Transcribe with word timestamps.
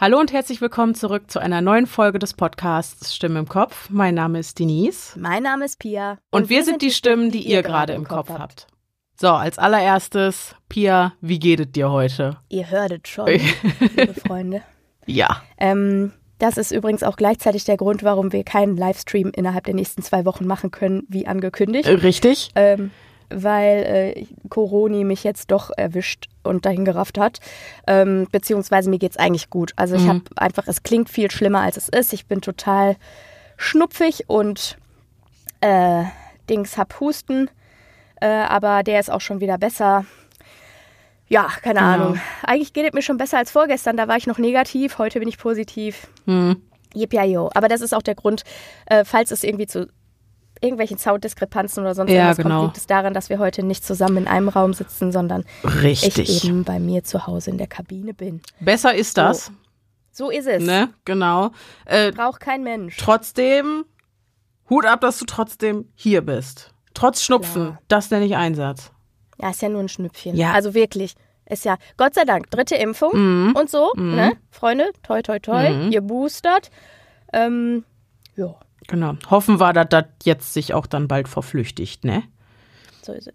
Hallo 0.00 0.18
und 0.18 0.32
herzlich 0.32 0.62
willkommen 0.62 0.94
zurück 0.94 1.30
zu 1.30 1.40
einer 1.40 1.60
neuen 1.60 1.86
Folge 1.86 2.18
des 2.18 2.32
Podcasts 2.32 3.14
Stimme 3.14 3.38
im 3.38 3.46
Kopf. 3.46 3.90
Mein 3.90 4.14
Name 4.14 4.38
ist 4.38 4.58
Denise. 4.58 5.14
Mein 5.20 5.42
Name 5.42 5.66
ist 5.66 5.78
Pia. 5.78 6.12
Und, 6.30 6.44
und 6.44 6.48
wir, 6.48 6.56
wir 6.56 6.64
sind 6.64 6.80
die 6.80 6.90
Stimmen, 6.90 7.30
die, 7.30 7.42
die 7.42 7.50
ihr 7.50 7.62
gerade 7.62 7.92
im 7.92 8.08
Kopf, 8.08 8.28
Kopf 8.28 8.38
habt. 8.38 8.66
So, 9.20 9.28
als 9.28 9.58
allererstes, 9.58 10.54
Pia, 10.70 11.12
wie 11.20 11.38
geht 11.38 11.60
es 11.60 11.72
dir 11.72 11.90
heute? 11.90 12.38
Ihr 12.48 12.70
hörtet 12.70 13.08
schon, 13.08 13.26
liebe 13.94 14.14
Freunde. 14.14 14.62
Ja. 15.04 15.42
Ähm, 15.58 16.12
das 16.38 16.56
ist 16.56 16.70
übrigens 16.70 17.02
auch 17.02 17.16
gleichzeitig 17.16 17.64
der 17.64 17.76
Grund, 17.76 18.02
warum 18.02 18.32
wir 18.32 18.42
keinen 18.42 18.78
Livestream 18.78 19.32
innerhalb 19.36 19.64
der 19.64 19.74
nächsten 19.74 20.00
zwei 20.00 20.24
Wochen 20.24 20.46
machen 20.46 20.70
können, 20.70 21.02
wie 21.10 21.26
angekündigt. 21.26 21.86
Richtig. 21.86 22.52
Ähm, 22.54 22.90
weil 23.30 24.14
äh, 24.16 24.26
Coroni 24.48 25.04
mich 25.04 25.24
jetzt 25.24 25.50
doch 25.50 25.70
erwischt 25.76 26.28
und 26.42 26.66
dahin 26.66 26.84
gerafft 26.84 27.18
hat. 27.18 27.40
Ähm, 27.86 28.26
beziehungsweise 28.30 28.90
mir 28.90 28.98
geht 28.98 29.12
es 29.12 29.16
eigentlich 29.16 29.50
gut. 29.50 29.72
Also 29.76 29.96
ich 29.96 30.02
mhm. 30.02 30.08
habe 30.08 30.22
einfach, 30.36 30.66
es 30.66 30.82
klingt 30.82 31.08
viel 31.08 31.30
schlimmer, 31.30 31.60
als 31.60 31.76
es 31.76 31.88
ist. 31.88 32.12
Ich 32.12 32.26
bin 32.26 32.40
total 32.40 32.96
schnupfig 33.56 34.24
und 34.28 34.76
äh, 35.60 36.04
Dings 36.48 36.76
hab 36.76 36.98
Husten, 37.00 37.50
äh, 38.20 38.26
aber 38.26 38.82
der 38.82 39.00
ist 39.00 39.10
auch 39.10 39.20
schon 39.20 39.40
wieder 39.40 39.58
besser. 39.58 40.04
Ja, 41.28 41.48
keine 41.62 41.80
genau. 41.80 41.92
Ahnung. 41.92 42.20
Eigentlich 42.42 42.72
geht 42.72 42.86
es 42.86 42.92
mir 42.92 43.02
schon 43.02 43.16
besser 43.16 43.38
als 43.38 43.52
vorgestern. 43.52 43.96
Da 43.96 44.08
war 44.08 44.16
ich 44.16 44.26
noch 44.26 44.38
negativ, 44.38 44.98
heute 44.98 45.20
bin 45.20 45.28
ich 45.28 45.38
positiv. 45.38 46.08
Mhm. 46.26 46.60
Jip, 46.92 47.12
ja, 47.12 47.24
jo. 47.24 47.50
Aber 47.54 47.68
das 47.68 47.82
ist 47.82 47.94
auch 47.94 48.02
der 48.02 48.16
Grund, 48.16 48.42
äh, 48.86 49.04
falls 49.04 49.30
es 49.30 49.44
irgendwie 49.44 49.68
zu 49.68 49.88
irgendwelchen 50.60 50.98
Sounddiskrepanzen 50.98 51.82
oder 51.82 51.94
sonst 51.94 52.10
ja, 52.10 52.16
irgendwas 52.16 52.36
genau. 52.38 52.56
kommt, 52.56 52.68
liegt 52.68 52.76
es 52.78 52.86
daran, 52.86 53.14
dass 53.14 53.30
wir 53.30 53.38
heute 53.38 53.62
nicht 53.62 53.84
zusammen 53.84 54.18
in 54.18 54.28
einem 54.28 54.48
Raum 54.48 54.74
sitzen, 54.74 55.12
sondern 55.12 55.44
Richtig. 55.64 56.18
ich 56.18 56.44
eben 56.44 56.64
bei 56.64 56.78
mir 56.78 57.02
zu 57.04 57.26
Hause 57.26 57.50
in 57.50 57.58
der 57.58 57.66
Kabine 57.66 58.14
bin. 58.14 58.40
Besser 58.60 58.94
ist 58.94 59.16
das. 59.16 59.46
So, 60.12 60.26
so 60.26 60.30
ist 60.30 60.46
es. 60.46 60.62
Ne, 60.62 60.90
genau. 61.04 61.50
Äh, 61.86 62.12
Braucht 62.12 62.40
kein 62.40 62.62
Mensch. 62.62 62.96
Trotzdem, 62.98 63.84
Hut 64.68 64.84
ab, 64.84 65.00
dass 65.00 65.18
du 65.18 65.24
trotzdem 65.24 65.88
hier 65.94 66.20
bist. 66.20 66.72
Trotz 66.94 67.22
Schnupfen, 67.22 67.62
Klar. 67.62 67.78
das 67.88 68.10
nenne 68.10 68.26
ich 68.26 68.36
Einsatz. 68.36 68.92
Ja, 69.40 69.50
ist 69.50 69.62
ja 69.62 69.68
nur 69.68 69.80
ein 69.80 69.88
Schnüpfchen. 69.88 70.36
Ja. 70.36 70.52
Also 70.52 70.74
wirklich. 70.74 71.14
Ist 71.46 71.64
ja, 71.64 71.78
Gott 71.96 72.14
sei 72.14 72.24
Dank, 72.24 72.48
dritte 72.50 72.76
Impfung 72.76 73.10
mhm. 73.48 73.56
und 73.56 73.68
so, 73.68 73.90
mhm. 73.96 74.14
ne? 74.14 74.36
Freunde, 74.50 74.92
toi, 75.02 75.20
toi, 75.20 75.40
toi, 75.40 75.68
mhm. 75.68 75.90
ihr 75.90 76.00
boostert. 76.00 76.70
Ähm, 77.32 77.84
ja. 78.36 78.54
Genau. 78.90 79.14
Hoffen 79.30 79.60
wir, 79.60 79.72
dass 79.72 79.88
das 79.88 80.04
jetzt 80.24 80.52
sich 80.52 80.74
auch 80.74 80.86
dann 80.86 81.06
bald 81.06 81.28
verflüchtigt, 81.28 82.04
ne? 82.04 82.24
So 83.02 83.12
ist 83.12 83.28
es. 83.28 83.34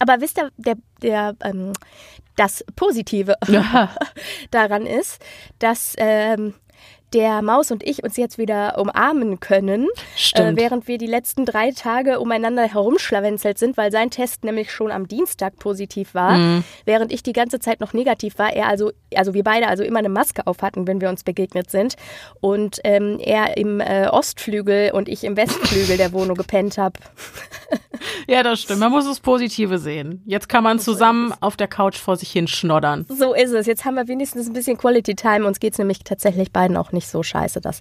Aber 0.00 0.20
wisst 0.20 0.38
ihr, 0.38 0.50
der, 0.56 0.74
der, 1.00 1.36
ähm, 1.44 1.72
das 2.34 2.64
Positive 2.74 3.36
ja. 3.46 3.94
daran 4.50 4.84
ist, 4.84 5.22
dass 5.60 5.94
ähm, 5.98 6.54
der 7.14 7.42
Maus 7.42 7.70
und 7.70 7.82
ich 7.82 8.02
uns 8.02 8.16
jetzt 8.16 8.38
wieder 8.38 8.78
umarmen 8.78 9.40
können, 9.40 9.88
äh, 10.34 10.52
während 10.54 10.88
wir 10.88 10.98
die 10.98 11.06
letzten 11.06 11.44
drei 11.44 11.70
Tage 11.70 12.20
umeinander 12.20 12.62
herumschlawenzelt 12.62 13.58
sind, 13.58 13.76
weil 13.76 13.90
sein 13.90 14.10
Test 14.10 14.44
nämlich 14.44 14.72
schon 14.72 14.90
am 14.90 15.08
Dienstag 15.08 15.56
positiv 15.56 16.14
war, 16.14 16.38
mhm. 16.38 16.64
während 16.84 17.12
ich 17.12 17.22
die 17.22 17.32
ganze 17.32 17.58
Zeit 17.60 17.80
noch 17.80 17.92
negativ 17.92 18.38
war. 18.38 18.52
Er 18.52 18.68
also, 18.68 18.92
also 19.14 19.34
wir 19.34 19.44
beide 19.44 19.68
also 19.68 19.82
immer 19.82 19.98
eine 19.98 20.08
Maske 20.08 20.46
auf 20.46 20.62
hatten, 20.62 20.86
wenn 20.86 21.00
wir 21.00 21.08
uns 21.08 21.24
begegnet 21.24 21.70
sind 21.70 21.96
und 22.40 22.80
ähm, 22.84 23.18
er 23.20 23.56
im 23.56 23.80
äh, 23.80 24.08
Ostflügel 24.08 24.92
und 24.92 25.08
ich 25.08 25.24
im 25.24 25.36
Westflügel 25.36 25.96
der 25.96 26.12
Wohnung 26.12 26.36
gepennt 26.36 26.78
habe. 26.78 26.98
ja, 28.26 28.42
das 28.42 28.62
stimmt. 28.62 28.80
Man 28.80 28.90
muss 28.90 29.06
das 29.06 29.20
Positive 29.20 29.78
sehen. 29.78 30.22
Jetzt 30.26 30.48
kann 30.48 30.64
man 30.64 30.78
zusammen 30.78 31.34
auf 31.40 31.56
der 31.56 31.68
Couch 31.68 31.98
vor 31.98 32.16
sich 32.16 32.30
hin 32.30 32.48
schnoddern. 32.48 33.06
So 33.08 33.34
ist 33.34 33.52
es. 33.52 33.66
Jetzt 33.66 33.84
haben 33.84 33.94
wir 33.94 34.08
wenigstens 34.08 34.48
ein 34.48 34.52
bisschen 34.52 34.76
Quality 34.76 35.14
Time. 35.14 35.46
Uns 35.46 35.60
geht 35.60 35.72
es 35.72 35.78
nämlich 35.78 36.00
tatsächlich 36.04 36.52
beiden 36.52 36.76
auch 36.76 36.92
nicht 36.92 37.01
nicht 37.02 37.10
so 37.10 37.22
scheiße, 37.22 37.60
dass 37.60 37.80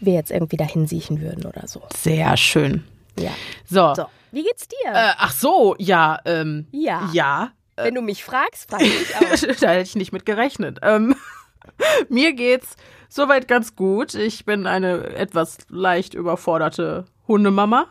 wir 0.00 0.12
jetzt 0.12 0.30
irgendwie 0.30 0.56
dahin 0.56 0.86
siechen 0.86 1.20
würden 1.20 1.46
oder 1.46 1.66
so. 1.66 1.82
Sehr 1.96 2.36
schön. 2.36 2.84
Ja. 3.18 3.32
So. 3.64 3.94
so. 3.94 4.06
Wie 4.30 4.42
geht's 4.42 4.68
dir? 4.68 4.92
Äh, 4.92 5.12
ach 5.16 5.32
so, 5.32 5.74
ja. 5.78 6.20
Ähm, 6.24 6.66
ja. 6.70 7.08
Ja. 7.12 7.52
Wenn 7.76 7.94
du 7.94 8.02
mich 8.02 8.24
fragst, 8.24 8.70
frage 8.70 8.84
ich 8.84 9.16
auch. 9.16 9.56
da 9.60 9.70
hätte 9.70 9.82
ich 9.82 9.96
nicht 9.96 10.12
mit 10.12 10.26
gerechnet. 10.26 10.80
Ähm, 10.82 11.14
mir 12.08 12.32
geht's 12.34 12.76
soweit 13.08 13.48
ganz 13.48 13.74
gut. 13.74 14.14
Ich 14.14 14.44
bin 14.44 14.66
eine 14.66 15.14
etwas 15.14 15.58
leicht 15.68 16.14
überforderte 16.14 17.06
Hundemama. 17.26 17.86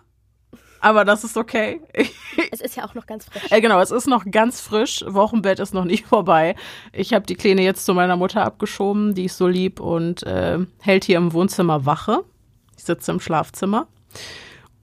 Aber 0.87 1.03
das 1.03 1.25
ist 1.25 1.35
okay. 1.35 1.81
es 2.51 2.61
ist 2.61 2.77
ja 2.77 2.85
auch 2.85 2.93
noch 2.93 3.05
ganz 3.07 3.25
frisch. 3.25 3.51
Äh, 3.51 3.59
genau, 3.59 3.81
es 3.81 3.91
ist 3.91 4.07
noch 4.07 4.23
ganz 4.31 4.61
frisch. 4.61 5.03
Wochenbett 5.05 5.59
ist 5.59 5.73
noch 5.73 5.83
nicht 5.83 6.05
vorbei. 6.07 6.55
Ich 6.93 7.13
habe 7.13 7.25
die 7.25 7.35
Kleine 7.35 7.61
jetzt 7.61 7.85
zu 7.85 7.93
meiner 7.93 8.15
Mutter 8.15 8.45
abgeschoben, 8.45 9.13
die 9.13 9.25
ist 9.25 9.37
so 9.37 9.47
lieb 9.47 9.81
und 9.81 10.23
äh, 10.23 10.59
hält 10.79 11.03
hier 11.03 11.17
im 11.17 11.33
Wohnzimmer 11.33 11.85
Wache. 11.85 12.23
Ich 12.77 12.85
sitze 12.85 13.11
im 13.11 13.19
Schlafzimmer. 13.19 13.87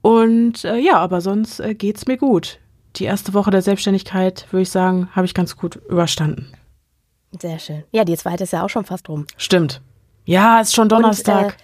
Und 0.03 0.63
äh, 0.63 0.77
ja, 0.77 0.97
aber 0.97 1.21
sonst 1.21 1.59
äh, 1.59 1.73
geht's 1.73 2.05
mir 2.05 2.17
gut. 2.17 2.59
Die 2.97 3.05
erste 3.05 3.33
Woche 3.33 3.49
der 3.49 3.63
Selbstständigkeit, 3.63 4.45
würde 4.51 4.61
ich 4.61 4.69
sagen, 4.69 5.09
habe 5.13 5.25
ich 5.25 5.33
ganz 5.33 5.57
gut 5.57 5.77
überstanden. 5.89 6.53
Sehr 7.41 7.57
schön. 7.57 7.83
Ja, 7.91 8.05
die 8.05 8.15
zweite 8.15 8.43
ist 8.43 8.53
ja 8.53 8.63
auch 8.63 8.69
schon 8.69 8.85
fast 8.85 9.09
rum. 9.09 9.25
Stimmt. 9.37 9.81
Ja, 10.25 10.61
ist 10.61 10.75
schon 10.75 10.87
Donnerstag. 10.87 11.57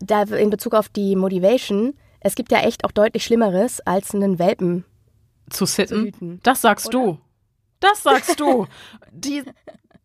Und, 0.00 0.10
äh, 0.10 0.24
da 0.28 0.36
in 0.36 0.50
Bezug 0.50 0.74
auf 0.74 0.90
die 0.90 1.16
Motivation, 1.16 1.94
es 2.24 2.34
gibt 2.34 2.52
ja 2.52 2.60
echt 2.60 2.84
auch 2.84 2.92
deutlich 2.92 3.24
Schlimmeres, 3.24 3.80
als 3.80 4.14
einen 4.14 4.38
Welpen 4.38 4.84
zu 5.50 5.66
sitten. 5.66 6.12
Zu 6.12 6.38
das 6.42 6.60
sagst 6.60 6.94
Oder? 6.94 6.98
du. 7.04 7.18
Das 7.80 8.02
sagst 8.02 8.38
du. 8.38 8.66
Die 9.12 9.42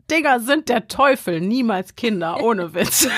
Dinger 0.09 0.39
sind 0.39 0.69
der 0.69 0.88
Teufel, 0.88 1.39
niemals 1.41 1.95
Kinder, 1.95 2.41
ohne 2.41 2.73
Witz. 2.73 3.07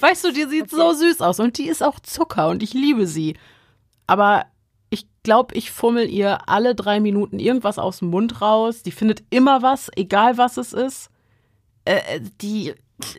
weißt 0.00 0.24
du, 0.24 0.32
die 0.32 0.44
sieht 0.44 0.72
okay. 0.72 0.76
so 0.76 0.92
süß 0.92 1.20
aus 1.20 1.40
und 1.40 1.58
die 1.58 1.68
ist 1.68 1.82
auch 1.82 1.98
Zucker 2.00 2.48
und 2.48 2.62
ich 2.62 2.72
liebe 2.72 3.08
sie. 3.08 3.36
Aber 4.06 4.46
ich 4.90 5.08
glaube, 5.24 5.56
ich 5.56 5.72
fummel 5.72 6.08
ihr 6.08 6.48
alle 6.48 6.76
drei 6.76 7.00
Minuten 7.00 7.40
irgendwas 7.40 7.78
aus 7.80 7.98
dem 7.98 8.10
Mund 8.10 8.40
raus. 8.40 8.84
Die 8.84 8.92
findet 8.92 9.24
immer 9.30 9.60
was, 9.60 9.90
egal 9.96 10.38
was 10.38 10.56
es 10.56 10.72
ist. 10.72 11.10
Äh, 11.84 12.20
die 12.40 12.74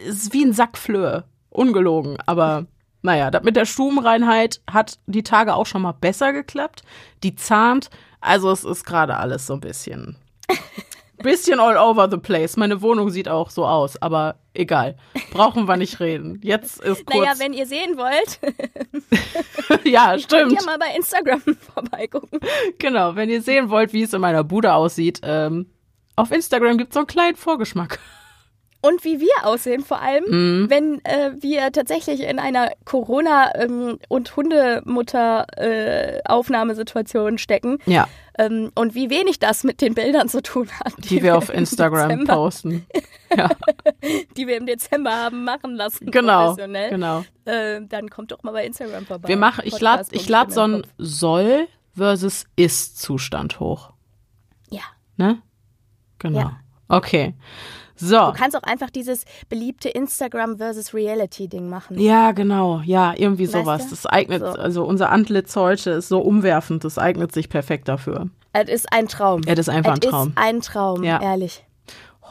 ist 0.05 0.31
wie 0.33 0.45
ein 0.45 0.53
Sack 0.53 0.77
Flöhe. 0.77 1.25
Ungelogen, 1.59 2.17
aber 2.25 2.67
naja, 3.01 3.31
das 3.31 3.43
mit 3.43 3.55
der 3.55 3.65
Stubenreinheit 3.65 4.61
hat 4.69 4.99
die 5.07 5.23
Tage 5.23 5.53
auch 5.55 5.65
schon 5.65 5.81
mal 5.81 5.91
besser 5.91 6.31
geklappt. 6.31 6.83
Die 7.23 7.35
zahnt, 7.35 7.89
also 8.21 8.49
es 8.51 8.63
ist 8.63 8.85
gerade 8.85 9.17
alles 9.17 9.45
so 9.47 9.53
ein 9.55 9.59
bisschen, 9.59 10.15
bisschen 11.17 11.59
all 11.59 11.77
over 11.77 12.09
the 12.09 12.17
place. 12.17 12.55
Meine 12.55 12.81
Wohnung 12.81 13.09
sieht 13.09 13.27
auch 13.27 13.49
so 13.49 13.65
aus, 13.65 14.01
aber 14.01 14.35
egal. 14.53 14.95
Brauchen 15.31 15.67
wir 15.67 15.75
nicht 15.75 15.99
reden. 15.99 16.39
Jetzt 16.43 16.81
ist 16.81 17.05
kurz. 17.05 17.25
Naja, 17.25 17.39
wenn 17.39 17.53
ihr 17.53 17.65
sehen 17.65 17.97
wollt. 17.97 18.39
ja, 19.85 20.17
stimmt. 20.17 20.49
Könnt 20.49 20.61
ihr 20.61 20.65
mal 20.65 20.77
bei 20.77 20.95
Instagram 20.95 21.41
vorbeigucken. 21.73 22.39
Genau, 22.77 23.15
wenn 23.15 23.29
ihr 23.29 23.41
sehen 23.41 23.69
wollt, 23.69 23.91
wie 23.91 24.03
es 24.03 24.13
in 24.13 24.21
meiner 24.21 24.45
Bude 24.45 24.73
aussieht, 24.73 25.19
ähm, 25.23 25.69
auf 26.15 26.31
Instagram 26.31 26.77
gibt 26.77 26.91
es 26.91 26.93
so 26.93 26.99
einen 26.99 27.07
kleinen 27.07 27.35
Vorgeschmack 27.37 27.99
und 28.81 29.03
wie 29.03 29.19
wir 29.19 29.43
aussehen, 29.43 29.83
vor 29.83 30.01
allem, 30.01 30.23
mhm. 30.27 30.69
wenn 30.69 31.03
äh, 31.03 31.33
wir 31.39 31.69
tatsächlich 31.71 32.21
in 32.21 32.37
einer 32.39 32.71
Corona- 32.85 33.51
ähm, 33.55 33.99
und 34.07 34.37
Hundemutter-Aufnahmesituation 34.37 37.35
äh, 37.35 37.37
stecken. 37.37 37.79
Ja. 37.85 38.07
Ähm, 38.37 38.71
und 38.75 38.95
wie 38.95 39.09
wenig 39.09 39.39
das 39.39 39.65
mit 39.65 39.81
den 39.81 39.95
Bildern 39.95 40.29
zu 40.29 40.41
tun 40.41 40.69
hat. 40.79 40.93
Die, 40.99 41.09
die 41.09 41.21
wir 41.23 41.35
auf 41.35 41.53
Instagram 41.53 42.23
posten. 42.25 42.85
Ja. 43.37 43.47
die 44.35 44.47
wir 44.47 44.57
im 44.57 44.65
Dezember 44.65 45.11
haben 45.11 45.43
machen 45.43 45.75
lassen. 45.75 46.09
Genau. 46.09 46.55
Genau. 46.55 47.23
Äh, 47.45 47.81
dann 47.87 48.09
kommt 48.09 48.31
doch 48.31 48.41
mal 48.41 48.53
bei 48.53 48.65
Instagram 48.65 49.05
vorbei. 49.05 49.27
Wir 49.27 49.37
machen, 49.37 49.61
ich 49.65 49.79
lade 49.79 50.07
ich 50.09 50.27
lad 50.27 50.51
so 50.51 50.61
einen 50.61 50.87
Soll 50.97 51.67
versus 51.95 52.47
Ist-Zustand 52.55 53.59
hoch. 53.59 53.93
Ja. 54.71 54.81
Ne? 55.17 55.43
Genau. 56.17 56.39
Ja. 56.39 56.59
Okay. 56.87 57.35
So. 57.99 58.17
Du 58.17 58.31
kannst 58.33 58.55
auch 58.55 58.63
einfach 58.63 58.89
dieses 58.89 59.25
beliebte 59.49 59.89
Instagram 59.89 60.57
versus 60.57 60.93
Reality 60.93 61.47
Ding 61.49 61.69
machen. 61.69 61.99
Ja, 61.99 62.31
genau. 62.31 62.81
Ja, 62.85 63.13
irgendwie 63.17 63.43
Weißt 63.51 63.53
sowas. 63.53 63.83
du? 63.85 63.89
Das 63.89 64.05
eignet, 64.05 64.41
So. 64.41 64.47
also 64.47 64.83
unser 64.85 65.09
Antlitz 65.11 65.55
heute 65.55 65.91
ist 65.91 66.07
so 66.07 66.19
umwerfend, 66.19 66.83
das 66.85 66.97
eignet 66.97 67.33
sich 67.33 67.49
perfekt 67.49 67.87
dafür. 67.89 68.29
Es 68.53 68.69
ist 68.69 68.91
ein 68.93 69.07
Traum. 69.07 69.41
Es 69.45 69.59
ist 69.59 69.69
einfach 69.69 69.93
ein 69.93 69.99
Es 70.03 70.09
Traum. 70.09 70.27
ist 70.29 70.37
ein 70.37 70.61
Traum, 70.61 71.03
Ja. 71.03 71.21
ehrlich. 71.21 71.63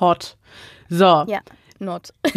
Hot. 0.00 0.36
So. 0.88 1.04
Ja, 1.28 1.40
not. 1.78 2.12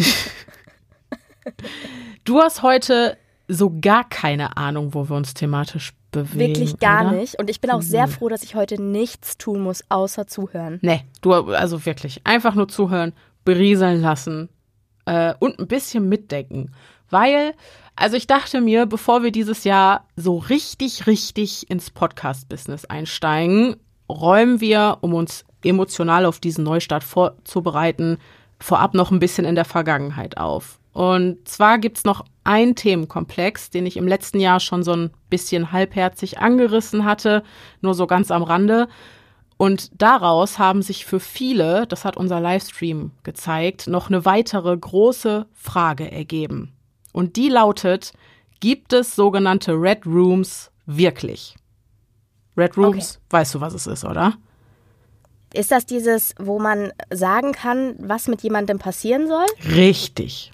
Du 2.24 2.40
hast 2.40 2.62
heute 2.62 3.18
so 3.48 3.74
gar 3.82 4.08
keine 4.08 4.58
Ahnung, 4.58 4.94
wo 4.94 5.10
wir 5.10 5.16
uns 5.16 5.34
thematisch 5.34 5.94
bewegen. 6.12 6.40
Wirklich 6.40 6.80
gar 6.80 7.08
oder? 7.08 7.18
nicht. 7.18 7.40
Und 7.40 7.50
ich 7.50 7.62
bin 7.62 7.72
auch 7.72 7.82
sehr 7.82 8.08
Mhm. 8.08 8.12
froh, 8.12 8.30
dass 8.30 8.44
ich 8.44 8.56
heute 8.56 8.82
nichts 8.82 9.38
tun 9.38 9.62
muss, 9.62 9.84
außer 9.90 10.28
zuhören. 10.28 10.80
Nee, 10.82 11.06
du, 11.22 11.34
also 11.34 11.86
wirklich. 11.86 12.22
Einfach 12.26 12.56
nur 12.56 12.68
zuhören, 12.68 13.14
berieseln 13.46 14.02
lassen 14.02 14.50
äh, 15.06 15.34
und 15.40 15.60
ein 15.60 15.68
bisschen 15.68 16.08
mitdenken. 16.10 16.72
Weil, 17.10 17.54
also 17.96 18.16
ich 18.16 18.28
dachte 18.28 18.62
mir, 18.62 18.86
bevor 18.86 19.24
wir 19.24 19.32
dieses 19.32 19.64
Jahr 19.64 20.06
so 20.16 20.38
richtig, 20.38 21.08
richtig 21.08 21.70
ins 21.70 21.90
Podcast-Business 21.90 22.86
einsteigen, 22.86 23.76
räumen 24.10 24.62
wir, 24.62 25.00
um 25.02 25.14
uns 25.14 25.44
emotional 25.64 26.26
auf 26.26 26.40
diesen 26.40 26.64
Neustart 26.64 27.04
vorzubereiten, 27.04 28.18
vorab 28.62 28.94
noch 28.94 29.12
ein 29.12 29.20
bisschen 29.20 29.46
in 29.46 29.56
der 29.56 29.66
Vergangenheit 29.66 30.38
auf. 30.38 30.80
Und 30.94 31.48
zwar 31.48 31.78
gibt's 31.80 32.04
noch 32.04 32.26
einen 32.44 32.76
Themenkomplex, 32.76 33.70
den 33.70 33.86
ich 33.86 33.98
im 33.98 34.08
letzten 34.08 34.40
Jahr 34.40 34.60
schon 34.60 34.84
so 34.84 34.94
ein 34.94 35.12
bisschen 35.30 35.72
halbherzig 35.72 36.40
angerissen 36.40 37.06
hatte, 37.06 37.44
nur 37.82 37.94
so 37.94 38.08
ganz 38.08 38.30
am 38.30 38.44
Rande. 38.44 38.88
Und 39.58 39.92
daraus 40.02 40.60
haben 40.60 40.82
sich 40.82 41.06
für 41.06 41.20
viele, 41.20 41.86
das 41.88 42.04
hat 42.04 42.18
unser 42.18 42.40
Livestream 42.40 43.12
gezeigt, 43.24 43.88
noch 43.88 44.10
eine 44.10 44.26
weitere 44.26 44.76
große 44.76 45.46
Frage 45.54 46.12
ergeben. 46.12 46.74
Und 47.14 47.36
die 47.36 47.50
lautet, 47.50 48.14
gibt 48.60 48.92
es 48.92 49.16
sogenannte 49.16 49.74
Red 49.74 50.06
Rooms 50.06 50.72
wirklich? 50.86 51.56
Red 52.58 52.76
Rooms, 52.78 53.18
okay. 53.18 53.26
weißt 53.30 53.56
du, 53.56 53.62
was 53.62 53.74
es 53.74 53.88
ist, 53.88 54.04
oder? 54.04 54.34
Ist 55.54 55.72
das 55.72 55.86
dieses, 55.86 56.34
wo 56.40 56.60
man 56.60 56.92
sagen 57.10 57.52
kann, 57.52 57.96
was 58.00 58.28
mit 58.28 58.42
jemandem 58.42 58.80
passieren 58.80 59.28
soll? 59.28 59.46
Richtig. 59.76 60.52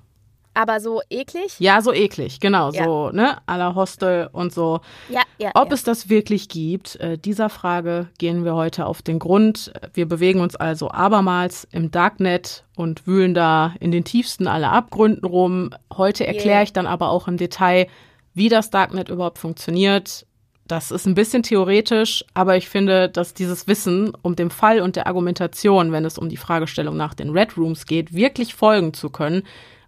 Aber 0.58 0.80
so 0.80 1.02
eklig? 1.12 1.60
Ja, 1.60 1.84
so 1.84 1.94
eklig, 1.94 2.40
genau. 2.40 2.72
Ja. 2.72 2.86
So, 2.86 3.12
ne, 3.12 3.38
à 3.46 3.58
la 3.58 3.76
Hostel 3.76 4.28
und 4.32 4.52
so. 4.52 4.80
Ja, 5.08 5.22
ja. 5.38 5.52
Ob 5.54 5.68
ja. 5.68 5.76
es 5.76 5.84
das 5.84 6.10
wirklich 6.10 6.50
gibt, 6.50 6.96
äh, 6.96 7.20
dieser 7.20 7.50
Frage 7.50 8.08
gehen 8.18 8.44
wir 8.44 8.56
heute 8.56 8.88
auf 8.88 9.04
den 9.04 9.20
Grund. 9.20 9.72
Wir 9.94 10.08
bewegen 10.08 10.40
uns 10.40 10.56
also 10.56 10.90
abermals 10.90 11.68
im 11.72 11.92
Darknet 11.92 12.66
und 12.76 13.06
wühlen 13.06 13.36
da 13.36 13.76
in 13.80 13.92
den 13.92 14.04
tiefsten 14.04 14.48
aller 14.48 14.72
Abgründen 14.72 15.26
rum. 15.26 15.70
Heute 15.96 16.26
erkläre 16.26 16.56
yeah. 16.56 16.64
ich 16.64 16.74
dann 16.74 16.88
aber 16.88 17.12
auch 17.12 17.28
im 17.28 17.38
Detail, 17.38 17.86
wie 18.34 18.50
das 18.50 18.72
Darknet 18.72 19.10
überhaupt 19.10 19.38
funktioniert, 19.38 20.26
das 20.68 20.92
ist 20.92 21.06
ein 21.06 21.16
bisschen 21.16 21.44
theoretisch, 21.44 22.26
aber 22.34 22.58
ich 22.58 22.70
finde, 22.70 23.10
dass 23.10 23.34
dieses 23.34 23.68
Wissen 23.68 24.14
um 24.22 24.36
den 24.36 24.50
Fall 24.50 24.82
und 24.82 24.96
der 24.96 25.08
Argumentation, 25.08 25.92
wenn 25.92 26.06
es 26.06 26.18
um 26.18 26.30
die 26.30 26.38
Fragestellung 26.38 26.98
nach 26.98 27.14
den 27.14 27.30
Red 27.30 27.58
Rooms 27.58 27.86
geht, 27.86 28.14
wirklich 28.14 28.54
folgen 28.54 28.94
zu 28.94 29.10
können, 29.10 29.44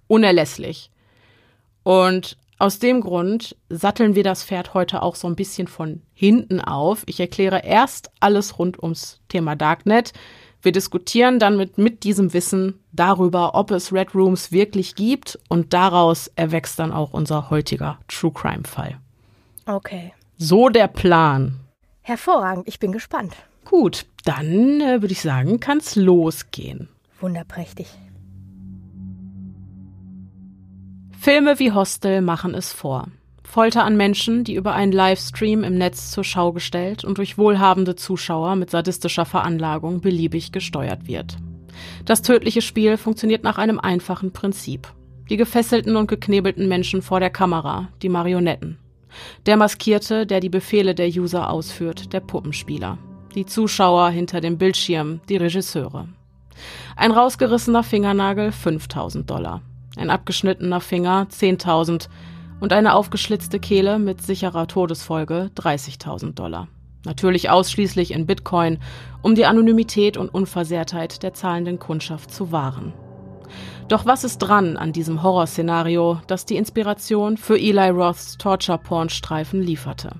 unerlässlich. 0.07 0.89
Und 1.83 2.37
aus 2.57 2.79
dem 2.79 3.01
Grund 3.01 3.55
satteln 3.69 4.15
wir 4.15 4.23
das 4.23 4.43
Pferd 4.43 4.73
heute 4.73 5.01
auch 5.01 5.15
so 5.15 5.27
ein 5.27 5.35
bisschen 5.35 5.67
von 5.67 6.01
hinten 6.13 6.59
auf. 6.59 7.03
Ich 7.05 7.19
erkläre 7.19 7.63
erst 7.63 8.11
alles 8.19 8.59
rund 8.59 8.81
ums 8.83 9.21
Thema 9.29 9.55
Darknet. 9.55 10.11
Wir 10.61 10.73
diskutieren 10.73 11.39
dann 11.39 11.55
mit, 11.55 11.77
mit 11.77 12.03
diesem 12.03 12.33
Wissen 12.33 12.79
darüber, 12.91 13.55
ob 13.55 13.71
es 13.71 13.93
Red 13.93 14.13
Rooms 14.13 14.51
wirklich 14.51 14.95
gibt 14.95 15.39
und 15.47 15.73
daraus 15.73 16.27
erwächst 16.35 16.79
dann 16.79 16.91
auch 16.91 17.13
unser 17.13 17.49
heutiger 17.49 17.97
True 18.09 18.33
Crime 18.33 18.63
Fall. 18.65 18.97
Okay. 19.65 20.13
So 20.41 20.69
der 20.69 20.87
Plan. 20.87 21.59
Hervorragend, 22.01 22.65
ich 22.65 22.79
bin 22.79 22.93
gespannt. 22.93 23.35
Gut, 23.65 24.05
dann 24.23 24.79
äh, 24.79 25.01
würde 25.01 25.11
ich 25.11 25.19
sagen, 25.19 25.59
kann 25.59 25.79
es 25.79 25.97
losgehen. 25.97 26.87
Wunderprächtig. 27.19 27.87
Filme 31.19 31.59
wie 31.59 31.73
Hostel 31.73 32.21
machen 32.21 32.55
es 32.55 32.71
vor. 32.71 33.09
Folter 33.43 33.83
an 33.83 33.97
Menschen, 33.97 34.45
die 34.45 34.55
über 34.55 34.73
einen 34.73 34.93
Livestream 34.93 35.65
im 35.65 35.77
Netz 35.77 36.09
zur 36.09 36.23
Schau 36.23 36.53
gestellt 36.53 37.03
und 37.03 37.17
durch 37.17 37.37
wohlhabende 37.37 37.97
Zuschauer 37.97 38.55
mit 38.55 38.69
sadistischer 38.69 39.25
Veranlagung 39.25 39.99
beliebig 39.99 40.53
gesteuert 40.53 41.05
wird. 41.05 41.35
Das 42.05 42.21
tödliche 42.21 42.61
Spiel 42.61 42.95
funktioniert 42.95 43.43
nach 43.43 43.57
einem 43.57 43.77
einfachen 43.77 44.31
Prinzip. 44.31 44.87
Die 45.29 45.35
gefesselten 45.35 45.97
und 45.97 46.07
geknebelten 46.07 46.69
Menschen 46.69 47.01
vor 47.01 47.19
der 47.19 47.29
Kamera, 47.29 47.89
die 48.01 48.09
Marionetten. 48.09 48.77
Der 49.45 49.57
Maskierte, 49.57 50.25
der 50.25 50.39
die 50.39 50.49
Befehle 50.49 50.95
der 50.95 51.07
User 51.07 51.49
ausführt, 51.49 52.13
der 52.13 52.19
Puppenspieler. 52.19 52.97
Die 53.35 53.45
Zuschauer 53.45 54.09
hinter 54.09 54.41
dem 54.41 54.57
Bildschirm, 54.57 55.21
die 55.29 55.37
Regisseure. 55.37 56.07
Ein 56.95 57.11
rausgerissener 57.11 57.83
Fingernagel 57.83 58.51
5000 58.51 59.29
Dollar. 59.29 59.61
Ein 59.95 60.09
abgeschnittener 60.09 60.81
Finger 60.81 61.27
10.000 61.31 62.09
und 62.59 62.73
eine 62.73 62.93
aufgeschlitzte 62.93 63.59
Kehle 63.59 63.99
mit 63.99 64.21
sicherer 64.21 64.67
Todesfolge 64.67 65.51
30.000 65.55 66.33
Dollar. 66.33 66.67
Natürlich 67.05 67.49
ausschließlich 67.49 68.11
in 68.11 68.25
Bitcoin, 68.25 68.79
um 69.21 69.35
die 69.35 69.45
Anonymität 69.45 70.17
und 70.17 70.29
Unversehrtheit 70.29 71.23
der 71.23 71.33
zahlenden 71.33 71.79
Kundschaft 71.79 72.31
zu 72.31 72.51
wahren. 72.51 72.93
Doch 73.89 74.05
was 74.05 74.23
ist 74.23 74.37
dran 74.37 74.77
an 74.77 74.93
diesem 74.93 75.23
Horrorszenario, 75.23 76.21
das 76.27 76.45
die 76.45 76.57
Inspiration 76.57 77.37
für 77.37 77.57
Eli 77.57 77.89
Roths 77.89 78.37
Torture-Porn-Streifen 78.37 79.63
lieferte? 79.63 80.11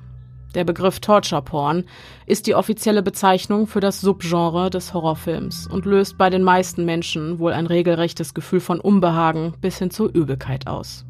Der 0.56 0.64
Begriff 0.64 1.00
Torture 1.00 1.44
Porn 1.44 1.84
ist 2.26 2.48
die 2.48 2.56
offizielle 2.56 3.04
Bezeichnung 3.04 3.68
für 3.68 3.80
das 3.80 4.02
Subgenre 4.02 4.72
des 4.72 4.96
Horrorfilms 4.96 5.68
und 5.68 5.86
löst 5.86 6.18
bei 6.18 6.32
den 6.32 6.42
meisten 6.42 6.84
Menschen 6.84 7.38
wohl 7.38 7.54
ein 7.54 7.68
regelrechtes 7.68 8.34
Gefühl 8.34 8.60
von 8.60 8.80
Unbehagen 8.80 9.54
bis 9.62 9.78
hin 9.78 9.92
zur 9.92 10.10
Übelkeit 10.16 10.66
aus. 10.66 11.06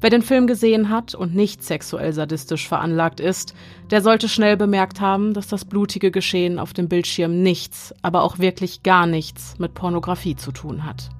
Wer 0.00 0.10
den 0.10 0.22
Film 0.22 0.48
gesehen 0.48 0.90
hat 0.90 1.14
und 1.14 1.36
nicht 1.36 1.62
sexuell 1.62 2.12
sadistisch 2.12 2.66
veranlagt 2.66 3.20
ist, 3.20 3.54
der 3.92 4.02
sollte 4.02 4.28
schnell 4.28 4.56
bemerkt 4.56 5.00
haben, 5.00 5.34
dass 5.34 5.46
das 5.46 5.64
blutige 5.64 6.10
Geschehen 6.10 6.58
auf 6.58 6.72
dem 6.72 6.88
Bildschirm 6.88 7.44
nichts, 7.44 7.94
aber 8.02 8.24
auch 8.24 8.40
wirklich 8.40 8.82
gar 8.82 9.06
nichts 9.06 9.54
mit 9.60 9.74
Pornografie 9.74 10.34
zu 10.34 10.50
tun 10.50 10.84
hat. 10.84 11.10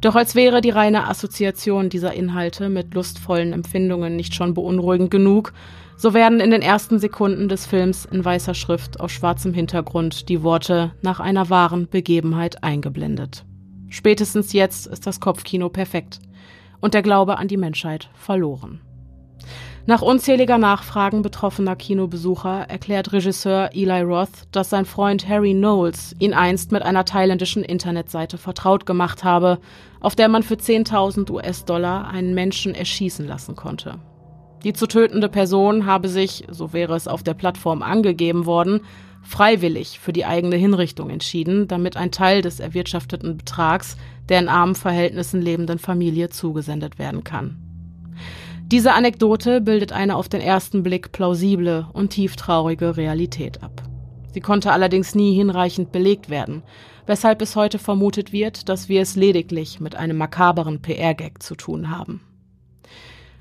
Doch 0.00 0.14
als 0.14 0.34
wäre 0.34 0.60
die 0.60 0.70
reine 0.70 1.08
Assoziation 1.08 1.88
dieser 1.88 2.14
Inhalte 2.14 2.68
mit 2.68 2.94
lustvollen 2.94 3.52
Empfindungen 3.52 4.16
nicht 4.16 4.34
schon 4.34 4.54
beunruhigend 4.54 5.10
genug, 5.10 5.52
so 5.96 6.14
werden 6.14 6.40
in 6.40 6.50
den 6.50 6.62
ersten 6.62 6.98
Sekunden 6.98 7.48
des 7.48 7.66
Films 7.66 8.04
in 8.04 8.24
weißer 8.24 8.54
Schrift 8.54 9.00
auf 9.00 9.10
schwarzem 9.10 9.52
Hintergrund 9.52 10.28
die 10.28 10.42
Worte 10.42 10.92
nach 11.02 11.18
einer 11.18 11.50
wahren 11.50 11.88
Begebenheit 11.88 12.62
eingeblendet. 12.62 13.44
Spätestens 13.88 14.52
jetzt 14.52 14.86
ist 14.86 15.06
das 15.06 15.18
Kopfkino 15.18 15.68
perfekt 15.68 16.20
und 16.80 16.94
der 16.94 17.02
Glaube 17.02 17.38
an 17.38 17.48
die 17.48 17.56
Menschheit 17.56 18.10
verloren. 18.14 18.80
Nach 19.88 20.02
unzähliger 20.02 20.58
Nachfragen 20.58 21.22
betroffener 21.22 21.74
Kinobesucher 21.74 22.66
erklärt 22.68 23.10
Regisseur 23.14 23.70
Eli 23.72 24.02
Roth, 24.02 24.46
dass 24.52 24.68
sein 24.68 24.84
Freund 24.84 25.26
Harry 25.26 25.54
Knowles 25.54 26.14
ihn 26.18 26.34
einst 26.34 26.72
mit 26.72 26.82
einer 26.82 27.06
thailändischen 27.06 27.64
Internetseite 27.64 28.36
vertraut 28.36 28.84
gemacht 28.84 29.24
habe, 29.24 29.58
auf 30.00 30.14
der 30.14 30.28
man 30.28 30.42
für 30.42 30.56
10.000 30.56 31.30
US-Dollar 31.30 32.06
einen 32.06 32.34
Menschen 32.34 32.74
erschießen 32.74 33.26
lassen 33.26 33.56
konnte. 33.56 33.94
Die 34.62 34.74
zu 34.74 34.86
tötende 34.86 35.30
Person 35.30 35.86
habe 35.86 36.10
sich, 36.10 36.44
so 36.50 36.74
wäre 36.74 36.94
es 36.94 37.08
auf 37.08 37.22
der 37.22 37.32
Plattform 37.32 37.80
angegeben 37.80 38.44
worden, 38.44 38.82
freiwillig 39.22 40.00
für 40.00 40.12
die 40.12 40.26
eigene 40.26 40.56
Hinrichtung 40.56 41.08
entschieden, 41.08 41.66
damit 41.66 41.96
ein 41.96 42.10
Teil 42.10 42.42
des 42.42 42.60
erwirtschafteten 42.60 43.38
Betrags 43.38 43.96
der 44.28 44.40
in 44.40 44.50
armen 44.50 44.74
Verhältnissen 44.74 45.40
lebenden 45.40 45.78
Familie 45.78 46.28
zugesendet 46.28 46.98
werden 46.98 47.24
kann. 47.24 47.67
Diese 48.70 48.92
Anekdote 48.92 49.62
bildet 49.62 49.92
eine 49.92 50.14
auf 50.14 50.28
den 50.28 50.42
ersten 50.42 50.82
Blick 50.82 51.10
plausible 51.10 51.86
und 51.94 52.10
tieftraurige 52.10 52.98
Realität 52.98 53.62
ab. 53.62 53.82
Sie 54.34 54.42
konnte 54.42 54.72
allerdings 54.72 55.14
nie 55.14 55.34
hinreichend 55.34 55.90
belegt 55.90 56.28
werden, 56.28 56.62
weshalb 57.06 57.38
bis 57.38 57.56
heute 57.56 57.78
vermutet 57.78 58.30
wird, 58.30 58.68
dass 58.68 58.90
wir 58.90 59.00
es 59.00 59.16
lediglich 59.16 59.80
mit 59.80 59.96
einem 59.96 60.18
makaberen 60.18 60.82
PR-Gag 60.82 61.42
zu 61.42 61.54
tun 61.54 61.88
haben. 61.88 62.20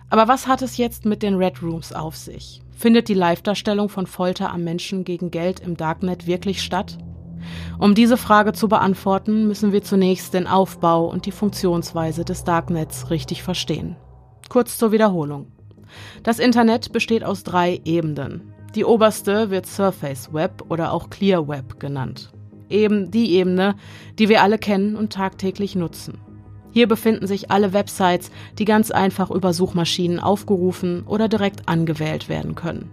Aber 0.10 0.30
was 0.30 0.48
hat 0.48 0.62
es 0.62 0.78
jetzt 0.78 1.04
mit 1.04 1.24
den 1.24 1.36
Red 1.36 1.62
Rooms 1.62 1.92
auf 1.92 2.16
sich? 2.16 2.62
Findet 2.72 3.10
die 3.10 3.14
Live-Darstellung 3.14 3.90
von 3.90 4.08
Folter 4.08 4.54
am 4.54 4.64
Menschen 4.64 5.04
gegen 5.04 5.30
Geld 5.30 5.60
im 5.60 5.76
Darknet 5.76 6.26
wirklich 6.26 6.64
statt? 6.64 7.00
Um 7.80 7.96
diese 7.96 8.16
Frage 8.16 8.54
zu 8.54 8.70
beantworten, 8.70 9.46
müssen 9.46 9.74
wir 9.74 9.84
zunächst 9.84 10.34
den 10.34 10.48
Aufbau 10.48 11.06
und 11.06 11.26
die 11.26 11.34
Funktionsweise 11.34 12.24
des 12.24 12.46
Darknets 12.46 13.10
richtig 13.10 13.44
verstehen. 13.44 13.98
Kurz 14.50 14.78
zur 14.78 14.92
Wiederholung. 14.92 15.48
Das 16.24 16.40
Internet 16.40 16.92
besteht 16.92 17.24
aus 17.24 17.44
drei 17.44 17.82
Ebenen. 17.86 18.54
Die 18.76 18.86
oberste 18.86 19.50
wird 19.50 19.66
Surface 19.66 20.34
Web 20.34 20.64
oder 20.70 20.94
auch 20.94 21.10
Clear 21.10 21.48
Web 21.48 21.80
genannt. 21.80 22.32
Eben 22.70 23.12
die 23.12 23.34
Ebene, 23.34 23.76
die 24.20 24.30
wir 24.30 24.42
alle 24.42 24.58
kennen 24.58 24.96
und 24.96 25.14
tagtäglich 25.14 25.76
nutzen. 25.76 26.20
Hier 26.72 26.88
befinden 26.88 27.26
sich 27.26 27.50
alle 27.50 27.74
Websites, 27.74 28.30
die 28.60 28.66
ganz 28.66 28.92
einfach 28.92 29.32
über 29.32 29.54
Suchmaschinen 29.54 30.20
aufgerufen 30.20 31.04
oder 31.08 31.28
direkt 31.28 31.68
angewählt 31.68 32.30
werden 32.30 32.56
können. 32.56 32.92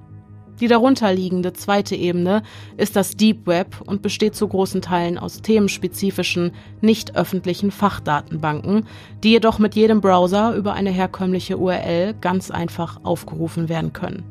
Die 0.60 0.68
darunterliegende 0.68 1.52
zweite 1.52 1.96
Ebene 1.96 2.42
ist 2.76 2.94
das 2.94 3.16
Deep 3.16 3.46
Web 3.46 3.80
und 3.84 4.02
besteht 4.02 4.36
zu 4.36 4.46
großen 4.46 4.82
Teilen 4.82 5.18
aus 5.18 5.42
themenspezifischen, 5.42 6.52
nicht 6.80 7.16
öffentlichen 7.16 7.70
Fachdatenbanken, 7.70 8.86
die 9.24 9.30
jedoch 9.30 9.58
mit 9.58 9.74
jedem 9.74 10.00
Browser 10.00 10.54
über 10.54 10.74
eine 10.74 10.90
herkömmliche 10.90 11.58
URL 11.58 12.14
ganz 12.20 12.50
einfach 12.50 13.00
aufgerufen 13.02 13.68
werden 13.68 13.92
können. 13.92 14.22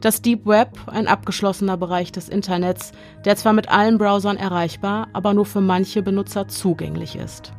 Das 0.00 0.22
Deep 0.22 0.46
Web, 0.46 0.78
ein 0.86 1.08
abgeschlossener 1.08 1.76
Bereich 1.76 2.12
des 2.12 2.28
Internets, 2.28 2.92
der 3.24 3.36
zwar 3.36 3.52
mit 3.52 3.68
allen 3.68 3.98
Browsern 3.98 4.36
erreichbar, 4.36 5.08
aber 5.12 5.34
nur 5.34 5.46
für 5.46 5.60
manche 5.60 6.02
Benutzer 6.02 6.48
zugänglich 6.48 7.16
ist. 7.16 7.52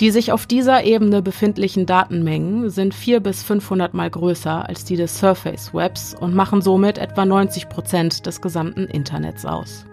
Die 0.00 0.10
sich 0.10 0.30
auf 0.30 0.44
dieser 0.46 0.84
Ebene 0.84 1.22
befindlichen 1.22 1.86
Datenmengen 1.86 2.68
sind 2.68 2.92
4 2.92 3.20
bis 3.20 3.42
500 3.42 3.94
mal 3.94 4.10
größer 4.10 4.68
als 4.68 4.84
die 4.84 4.96
des 4.96 5.18
Surface 5.18 5.72
Webs 5.72 6.14
und 6.14 6.34
machen 6.34 6.60
somit 6.60 6.98
etwa 6.98 7.24
90 7.24 7.70
Prozent 7.70 8.26
des 8.26 8.42
gesamten 8.42 8.84
Internets 8.84 9.46
aus. 9.46 9.86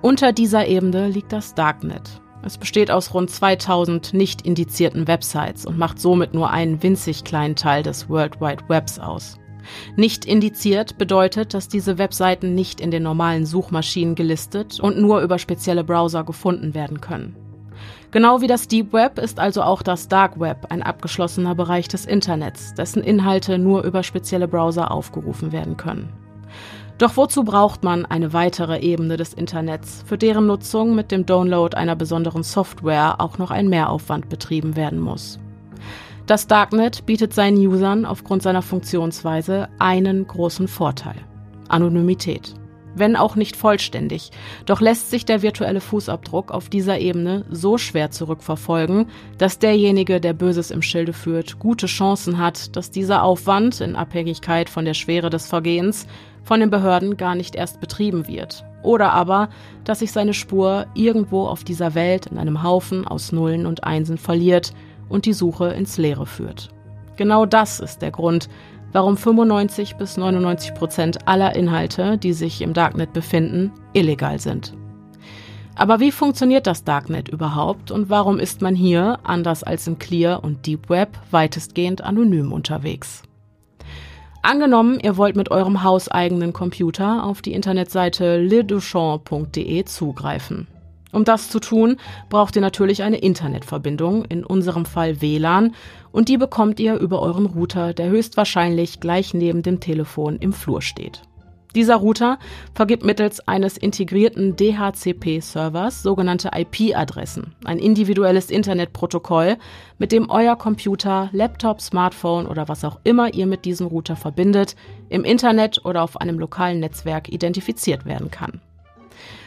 Unter 0.00 0.32
dieser 0.32 0.68
Ebene 0.68 1.08
liegt 1.08 1.32
das 1.32 1.54
Darknet. 1.54 2.20
Es 2.44 2.56
besteht 2.56 2.92
aus 2.92 3.12
rund 3.14 3.30
2000 3.30 4.14
nicht 4.14 4.42
indizierten 4.42 5.08
Websites 5.08 5.66
und 5.66 5.76
macht 5.76 5.98
somit 5.98 6.32
nur 6.32 6.50
einen 6.50 6.80
winzig 6.80 7.24
kleinen 7.24 7.56
Teil 7.56 7.82
des 7.82 8.08
World 8.08 8.40
Wide 8.40 8.62
Webs 8.68 9.00
aus. 9.00 9.40
Nicht 9.96 10.24
indiziert 10.24 10.98
bedeutet, 10.98 11.52
dass 11.52 11.66
diese 11.68 11.98
Webseiten 11.98 12.54
nicht 12.54 12.80
in 12.80 12.92
den 12.92 13.02
normalen 13.02 13.44
Suchmaschinen 13.44 14.14
gelistet 14.14 14.78
und 14.78 15.00
nur 15.00 15.20
über 15.22 15.38
spezielle 15.38 15.82
Browser 15.82 16.22
gefunden 16.22 16.74
werden 16.74 17.00
können. 17.00 17.34
Genau 18.10 18.40
wie 18.40 18.46
das 18.46 18.68
Deep 18.68 18.92
Web 18.92 19.18
ist 19.18 19.40
also 19.40 19.62
auch 19.62 19.82
das 19.82 20.08
Dark 20.08 20.38
Web 20.38 20.66
ein 20.70 20.82
abgeschlossener 20.82 21.54
Bereich 21.54 21.88
des 21.88 22.06
Internets, 22.06 22.74
dessen 22.74 23.02
Inhalte 23.02 23.58
nur 23.58 23.82
über 23.82 24.02
spezielle 24.02 24.48
Browser 24.48 24.90
aufgerufen 24.90 25.52
werden 25.52 25.76
können. 25.76 26.12
Doch 26.98 27.16
wozu 27.16 27.42
braucht 27.42 27.82
man 27.82 28.06
eine 28.06 28.32
weitere 28.32 28.78
Ebene 28.78 29.16
des 29.16 29.34
Internets, 29.34 30.04
für 30.06 30.16
deren 30.16 30.46
Nutzung 30.46 30.94
mit 30.94 31.10
dem 31.10 31.26
Download 31.26 31.76
einer 31.76 31.96
besonderen 31.96 32.44
Software 32.44 33.20
auch 33.20 33.38
noch 33.38 33.50
ein 33.50 33.68
Mehraufwand 33.68 34.28
betrieben 34.28 34.76
werden 34.76 35.00
muss? 35.00 35.40
Das 36.26 36.46
Darknet 36.46 37.04
bietet 37.04 37.34
seinen 37.34 37.58
Usern 37.58 38.06
aufgrund 38.06 38.42
seiner 38.42 38.62
Funktionsweise 38.62 39.68
einen 39.78 40.26
großen 40.26 40.68
Vorteil. 40.68 41.16
Anonymität. 41.68 42.54
Wenn 42.96 43.16
auch 43.16 43.34
nicht 43.34 43.56
vollständig, 43.56 44.30
doch 44.66 44.80
lässt 44.80 45.10
sich 45.10 45.24
der 45.24 45.42
virtuelle 45.42 45.80
Fußabdruck 45.80 46.52
auf 46.52 46.68
dieser 46.68 46.98
Ebene 46.98 47.44
so 47.50 47.76
schwer 47.76 48.10
zurückverfolgen, 48.10 49.06
dass 49.36 49.58
derjenige, 49.58 50.20
der 50.20 50.32
Böses 50.32 50.70
im 50.70 50.82
Schilde 50.82 51.12
führt, 51.12 51.58
gute 51.58 51.86
Chancen 51.86 52.38
hat, 52.38 52.76
dass 52.76 52.90
dieser 52.90 53.22
Aufwand 53.22 53.80
in 53.80 53.96
Abhängigkeit 53.96 54.68
von 54.68 54.84
der 54.84 54.94
Schwere 54.94 55.30
des 55.30 55.46
Vergehens 55.46 56.06
von 56.44 56.60
den 56.60 56.70
Behörden 56.70 57.16
gar 57.16 57.34
nicht 57.34 57.56
erst 57.56 57.80
betrieben 57.80 58.28
wird. 58.28 58.64
Oder 58.82 59.12
aber, 59.12 59.48
dass 59.84 60.00
sich 60.00 60.12
seine 60.12 60.34
Spur 60.34 60.86
irgendwo 60.94 61.46
auf 61.46 61.64
dieser 61.64 61.94
Welt 61.94 62.26
in 62.26 62.38
einem 62.38 62.62
Haufen 62.62 63.06
aus 63.06 63.32
Nullen 63.32 63.66
und 63.66 63.82
Einsen 63.84 64.18
verliert 64.18 64.72
und 65.08 65.24
die 65.24 65.32
Suche 65.32 65.68
ins 65.68 65.96
Leere 65.96 66.26
führt. 66.26 66.68
Genau 67.16 67.46
das 67.46 67.80
ist 67.80 68.02
der 68.02 68.10
Grund, 68.10 68.48
warum 68.94 69.16
95 69.16 69.96
bis 69.96 70.16
99 70.16 70.72
Prozent 70.72 71.28
aller 71.28 71.54
Inhalte, 71.54 72.16
die 72.16 72.32
sich 72.32 72.62
im 72.62 72.72
Darknet 72.72 73.12
befinden, 73.12 73.72
illegal 73.92 74.38
sind. 74.38 74.72
Aber 75.74 75.98
wie 75.98 76.12
funktioniert 76.12 76.68
das 76.68 76.84
Darknet 76.84 77.28
überhaupt 77.28 77.90
und 77.90 78.08
warum 78.08 78.38
ist 78.38 78.62
man 78.62 78.76
hier, 78.76 79.18
anders 79.24 79.64
als 79.64 79.88
im 79.88 79.98
Clear 79.98 80.44
und 80.44 80.64
Deep 80.64 80.88
Web, 80.88 81.18
weitestgehend 81.32 82.02
anonym 82.02 82.52
unterwegs? 82.52 83.22
Angenommen, 84.42 85.00
ihr 85.00 85.16
wollt 85.16 85.34
mit 85.34 85.50
eurem 85.50 85.82
hauseigenen 85.82 86.52
Computer 86.52 87.24
auf 87.24 87.42
die 87.42 87.54
Internetseite 87.54 88.38
leduchamp.de 88.38 89.84
zugreifen. 89.86 90.68
Um 91.14 91.24
das 91.24 91.48
zu 91.48 91.60
tun, 91.60 91.96
braucht 92.28 92.56
ihr 92.56 92.62
natürlich 92.62 93.02
eine 93.02 93.18
Internetverbindung, 93.18 94.24
in 94.24 94.44
unserem 94.44 94.84
Fall 94.84 95.20
WLAN, 95.22 95.74
und 96.14 96.28
die 96.28 96.38
bekommt 96.38 96.78
ihr 96.78 96.94
über 96.94 97.20
euren 97.20 97.46
Router, 97.46 97.92
der 97.92 98.08
höchstwahrscheinlich 98.08 99.00
gleich 99.00 99.34
neben 99.34 99.64
dem 99.64 99.80
Telefon 99.80 100.36
im 100.36 100.52
Flur 100.52 100.80
steht. 100.80 101.22
Dieser 101.74 101.96
Router 101.96 102.38
vergibt 102.72 103.04
mittels 103.04 103.40
eines 103.48 103.76
integrierten 103.76 104.54
DHCP-Servers 104.54 106.04
sogenannte 106.04 106.52
IP-Adressen, 106.54 107.56
ein 107.64 107.80
individuelles 107.80 108.52
Internetprotokoll, 108.52 109.56
mit 109.98 110.12
dem 110.12 110.30
euer 110.30 110.54
Computer, 110.54 111.30
Laptop, 111.32 111.80
Smartphone 111.80 112.46
oder 112.46 112.68
was 112.68 112.84
auch 112.84 113.00
immer 113.02 113.34
ihr 113.34 113.46
mit 113.46 113.64
diesem 113.64 113.88
Router 113.88 114.14
verbindet, 114.14 114.76
im 115.08 115.24
Internet 115.24 115.84
oder 115.84 116.04
auf 116.04 116.20
einem 116.20 116.38
lokalen 116.38 116.78
Netzwerk 116.78 117.28
identifiziert 117.28 118.04
werden 118.04 118.30
kann. 118.30 118.60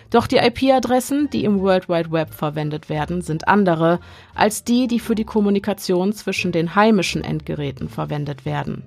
Doch 0.09 0.27
die 0.27 0.37
IP-Adressen, 0.37 1.29
die 1.29 1.43
im 1.43 1.61
World 1.61 1.89
Wide 1.89 2.11
Web 2.11 2.33
verwendet 2.33 2.89
werden, 2.89 3.21
sind 3.21 3.47
andere 3.47 3.99
als 4.33 4.63
die, 4.63 4.87
die 4.87 4.99
für 4.99 5.15
die 5.15 5.25
Kommunikation 5.25 6.13
zwischen 6.13 6.51
den 6.51 6.75
heimischen 6.75 7.23
Endgeräten 7.23 7.89
verwendet 7.89 8.45
werden. 8.45 8.83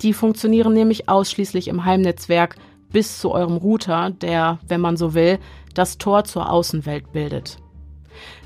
Die 0.00 0.12
funktionieren 0.12 0.72
nämlich 0.72 1.08
ausschließlich 1.08 1.68
im 1.68 1.84
Heimnetzwerk 1.84 2.56
bis 2.90 3.18
zu 3.18 3.32
eurem 3.32 3.56
Router, 3.56 4.10
der, 4.10 4.58
wenn 4.66 4.80
man 4.80 4.96
so 4.96 5.14
will, 5.14 5.38
das 5.74 5.98
Tor 5.98 6.24
zur 6.24 6.50
Außenwelt 6.50 7.12
bildet. 7.12 7.58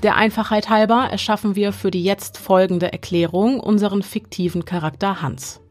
Der 0.03 0.15
Einfachheit 0.15 0.69
halber 0.69 1.07
erschaffen 1.11 1.55
wir 1.55 1.73
für 1.73 1.91
die 1.91 2.03
jetzt 2.03 2.37
folgende 2.37 2.91
Erklärung 2.91 3.59
unseren 3.59 4.01
fiktiven 4.01 4.65
Charakter 4.65 5.21
Hans. 5.21 5.61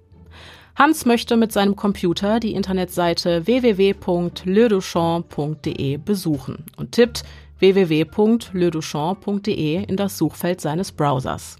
Hans 0.76 1.04
möchte 1.06 1.36
mit 1.38 1.52
seinem 1.52 1.74
Computer 1.74 2.38
die 2.38 2.52
Internetseite 2.52 3.46
www.leduchamp.de 3.46 5.96
besuchen 5.96 6.66
und 6.76 6.92
tippt 6.92 7.22
www.leduchamp.de 7.60 9.84
in 9.84 9.96
das 9.96 10.18
Suchfeld 10.18 10.60
seines 10.60 10.92
Browsers. 10.92 11.56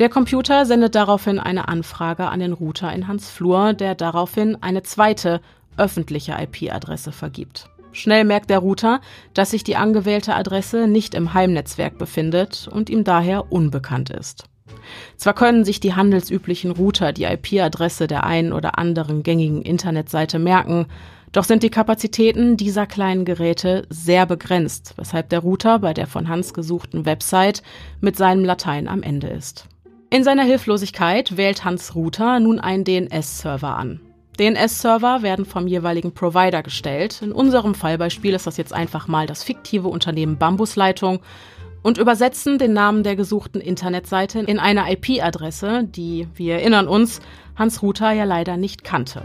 Der 0.00 0.08
Computer 0.08 0.66
sendet 0.66 0.96
daraufhin 0.96 1.38
eine 1.38 1.68
Anfrage 1.68 2.26
an 2.26 2.40
den 2.40 2.52
Router 2.52 2.92
in 2.92 3.06
Hans 3.06 3.30
Flur, 3.30 3.74
der 3.74 3.94
daraufhin 3.94 4.60
eine 4.60 4.82
zweite 4.82 5.40
öffentliche 5.76 6.32
IP-Adresse 6.32 7.12
vergibt. 7.12 7.70
Schnell 7.92 8.24
merkt 8.24 8.50
der 8.50 8.58
Router, 8.58 9.00
dass 9.34 9.52
sich 9.52 9.62
die 9.62 9.76
angewählte 9.76 10.34
Adresse 10.34 10.88
nicht 10.88 11.14
im 11.14 11.32
Heimnetzwerk 11.32 11.96
befindet 11.96 12.68
und 12.72 12.90
ihm 12.90 13.04
daher 13.04 13.52
unbekannt 13.52 14.10
ist. 14.10 14.48
Zwar 15.16 15.34
können 15.34 15.64
sich 15.64 15.80
die 15.80 15.94
handelsüblichen 15.94 16.70
Router 16.70 17.12
die 17.12 17.24
IP-Adresse 17.24 18.06
der 18.06 18.24
einen 18.24 18.52
oder 18.52 18.78
anderen 18.78 19.22
gängigen 19.22 19.62
Internetseite 19.62 20.38
merken, 20.38 20.86
doch 21.32 21.44
sind 21.44 21.62
die 21.62 21.70
Kapazitäten 21.70 22.56
dieser 22.58 22.86
kleinen 22.86 23.24
Geräte 23.24 23.86
sehr 23.88 24.26
begrenzt, 24.26 24.94
weshalb 24.96 25.30
der 25.30 25.38
Router 25.38 25.78
bei 25.78 25.94
der 25.94 26.06
von 26.06 26.28
Hans 26.28 26.52
gesuchten 26.52 27.06
Website 27.06 27.62
mit 28.00 28.16
seinem 28.16 28.44
Latein 28.44 28.86
am 28.86 29.02
Ende 29.02 29.28
ist. 29.28 29.66
In 30.10 30.24
seiner 30.24 30.44
Hilflosigkeit 30.44 31.38
wählt 31.38 31.64
Hans 31.64 31.94
Router 31.94 32.38
nun 32.38 32.60
einen 32.60 32.84
DNS-Server 32.84 33.76
an. 33.76 34.00
DNS-Server 34.38 35.22
werden 35.22 35.46
vom 35.46 35.66
jeweiligen 35.66 36.12
Provider 36.12 36.62
gestellt. 36.62 37.22
In 37.22 37.32
unserem 37.32 37.74
Fallbeispiel 37.74 38.34
ist 38.34 38.46
das 38.46 38.58
jetzt 38.58 38.74
einfach 38.74 39.08
mal 39.08 39.26
das 39.26 39.42
fiktive 39.42 39.88
Unternehmen 39.88 40.36
Bambusleitung 40.36 41.20
und 41.82 41.98
übersetzen 41.98 42.58
den 42.58 42.72
Namen 42.72 43.02
der 43.02 43.16
gesuchten 43.16 43.60
Internetseite 43.60 44.38
in 44.40 44.58
eine 44.58 44.90
IP-Adresse, 44.92 45.84
die, 45.84 46.28
wir 46.34 46.54
erinnern 46.54 46.88
uns, 46.88 47.20
Hans 47.56 47.82
Ruther 47.82 48.12
ja 48.12 48.24
leider 48.24 48.56
nicht 48.56 48.84
kannte. 48.84 49.22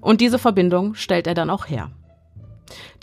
und 0.00 0.20
diese 0.20 0.38
Verbindung 0.38 0.94
stellt 0.94 1.26
er 1.26 1.34
dann 1.34 1.50
auch 1.50 1.68
her. 1.68 1.90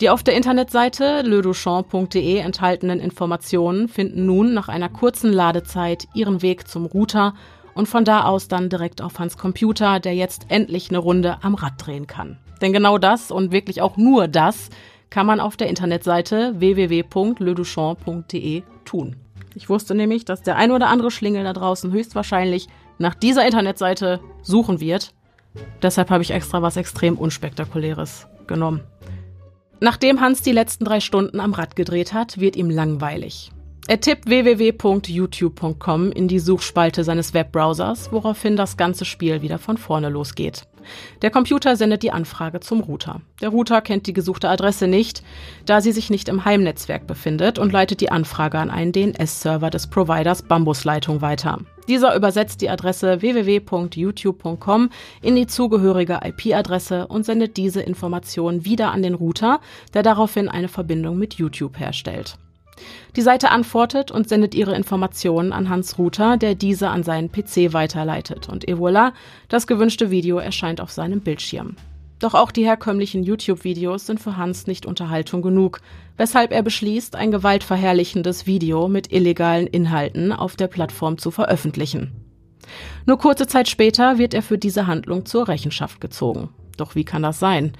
Die 0.00 0.10
auf 0.10 0.22
der 0.22 0.34
Internetseite 0.34 1.22
leduchamp.de 1.22 2.38
enthaltenen 2.38 3.00
Informationen 3.00 3.88
finden 3.88 4.26
nun 4.26 4.54
nach 4.54 4.68
einer 4.68 4.88
kurzen 4.88 5.32
Ladezeit 5.32 6.06
ihren 6.14 6.42
Weg 6.42 6.68
zum 6.68 6.86
Router 6.86 7.34
und 7.74 7.88
von 7.88 8.04
da 8.04 8.24
aus 8.24 8.48
dann 8.48 8.68
direkt 8.68 9.00
auf 9.00 9.18
Hans 9.18 9.38
Computer, 9.38 10.00
der 10.00 10.14
jetzt 10.14 10.46
endlich 10.48 10.90
eine 10.90 10.98
Runde 10.98 11.38
am 11.42 11.54
Rad 11.54 11.74
drehen 11.78 12.06
kann. 12.06 12.38
Denn 12.60 12.72
genau 12.72 12.98
das 12.98 13.30
und 13.30 13.52
wirklich 13.52 13.80
auch 13.82 13.96
nur 13.96 14.26
das 14.28 14.68
kann 15.10 15.26
man 15.26 15.40
auf 15.40 15.56
der 15.56 15.68
Internetseite 15.68 16.54
www.leduchamp.de 16.58 18.62
tun. 18.84 19.16
Ich 19.54 19.68
wusste 19.68 19.94
nämlich, 19.94 20.24
dass 20.24 20.42
der 20.42 20.56
ein 20.56 20.70
oder 20.70 20.88
andere 20.88 21.10
Schlingel 21.10 21.44
da 21.44 21.52
draußen 21.52 21.92
höchstwahrscheinlich 21.92 22.68
nach 23.02 23.14
dieser 23.14 23.44
Internetseite 23.44 24.20
suchen 24.40 24.80
wird. 24.80 25.12
Deshalb 25.82 26.08
habe 26.08 26.22
ich 26.22 26.30
extra 26.30 26.62
was 26.62 26.78
extrem 26.78 27.18
Unspektakuläres 27.18 28.26
genommen. 28.46 28.80
Nachdem 29.80 30.20
Hans 30.20 30.40
die 30.42 30.52
letzten 30.52 30.84
drei 30.84 31.00
Stunden 31.00 31.40
am 31.40 31.52
Rad 31.52 31.76
gedreht 31.76 32.14
hat, 32.14 32.38
wird 32.38 32.56
ihm 32.56 32.70
langweilig. 32.70 33.50
Er 33.88 34.00
tippt 34.00 34.28
www.youtube.com 34.28 36.12
in 36.12 36.28
die 36.28 36.38
Suchspalte 36.38 37.02
seines 37.02 37.34
Webbrowsers, 37.34 38.12
woraufhin 38.12 38.56
das 38.56 38.76
ganze 38.76 39.04
Spiel 39.04 39.42
wieder 39.42 39.58
von 39.58 39.76
vorne 39.76 40.08
losgeht. 40.08 40.68
Der 41.22 41.30
Computer 41.30 41.76
sendet 41.76 42.02
die 42.02 42.12
Anfrage 42.12 42.60
zum 42.60 42.80
Router. 42.80 43.20
Der 43.40 43.48
Router 43.50 43.80
kennt 43.80 44.06
die 44.06 44.12
gesuchte 44.12 44.48
Adresse 44.48 44.86
nicht, 44.86 45.22
da 45.66 45.80
sie 45.80 45.92
sich 45.92 46.10
nicht 46.10 46.28
im 46.28 46.44
Heimnetzwerk 46.44 47.06
befindet 47.06 47.58
und 47.58 47.72
leitet 47.72 48.00
die 48.00 48.10
Anfrage 48.10 48.58
an 48.58 48.70
einen 48.70 48.92
DNS-Server 48.92 49.70
des 49.70 49.86
Providers 49.88 50.42
Bambusleitung 50.42 51.20
weiter. 51.20 51.58
Dieser 51.88 52.14
übersetzt 52.14 52.60
die 52.60 52.70
Adresse 52.70 53.22
www.youtube.com 53.22 54.90
in 55.20 55.36
die 55.36 55.46
zugehörige 55.46 56.20
IP-Adresse 56.22 57.06
und 57.08 57.24
sendet 57.24 57.56
diese 57.56 57.82
Information 57.82 58.64
wieder 58.64 58.92
an 58.92 59.02
den 59.02 59.14
Router, 59.14 59.60
der 59.92 60.02
daraufhin 60.02 60.48
eine 60.48 60.68
Verbindung 60.68 61.18
mit 61.18 61.34
YouTube 61.34 61.78
herstellt. 61.78 62.38
Die 63.16 63.22
Seite 63.22 63.50
antwortet 63.50 64.10
und 64.10 64.28
sendet 64.28 64.54
ihre 64.54 64.74
Informationen 64.74 65.52
an 65.52 65.68
Hans 65.68 65.98
Ruther, 65.98 66.36
der 66.36 66.54
diese 66.54 66.88
an 66.88 67.02
seinen 67.02 67.30
PC 67.30 67.72
weiterleitet. 67.72 68.48
Und 68.48 68.68
et 68.68 68.76
voilà, 68.76 69.12
das 69.48 69.66
gewünschte 69.66 70.10
Video 70.10 70.38
erscheint 70.38 70.80
auf 70.80 70.90
seinem 70.90 71.20
Bildschirm. 71.20 71.76
Doch 72.22 72.34
auch 72.34 72.52
die 72.52 72.64
herkömmlichen 72.64 73.24
YouTube-Videos 73.24 74.06
sind 74.06 74.20
für 74.20 74.36
Hans 74.36 74.68
nicht 74.68 74.86
Unterhaltung 74.86 75.42
genug, 75.42 75.80
weshalb 76.16 76.52
er 76.52 76.62
beschließt, 76.62 77.16
ein 77.16 77.32
gewaltverherrlichendes 77.32 78.46
Video 78.46 78.86
mit 78.86 79.12
illegalen 79.12 79.66
Inhalten 79.66 80.30
auf 80.30 80.54
der 80.54 80.68
Plattform 80.68 81.18
zu 81.18 81.32
veröffentlichen. 81.32 82.12
Nur 83.06 83.18
kurze 83.18 83.48
Zeit 83.48 83.68
später 83.68 84.18
wird 84.18 84.34
er 84.34 84.42
für 84.42 84.56
diese 84.56 84.86
Handlung 84.86 85.26
zur 85.26 85.48
Rechenschaft 85.48 86.00
gezogen. 86.00 86.50
Doch 86.76 86.94
wie 86.94 87.04
kann 87.04 87.22
das 87.24 87.40
sein? 87.40 87.72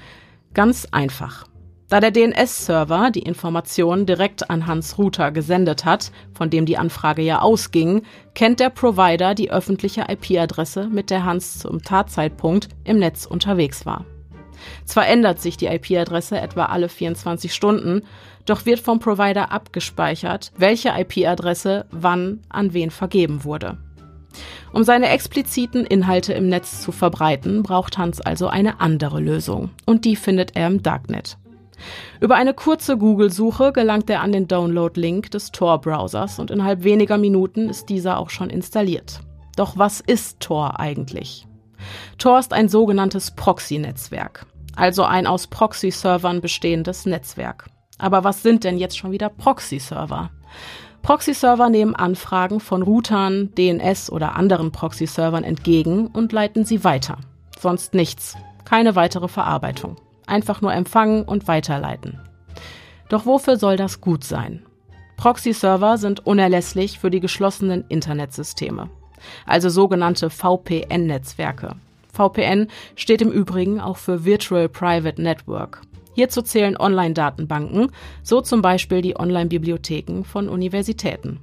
Ganz 0.54 0.88
einfach. 0.90 1.46
Da 1.92 2.00
der 2.00 2.10
DNS-Server 2.10 3.10
die 3.10 3.20
Informationen 3.20 4.06
direkt 4.06 4.48
an 4.48 4.66
Hans 4.66 4.96
Router 4.96 5.30
gesendet 5.30 5.84
hat, 5.84 6.10
von 6.32 6.48
dem 6.48 6.64
die 6.64 6.78
Anfrage 6.78 7.20
ja 7.20 7.42
ausging, 7.42 8.00
kennt 8.34 8.60
der 8.60 8.70
Provider 8.70 9.34
die 9.34 9.50
öffentliche 9.50 10.06
IP-Adresse, 10.08 10.88
mit 10.88 11.10
der 11.10 11.26
Hans 11.26 11.58
zum 11.58 11.82
Tatzeitpunkt 11.82 12.70
im 12.84 12.98
Netz 12.98 13.26
unterwegs 13.26 13.84
war. 13.84 14.06
Zwar 14.86 15.06
ändert 15.06 15.42
sich 15.42 15.58
die 15.58 15.66
IP-Adresse 15.66 16.40
etwa 16.40 16.64
alle 16.64 16.88
24 16.88 17.52
Stunden, 17.52 18.00
doch 18.46 18.64
wird 18.64 18.80
vom 18.80 18.98
Provider 18.98 19.52
abgespeichert, 19.52 20.50
welche 20.56 20.94
IP-Adresse 20.98 21.84
wann 21.90 22.40
an 22.48 22.72
wen 22.72 22.90
vergeben 22.90 23.44
wurde. 23.44 23.76
Um 24.72 24.82
seine 24.82 25.10
expliziten 25.10 25.84
Inhalte 25.84 26.32
im 26.32 26.48
Netz 26.48 26.80
zu 26.80 26.90
verbreiten, 26.90 27.62
braucht 27.62 27.98
Hans 27.98 28.22
also 28.22 28.46
eine 28.48 28.80
andere 28.80 29.20
Lösung. 29.20 29.68
Und 29.84 30.06
die 30.06 30.16
findet 30.16 30.56
er 30.56 30.68
im 30.68 30.82
Darknet. 30.82 31.36
Über 32.20 32.36
eine 32.36 32.54
kurze 32.54 32.96
Google-Suche 32.96 33.72
gelangt 33.72 34.08
er 34.10 34.20
an 34.20 34.32
den 34.32 34.48
Download-Link 34.48 35.30
des 35.30 35.50
Tor-Browsers 35.50 36.38
und 36.38 36.50
innerhalb 36.50 36.84
weniger 36.84 37.18
Minuten 37.18 37.68
ist 37.68 37.88
dieser 37.88 38.18
auch 38.18 38.30
schon 38.30 38.50
installiert. 38.50 39.20
Doch 39.56 39.76
was 39.76 40.00
ist 40.00 40.40
Tor 40.40 40.78
eigentlich? 40.80 41.46
Tor 42.18 42.38
ist 42.38 42.52
ein 42.52 42.68
sogenanntes 42.68 43.32
Proxy-Netzwerk, 43.32 44.46
also 44.76 45.02
ein 45.04 45.26
aus 45.26 45.46
Proxy-Servern 45.48 46.40
bestehendes 46.40 47.06
Netzwerk. 47.06 47.68
Aber 47.98 48.24
was 48.24 48.42
sind 48.42 48.64
denn 48.64 48.78
jetzt 48.78 48.96
schon 48.96 49.12
wieder 49.12 49.28
Proxy-Server? 49.28 50.30
Proxy-Server 51.02 51.68
nehmen 51.68 51.96
Anfragen 51.96 52.60
von 52.60 52.82
Routern, 52.82 53.52
DNS 53.56 54.10
oder 54.10 54.36
anderen 54.36 54.70
Proxy-Servern 54.70 55.42
entgegen 55.42 56.06
und 56.06 56.32
leiten 56.32 56.64
sie 56.64 56.84
weiter. 56.84 57.18
Sonst 57.58 57.94
nichts. 57.94 58.36
Keine 58.64 58.94
weitere 58.94 59.26
Verarbeitung 59.28 59.96
einfach 60.26 60.60
nur 60.60 60.72
empfangen 60.72 61.24
und 61.24 61.48
weiterleiten. 61.48 62.20
Doch 63.08 63.26
wofür 63.26 63.56
soll 63.56 63.76
das 63.76 64.00
gut 64.00 64.24
sein? 64.24 64.64
Proxy-Server 65.16 65.98
sind 65.98 66.26
unerlässlich 66.26 66.98
für 66.98 67.10
die 67.10 67.20
geschlossenen 67.20 67.84
Internetsysteme, 67.88 68.90
also 69.46 69.68
sogenannte 69.68 70.30
VPN-Netzwerke. 70.30 71.76
VPN 72.12 72.68
steht 72.96 73.22
im 73.22 73.30
Übrigen 73.30 73.80
auch 73.80 73.96
für 73.96 74.24
Virtual 74.24 74.68
Private 74.68 75.22
Network. 75.22 75.82
Hierzu 76.14 76.42
zählen 76.42 76.76
Online-Datenbanken, 76.76 77.90
so 78.22 78.40
zum 78.40 78.60
Beispiel 78.62 79.00
die 79.00 79.16
Online-Bibliotheken 79.16 80.24
von 80.24 80.48
Universitäten. 80.48 81.40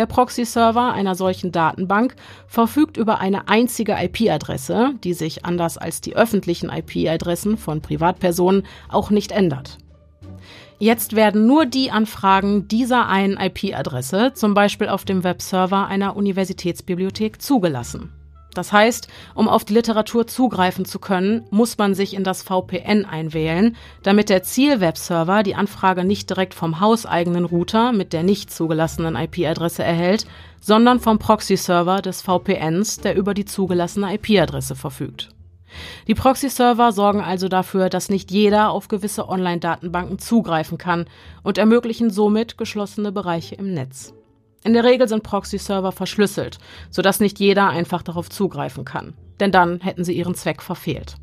Der 0.00 0.06
Proxy-Server 0.06 0.94
einer 0.94 1.14
solchen 1.14 1.52
Datenbank 1.52 2.16
verfügt 2.46 2.96
über 2.96 3.18
eine 3.18 3.48
einzige 3.48 3.98
IP-Adresse, 4.00 4.94
die 5.04 5.12
sich 5.12 5.44
anders 5.44 5.76
als 5.76 6.00
die 6.00 6.16
öffentlichen 6.16 6.70
IP-Adressen 6.70 7.58
von 7.58 7.82
Privatpersonen 7.82 8.62
auch 8.88 9.10
nicht 9.10 9.30
ändert. 9.30 9.76
Jetzt 10.78 11.16
werden 11.16 11.46
nur 11.46 11.66
die 11.66 11.90
Anfragen 11.90 12.66
dieser 12.66 13.08
einen 13.08 13.36
IP-Adresse, 13.36 14.32
zum 14.32 14.54
Beispiel 14.54 14.88
auf 14.88 15.04
dem 15.04 15.22
Webserver 15.22 15.88
einer 15.88 16.16
Universitätsbibliothek, 16.16 17.42
zugelassen. 17.42 18.10
Das 18.54 18.72
heißt, 18.72 19.08
um 19.34 19.48
auf 19.48 19.64
die 19.64 19.74
Literatur 19.74 20.26
zugreifen 20.26 20.84
zu 20.84 20.98
können, 20.98 21.44
muss 21.50 21.78
man 21.78 21.94
sich 21.94 22.14
in 22.14 22.24
das 22.24 22.42
VPN 22.42 23.04
einwählen, 23.04 23.76
damit 24.02 24.28
der 24.28 24.42
Ziel-Webserver 24.42 25.42
die 25.42 25.54
Anfrage 25.54 26.04
nicht 26.04 26.28
direkt 26.30 26.54
vom 26.54 26.80
hauseigenen 26.80 27.44
Router 27.44 27.92
mit 27.92 28.12
der 28.12 28.22
nicht 28.22 28.50
zugelassenen 28.50 29.14
IP-Adresse 29.14 29.84
erhält, 29.84 30.26
sondern 30.60 31.00
vom 31.00 31.18
Proxy-Server 31.18 32.02
des 32.02 32.22
VPNs, 32.22 32.98
der 32.98 33.16
über 33.16 33.34
die 33.34 33.44
zugelassene 33.44 34.14
IP-Adresse 34.14 34.74
verfügt. 34.74 35.28
Die 36.08 36.14
Proxy-Server 36.14 36.90
sorgen 36.90 37.20
also 37.20 37.48
dafür, 37.48 37.88
dass 37.88 38.08
nicht 38.08 38.32
jeder 38.32 38.70
auf 38.70 38.88
gewisse 38.88 39.28
Online-Datenbanken 39.28 40.18
zugreifen 40.18 40.78
kann 40.78 41.06
und 41.44 41.58
ermöglichen 41.58 42.10
somit 42.10 42.58
geschlossene 42.58 43.12
Bereiche 43.12 43.54
im 43.54 43.72
Netz. 43.72 44.12
In 44.62 44.74
der 44.74 44.84
Regel 44.84 45.08
sind 45.08 45.22
Proxy-Server 45.22 45.92
verschlüsselt, 45.92 46.58
sodass 46.90 47.20
nicht 47.20 47.38
jeder 47.38 47.68
einfach 47.68 48.02
darauf 48.02 48.28
zugreifen 48.28 48.84
kann. 48.84 49.14
Denn 49.40 49.52
dann 49.52 49.80
hätten 49.80 50.04
sie 50.04 50.12
ihren 50.12 50.34
Zweck 50.34 50.62
verfehlt. 50.62 51.16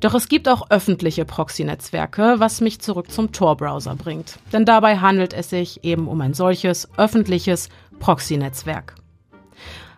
Doch 0.00 0.14
es 0.14 0.28
gibt 0.28 0.48
auch 0.48 0.70
öffentliche 0.70 1.24
Proxy-Netzwerke, 1.24 2.36
was 2.38 2.60
mich 2.60 2.80
zurück 2.80 3.10
zum 3.10 3.32
Tor-Browser 3.32 3.94
bringt. 3.96 4.38
Denn 4.52 4.64
dabei 4.64 4.98
handelt 4.98 5.32
es 5.32 5.50
sich 5.50 5.84
eben 5.84 6.08
um 6.08 6.20
ein 6.20 6.34
solches 6.34 6.88
öffentliches 6.96 7.68
Proxy-Netzwerk. 7.98 8.94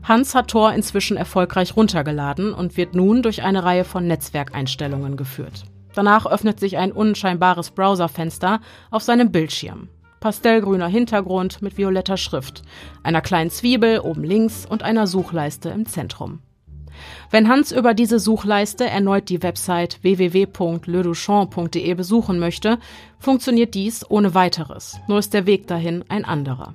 Hans 0.02 0.34
hat 0.34 0.48
Tor 0.48 0.72
inzwischen 0.72 1.16
erfolgreich 1.16 1.76
runtergeladen 1.76 2.52
und 2.52 2.76
wird 2.76 2.94
nun 2.94 3.22
durch 3.22 3.42
eine 3.42 3.64
Reihe 3.64 3.84
von 3.84 4.06
Netzwerkeinstellungen 4.06 5.16
geführt. 5.16 5.64
Danach 5.94 6.26
öffnet 6.26 6.60
sich 6.60 6.76
ein 6.76 6.92
unscheinbares 6.92 7.70
Browserfenster 7.70 8.60
auf 8.90 9.02
seinem 9.02 9.32
Bildschirm 9.32 9.88
pastellgrüner 10.20 10.88
Hintergrund 10.88 11.62
mit 11.62 11.76
violetter 11.78 12.16
Schrift, 12.16 12.62
einer 13.02 13.20
kleinen 13.20 13.50
Zwiebel 13.50 14.00
oben 14.00 14.24
links 14.24 14.66
und 14.66 14.82
einer 14.82 15.06
Suchleiste 15.06 15.68
im 15.70 15.86
Zentrum. 15.86 16.40
Wenn 17.30 17.48
Hans 17.48 17.72
über 17.72 17.94
diese 17.94 18.18
Suchleiste 18.18 18.88
erneut 18.88 19.28
die 19.28 19.42
Website 19.42 20.02
www.leduchamp.de 20.02 21.94
besuchen 21.94 22.38
möchte, 22.38 22.78
funktioniert 23.18 23.74
dies 23.74 24.08
ohne 24.08 24.34
weiteres, 24.34 24.98
nur 25.08 25.18
ist 25.18 25.34
der 25.34 25.46
Weg 25.46 25.66
dahin 25.66 26.04
ein 26.08 26.24
anderer. 26.24 26.74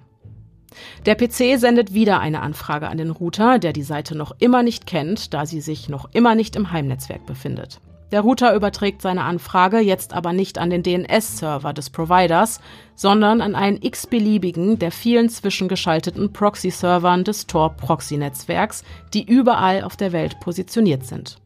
Der 1.05 1.15
PC 1.15 1.59
sendet 1.59 1.93
wieder 1.93 2.19
eine 2.19 2.41
Anfrage 2.41 2.87
an 2.87 2.97
den 2.97 3.11
Router, 3.11 3.59
der 3.59 3.73
die 3.73 3.83
Seite 3.83 4.15
noch 4.15 4.31
immer 4.39 4.63
nicht 4.63 4.85
kennt, 4.85 5.33
da 5.33 5.45
sie 5.45 5.59
sich 5.61 5.89
noch 5.89 6.09
immer 6.13 6.35
nicht 6.35 6.55
im 6.55 6.71
Heimnetzwerk 6.71 7.25
befindet. 7.25 7.81
Der 8.11 8.21
Router 8.21 8.53
überträgt 8.53 9.01
seine 9.01 9.23
Anfrage 9.23 9.79
jetzt 9.79 10.13
aber 10.13 10.33
nicht 10.33 10.57
an 10.57 10.69
den 10.69 10.83
DNS-Server 10.83 11.71
des 11.71 11.89
Providers, 11.89 12.59
sondern 12.93 13.39
an 13.39 13.55
einen 13.55 13.81
x-beliebigen 13.81 14.77
der 14.77 14.91
vielen 14.91 15.29
zwischengeschalteten 15.29 16.33
Proxy-Servern 16.33 17.23
des 17.23 17.47
Tor-Proxy-Netzwerks, 17.47 18.83
die 19.13 19.23
überall 19.23 19.83
auf 19.83 19.95
der 19.95 20.11
Welt 20.11 20.41
positioniert 20.41 21.05
sind. 21.05 21.37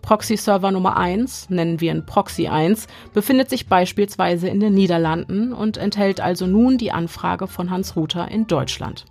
Proxy-Server 0.00 0.70
Nummer 0.70 0.96
1, 0.96 1.50
nennen 1.50 1.82
wir 1.82 1.92
ihn 1.92 2.06
Proxy 2.06 2.48
1, 2.48 2.86
befindet 3.12 3.50
sich 3.50 3.68
beispielsweise 3.68 4.48
in 4.48 4.58
den 4.58 4.72
Niederlanden 4.72 5.52
und 5.52 5.76
enthält 5.76 6.22
also 6.22 6.46
nun 6.46 6.78
die 6.78 6.92
Anfrage 6.92 7.46
von 7.46 7.70
Hans 7.70 7.94
Router 7.94 8.26
in 8.28 8.46
Deutschland. 8.46 9.04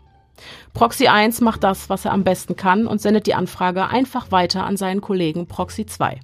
Proxy 0.74 1.08
1 1.08 1.42
macht 1.42 1.64
das, 1.64 1.88
was 1.92 2.06
er 2.06 2.14
am 2.14 2.24
besten 2.24 2.56
kann 2.56 2.88
und 2.88 3.00
sendet 3.00 3.28
die 3.28 3.36
Anfrage 3.36 3.88
einfach 3.90 4.32
weiter 4.32 4.64
an 4.64 4.76
seinen 4.76 5.02
Kollegen 5.02 5.46
Proxy 5.46 5.86
2 5.86 6.20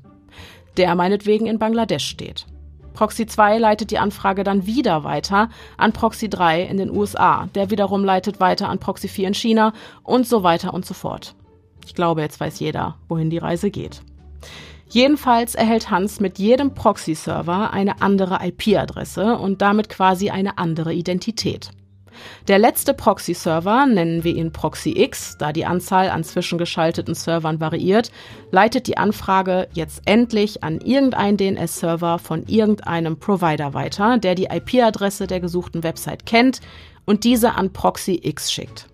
der 0.78 0.96
meinetwegen 0.96 1.46
in 1.46 1.60
Bangladesch 1.60 2.08
steht. 2.08 2.46
Proxy 2.94 3.26
2 3.26 3.58
leitet 3.58 3.92
die 3.92 4.00
Anfrage 4.00 4.44
dann 4.44 4.66
wieder 4.66 5.04
weiter 5.04 5.50
an 5.78 5.92
Proxy 5.92 6.30
3 6.30 6.64
in 6.64 6.78
den 6.78 6.90
USA, 6.90 7.48
der 7.54 7.70
wiederum 7.70 8.04
leitet 8.06 8.40
weiter 8.40 8.70
an 8.70 8.80
Proxy 8.80 9.08
4 9.08 9.28
in 9.28 9.34
China 9.34 9.74
und 10.04 10.28
so 10.28 10.44
weiter 10.44 10.74
und 10.74 10.86
so 10.86 10.94
fort. 10.94 11.36
Ich 11.86 11.94
glaube, 11.94 12.22
jetzt 12.22 12.40
weiß 12.40 12.60
jeder, 12.60 12.96
wohin 13.10 13.30
die 13.30 13.38
Reise 13.38 13.70
geht. 13.70 14.02
Jedenfalls 14.88 15.56
erhält 15.56 15.90
Hans 15.90 16.20
mit 16.20 16.40
jedem 16.40 16.74
Proxy-Server 16.74 17.74
eine 17.74 18.02
andere 18.02 18.40
IP-Adresse 18.46 19.38
und 19.38 19.62
damit 19.62 19.90
quasi 19.90 20.30
eine 20.30 20.58
andere 20.58 20.94
Identität. 20.94 21.72
Der 22.48 22.60
letzte 22.60 22.94
Proxy-Server, 22.94 23.86
nennen 23.86 24.24
wir 24.24 24.36
ihn 24.36 24.52
Proxy 24.52 24.94
X, 24.98 25.38
da 25.38 25.52
die 25.52 25.66
Anzahl 25.66 26.10
an 26.10 26.24
zwischengeschalteten 26.24 27.16
Servern 27.16 27.60
variiert, 27.60 28.12
leitet 28.52 28.88
die 28.88 28.98
Anfrage 28.98 29.68
jetzt 29.74 30.02
endlich 30.06 30.64
an 30.64 30.80
irgendeinen 30.80 31.38
DNS-Server 31.38 32.20
von 32.20 32.44
irgendeinem 32.48 33.18
Provider 33.18 33.74
weiter, 33.74 34.18
der 34.18 34.36
die 34.36 34.46
IP-Adresse 34.46 35.28
der 35.28 35.40
gesuchten 35.40 35.84
Website 35.84 36.26
kennt 36.26 36.62
und 37.06 37.24
diese 37.24 37.56
an 37.56 37.72
Proxy 37.74 38.20
X 38.24 38.52
schickt. 38.52 38.88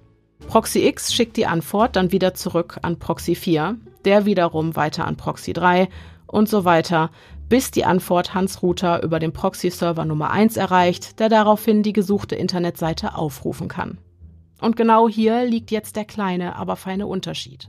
Proxy 0.47 0.85
X 0.87 1.13
schickt 1.13 1.37
die 1.37 1.45
Antwort 1.45 1.95
dann 1.95 2.11
wieder 2.11 2.33
zurück 2.33 2.77
an 2.81 2.99
Proxy 2.99 3.35
4, 3.35 3.77
der 4.05 4.25
wiederum 4.25 4.75
weiter 4.75 5.05
an 5.07 5.15
Proxy 5.15 5.53
3 5.53 5.87
und 6.27 6.49
so 6.49 6.65
weiter, 6.65 7.09
bis 7.51 7.69
die 7.69 7.83
Antwort 7.83 8.33
Hans 8.33 8.63
Router 8.63 9.03
über 9.03 9.19
den 9.19 9.33
Proxy-Server 9.33 10.05
Nummer 10.05 10.31
1 10.31 10.55
erreicht, 10.55 11.19
der 11.19 11.27
daraufhin 11.27 11.83
die 11.83 11.91
gesuchte 11.91 12.33
Internetseite 12.33 13.15
aufrufen 13.15 13.67
kann. 13.67 13.97
Und 14.61 14.77
genau 14.77 15.09
hier 15.09 15.43
liegt 15.43 15.69
jetzt 15.69 15.97
der 15.97 16.05
kleine, 16.05 16.55
aber 16.55 16.77
feine 16.77 17.07
Unterschied. 17.07 17.67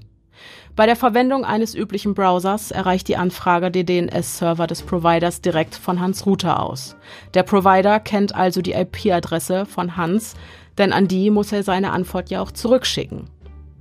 Bei 0.77 0.87
der 0.87 0.95
Verwendung 0.95 1.45
eines 1.45 1.75
üblichen 1.75 2.15
Browsers 2.15 2.71
erreicht 2.71 3.09
die 3.09 3.17
Anfrage 3.17 3.73
den 3.73 4.07
DNS-Server 4.09 4.69
des 4.69 4.83
Providers 4.83 5.41
direkt 5.41 5.75
von 5.75 5.99
Hans 5.99 6.27
Router 6.27 6.63
aus. 6.63 6.95
Der 7.35 7.43
Provider 7.43 7.99
kennt 7.99 8.37
also 8.37 8.63
die 8.63 8.75
IP-Adresse 8.75 9.67
von 9.67 9.97
Hans, 9.97 10.37
denn 10.79 10.93
an 10.93 11.09
die 11.09 11.29
muss 11.31 11.51
er 11.51 11.65
seine 11.65 11.91
Antwort 11.91 12.31
ja 12.31 12.41
auch 12.41 12.53
zurückschicken. 12.53 13.29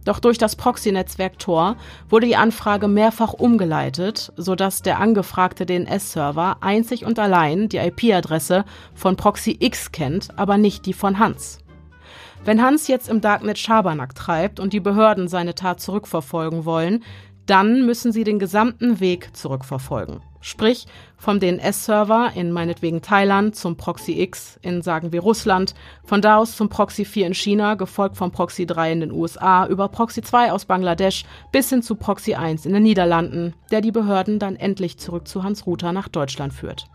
Doch 0.06 0.20
durch 0.20 0.38
das 0.38 0.56
Proxy-Netzwerk 0.56 1.38
Tor 1.38 1.76
wurde 2.10 2.28
die 2.28 2.36
Anfrage 2.36 2.88
mehrfach 2.88 3.34
umgeleitet, 3.34 4.34
sodass 4.36 4.82
der 4.82 5.00
angefragte 5.00 5.66
DNS-Server 5.66 6.58
einzig 6.62 7.06
und 7.06 7.20
allein 7.20 7.70
die 7.70 7.78
IP-Adresse 7.78 8.66
von 8.96 9.16
Proxy 9.16 9.58
X 9.60 9.92
kennt, 9.92 10.38
aber 10.40 10.58
nicht 10.58 10.86
die 10.86 10.94
von 10.94 11.20
Hans. 11.20 11.60
Wenn 12.44 12.64
Hans 12.64 12.88
jetzt 12.88 13.10
im 13.10 13.22
Darknet 13.22 13.60
Schabernack 13.60 14.16
treibt 14.16 14.60
und 14.60 14.74
die 14.74 14.80
Behörden 14.80 15.28
seine 15.28 15.54
Tat 15.54 15.80
zurückverfolgen 15.80 16.66
wollen, 16.66 17.04
dann 17.46 17.86
müssen 17.86 18.12
sie 18.12 18.24
den 18.24 18.40
gesamten 18.40 19.00
Weg 19.00 19.36
zurückverfolgen. 19.36 20.22
Sprich, 20.42 20.88
vom 21.18 21.40
DNS-Server 21.40 22.32
in 22.36 22.52
meinetwegen 22.52 23.04
Thailand 23.04 23.56
zum 23.56 23.78
Proxy 23.78 24.20
X 24.22 24.60
in, 24.64 24.82
sagen 24.82 25.12
wir, 25.12 25.22
Russland, 25.22 25.76
von 26.04 26.22
da 26.22 26.38
aus 26.38 26.56
zum 26.56 26.68
Proxy 26.68 27.06
4 27.06 27.28
in 27.28 27.34
China, 27.36 27.76
gefolgt 27.76 28.18
vom 28.18 28.32
Proxy 28.32 28.66
3 28.66 28.92
in 28.92 29.00
den 29.02 29.12
USA, 29.12 29.68
über 29.68 29.88
Proxy 29.88 30.24
2 30.24 30.52
aus 30.52 30.66
Bangladesch 30.66 31.26
bis 31.52 31.70
hin 31.70 31.84
zu 31.84 31.94
Proxy 31.94 32.34
1 32.34 32.66
in 32.66 32.74
den 32.74 32.84
Niederlanden, 32.84 33.54
der 33.70 33.82
die 33.82 33.92
Behörden 33.92 34.40
dann 34.40 34.56
endlich 34.56 34.98
zurück 34.98 35.28
zu 35.28 35.44
Hans 35.44 35.68
Router 35.68 35.94
nach 35.94 36.08
Deutschland 36.08 36.54
führt. 36.54 36.88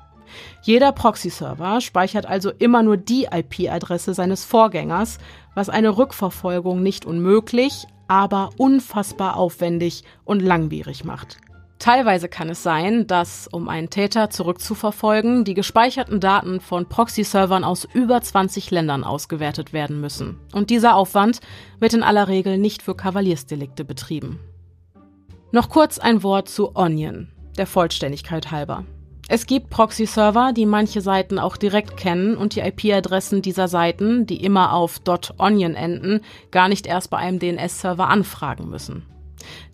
Jeder 0.63 0.91
Proxy-Server 0.91 1.81
speichert 1.81 2.27
also 2.27 2.51
immer 2.51 2.83
nur 2.83 2.97
die 2.97 3.29
IP-Adresse 3.31 4.13
seines 4.13 4.45
Vorgängers, 4.45 5.19
was 5.55 5.69
eine 5.69 5.97
Rückverfolgung 5.97 6.83
nicht 6.83 7.07
unmöglich, 7.07 7.87
aber 8.09 8.51
unfassbar 8.57 9.37
aufwendig 9.37 10.03
und 10.25 10.41
langwierig 10.41 11.05
macht. 11.05 11.39
Teilweise 11.79 12.29
kann 12.29 12.49
es 12.49 12.63
sein, 12.63 13.07
dass, 13.07 13.49
um 13.49 13.69
einen 13.69 13.91
Täter 13.91 14.31
zurückzuverfolgen, 14.31 15.45
die 15.45 15.55
gespeicherten 15.55 16.21
Daten 16.21 16.61
von 16.61 16.89
Proxy-Servern 16.89 17.65
aus 17.65 17.87
über 17.93 18.21
20 18.21 18.71
Ländern 18.71 19.05
ausgewertet 19.05 19.73
werden 19.73 20.01
müssen. 20.01 20.39
Und 20.53 20.71
dieser 20.71 20.97
Aufwand 20.97 21.41
wird 21.79 21.93
in 21.93 22.03
aller 22.03 22.29
Regel 22.29 22.57
nicht 22.57 22.83
für 22.83 22.95
Kavaliersdelikte 22.95 23.85
betrieben. 23.85 24.41
Noch 25.53 25.69
kurz 25.69 25.99
ein 25.99 26.23
Wort 26.23 26.49
zu 26.49 26.75
Onion, 26.75 27.29
der 27.59 27.67
Vollständigkeit 27.67 28.51
halber. 28.51 28.85
Es 29.29 29.47
gibt 29.47 29.71
Proxy-Server, 29.71 30.53
die 30.53 30.67
manche 30.67 31.01
Seiten 31.01 31.39
auch 31.39 31.57
direkt 31.57 31.97
kennen 31.97 32.37
und 32.37 32.55
die 32.55 32.61
IP-Adressen 32.61 33.43
dieser 33.43 33.67
Seiten, 33.69 34.25
die 34.25 34.43
immer 34.43 34.73
auf 34.73 35.01
.onion 35.39 35.75
enden, 35.75 36.21
gar 36.53 36.69
nicht 36.69 36.87
erst 36.87 37.11
bei 37.11 37.19
einem 37.19 37.39
DNS-Server 37.39 38.09
anfragen 38.09 38.69
müssen. 38.69 39.05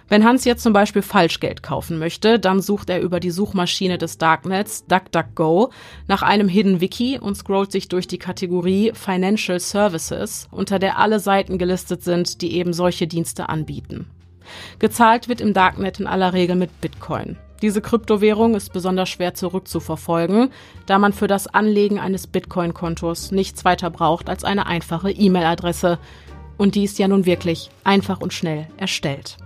Wenn 0.07 0.23
Hans 0.23 0.45
jetzt 0.45 0.61
zum 0.61 0.73
Beispiel 0.73 1.01
Falschgeld 1.01 1.63
kaufen 1.63 1.97
möchte, 1.97 2.37
dann 2.37 2.61
sucht 2.61 2.91
er 2.91 3.01
über 3.01 3.19
die 3.19 3.31
Suchmaschine 3.31 3.97
des 3.97 4.19
Darknets 4.19 4.85
DuckDuckGo 4.85 5.71
nach 6.07 6.21
einem 6.21 6.49
Hidden 6.49 6.81
Wiki 6.81 7.17
und 7.17 7.35
scrollt 7.35 7.71
sich 7.71 7.87
durch 7.87 8.07
die 8.07 8.19
Kategorie 8.19 8.91
Financial 8.93 9.59
Services, 9.59 10.49
unter 10.51 10.77
der 10.77 10.99
alle 10.99 11.19
Seiten 11.19 11.57
gelistet 11.57 12.03
sind, 12.03 12.43
die 12.43 12.53
eben 12.57 12.73
solche 12.73 13.07
Dienste 13.07 13.49
anbieten. 13.49 14.05
Gezahlt 14.77 15.29
wird 15.29 15.41
im 15.41 15.53
Darknet 15.53 15.99
in 15.99 16.07
aller 16.07 16.33
Regel 16.33 16.57
mit 16.57 16.79
Bitcoin. 16.79 17.37
Diese 17.61 17.81
Kryptowährung 17.81 18.55
ist 18.55 18.73
besonders 18.73 19.09
schwer 19.09 19.33
zurückzuverfolgen, 19.35 20.49
da 20.87 20.97
man 20.97 21.13
für 21.13 21.27
das 21.27 21.47
Anlegen 21.47 21.99
eines 21.99 22.25
Bitcoin-Kontos 22.25 23.31
nichts 23.31 23.65
weiter 23.65 23.89
braucht 23.89 24.29
als 24.29 24.43
eine 24.43 24.65
einfache 24.65 25.11
E-Mail-Adresse. 25.11 25.99
Und 26.57 26.75
die 26.75 26.83
ist 26.83 26.97
ja 26.97 27.07
nun 27.07 27.25
wirklich 27.25 27.69
einfach 27.83 28.19
und 28.19 28.33
schnell 28.33 28.67
erstellt. 28.77 29.37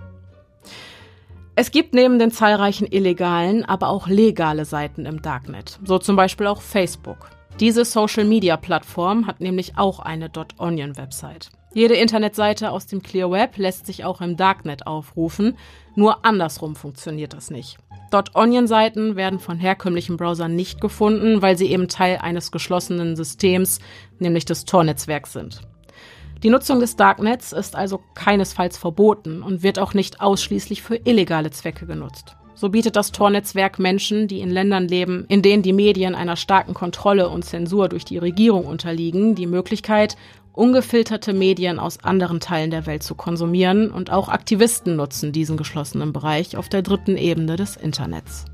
Es 1.54 1.70
gibt 1.70 1.94
neben 1.94 2.18
den 2.18 2.30
zahlreichen 2.30 2.86
illegalen, 2.86 3.64
aber 3.64 3.88
auch 3.88 4.08
legale 4.08 4.66
Seiten 4.66 5.06
im 5.06 5.22
Darknet, 5.22 5.78
so 5.84 5.98
zum 5.98 6.14
Beispiel 6.14 6.46
auch 6.46 6.60
Facebook. 6.60 7.30
Diese 7.60 7.86
Social-Media-Plattform 7.86 9.26
hat 9.26 9.40
nämlich 9.40 9.78
auch 9.78 9.98
eine 10.00 10.30
.onion-Website. 10.58 11.48
Jede 11.72 11.94
Internetseite 11.94 12.70
aus 12.70 12.86
dem 12.86 13.02
Clear 13.02 13.30
Web 13.30 13.56
lässt 13.56 13.86
sich 13.86 14.04
auch 14.04 14.20
im 14.20 14.36
Darknet 14.36 14.86
aufrufen, 14.86 15.56
nur 15.94 16.26
andersrum 16.26 16.76
funktioniert 16.76 17.32
das 17.32 17.50
nicht. 17.50 17.78
.onion-Seiten 18.10 19.16
werden 19.16 19.38
von 19.38 19.58
herkömmlichen 19.58 20.16
Browsern 20.16 20.54
nicht 20.54 20.80
gefunden, 20.80 21.42
weil 21.42 21.56
sie 21.56 21.66
eben 21.66 21.88
Teil 21.88 22.18
eines 22.20 22.50
geschlossenen 22.50 23.16
Systems, 23.16 23.80
nämlich 24.18 24.44
des 24.44 24.64
Tor-Netzwerks 24.64 25.32
sind. 25.32 25.62
Die 26.42 26.50
Nutzung 26.50 26.80
des 26.80 26.96
Darknets 26.96 27.52
ist 27.52 27.74
also 27.74 28.00
keinesfalls 28.14 28.76
verboten 28.76 29.42
und 29.42 29.62
wird 29.62 29.78
auch 29.78 29.94
nicht 29.94 30.20
ausschließlich 30.20 30.82
für 30.82 30.96
illegale 30.96 31.50
Zwecke 31.50 31.86
genutzt. 31.86 32.36
So 32.54 32.70
bietet 32.70 32.96
das 32.96 33.12
Tor-Netzwerk 33.12 33.78
Menschen, 33.78 34.28
die 34.28 34.40
in 34.40 34.50
Ländern 34.50 34.88
leben, 34.88 35.26
in 35.28 35.42
denen 35.42 35.62
die 35.62 35.74
Medien 35.74 36.14
einer 36.14 36.36
starken 36.36 36.72
Kontrolle 36.72 37.28
und 37.28 37.44
Zensur 37.44 37.88
durch 37.88 38.06
die 38.06 38.16
Regierung 38.16 38.64
unterliegen, 38.64 39.34
die 39.34 39.46
Möglichkeit, 39.46 40.16
ungefilterte 40.56 41.32
Medien 41.32 41.78
aus 41.78 42.02
anderen 42.02 42.40
Teilen 42.40 42.70
der 42.70 42.86
Welt 42.86 43.02
zu 43.02 43.14
konsumieren 43.14 43.90
und 43.90 44.10
auch 44.10 44.28
Aktivisten 44.28 44.96
nutzen 44.96 45.32
diesen 45.32 45.56
geschlossenen 45.56 46.12
Bereich 46.12 46.56
auf 46.56 46.68
der 46.68 46.82
dritten 46.82 47.16
Ebene 47.16 47.56
des 47.56 47.76
Internets. 47.76 48.46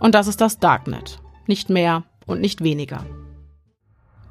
Und 0.00 0.14
das 0.14 0.26
ist 0.26 0.40
das 0.40 0.58
Darknet. 0.58 1.20
Nicht 1.46 1.70
mehr 1.70 2.04
und 2.26 2.40
nicht 2.40 2.62
weniger. 2.62 3.06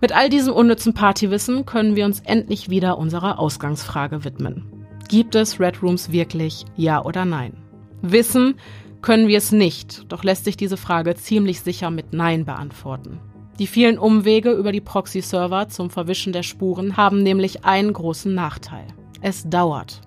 Mit 0.01 0.11
all 0.11 0.29
diesem 0.29 0.53
unnützen 0.53 0.93
Partywissen 0.93 1.65
können 1.65 1.95
wir 1.95 2.05
uns 2.05 2.19
endlich 2.19 2.69
wieder 2.69 2.97
unserer 2.97 3.39
Ausgangsfrage 3.39 4.25
widmen. 4.25 4.85
Gibt 5.07 5.35
es 5.35 5.59
Red 5.59 5.81
Rooms 5.81 6.11
wirklich, 6.11 6.65
ja 6.75 7.03
oder 7.03 7.23
nein? 7.23 7.53
Wissen 8.01 8.55
können 9.01 9.27
wir 9.27 9.37
es 9.37 9.51
nicht, 9.51 10.11
doch 10.11 10.23
lässt 10.23 10.43
sich 10.43 10.57
diese 10.57 10.77
Frage 10.77 11.15
ziemlich 11.15 11.61
sicher 11.61 11.89
mit 11.91 12.13
Nein 12.13 12.45
beantworten. 12.45 13.19
Die 13.59 13.67
vielen 13.67 13.99
Umwege 13.99 14.51
über 14.51 14.71
die 14.71 14.81
Proxy-Server 14.81 15.69
zum 15.69 15.91
Verwischen 15.91 16.33
der 16.33 16.41
Spuren 16.41 16.97
haben 16.97 17.21
nämlich 17.21 17.65
einen 17.65 17.93
großen 17.93 18.33
Nachteil. 18.33 18.87
Es 19.21 19.47
dauert. 19.47 20.01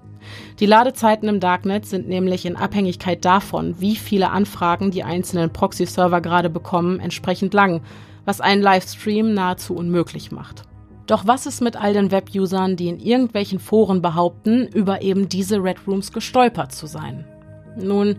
Die 0.59 0.67
Ladezeiten 0.67 1.29
im 1.29 1.39
Darknet 1.39 1.87
sind 1.87 2.09
nämlich 2.09 2.45
in 2.45 2.57
Abhängigkeit 2.57 3.25
davon, 3.25 3.81
wie 3.81 3.95
viele 3.95 4.31
Anfragen 4.31 4.91
die 4.91 5.05
einzelnen 5.05 5.53
Proxy-Server 5.53 6.21
gerade 6.21 6.51
bekommen, 6.51 6.99
entsprechend 6.99 7.55
lang, 7.55 7.83
was 8.25 8.41
einen 8.41 8.63
Livestream 8.63 9.33
nahezu 9.33 9.77
unmöglich 9.77 10.33
macht. 10.33 10.65
Doch 11.07 11.25
was 11.29 11.47
ist 11.47 11.61
mit 11.61 11.81
all 11.81 11.93
den 11.93 12.11
Web-Usern, 12.11 12.75
die 12.75 12.89
in 12.89 12.99
irgendwelchen 12.99 13.61
Foren 13.61 14.03
behaupten, 14.03 14.67
über 14.67 15.03
eben 15.03 15.29
diese 15.29 15.63
Red 15.63 15.87
Rooms 15.87 16.13
gestolpert 16.13 16.73
zu 16.73 16.89
sein? 16.89 17.25
Nun, 17.77 18.17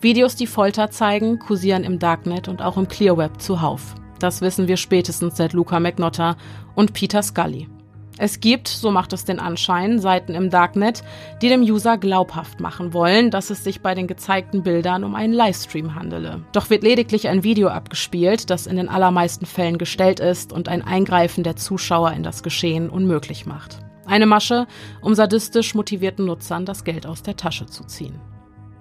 Videos, 0.00 0.34
die 0.34 0.48
Folter 0.48 0.90
zeigen, 0.90 1.38
kursieren 1.38 1.84
im 1.84 2.00
Darknet 2.00 2.48
und 2.48 2.60
auch 2.60 2.76
im 2.76 2.88
Clear 2.88 3.16
Web 3.16 3.40
zuhauf. 3.40 3.94
Das 4.18 4.40
wissen 4.40 4.68
wir 4.68 4.76
spätestens 4.76 5.36
seit 5.36 5.52
Luca 5.52 5.80
McNotter 5.80 6.36
und 6.74 6.92
Peter 6.92 7.22
Scully. 7.22 7.68
Es 8.16 8.38
gibt, 8.38 8.68
so 8.68 8.92
macht 8.92 9.12
es 9.12 9.24
den 9.24 9.40
Anschein, 9.40 9.98
Seiten 9.98 10.34
im 10.34 10.48
Darknet, 10.48 11.02
die 11.42 11.48
dem 11.48 11.62
User 11.62 11.98
glaubhaft 11.98 12.60
machen 12.60 12.92
wollen, 12.92 13.32
dass 13.32 13.50
es 13.50 13.64
sich 13.64 13.80
bei 13.80 13.96
den 13.96 14.06
gezeigten 14.06 14.62
Bildern 14.62 15.02
um 15.02 15.16
einen 15.16 15.32
Livestream 15.32 15.96
handele. 15.96 16.44
Doch 16.52 16.70
wird 16.70 16.84
lediglich 16.84 17.26
ein 17.26 17.42
Video 17.42 17.68
abgespielt, 17.68 18.50
das 18.50 18.68
in 18.68 18.76
den 18.76 18.88
allermeisten 18.88 19.46
Fällen 19.46 19.78
gestellt 19.78 20.20
ist 20.20 20.52
und 20.52 20.68
ein 20.68 20.82
Eingreifen 20.82 21.42
der 21.42 21.56
Zuschauer 21.56 22.12
in 22.12 22.22
das 22.22 22.44
Geschehen 22.44 22.88
unmöglich 22.88 23.46
macht. 23.46 23.78
Eine 24.06 24.26
Masche, 24.26 24.68
um 25.00 25.14
sadistisch 25.14 25.74
motivierten 25.74 26.26
Nutzern 26.26 26.66
das 26.66 26.84
Geld 26.84 27.06
aus 27.06 27.22
der 27.22 27.36
Tasche 27.36 27.66
zu 27.66 27.82
ziehen. 27.84 28.20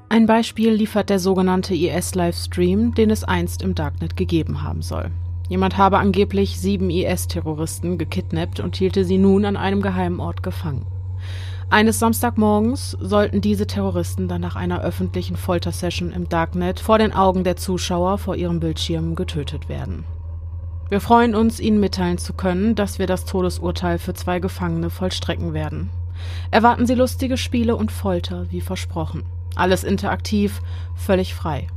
Ein 0.09 0.27
Beispiel 0.27 0.69
liefert 0.69 1.09
der 1.09 1.17
sogenannte 1.17 1.73
IS-Livestream, 1.73 2.93
den 2.93 3.09
es 3.09 3.23
einst 3.23 3.63
im 3.63 3.73
Darknet 3.73 4.15
gegeben 4.15 4.61
haben 4.61 4.83
soll. 4.83 5.09
Jemand 5.53 5.77
habe 5.77 5.99
angeblich 5.99 6.59
sieben 6.59 6.89
IS-Terroristen 6.89 7.99
gekidnappt 7.99 8.59
und 8.59 8.75
hielte 8.75 9.05
sie 9.05 9.19
nun 9.19 9.45
an 9.45 9.55
einem 9.55 9.83
geheimen 9.83 10.19
Ort 10.19 10.41
gefangen. 10.41 10.87
Eines 11.69 11.99
Samstagmorgens 11.99 12.97
sollten 12.99 13.39
diese 13.39 13.67
Terroristen 13.67 14.27
dann 14.27 14.41
nach 14.41 14.55
einer 14.55 14.81
öffentlichen 14.81 15.35
Foltersession 15.35 16.11
im 16.11 16.27
Darknet 16.27 16.79
vor 16.79 16.97
den 16.97 17.13
Augen 17.13 17.43
der 17.43 17.55
Zuschauer 17.55 18.17
vor 18.17 18.35
ihrem 18.35 18.59
Bildschirm 18.61 19.13
getötet 19.13 19.69
werden. 19.69 20.05
Wir 20.89 20.99
freuen 20.99 21.35
uns, 21.35 21.59
Ihnen 21.59 21.79
mitteilen 21.79 22.17
zu 22.17 22.33
können, 22.33 22.73
dass 22.73 22.97
wir 22.97 23.05
das 23.05 23.25
Todesurteil 23.25 23.99
für 23.99 24.15
zwei 24.15 24.39
Gefangene 24.39 24.89
vollstrecken 24.89 25.53
werden. 25.53 25.91
Erwarten 26.49 26.87
Sie 26.87 26.95
lustige 26.95 27.37
Spiele 27.37 27.75
und 27.75 27.91
Folter, 27.91 28.47
wie 28.49 28.61
versprochen. 28.61 29.21
Alles 29.55 29.83
interaktiv, 29.83 30.63
völlig 30.95 31.35
frei. 31.35 31.67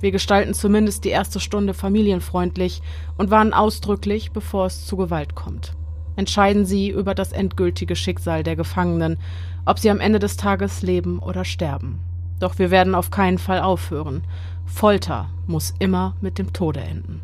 Wir 0.00 0.10
gestalten 0.10 0.54
zumindest 0.54 1.04
die 1.04 1.10
erste 1.10 1.40
Stunde 1.40 1.74
familienfreundlich 1.74 2.82
und 3.18 3.30
warnen 3.30 3.52
ausdrücklich, 3.52 4.32
bevor 4.32 4.66
es 4.66 4.86
zu 4.86 4.96
Gewalt 4.96 5.34
kommt. 5.34 5.74
Entscheiden 6.16 6.64
Sie 6.64 6.90
über 6.90 7.14
das 7.14 7.32
endgültige 7.32 7.96
Schicksal 7.96 8.42
der 8.42 8.56
Gefangenen, 8.56 9.18
ob 9.64 9.78
sie 9.78 9.90
am 9.90 10.00
Ende 10.00 10.18
des 10.18 10.36
Tages 10.36 10.82
leben 10.82 11.18
oder 11.18 11.44
sterben. 11.44 12.00
Doch 12.40 12.58
wir 12.58 12.70
werden 12.70 12.94
auf 12.94 13.10
keinen 13.10 13.38
Fall 13.38 13.60
aufhören. 13.60 14.22
Folter 14.64 15.28
muss 15.46 15.74
immer 15.78 16.16
mit 16.20 16.38
dem 16.38 16.52
Tode 16.52 16.80
enden. 16.80 17.22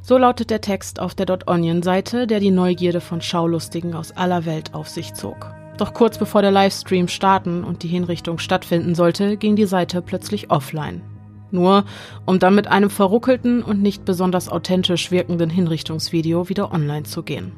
So 0.00 0.16
lautet 0.16 0.50
der 0.50 0.60
Text 0.60 1.00
auf 1.00 1.14
der 1.14 1.26
Dot 1.26 1.48
Onion 1.48 1.82
Seite, 1.82 2.26
der 2.26 2.40
die 2.40 2.52
Neugierde 2.52 3.00
von 3.00 3.20
Schaulustigen 3.20 3.94
aus 3.94 4.12
aller 4.12 4.46
Welt 4.46 4.74
auf 4.74 4.88
sich 4.88 5.14
zog. 5.14 5.54
Doch 5.76 5.94
kurz 5.94 6.18
bevor 6.18 6.42
der 6.42 6.50
Livestream 6.50 7.08
starten 7.08 7.62
und 7.64 7.82
die 7.82 7.88
Hinrichtung 7.88 8.38
stattfinden 8.38 8.94
sollte, 8.94 9.36
ging 9.36 9.54
die 9.54 9.66
Seite 9.66 10.00
plötzlich 10.00 10.50
offline. 10.50 11.02
Nur 11.50 11.84
um 12.26 12.38
dann 12.38 12.54
mit 12.54 12.66
einem 12.66 12.90
verruckelten 12.90 13.62
und 13.62 13.82
nicht 13.82 14.04
besonders 14.04 14.48
authentisch 14.48 15.10
wirkenden 15.10 15.50
Hinrichtungsvideo 15.50 16.48
wieder 16.48 16.72
online 16.72 17.04
zu 17.04 17.22
gehen. 17.22 17.52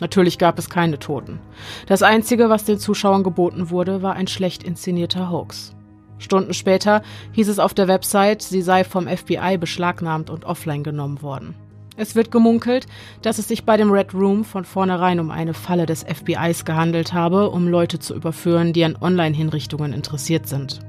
Natürlich 0.00 0.38
gab 0.38 0.58
es 0.58 0.68
keine 0.68 0.98
Toten. 0.98 1.38
Das 1.86 2.02
Einzige, 2.02 2.50
was 2.50 2.64
den 2.64 2.78
Zuschauern 2.78 3.22
geboten 3.22 3.70
wurde, 3.70 4.02
war 4.02 4.14
ein 4.14 4.26
schlecht 4.26 4.62
inszenierter 4.62 5.30
Hoax. 5.30 5.74
Stunden 6.18 6.54
später 6.54 7.02
hieß 7.32 7.48
es 7.48 7.58
auf 7.58 7.74
der 7.74 7.88
Website, 7.88 8.42
sie 8.42 8.62
sei 8.62 8.84
vom 8.84 9.06
FBI 9.06 9.58
beschlagnahmt 9.58 10.30
und 10.30 10.44
offline 10.44 10.82
genommen 10.82 11.22
worden. 11.22 11.54
Es 11.98 12.14
wird 12.14 12.30
gemunkelt, 12.30 12.86
dass 13.22 13.38
es 13.38 13.48
sich 13.48 13.64
bei 13.64 13.78
dem 13.78 13.90
Red 13.90 14.12
Room 14.12 14.44
von 14.44 14.64
vornherein 14.64 15.18
um 15.18 15.30
eine 15.30 15.54
Falle 15.54 15.86
des 15.86 16.04
FBIs 16.04 16.66
gehandelt 16.66 17.14
habe, 17.14 17.50
um 17.50 17.68
Leute 17.68 17.98
zu 17.98 18.14
überführen, 18.14 18.74
die 18.74 18.84
an 18.84 18.96
Online-Hinrichtungen 19.00 19.94
interessiert 19.94 20.46
sind. 20.46 20.80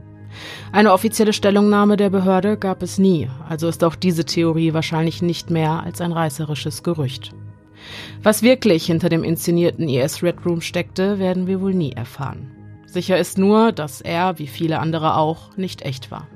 Eine 0.71 0.93
offizielle 0.93 1.33
Stellungnahme 1.33 1.97
der 1.97 2.09
Behörde 2.09 2.57
gab 2.57 2.83
es 2.83 2.97
nie, 2.97 3.29
also 3.47 3.67
ist 3.67 3.83
auch 3.83 3.95
diese 3.95 4.25
Theorie 4.25 4.73
wahrscheinlich 4.73 5.21
nicht 5.21 5.49
mehr 5.49 5.83
als 5.83 6.01
ein 6.01 6.11
reißerisches 6.11 6.83
Gerücht. 6.83 7.33
Was 8.23 8.41
wirklich 8.43 8.85
hinter 8.85 9.09
dem 9.09 9.23
inszenierten 9.23 9.87
IS 9.87 10.23
Red 10.23 10.45
Room 10.45 10.61
steckte, 10.61 11.19
werden 11.19 11.47
wir 11.47 11.61
wohl 11.61 11.73
nie 11.73 11.93
erfahren. 11.93 12.51
Sicher 12.85 13.17
ist 13.17 13.37
nur, 13.37 13.71
dass 13.71 14.01
er, 14.01 14.39
wie 14.39 14.47
viele 14.47 14.79
andere 14.79 15.15
auch, 15.15 15.55
nicht 15.57 15.83
echt 15.83 16.09
war. 16.09 16.27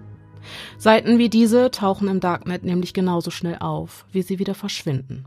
Seiten 0.77 1.17
wie 1.17 1.29
diese 1.29 1.71
tauchen 1.71 2.07
im 2.07 2.19
Darknet 2.19 2.63
nämlich 2.63 2.93
genauso 2.93 3.31
schnell 3.31 3.57
auf, 3.59 4.05
wie 4.11 4.21
sie 4.21 4.39
wieder 4.39 4.55
verschwinden. 4.55 5.25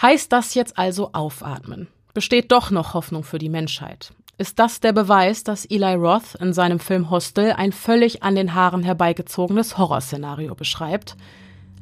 Heißt 0.00 0.32
das 0.32 0.54
jetzt 0.54 0.78
also 0.78 1.10
aufatmen? 1.12 1.88
Besteht 2.14 2.52
doch 2.52 2.70
noch 2.70 2.94
Hoffnung 2.94 3.24
für 3.24 3.38
die 3.38 3.48
Menschheit? 3.48 4.12
Ist 4.40 4.60
das 4.60 4.78
der 4.78 4.92
Beweis, 4.92 5.42
dass 5.42 5.64
Eli 5.64 5.94
Roth 5.94 6.36
in 6.40 6.52
seinem 6.52 6.78
Film 6.78 7.10
Hostel 7.10 7.50
ein 7.54 7.72
völlig 7.72 8.22
an 8.22 8.36
den 8.36 8.54
Haaren 8.54 8.84
herbeigezogenes 8.84 9.78
Horrorszenario 9.78 10.54
beschreibt? 10.54 11.16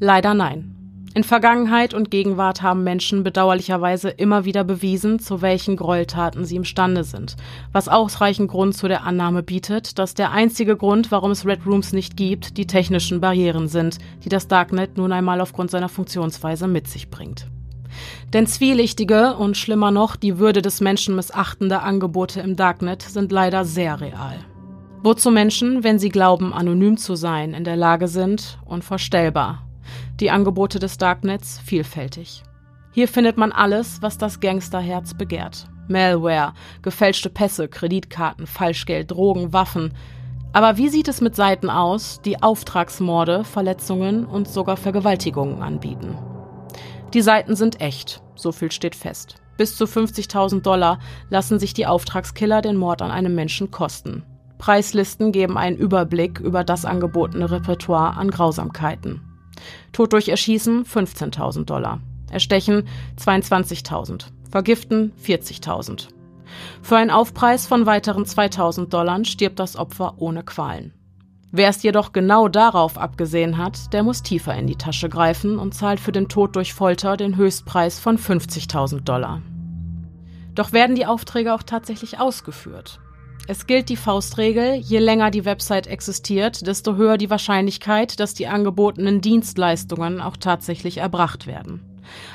Leider 0.00 0.32
nein. 0.32 0.74
In 1.12 1.22
Vergangenheit 1.22 1.92
und 1.92 2.10
Gegenwart 2.10 2.62
haben 2.62 2.82
Menschen 2.82 3.24
bedauerlicherweise 3.24 4.08
immer 4.08 4.46
wieder 4.46 4.64
bewiesen, 4.64 5.18
zu 5.18 5.42
welchen 5.42 5.76
Gräueltaten 5.76 6.46
sie 6.46 6.56
imstande 6.56 7.04
sind, 7.04 7.36
was 7.72 7.88
ausreichend 7.88 8.50
Grund 8.50 8.74
zu 8.74 8.88
der 8.88 9.04
Annahme 9.04 9.42
bietet, 9.42 9.98
dass 9.98 10.14
der 10.14 10.30
einzige 10.30 10.78
Grund, 10.78 11.10
warum 11.10 11.32
es 11.32 11.44
Red 11.44 11.66
Rooms 11.66 11.92
nicht 11.92 12.16
gibt, 12.16 12.56
die 12.56 12.66
technischen 12.66 13.20
Barrieren 13.20 13.68
sind, 13.68 13.98
die 14.24 14.30
das 14.30 14.48
Darknet 14.48 14.96
nun 14.96 15.12
einmal 15.12 15.42
aufgrund 15.42 15.70
seiner 15.70 15.90
Funktionsweise 15.90 16.68
mit 16.68 16.88
sich 16.88 17.10
bringt. 17.10 17.48
Denn 18.32 18.46
zwielichtige 18.46 19.36
und 19.36 19.56
schlimmer 19.56 19.90
noch 19.90 20.16
die 20.16 20.38
Würde 20.38 20.62
des 20.62 20.80
Menschen 20.80 21.16
missachtende 21.16 21.80
Angebote 21.80 22.40
im 22.40 22.56
Darknet 22.56 23.02
sind 23.02 23.32
leider 23.32 23.64
sehr 23.64 24.00
real. 24.00 24.38
Wozu 25.02 25.30
Menschen, 25.30 25.84
wenn 25.84 25.98
sie 25.98 26.08
glauben, 26.08 26.52
anonym 26.52 26.96
zu 26.96 27.14
sein, 27.14 27.54
in 27.54 27.64
der 27.64 27.76
Lage 27.76 28.08
sind, 28.08 28.58
unvorstellbar, 28.64 29.62
die 30.18 30.30
Angebote 30.30 30.78
des 30.78 30.98
Darknets 30.98 31.60
vielfältig. 31.64 32.42
Hier 32.92 33.08
findet 33.08 33.36
man 33.36 33.52
alles, 33.52 34.02
was 34.02 34.18
das 34.18 34.40
Gangsterherz 34.40 35.14
begehrt. 35.14 35.68
Malware, 35.88 36.54
gefälschte 36.82 37.30
Pässe, 37.30 37.68
Kreditkarten, 37.68 38.46
Falschgeld, 38.46 39.10
Drogen, 39.10 39.52
Waffen. 39.52 39.92
Aber 40.52 40.78
wie 40.78 40.88
sieht 40.88 41.06
es 41.06 41.20
mit 41.20 41.36
Seiten 41.36 41.70
aus, 41.70 42.20
die 42.24 42.42
Auftragsmorde, 42.42 43.44
Verletzungen 43.44 44.24
und 44.24 44.48
sogar 44.48 44.76
Vergewaltigungen 44.76 45.62
anbieten? 45.62 46.16
Die 47.14 47.22
Seiten 47.22 47.56
sind 47.56 47.80
echt, 47.80 48.22
so 48.34 48.52
viel 48.52 48.72
steht 48.72 48.94
fest. 48.94 49.36
Bis 49.56 49.76
zu 49.76 49.84
50.000 49.84 50.60
Dollar 50.60 50.98
lassen 51.30 51.58
sich 51.58 51.72
die 51.72 51.86
Auftragskiller 51.86 52.60
den 52.60 52.76
Mord 52.76 53.00
an 53.00 53.10
einem 53.10 53.34
Menschen 53.34 53.70
kosten. 53.70 54.24
Preislisten 54.58 55.32
geben 55.32 55.56
einen 55.56 55.76
Überblick 55.76 56.40
über 56.40 56.64
das 56.64 56.84
angebotene 56.84 57.50
Repertoire 57.50 58.16
an 58.16 58.30
Grausamkeiten. 58.30 59.22
Tod 59.92 60.12
durch 60.12 60.28
Erschießen 60.28 60.84
15.000 60.84 61.64
Dollar. 61.64 62.00
Erstechen 62.30 62.86
22.000. 63.18 64.26
Vergiften 64.50 65.12
40.000. 65.22 66.08
Für 66.82 66.96
einen 66.96 67.10
Aufpreis 67.10 67.66
von 67.66 67.86
weiteren 67.86 68.24
2.000 68.24 68.88
Dollar 68.88 69.24
stirbt 69.24 69.58
das 69.58 69.76
Opfer 69.76 70.14
ohne 70.18 70.42
Qualen. 70.42 70.92
Wer 71.52 71.68
es 71.68 71.82
jedoch 71.82 72.12
genau 72.12 72.48
darauf 72.48 72.98
abgesehen 72.98 73.56
hat, 73.56 73.92
der 73.92 74.02
muss 74.02 74.22
tiefer 74.22 74.54
in 74.56 74.66
die 74.66 74.76
Tasche 74.76 75.08
greifen 75.08 75.58
und 75.58 75.74
zahlt 75.74 76.00
für 76.00 76.12
den 76.12 76.28
Tod 76.28 76.56
durch 76.56 76.74
Folter 76.74 77.16
den 77.16 77.36
Höchstpreis 77.36 77.98
von 77.98 78.18
50.000 78.18 79.00
Dollar. 79.00 79.42
Doch 80.54 80.72
werden 80.72 80.96
die 80.96 81.06
Aufträge 81.06 81.54
auch 81.54 81.62
tatsächlich 81.62 82.18
ausgeführt? 82.18 83.00
Es 83.48 83.66
gilt 83.66 83.88
die 83.90 83.96
Faustregel, 83.96 84.74
je 84.74 84.98
länger 84.98 85.30
die 85.30 85.44
Website 85.44 85.86
existiert, 85.86 86.66
desto 86.66 86.96
höher 86.96 87.16
die 87.16 87.30
Wahrscheinlichkeit, 87.30 88.18
dass 88.18 88.34
die 88.34 88.48
angebotenen 88.48 89.20
Dienstleistungen 89.20 90.20
auch 90.20 90.36
tatsächlich 90.36 90.98
erbracht 90.98 91.46
werden. 91.46 91.80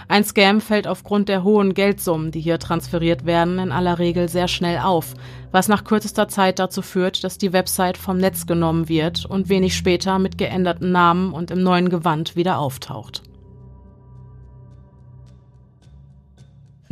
Ein 0.07 0.23
Scam 0.23 0.61
fällt 0.61 0.87
aufgrund 0.87 1.29
der 1.29 1.43
hohen 1.43 1.73
Geldsummen, 1.73 2.31
die 2.31 2.41
hier 2.41 2.59
transferiert 2.59 3.25
werden, 3.25 3.59
in 3.59 3.71
aller 3.71 3.99
Regel 3.99 4.29
sehr 4.29 4.47
schnell 4.47 4.79
auf, 4.79 5.13
was 5.51 5.67
nach 5.67 5.83
kürzester 5.83 6.27
Zeit 6.27 6.59
dazu 6.59 6.81
führt, 6.81 7.23
dass 7.23 7.37
die 7.37 7.53
Website 7.53 7.97
vom 7.97 8.17
Netz 8.17 8.45
genommen 8.45 8.89
wird 8.89 9.25
und 9.25 9.49
wenig 9.49 9.75
später 9.75 10.19
mit 10.19 10.37
geänderten 10.37 10.91
Namen 10.91 11.33
und 11.33 11.51
im 11.51 11.63
neuen 11.63 11.89
Gewand 11.89 12.35
wieder 12.35 12.57
auftaucht. 12.57 13.23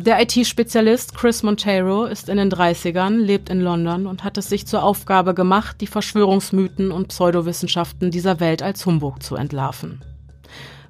Der 0.01 0.21
IT-Spezialist 0.21 1.13
Chris 1.13 1.43
Monteiro 1.43 2.05
ist 2.05 2.29
in 2.29 2.37
den 2.37 2.49
30ern, 2.49 3.17
lebt 3.17 3.49
in 3.49 3.59
London 3.59 4.07
und 4.07 4.23
hat 4.23 4.37
es 4.37 4.47
sich 4.47 4.65
zur 4.65 4.81
Aufgabe 4.81 5.33
gemacht, 5.33 5.81
die 5.81 5.87
Verschwörungsmythen 5.87 6.93
und 6.93 7.09
Pseudowissenschaften 7.09 8.09
dieser 8.09 8.39
Welt 8.39 8.63
als 8.63 8.85
Humbug 8.85 9.21
zu 9.21 9.35
entlarven. 9.35 9.99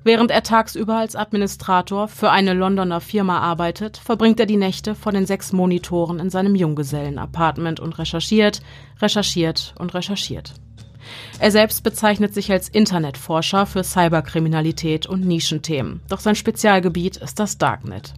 Während 0.09 0.31
er 0.31 0.41
tagsüber 0.41 0.97
als 0.97 1.15
Administrator 1.15 2.07
für 2.07 2.31
eine 2.31 2.55
Londoner 2.55 2.99
Firma 2.99 3.41
arbeitet, 3.41 3.97
verbringt 3.97 4.39
er 4.39 4.47
die 4.47 4.57
Nächte 4.57 4.95
vor 4.95 5.11
den 5.11 5.27
sechs 5.27 5.53
Monitoren 5.53 6.17
in 6.17 6.31
seinem 6.31 6.55
Junggesellen-Apartment 6.55 7.79
und 7.79 7.99
recherchiert, 7.99 8.63
recherchiert 8.99 9.75
und 9.77 9.93
recherchiert. 9.93 10.55
Er 11.37 11.51
selbst 11.51 11.83
bezeichnet 11.83 12.33
sich 12.33 12.51
als 12.51 12.69
Internetforscher 12.69 13.67
für 13.67 13.83
Cyberkriminalität 13.83 15.05
und 15.05 15.27
Nischenthemen, 15.27 16.01
doch 16.09 16.21
sein 16.21 16.33
Spezialgebiet 16.33 17.17
ist 17.17 17.39
das 17.39 17.59
Darknet. 17.59 18.15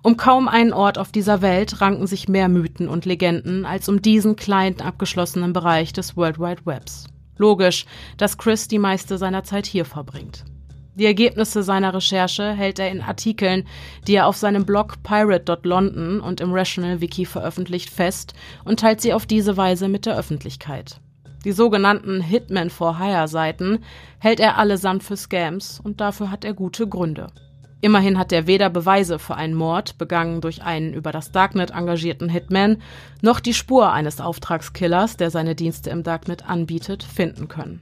Um 0.00 0.16
kaum 0.16 0.48
einen 0.48 0.72
Ort 0.72 0.96
auf 0.96 1.12
dieser 1.12 1.42
Welt 1.42 1.82
ranken 1.82 2.06
sich 2.06 2.26
mehr 2.26 2.48
Mythen 2.48 2.88
und 2.88 3.04
Legenden 3.04 3.66
als 3.66 3.90
um 3.90 4.00
diesen 4.00 4.34
kleinen 4.34 4.80
abgeschlossenen 4.80 5.52
Bereich 5.52 5.92
des 5.92 6.16
World 6.16 6.38
Wide 6.38 6.62
Webs. 6.64 7.04
Logisch, 7.36 7.84
dass 8.16 8.38
Chris 8.38 8.66
die 8.66 8.78
meiste 8.78 9.18
seiner 9.18 9.44
Zeit 9.44 9.66
hier 9.66 9.84
verbringt. 9.84 10.46
Die 10.94 11.06
Ergebnisse 11.06 11.62
seiner 11.62 11.94
Recherche 11.94 12.52
hält 12.52 12.78
er 12.78 12.90
in 12.90 13.00
Artikeln, 13.00 13.66
die 14.06 14.14
er 14.14 14.26
auf 14.26 14.36
seinem 14.36 14.66
Blog 14.66 15.02
pirate.london 15.02 16.20
und 16.20 16.40
im 16.42 16.52
Rational 16.52 17.00
Wiki 17.00 17.24
veröffentlicht, 17.24 17.88
fest 17.88 18.34
und 18.64 18.80
teilt 18.80 19.00
sie 19.00 19.14
auf 19.14 19.24
diese 19.24 19.56
Weise 19.56 19.88
mit 19.88 20.04
der 20.04 20.18
Öffentlichkeit. 20.18 21.00
Die 21.46 21.52
sogenannten 21.52 22.20
Hitman 22.20 22.68
for 22.68 22.98
Hire 22.98 23.26
Seiten 23.26 23.78
hält 24.18 24.38
er 24.38 24.58
allesamt 24.58 25.02
für 25.02 25.16
Scams 25.16 25.80
und 25.82 26.00
dafür 26.00 26.30
hat 26.30 26.44
er 26.44 26.52
gute 26.52 26.86
Gründe. 26.86 27.28
Immerhin 27.80 28.16
hat 28.16 28.30
er 28.30 28.46
weder 28.46 28.70
Beweise 28.70 29.18
für 29.18 29.34
einen 29.34 29.54
Mord, 29.54 29.98
begangen 29.98 30.40
durch 30.40 30.62
einen 30.62 30.94
über 30.94 31.10
das 31.10 31.32
Darknet 31.32 31.72
engagierten 31.72 32.28
Hitman, 32.28 32.80
noch 33.22 33.40
die 33.40 33.54
Spur 33.54 33.90
eines 33.92 34.20
Auftragskillers, 34.20 35.16
der 35.16 35.30
seine 35.30 35.56
Dienste 35.56 35.90
im 35.90 36.04
Darknet 36.04 36.48
anbietet, 36.48 37.02
finden 37.02 37.48
können. 37.48 37.80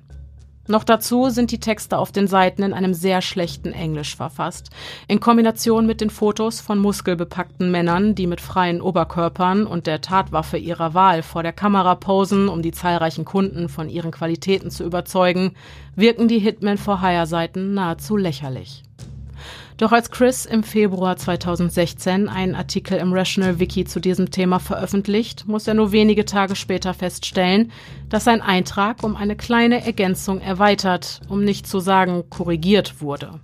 Noch 0.70 0.84
dazu 0.84 1.30
sind 1.30 1.50
die 1.50 1.58
Texte 1.58 1.98
auf 1.98 2.12
den 2.12 2.28
Seiten 2.28 2.62
in 2.62 2.72
einem 2.72 2.94
sehr 2.94 3.22
schlechten 3.22 3.72
Englisch 3.72 4.14
verfasst, 4.14 4.70
in 5.08 5.18
Kombination 5.18 5.84
mit 5.84 6.00
den 6.00 6.10
Fotos 6.10 6.60
von 6.60 6.78
muskelbepackten 6.78 7.72
Männern, 7.72 8.14
die 8.14 8.28
mit 8.28 8.40
freien 8.40 8.80
Oberkörpern 8.80 9.66
und 9.66 9.88
der 9.88 10.00
Tatwaffe 10.00 10.58
ihrer 10.58 10.94
Wahl 10.94 11.24
vor 11.24 11.42
der 11.42 11.52
Kamera 11.52 11.96
posen, 11.96 12.48
um 12.48 12.62
die 12.62 12.70
zahlreichen 12.70 13.24
Kunden 13.24 13.68
von 13.68 13.88
ihren 13.88 14.12
Qualitäten 14.12 14.70
zu 14.70 14.84
überzeugen, 14.84 15.56
wirken 15.96 16.28
die 16.28 16.38
Hitman 16.38 16.78
for 16.78 17.02
Hire 17.02 17.26
Seiten 17.26 17.74
nahezu 17.74 18.16
lächerlich. 18.16 18.84
Doch 19.80 19.92
als 19.92 20.10
Chris 20.10 20.44
im 20.44 20.62
Februar 20.62 21.16
2016 21.16 22.28
einen 22.28 22.54
Artikel 22.54 22.98
im 22.98 23.14
Rational 23.14 23.58
Wiki 23.60 23.86
zu 23.86 23.98
diesem 23.98 24.30
Thema 24.30 24.58
veröffentlicht, 24.58 25.48
muss 25.48 25.66
er 25.66 25.72
nur 25.72 25.90
wenige 25.90 26.26
Tage 26.26 26.54
später 26.54 26.92
feststellen, 26.92 27.72
dass 28.10 28.24
sein 28.24 28.42
Eintrag 28.42 29.02
um 29.02 29.16
eine 29.16 29.36
kleine 29.36 29.82
Ergänzung 29.82 30.42
erweitert, 30.42 31.22
um 31.30 31.44
nicht 31.44 31.66
zu 31.66 31.80
sagen 31.80 32.24
korrigiert 32.28 33.00
wurde. 33.00 33.40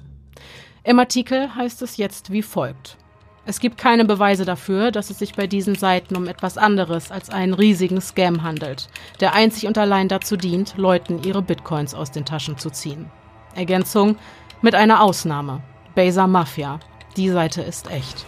Im 0.85 0.99
Artikel 0.99 1.55
heißt 1.55 1.81
es 1.81 1.97
jetzt 1.97 2.31
wie 2.31 2.43
folgt. 2.43 2.99
Es 3.47 3.59
gibt 3.59 3.79
keine 3.79 4.05
Beweise 4.05 4.45
dafür, 4.45 4.91
dass 4.91 5.09
es 5.09 5.19
sich 5.19 5.33
bei 5.37 5.47
diesen 5.47 5.75
Seiten 5.75 6.17
um 6.17 6.29
etwas 6.29 6.59
anderes 6.59 7.11
als 7.11 7.31
einen 7.31 7.55
riesigen 7.55 8.03
Scam 8.03 8.43
handelt, 8.43 8.91
der 9.21 9.33
einzig 9.33 9.67
und 9.67 9.79
allein 9.79 10.09
dazu 10.09 10.37
dient, 10.37 10.77
Leuten 10.77 11.23
ihre 11.23 11.41
Bitcoins 11.41 11.95
aus 11.95 12.11
den 12.11 12.27
Taschen 12.27 12.59
zu 12.59 12.69
ziehen. 12.69 13.07
Ergänzung 13.55 14.17
mit 14.61 14.75
einer 14.75 15.03
Ausnahme. 15.03 15.63
Baser 15.97 16.27
Mafia. 16.27 16.79
Die 17.17 17.31
Seite 17.31 17.63
ist 17.63 17.91
echt. 17.91 18.27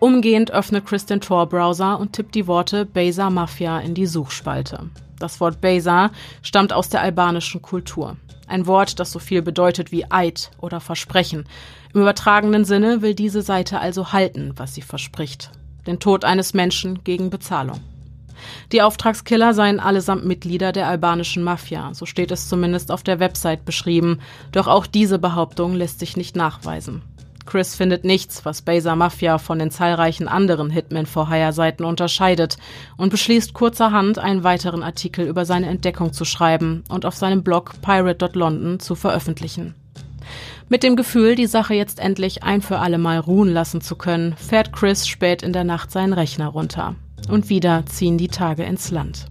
Umgehend 0.00 0.50
öffnet 0.50 0.84
Chris 0.84 1.06
den 1.06 1.22
Tor-Browser 1.22 1.98
und 1.98 2.12
tippt 2.12 2.34
die 2.34 2.46
Worte 2.46 2.84
Baser 2.84 3.30
Mafia 3.30 3.80
in 3.80 3.94
die 3.94 4.04
Suchspalte. 4.04 4.90
Das 5.18 5.40
Wort 5.40 5.62
Baser 5.62 6.10
stammt 6.42 6.74
aus 6.74 6.90
der 6.90 7.00
albanischen 7.00 7.62
Kultur. 7.62 8.18
Ein 8.46 8.66
Wort, 8.66 9.00
das 9.00 9.12
so 9.12 9.18
viel 9.18 9.40
bedeutet 9.40 9.92
wie 9.92 10.04
Eid 10.10 10.50
oder 10.58 10.80
Versprechen. 10.80 11.46
Im 11.94 12.02
übertragenen 12.02 12.66
Sinne 12.66 13.00
will 13.00 13.14
diese 13.14 13.40
Seite 13.40 13.80
also 13.80 14.12
halten, 14.12 14.52
was 14.56 14.74
sie 14.74 14.82
verspricht. 14.82 15.52
Den 15.86 16.00
Tod 16.00 16.22
eines 16.22 16.52
Menschen 16.52 17.02
gegen 17.02 17.30
Bezahlung. 17.30 17.80
Die 18.72 18.82
Auftragskiller 18.82 19.54
seien 19.54 19.80
allesamt 19.80 20.24
Mitglieder 20.24 20.72
der 20.72 20.88
albanischen 20.88 21.42
Mafia, 21.42 21.94
so 21.94 22.06
steht 22.06 22.30
es 22.30 22.48
zumindest 22.48 22.90
auf 22.90 23.02
der 23.02 23.20
Website 23.20 23.64
beschrieben, 23.64 24.20
doch 24.52 24.68
auch 24.68 24.86
diese 24.86 25.18
Behauptung 25.18 25.74
lässt 25.74 25.98
sich 25.98 26.16
nicht 26.16 26.36
nachweisen. 26.36 27.02
Chris 27.44 27.74
findet 27.74 28.04
nichts, 28.04 28.44
was 28.44 28.62
Baser 28.62 28.96
Mafia 28.96 29.38
von 29.38 29.58
den 29.58 29.70
zahlreichen 29.70 30.28
anderen 30.28 30.70
Hitman 30.70 31.06
for 31.06 31.28
Seiten 31.52 31.84
unterscheidet 31.84 32.56
und 32.96 33.10
beschließt 33.10 33.52
kurzerhand 33.52 34.18
einen 34.18 34.44
weiteren 34.44 34.82
Artikel 34.82 35.26
über 35.26 35.44
seine 35.44 35.66
Entdeckung 35.66 36.12
zu 36.12 36.24
schreiben 36.24 36.84
und 36.88 37.04
auf 37.04 37.16
seinem 37.16 37.42
Blog 37.42 37.72
pirate.london 37.82 38.80
zu 38.80 38.94
veröffentlichen. 38.94 39.74
Mit 40.68 40.82
dem 40.82 40.96
Gefühl, 40.96 41.34
die 41.34 41.46
Sache 41.46 41.74
jetzt 41.74 41.98
endlich 41.98 42.42
ein 42.44 42.62
für 42.62 42.78
alle 42.78 42.98
Mal 42.98 43.18
ruhen 43.18 43.52
lassen 43.52 43.80
zu 43.80 43.96
können, 43.96 44.34
fährt 44.36 44.72
Chris 44.72 45.06
spät 45.06 45.42
in 45.42 45.52
der 45.52 45.64
Nacht 45.64 45.90
seinen 45.90 46.12
Rechner 46.12 46.48
runter. 46.48 46.94
Und 47.28 47.48
wieder 47.48 47.84
ziehen 47.86 48.18
die 48.18 48.28
Tage 48.28 48.64
ins 48.64 48.90
Land. 48.90 49.26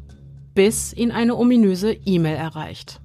Bis 0.54 0.94
ihn 0.94 1.12
eine 1.12 1.36
ominöse 1.36 1.94
E-Mail 1.94 2.36
erreicht. 2.36 3.00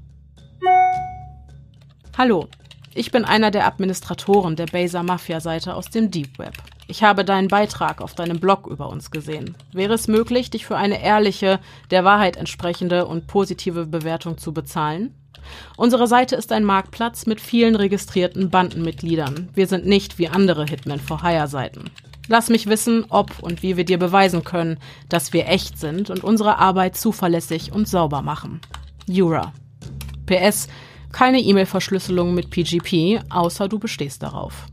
Hallo, 2.17 2.49
ich 2.95 3.11
bin 3.11 3.25
einer 3.25 3.51
der 3.51 3.67
Administratoren 3.67 4.57
der 4.57 4.67
Baser 4.67 5.03
Mafia-Seite 5.03 5.75
aus 5.75 5.91
dem 5.91 6.11
Deep 6.11 6.39
Web. 6.39 6.55
Ich 6.89 7.03
habe 7.03 7.25
deinen 7.25 7.49
Beitrag 7.49 8.01
auf 8.01 8.15
deinem 8.15 8.39
Blog 8.39 8.67
über 8.69 8.89
uns 8.89 9.11
gesehen. 9.11 9.57
Wäre 9.73 9.95
es 9.95 10.09
möglich, 10.09 10.51
dich 10.51 10.65
für 10.65 10.77
eine 10.77 11.03
ehrliche, 11.03 11.59
der 11.91 12.05
Wahrheit 12.05 12.37
entsprechende 12.37 13.07
und 13.07 13.27
positive 13.27 13.87
Bewertung 13.87 14.39
zu 14.39 14.55
bezahlen? 14.55 15.15
Unsere 15.77 16.07
Seite 16.07 16.37
ist 16.37 16.53
ein 16.53 16.65
Marktplatz 16.65 17.27
mit 17.27 17.41
vielen 17.41 17.77
registrierten 17.77 18.51
Bandenmitgliedern. 18.51 19.51
Wir 19.55 19.67
sind 19.67 19.87
nicht 19.87 20.19
wie 20.19 20.29
andere 20.29 20.65
Hitman 20.65 21.01
for 21.01 21.23
Hire 21.23 21.49
Seiten. 21.49 21.91
Lass 22.29 22.49
mich 22.49 22.67
wissen, 22.67 23.07
ob 23.09 23.41
und 23.41 23.63
wie 23.63 23.77
wir 23.77 23.85
dir 23.85 23.99
beweisen 23.99 24.43
können, 24.43 24.79
dass 25.09 25.33
wir 25.33 25.49
echt 25.49 25.79
sind 25.79 26.11
und 26.11 26.25
unsere 26.25 26.59
Arbeit 26.59 26.97
zuverlässig 26.97 27.73
und 27.73 27.89
sauber 27.89 28.23
machen. 28.23 28.61
Jura. 29.07 29.53
PS, 30.27 30.67
keine 31.13 31.41
E-Mail-Verschlüsselung 31.41 32.35
mit 32.35 32.51
PGP, 32.51 33.21
außer 33.31 33.69
du 33.69 33.79
bestehst 33.79 34.23
darauf. 34.23 34.67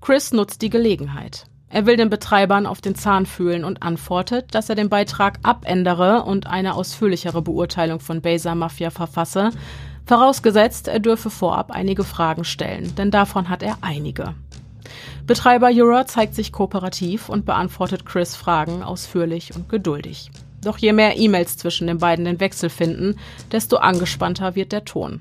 Chris 0.00 0.32
nutzt 0.32 0.62
die 0.62 0.70
Gelegenheit. 0.70 1.44
Er 1.68 1.86
will 1.86 1.96
den 1.96 2.10
Betreibern 2.10 2.66
auf 2.66 2.80
den 2.80 2.96
Zahn 2.96 3.26
fühlen 3.26 3.64
und 3.64 3.82
antwortet, 3.82 4.54
dass 4.54 4.68
er 4.68 4.74
den 4.74 4.88
Beitrag 4.88 5.38
abändere 5.42 6.24
und 6.24 6.48
eine 6.48 6.74
ausführlichere 6.74 7.42
Beurteilung 7.42 8.00
von 8.00 8.22
Baser 8.22 8.56
Mafia 8.56 8.90
verfasse, 8.90 9.50
vorausgesetzt, 10.04 10.88
er 10.88 10.98
dürfe 10.98 11.30
vorab 11.30 11.70
einige 11.70 12.02
Fragen 12.02 12.42
stellen, 12.42 12.92
denn 12.96 13.12
davon 13.12 13.48
hat 13.48 13.62
er 13.62 13.78
einige. 13.82 14.34
Betreiber 15.30 15.70
Jura 15.70 16.08
zeigt 16.08 16.34
sich 16.34 16.50
kooperativ 16.50 17.28
und 17.28 17.46
beantwortet 17.46 18.04
Chris 18.04 18.34
Fragen 18.34 18.82
ausführlich 18.82 19.54
und 19.54 19.68
geduldig. 19.68 20.28
Doch 20.60 20.76
je 20.76 20.92
mehr 20.92 21.16
E-Mails 21.18 21.56
zwischen 21.56 21.86
den 21.86 21.98
beiden 21.98 22.24
den 22.24 22.40
Wechsel 22.40 22.68
finden, 22.68 23.14
desto 23.52 23.76
angespannter 23.76 24.56
wird 24.56 24.72
der 24.72 24.84
Ton. 24.84 25.20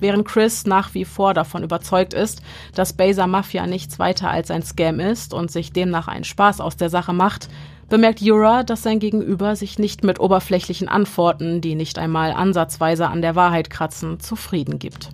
Während 0.00 0.26
Chris 0.26 0.64
nach 0.64 0.94
wie 0.94 1.04
vor 1.04 1.34
davon 1.34 1.64
überzeugt 1.64 2.14
ist, 2.14 2.40
dass 2.74 2.94
Baser 2.94 3.26
Mafia 3.26 3.66
nichts 3.66 3.98
weiter 3.98 4.30
als 4.30 4.50
ein 4.50 4.62
Scam 4.62 5.00
ist 5.00 5.34
und 5.34 5.50
sich 5.50 5.70
demnach 5.70 6.08
einen 6.08 6.24
Spaß 6.24 6.62
aus 6.62 6.78
der 6.78 6.88
Sache 6.88 7.12
macht, 7.12 7.50
bemerkt 7.90 8.22
Jura, 8.22 8.62
dass 8.62 8.82
sein 8.82 9.00
Gegenüber 9.00 9.54
sich 9.54 9.78
nicht 9.78 10.02
mit 10.02 10.18
oberflächlichen 10.18 10.88
Antworten, 10.88 11.60
die 11.60 11.74
nicht 11.74 11.98
einmal 11.98 12.32
ansatzweise 12.32 13.06
an 13.08 13.20
der 13.20 13.36
Wahrheit 13.36 13.68
kratzen, 13.68 14.18
zufrieden 14.18 14.78
gibt. 14.78 15.10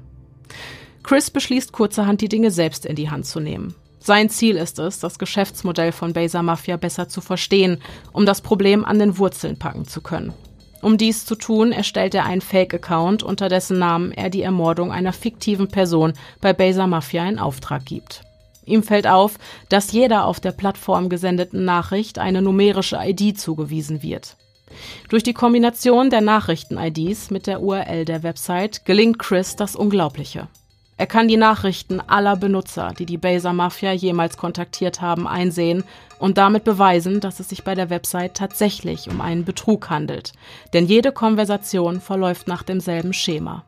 Chris 1.02 1.29
beschließt 1.29 1.72
kurzerhand 1.72 2.20
die 2.20 2.29
Dinge 2.29 2.52
selbst 2.52 2.87
in 2.87 2.94
die 2.94 3.11
Hand 3.11 3.26
zu 3.26 3.40
nehmen. 3.40 3.74
Sein 4.07 4.31
Ziel 4.31 4.57
ist 4.57 4.79
es, 4.79 5.01
das 5.01 5.19
Geschäftsmodell 5.19 5.90
von 5.90 6.12
Baser 6.12 6.40
Mafia 6.40 6.77
besser 6.77 7.09
zu 7.09 7.21
verstehen, 7.21 7.83
um 8.12 8.25
das 8.25 8.40
Problem 8.40 8.85
an 8.85 9.01
den 9.01 9.19
Wurzeln 9.19 9.59
packen 9.59 9.85
zu 9.85 10.01
können. 10.01 10.33
Um 10.81 10.97
dies 10.97 11.27
zu 11.27 11.35
tun, 11.35 11.73
erstellt 11.73 12.14
er 12.14 12.25
einen 12.25 12.40
Fake-Account, 12.40 13.25
unter 13.25 13.49
dessen 13.49 13.81
Namen 13.81 14.12
er 14.12 14.31
die 14.31 14.42
Ermordung 14.42 14.92
einer 14.92 15.12
fiktiven 15.12 15.66
Person 15.66 16.12
bei 16.40 16.53
Baser 16.53 16.87
Mafia 16.87 17.29
in 17.29 17.40
Auftrag 17.40 17.85
gibt. 17.85 18.23
Ihm 18.65 18.85
fällt 18.85 19.09
auf, 19.09 19.40
dass 19.71 19.90
jeder 19.90 20.27
auf 20.27 20.38
der 20.38 20.52
Plattform 20.52 21.09
gesendeten 21.09 21.65
Nachricht 21.65 22.21
eine 22.21 22.42
numerische 22.42 23.00
ID 23.02 23.37
zugewiesen 23.37 24.04
wird. 24.04 24.37
Durch 25.09 25.25
die 25.25 25.35
Kombination 25.35 26.11
der 26.11 26.21
Nachrichten-IDs 26.21 27.31
mit 27.31 27.48
der 27.48 27.61
URL 27.61 28.04
der 28.04 28.23
Website 28.23 28.85
gelingt 28.85 29.19
Chris 29.19 29.57
das 29.57 29.75
Unglaubliche. 29.75 30.46
Er 30.99 31.07
kann 31.07 31.29
die 31.29 31.37
Nachrichten 31.37 32.01
aller 32.01 32.37
Benutzer, 32.37 32.94
die 32.99 33.05
die 33.05 33.19
Baser 33.19 33.53
Mafia 33.53 33.92
jemals 33.92 34.38
kontaktiert 34.38 35.03
haben, 35.03 35.27
einsehen 35.27 35.85
und 36.19 36.38
damit 36.38 36.65
beweisen, 36.65 37.21
dass 37.21 37.38
es 37.38 37.51
sich 37.51 37.65
bei 37.65 37.75
der 37.75 37.90
Website 37.90 38.35
tatsächlich 38.35 39.11
um 39.11 39.21
einen 39.21 39.44
Betrug 39.44 39.90
handelt. 39.90 40.33
Denn 40.73 40.87
jede 40.87 41.13
Konversation 41.13 42.01
verläuft 42.01 42.49
nach 42.49 42.63
demselben 42.63 43.13
Schema. 43.13 43.65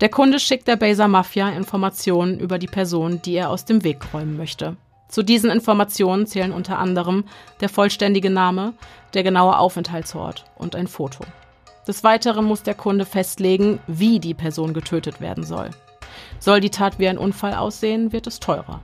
Der 0.00 0.10
Kunde 0.10 0.38
schickt 0.38 0.68
der 0.68 0.76
Baser 0.76 1.08
Mafia 1.08 1.48
Informationen 1.48 2.38
über 2.38 2.58
die 2.58 2.66
Person, 2.66 3.22
die 3.22 3.34
er 3.34 3.48
aus 3.48 3.64
dem 3.64 3.82
Weg 3.82 4.12
räumen 4.12 4.36
möchte. 4.36 4.76
Zu 5.08 5.22
diesen 5.22 5.50
Informationen 5.50 6.26
zählen 6.26 6.52
unter 6.52 6.78
anderem 6.78 7.24
der 7.60 7.70
vollständige 7.70 8.28
Name, 8.28 8.74
der 9.14 9.22
genaue 9.22 9.58
Aufenthaltsort 9.58 10.44
und 10.56 10.76
ein 10.76 10.86
Foto. 10.86 11.24
Des 11.86 12.04
Weiteren 12.04 12.44
muss 12.44 12.62
der 12.62 12.74
Kunde 12.74 13.06
festlegen, 13.06 13.80
wie 13.86 14.20
die 14.20 14.34
Person 14.34 14.74
getötet 14.74 15.22
werden 15.22 15.44
soll. 15.44 15.70
Soll 16.40 16.60
die 16.60 16.70
Tat 16.70 16.98
wie 16.98 17.08
ein 17.08 17.18
Unfall 17.18 17.54
aussehen, 17.54 18.12
wird 18.12 18.26
es 18.26 18.40
teurer. 18.40 18.80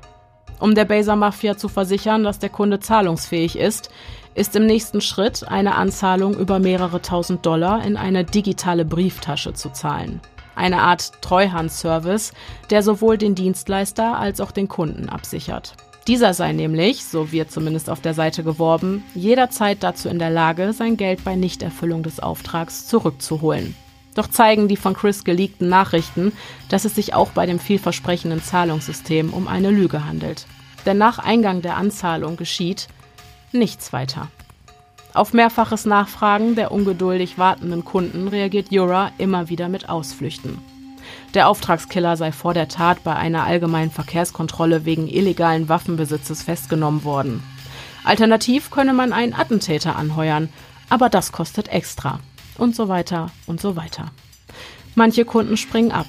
Um 0.61 0.75
der 0.75 0.85
Baser 0.85 1.17
Mafia 1.17 1.57
zu 1.57 1.69
versichern, 1.69 2.25
dass 2.25 2.39
der 2.39 2.49
Kunde 2.49 2.81
zahlungsfähig 2.81 3.57
ist, 3.57 3.91
ist 4.35 4.57
im 4.57 4.67
nächsten 4.67 5.01
Schritt 5.01 5.47
eine 5.47 5.75
Anzahlung 5.75 6.35
über 6.35 6.59
mehrere 6.59 7.03
tausend 7.03 7.45
Dollar 7.47 7.85
in 7.85 7.97
eine 7.97 8.25
digitale 8.25 8.85
Brieftasche 8.85 9.55
zu 9.55 9.71
zahlen. 9.71 10.21
Eine 10.57 10.83
Art 10.83 11.23
Treuhandservice, 11.23 12.33
der 12.71 12.83
sowohl 12.83 13.19
den 13.19 13.35
Dienstleister 13.35 14.19
als 14.19 14.41
auch 14.41 14.53
den 14.53 14.69
Kunden 14.69 15.09
absichert. 15.09 15.75
Dieser 16.07 16.35
sei 16.35 16.53
nämlich, 16.53 17.05
so 17.05 17.33
wird 17.33 17.51
zumindest 17.51 17.89
auf 17.89 18.01
der 18.01 18.15
Seite 18.15 18.45
geworben, 18.45 19.05
jederzeit 19.15 19.83
dazu 19.83 20.09
in 20.09 20.19
der 20.19 20.31
Lage, 20.31 20.73
sein 20.73 20.97
Geld 20.97 21.25
bei 21.25 21.35
Nichterfüllung 21.35 22.03
des 22.03 22.21
Auftrags 22.21 22.87
zurückzuholen. 22.87 23.75
Doch 24.15 24.29
zeigen 24.29 24.69
die 24.69 24.77
von 24.77 24.95
Chris 24.95 25.25
geleakten 25.25 25.69
Nachrichten, 25.69 26.33
dass 26.69 26.85
es 26.85 26.95
sich 26.95 27.15
auch 27.15 27.31
bei 27.31 27.47
dem 27.47 27.59
vielversprechenden 27.59 28.43
Zahlungssystem 28.43 29.33
um 29.33 29.49
eine 29.49 29.71
Lüge 29.71 30.07
handelt. 30.07 30.47
Denn 30.87 30.99
nach 30.99 31.19
Eingang 31.19 31.63
der 31.63 31.77
Anzahlung 31.77 32.37
geschieht 32.37 32.89
nichts 33.53 33.93
weiter. 33.93 34.29
Auf 35.15 35.33
mehrfaches 35.33 35.85
Nachfragen 35.85 36.57
der 36.57 36.73
ungeduldig 36.73 37.39
wartenden 37.39 37.85
Kunden 37.85 38.29
reagiert 38.29 38.73
Jura 38.73 39.13
immer 39.19 39.49
wieder 39.49 39.69
mit 39.69 39.89
Ausflüchten. 39.89 40.59
Der 41.35 41.49
Auftragskiller 41.49 42.17
sei 42.17 42.33
vor 42.33 42.55
der 42.55 42.69
Tat 42.69 43.05
bei 43.05 43.15
einer 43.15 43.45
allgemeinen 43.45 43.91
Verkehrskontrolle 43.91 44.85
wegen 44.85 45.09
illegalen 45.09 45.69
Waffenbesitzes 45.69 46.43
festgenommen 46.43 47.05
worden. 47.05 47.43
Alternativ 48.05 48.71
könne 48.71 48.93
man 48.93 49.13
einen 49.13 49.35
Attentäter 49.35 49.97
anheuern, 49.97 50.49
aber 50.91 51.09
das 51.09 51.33
kostet 51.33 51.69
extra. 51.69 52.21
Und 52.59 52.77
so 52.77 52.89
weiter 52.89 53.31
und 53.47 53.61
so 53.61 53.77
weiter. 53.77 54.13
Manche 54.95 55.25
Kunden 55.25 55.57
springen 55.57 55.93
ab, 55.93 56.07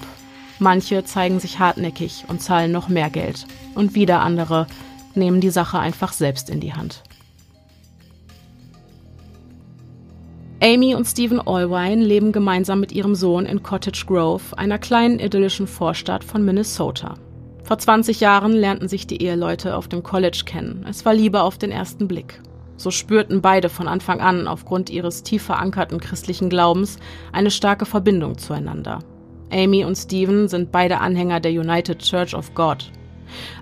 manche 0.60 1.04
zeigen 1.04 1.39
sich 1.39 1.60
hartnäckig 1.60 2.26
und 2.28 2.41
zahlen 2.41 2.72
noch 2.72 2.88
mehr 2.88 3.10
Geld. 3.10 3.46
Und 3.74 3.96
wieder 3.96 4.22
andere 4.22 4.68
nehmen 5.16 5.41
die 5.41 5.50
Sache 5.50 5.80
einfach 5.80 6.14
selbst 6.14 6.50
in 6.50 6.60
die 6.60 6.74
Hand. 6.74 7.04
Amy 10.62 10.96
und 10.96 11.06
Stephen 11.06 11.39
Allwine 11.46 12.04
leben 12.04 12.32
gemeinsam 12.32 12.80
mit 12.80 12.91
ihrem 12.91 13.14
Sohn 13.14 13.46
in 13.46 13.62
Cottage 13.62 14.06
Grove, 14.08 14.58
einer 14.58 14.80
kleinen 14.80 15.20
idyllischen 15.20 15.68
Vorstadt 15.68 16.24
von 16.24 16.46
Minnesota. 16.46 17.16
Vor 17.64 17.78
20 17.78 18.20
Jahren 18.20 18.54
lernten 18.54 18.88
sich 18.88 19.06
die 19.06 19.22
Eheleute 19.22 19.76
auf 19.76 19.88
dem 19.88 20.02
College 20.02 20.43
kennen. 20.46 20.86
Es 20.89 21.04
war 21.04 21.14
Liebe 21.14 21.41
auf 21.41 21.58
den 21.58 21.72
ersten 21.72 22.08
Blick. 22.08 22.41
So 22.78 22.92
spürten 22.92 23.42
beide 23.42 23.70
von 23.70 23.88
Anfang 23.88 24.20
an 24.20 24.48
aufgrund 24.48 24.90
ihres 24.90 25.24
tief 25.24 25.44
verankerten 25.44 26.00
christlichen 26.00 26.50
Glaubens 26.50 26.98
eine 27.32 27.52
starke 27.52 27.86
Verbindung 27.86 28.38
zueinander. 28.38 29.00
Amy 29.52 29.86
und 29.86 29.96
Stephen 29.96 30.48
sind 30.48 30.72
beide 30.72 31.00
Anhänger 31.00 31.40
der 31.40 31.52
United 31.52 32.00
Church 32.00 32.34
of 32.34 32.54
God. 32.54 32.92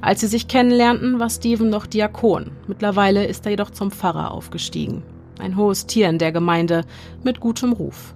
Als 0.01 0.21
sie 0.21 0.27
sich 0.27 0.47
kennenlernten, 0.47 1.19
war 1.19 1.29
Stephen 1.29 1.69
noch 1.69 1.85
Diakon. 1.85 2.51
Mittlerweile 2.67 3.25
ist 3.25 3.45
er 3.45 3.51
jedoch 3.51 3.71
zum 3.71 3.91
Pfarrer 3.91 4.31
aufgestiegen 4.31 5.03
ein 5.39 5.57
hohes 5.57 5.85
Tier 5.85 6.09
in 6.09 6.17
der 6.17 6.31
Gemeinde 6.31 6.85
mit 7.23 7.39
gutem 7.39 7.73
Ruf. 7.73 8.15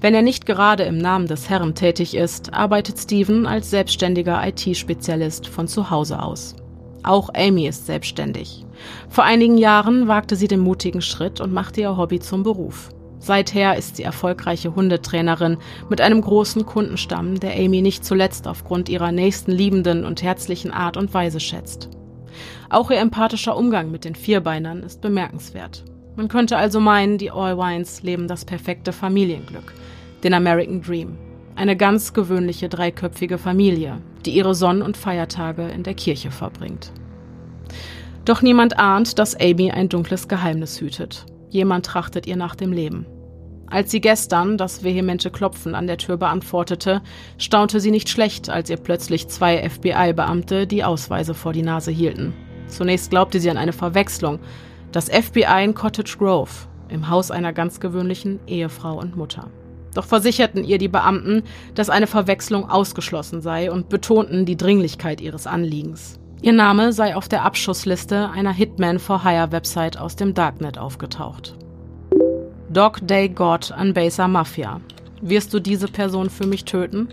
Wenn 0.00 0.14
er 0.14 0.22
nicht 0.22 0.46
gerade 0.46 0.82
im 0.82 0.98
Namen 0.98 1.26
des 1.26 1.48
Herrn 1.48 1.74
tätig 1.74 2.16
ist, 2.16 2.52
arbeitet 2.52 2.98
Steven 2.98 3.46
als 3.46 3.70
selbstständiger 3.70 4.42
IT-Spezialist 4.46 5.46
von 5.46 5.68
zu 5.68 5.90
Hause 5.90 6.20
aus. 6.20 6.56
Auch 7.02 7.30
Amy 7.34 7.68
ist 7.68 7.86
selbstständig. 7.86 8.66
Vor 9.08 9.24
einigen 9.24 9.58
Jahren 9.58 10.08
wagte 10.08 10.36
sie 10.36 10.48
den 10.48 10.60
mutigen 10.60 11.02
Schritt 11.02 11.40
und 11.40 11.52
machte 11.52 11.80
ihr 11.80 11.96
Hobby 11.96 12.20
zum 12.20 12.42
Beruf. 12.42 12.90
Seither 13.18 13.76
ist 13.76 13.96
sie 13.96 14.02
erfolgreiche 14.02 14.74
Hundetrainerin 14.74 15.58
mit 15.90 16.00
einem 16.00 16.22
großen 16.22 16.64
Kundenstamm, 16.64 17.38
der 17.38 17.54
Amy 17.54 17.82
nicht 17.82 18.04
zuletzt 18.04 18.48
aufgrund 18.48 18.88
ihrer 18.88 19.12
nächsten 19.12 19.52
liebenden 19.52 20.06
und 20.06 20.22
herzlichen 20.22 20.72
Art 20.72 20.96
und 20.96 21.12
Weise 21.12 21.38
schätzt. 21.38 21.90
Auch 22.70 22.90
ihr 22.90 22.98
empathischer 22.98 23.56
Umgang 23.56 23.90
mit 23.90 24.04
den 24.04 24.14
Vierbeinern 24.14 24.82
ist 24.82 25.02
bemerkenswert. 25.02 25.84
Man 26.16 26.28
könnte 26.28 26.56
also 26.56 26.80
meinen, 26.80 27.18
die 27.18 27.30
Allwines 27.30 28.02
leben 28.02 28.26
das 28.26 28.44
perfekte 28.44 28.92
Familienglück, 28.92 29.74
den 30.24 30.32
American 30.32 30.80
Dream. 30.80 31.18
Eine 31.56 31.76
ganz 31.76 32.14
gewöhnliche 32.14 32.70
dreiköpfige 32.70 33.36
Familie, 33.36 33.98
die 34.24 34.30
ihre 34.30 34.54
Sonn- 34.54 34.82
und 34.82 34.96
Feiertage 34.96 35.68
in 35.68 35.82
der 35.82 35.94
Kirche 35.94 36.30
verbringt. 36.30 36.92
Doch 38.24 38.42
niemand 38.42 38.78
ahnt, 38.78 39.18
dass 39.18 39.38
Amy 39.38 39.70
ein 39.70 39.88
dunkles 39.88 40.28
Geheimnis 40.28 40.80
hütet. 40.80 41.26
Jemand 41.48 41.86
trachtet 41.86 42.26
ihr 42.26 42.36
nach 42.36 42.54
dem 42.54 42.72
Leben. 42.72 43.06
Als 43.66 43.90
sie 43.92 44.00
gestern 44.00 44.58
das 44.58 44.82
vehemente 44.82 45.30
Klopfen 45.30 45.74
an 45.76 45.86
der 45.86 45.96
Tür 45.96 46.16
beantwortete, 46.16 47.02
staunte 47.38 47.80
sie 47.80 47.92
nicht 47.92 48.08
schlecht, 48.08 48.50
als 48.50 48.68
ihr 48.68 48.76
plötzlich 48.76 49.28
zwei 49.28 49.68
FBI-Beamte 49.68 50.66
die 50.66 50.82
Ausweise 50.84 51.34
vor 51.34 51.52
die 51.52 51.62
Nase 51.62 51.92
hielten. 51.92 52.34
Zunächst 52.66 53.10
glaubte 53.10 53.40
sie 53.40 53.50
an 53.50 53.56
eine 53.56 53.72
Verwechslung, 53.72 54.40
das 54.92 55.08
FBI 55.08 55.64
in 55.64 55.74
Cottage 55.74 56.16
Grove, 56.18 56.50
im 56.88 57.08
Haus 57.08 57.30
einer 57.30 57.52
ganz 57.52 57.78
gewöhnlichen 57.80 58.40
Ehefrau 58.46 58.98
und 58.98 59.16
Mutter. 59.16 59.48
Doch 59.94 60.04
versicherten 60.04 60.64
ihr 60.64 60.78
die 60.78 60.88
Beamten, 60.88 61.42
dass 61.74 61.90
eine 61.90 62.06
Verwechslung 62.06 62.68
ausgeschlossen 62.68 63.40
sei 63.40 63.70
und 63.70 63.88
betonten 63.88 64.46
die 64.46 64.56
Dringlichkeit 64.56 65.20
ihres 65.20 65.46
Anliegens. 65.46 66.19
Ihr 66.42 66.54
Name 66.54 66.94
sei 66.94 67.16
auf 67.16 67.28
der 67.28 67.44
Abschussliste 67.44 68.30
einer 68.30 68.52
Hitman 68.52 68.98
for 68.98 69.22
Hire 69.22 69.52
Website 69.52 69.98
aus 69.98 70.16
dem 70.16 70.32
Darknet 70.32 70.78
aufgetaucht. 70.78 71.54
Dog 72.70 73.06
Day 73.06 73.28
God 73.28 73.72
an 73.72 73.92
Baser 73.92 74.26
Mafia. 74.26 74.80
Wirst 75.20 75.52
du 75.52 75.60
diese 75.60 75.86
Person 75.86 76.30
für 76.30 76.46
mich 76.46 76.64
töten? 76.64 77.08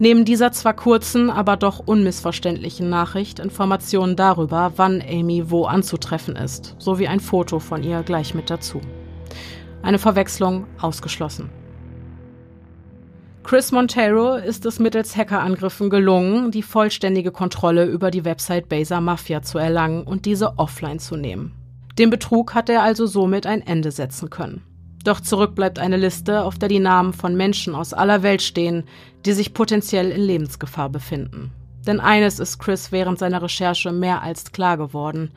Neben 0.00 0.24
dieser 0.24 0.50
zwar 0.50 0.74
kurzen, 0.74 1.30
aber 1.30 1.56
doch 1.56 1.78
unmissverständlichen 1.78 2.90
Nachricht 2.90 3.38
Informationen 3.38 4.16
darüber, 4.16 4.72
wann 4.74 5.00
Amy 5.08 5.48
wo 5.48 5.66
anzutreffen 5.66 6.34
ist, 6.34 6.74
sowie 6.78 7.06
ein 7.06 7.20
Foto 7.20 7.60
von 7.60 7.84
ihr 7.84 8.02
gleich 8.02 8.34
mit 8.34 8.50
dazu. 8.50 8.80
Eine 9.82 10.00
Verwechslung 10.00 10.66
ausgeschlossen. 10.80 11.48
Chris 13.46 13.70
Montero 13.70 14.34
ist 14.34 14.66
es 14.66 14.80
mittels 14.80 15.16
Hackerangriffen 15.16 15.88
gelungen, 15.88 16.50
die 16.50 16.64
vollständige 16.64 17.30
Kontrolle 17.30 17.84
über 17.84 18.10
die 18.10 18.24
Website 18.24 18.68
Baser 18.68 19.00
Mafia 19.00 19.40
zu 19.40 19.58
erlangen 19.58 20.02
und 20.02 20.26
diese 20.26 20.58
offline 20.58 20.98
zu 20.98 21.16
nehmen. 21.16 21.52
Dem 21.96 22.10
Betrug 22.10 22.54
hat 22.54 22.68
er 22.68 22.82
also 22.82 23.06
somit 23.06 23.46
ein 23.46 23.64
Ende 23.64 23.92
setzen 23.92 24.30
können. 24.30 24.64
Doch 25.04 25.20
zurück 25.20 25.54
bleibt 25.54 25.78
eine 25.78 25.96
Liste, 25.96 26.42
auf 26.42 26.58
der 26.58 26.68
die 26.68 26.80
Namen 26.80 27.12
von 27.12 27.36
Menschen 27.36 27.76
aus 27.76 27.92
aller 27.92 28.24
Welt 28.24 28.42
stehen, 28.42 28.82
die 29.24 29.32
sich 29.32 29.54
potenziell 29.54 30.10
in 30.10 30.22
Lebensgefahr 30.22 30.88
befinden. 30.88 31.52
Denn 31.86 32.00
eines 32.00 32.40
ist 32.40 32.58
Chris 32.58 32.90
während 32.90 33.20
seiner 33.20 33.42
Recherche 33.42 33.92
mehr 33.92 34.22
als 34.22 34.50
klar 34.50 34.76
geworden. 34.76 35.30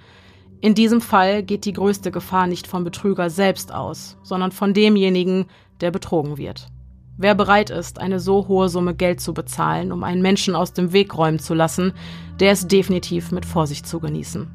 In 0.61 0.73
diesem 0.73 1.01
Fall 1.01 1.43
geht 1.43 1.63
die 1.63 1.73
größte 1.73 2.09
Gefahr 2.09 2.47
nicht 2.47 2.65
vom 2.65 2.83
Betrüger 2.83 3.29
selbst 3.29 3.71
aus, 3.71 4.17
sondern 4.23 4.51
von 4.51 4.73
demjenigen, 4.73 5.45
der 5.79 5.91
betrogen 5.91 6.37
wird. 6.37 6.71
Wer 7.21 7.35
bereit 7.35 7.69
ist, 7.69 7.99
eine 7.99 8.21
so 8.21 8.47
hohe 8.47 8.69
Summe 8.69 8.95
Geld 8.95 9.19
zu 9.19 9.33
bezahlen, 9.33 9.91
um 9.91 10.05
einen 10.05 10.21
Menschen 10.21 10.55
aus 10.55 10.71
dem 10.71 10.93
Weg 10.93 11.17
räumen 11.17 11.39
zu 11.39 11.53
lassen, 11.53 11.91
der 12.39 12.53
ist 12.53 12.71
definitiv 12.71 13.33
mit 13.33 13.45
Vorsicht 13.45 13.85
zu 13.85 13.99
genießen. 13.99 14.47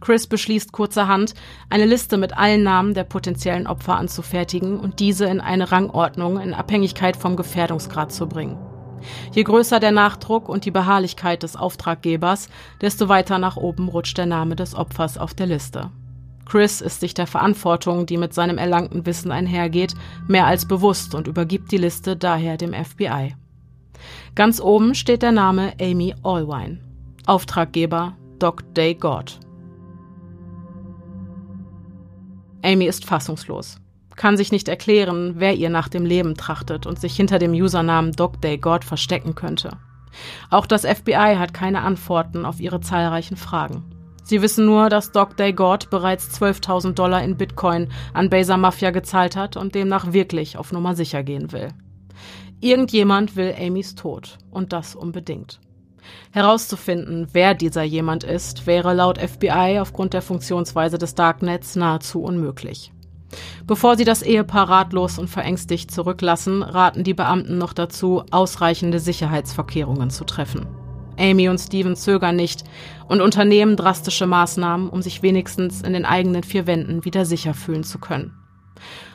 Chris 0.00 0.26
beschließt 0.26 0.72
kurzerhand, 0.72 1.34
eine 1.70 1.86
Liste 1.86 2.16
mit 2.16 2.36
allen 2.36 2.64
Namen 2.64 2.94
der 2.94 3.04
potenziellen 3.04 3.68
Opfer 3.68 3.98
anzufertigen 3.98 4.80
und 4.80 4.98
diese 4.98 5.26
in 5.26 5.40
eine 5.40 5.70
Rangordnung 5.70 6.40
in 6.40 6.54
Abhängigkeit 6.54 7.16
vom 7.16 7.36
Gefährdungsgrad 7.36 8.12
zu 8.12 8.26
bringen. 8.26 8.58
Je 9.30 9.44
größer 9.44 9.78
der 9.78 9.92
Nachdruck 9.92 10.48
und 10.48 10.64
die 10.64 10.72
Beharrlichkeit 10.72 11.44
des 11.44 11.54
Auftraggebers, 11.54 12.48
desto 12.80 13.08
weiter 13.08 13.38
nach 13.38 13.56
oben 13.56 13.86
rutscht 13.86 14.18
der 14.18 14.26
Name 14.26 14.56
des 14.56 14.74
Opfers 14.74 15.18
auf 15.18 15.34
der 15.34 15.46
Liste. 15.46 15.92
Chris 16.52 16.82
ist 16.82 17.00
sich 17.00 17.14
der 17.14 17.26
Verantwortung, 17.26 18.04
die 18.04 18.18
mit 18.18 18.34
seinem 18.34 18.58
erlangten 18.58 19.06
Wissen 19.06 19.32
einhergeht, 19.32 19.94
mehr 20.28 20.44
als 20.46 20.68
bewusst 20.68 21.14
und 21.14 21.26
übergibt 21.26 21.72
die 21.72 21.78
Liste 21.78 22.14
daher 22.14 22.58
dem 22.58 22.74
FBI. 22.74 23.34
Ganz 24.34 24.60
oben 24.60 24.94
steht 24.94 25.22
der 25.22 25.32
Name 25.32 25.72
Amy 25.80 26.14
Allwine. 26.22 26.78
Auftraggeber 27.24 28.18
Doc 28.38 28.74
Day 28.74 28.94
God. 28.94 29.40
Amy 32.62 32.84
ist 32.84 33.06
fassungslos, 33.06 33.78
kann 34.16 34.36
sich 34.36 34.52
nicht 34.52 34.68
erklären, 34.68 35.36
wer 35.38 35.54
ihr 35.54 35.70
nach 35.70 35.88
dem 35.88 36.04
Leben 36.04 36.34
trachtet 36.34 36.84
und 36.84 37.00
sich 37.00 37.16
hinter 37.16 37.38
dem 37.38 37.52
Usernamen 37.54 38.12
DocDayGod 38.12 38.84
verstecken 38.84 39.34
könnte. 39.34 39.78
Auch 40.50 40.66
das 40.66 40.84
FBI 40.84 41.36
hat 41.38 41.54
keine 41.54 41.80
Antworten 41.80 42.44
auf 42.44 42.60
ihre 42.60 42.82
zahlreichen 42.82 43.38
Fragen. 43.38 44.01
Sie 44.22 44.40
wissen 44.40 44.66
nur, 44.66 44.88
dass 44.88 45.12
DocDayGod 45.12 45.90
bereits 45.90 46.28
12.000 46.40 46.92
Dollar 46.92 47.22
in 47.22 47.36
Bitcoin 47.36 47.88
an 48.14 48.30
Baser 48.30 48.56
Mafia 48.56 48.90
gezahlt 48.90 49.36
hat 49.36 49.56
und 49.56 49.74
demnach 49.74 50.12
wirklich 50.12 50.56
auf 50.56 50.72
Nummer 50.72 50.94
sicher 50.94 51.22
gehen 51.22 51.52
will. 51.52 51.68
Irgendjemand 52.60 53.34
will 53.34 53.54
Amys 53.58 53.96
Tod 53.96 54.38
und 54.50 54.72
das 54.72 54.94
unbedingt. 54.94 55.60
Herauszufinden, 56.30 57.28
wer 57.32 57.54
dieser 57.54 57.82
jemand 57.82 58.24
ist, 58.24 58.66
wäre 58.66 58.94
laut 58.94 59.18
FBI 59.18 59.78
aufgrund 59.80 60.14
der 60.14 60.22
Funktionsweise 60.22 60.98
des 60.98 61.14
Darknets 61.14 61.76
nahezu 61.76 62.22
unmöglich. 62.22 62.92
Bevor 63.66 63.96
sie 63.96 64.04
das 64.04 64.22
Ehepaar 64.22 64.68
ratlos 64.68 65.18
und 65.18 65.28
verängstigt 65.28 65.90
zurücklassen, 65.90 66.62
raten 66.62 67.02
die 67.04 67.14
Beamten 67.14 67.58
noch 67.58 67.72
dazu, 67.72 68.24
ausreichende 68.30 69.00
Sicherheitsvorkehrungen 69.00 70.10
zu 70.10 70.24
treffen. 70.24 70.66
Amy 71.18 71.48
und 71.48 71.58
Steven 71.58 71.96
zögern 71.96 72.36
nicht 72.36 72.64
und 73.08 73.20
unternehmen 73.20 73.76
drastische 73.76 74.26
Maßnahmen, 74.26 74.88
um 74.88 75.02
sich 75.02 75.22
wenigstens 75.22 75.82
in 75.82 75.92
den 75.92 76.04
eigenen 76.04 76.42
vier 76.42 76.66
Wänden 76.66 77.04
wieder 77.04 77.24
sicher 77.24 77.54
fühlen 77.54 77.84
zu 77.84 77.98
können. 77.98 78.32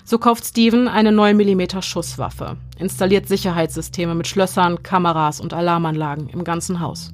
So 0.04 0.20
kauft 0.20 0.46
Steven 0.46 0.88
eine 0.88 1.12
9 1.12 1.36
mm 1.36 1.82
Schusswaffe, 1.82 2.58
installiert 2.78 3.28
Sicherheitssysteme 3.28 4.16
mit 4.16 4.28
Schlössern, 4.28 4.82
Kameras 4.82 5.42
und 5.42 5.54
Alarmanlagen 5.54 6.30
im 6.30 6.44
ganzen 6.44 6.80
Haus. 6.80 7.12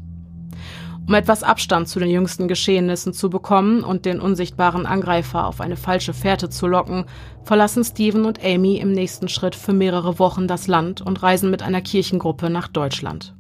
Um 1.06 1.16
etwas 1.16 1.44
Abstand 1.44 1.90
zu 1.90 2.00
den 2.00 2.10
jüngsten 2.10 2.48
Geschehnissen 2.48 3.12
zu 3.14 3.30
bekommen 3.30 3.84
und 3.84 4.06
den 4.06 4.22
unsichtbaren 4.22 4.86
Angreifer 4.86 5.48
auf 5.48 5.60
eine 5.60 5.76
falsche 5.76 6.14
Fährte 6.14 6.50
zu 6.50 6.66
locken, 6.66 7.06
verlassen 7.44 7.84
Steven 7.84 8.26
und 8.26 8.44
Amy 8.44 8.78
im 8.78 8.94
nächsten 8.94 9.28
Schritt 9.28 9.56
für 9.56 9.74
mehrere 9.74 10.18
Wochen 10.20 10.48
das 10.48 10.68
Land 10.68 11.02
und 11.02 11.22
reisen 11.22 11.52
mit 11.52 11.62
einer 11.62 11.82
Kirchengruppe 11.82 12.50
nach 12.50 12.70
Deutschland. 12.70 13.34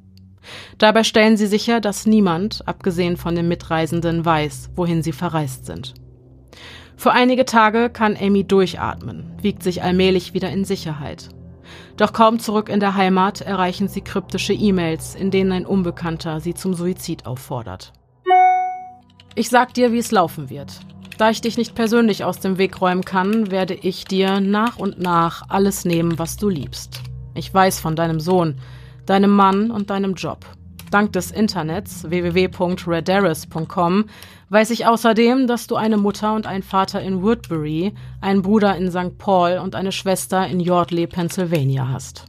Dabei 0.77 1.03
stellen 1.03 1.37
sie 1.37 1.47
sicher, 1.47 1.79
dass 1.79 2.05
niemand, 2.05 2.67
abgesehen 2.67 3.17
von 3.17 3.35
den 3.35 3.47
Mitreisenden, 3.47 4.25
weiß, 4.25 4.71
wohin 4.75 5.01
sie 5.01 5.11
verreist 5.11 5.65
sind. 5.65 5.93
Für 6.95 7.11
einige 7.11 7.45
Tage 7.45 7.89
kann 7.89 8.17
Amy 8.19 8.43
durchatmen, 8.43 9.33
wiegt 9.41 9.63
sich 9.63 9.83
allmählich 9.83 10.33
wieder 10.33 10.49
in 10.49 10.65
Sicherheit. 10.65 11.29
Doch 11.97 12.13
kaum 12.13 12.39
zurück 12.39 12.69
in 12.69 12.79
der 12.79 12.95
Heimat 12.95 13.41
erreichen 13.41 13.87
sie 13.87 14.01
kryptische 14.01 14.53
E-Mails, 14.53 15.15
in 15.15 15.31
denen 15.31 15.51
ein 15.51 15.65
Unbekannter 15.65 16.39
sie 16.39 16.53
zum 16.53 16.73
Suizid 16.73 17.25
auffordert. 17.25 17.93
Ich 19.35 19.49
sag 19.49 19.73
dir, 19.73 19.91
wie 19.91 19.97
es 19.97 20.11
laufen 20.11 20.49
wird. 20.49 20.79
Da 21.17 21.29
ich 21.29 21.41
dich 21.41 21.57
nicht 21.57 21.75
persönlich 21.75 22.23
aus 22.23 22.39
dem 22.39 22.57
Weg 22.57 22.81
räumen 22.81 23.05
kann, 23.05 23.51
werde 23.51 23.75
ich 23.75 24.05
dir 24.05 24.39
nach 24.39 24.77
und 24.77 24.99
nach 24.99 25.43
alles 25.49 25.85
nehmen, 25.85 26.17
was 26.19 26.37
du 26.37 26.49
liebst. 26.49 27.01
Ich 27.35 27.53
weiß 27.53 27.79
von 27.79 27.95
deinem 27.95 28.19
Sohn, 28.19 28.59
deinem 29.05 29.31
Mann 29.31 29.71
und 29.71 29.89
deinem 29.89 30.13
Job. 30.15 30.45
Dank 30.91 31.11
des 31.13 31.31
Internets 31.31 32.07
www.redaris.com 32.07 34.05
weiß 34.49 34.69
ich 34.69 34.85
außerdem, 34.85 35.47
dass 35.47 35.65
du 35.65 35.75
eine 35.75 35.97
Mutter 35.97 36.35
und 36.35 36.45
einen 36.45 36.61
Vater 36.61 37.01
in 37.01 37.23
Woodbury, 37.23 37.93
einen 38.21 38.43
Bruder 38.43 38.77
in 38.77 38.91
St. 38.91 39.17
Paul 39.17 39.57
und 39.57 39.73
eine 39.73 39.91
Schwester 39.91 40.45
in 40.45 40.59
Yardley, 40.59 41.07
Pennsylvania 41.07 41.87
hast. 41.87 42.25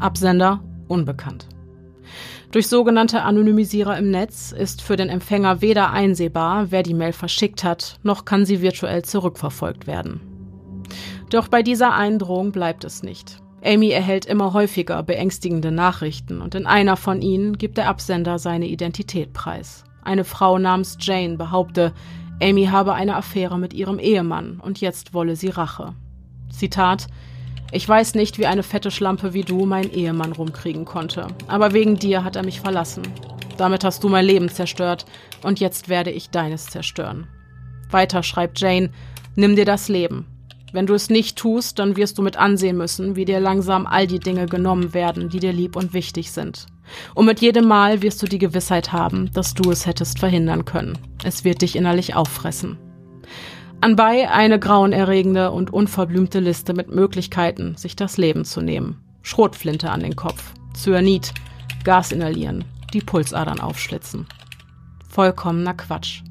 Absender 0.00 0.60
unbekannt. 0.88 1.46
Durch 2.50 2.66
sogenannte 2.66 3.22
Anonymisierer 3.22 3.96
im 3.98 4.10
Netz 4.10 4.52
ist 4.52 4.82
für 4.82 4.96
den 4.96 5.10
Empfänger 5.10 5.60
weder 5.60 5.90
einsehbar, 5.90 6.70
wer 6.70 6.82
die 6.82 6.94
Mail 6.94 7.12
verschickt 7.12 7.62
hat, 7.62 8.00
noch 8.02 8.24
kann 8.24 8.46
sie 8.46 8.62
virtuell 8.62 9.04
zurückverfolgt 9.04 9.86
werden. 9.86 10.20
Doch 11.30 11.48
bei 11.48 11.62
dieser 11.62 11.94
Eindrohung 11.94 12.50
bleibt 12.52 12.84
es 12.84 13.02
nicht. 13.02 13.42
Amy 13.64 13.90
erhält 13.90 14.26
immer 14.26 14.52
häufiger 14.52 15.02
beängstigende 15.02 15.72
Nachrichten 15.72 16.40
und 16.40 16.54
in 16.54 16.66
einer 16.66 16.96
von 16.96 17.22
ihnen 17.22 17.58
gibt 17.58 17.76
der 17.76 17.88
Absender 17.88 18.38
seine 18.38 18.66
Identität 18.66 19.32
preis. 19.32 19.84
Eine 20.02 20.24
Frau 20.24 20.58
namens 20.58 20.96
Jane 21.00 21.36
behaupte, 21.36 21.92
Amy 22.40 22.66
habe 22.66 22.94
eine 22.94 23.16
Affäre 23.16 23.58
mit 23.58 23.74
ihrem 23.74 23.98
Ehemann 23.98 24.60
und 24.60 24.80
jetzt 24.80 25.12
wolle 25.12 25.34
sie 25.34 25.48
Rache. 25.48 25.94
Zitat 26.50 27.08
Ich 27.72 27.86
weiß 27.88 28.14
nicht, 28.14 28.38
wie 28.38 28.46
eine 28.46 28.62
fette 28.62 28.92
Schlampe 28.92 29.34
wie 29.34 29.42
du 29.42 29.66
meinen 29.66 29.90
Ehemann 29.90 30.32
rumkriegen 30.32 30.84
konnte, 30.84 31.26
aber 31.48 31.72
wegen 31.72 31.96
dir 31.96 32.22
hat 32.22 32.36
er 32.36 32.44
mich 32.44 32.60
verlassen. 32.60 33.02
Damit 33.56 33.82
hast 33.82 34.04
du 34.04 34.08
mein 34.08 34.24
Leben 34.24 34.48
zerstört 34.48 35.04
und 35.42 35.58
jetzt 35.58 35.88
werde 35.88 36.12
ich 36.12 36.30
deines 36.30 36.66
zerstören. 36.66 37.26
Weiter 37.90 38.22
schreibt 38.22 38.60
Jane, 38.60 38.90
nimm 39.34 39.56
dir 39.56 39.64
das 39.64 39.88
Leben. 39.88 40.26
Wenn 40.72 40.86
du 40.86 40.94
es 40.94 41.08
nicht 41.08 41.36
tust, 41.36 41.78
dann 41.78 41.96
wirst 41.96 42.18
du 42.18 42.22
mit 42.22 42.36
ansehen 42.36 42.76
müssen, 42.76 43.16
wie 43.16 43.24
dir 43.24 43.40
langsam 43.40 43.86
all 43.86 44.06
die 44.06 44.18
Dinge 44.18 44.46
genommen 44.46 44.92
werden, 44.92 45.30
die 45.30 45.40
dir 45.40 45.52
lieb 45.52 45.76
und 45.76 45.94
wichtig 45.94 46.30
sind. 46.30 46.66
Und 47.14 47.26
mit 47.26 47.40
jedem 47.40 47.66
Mal 47.66 48.02
wirst 48.02 48.22
du 48.22 48.26
die 48.26 48.38
Gewissheit 48.38 48.92
haben, 48.92 49.30
dass 49.32 49.54
du 49.54 49.70
es 49.70 49.86
hättest 49.86 50.18
verhindern 50.18 50.64
können. 50.64 50.98
Es 51.24 51.44
wird 51.44 51.62
dich 51.62 51.76
innerlich 51.76 52.14
auffressen. 52.14 52.78
Anbei 53.80 54.28
eine 54.30 54.58
grauenerregende 54.58 55.50
und 55.52 55.72
unverblümte 55.72 56.40
Liste 56.40 56.74
mit 56.74 56.92
Möglichkeiten, 56.92 57.76
sich 57.76 57.96
das 57.96 58.16
Leben 58.16 58.44
zu 58.44 58.60
nehmen. 58.60 59.00
Schrotflinte 59.22 59.90
an 59.90 60.00
den 60.00 60.16
Kopf, 60.16 60.52
Cyanid, 60.74 61.32
Gas 61.84 62.12
inhalieren, 62.12 62.64
die 62.92 63.00
Pulsadern 63.00 63.60
aufschlitzen. 63.60 64.26
Vollkommener 65.08 65.74
Quatsch. 65.74 66.22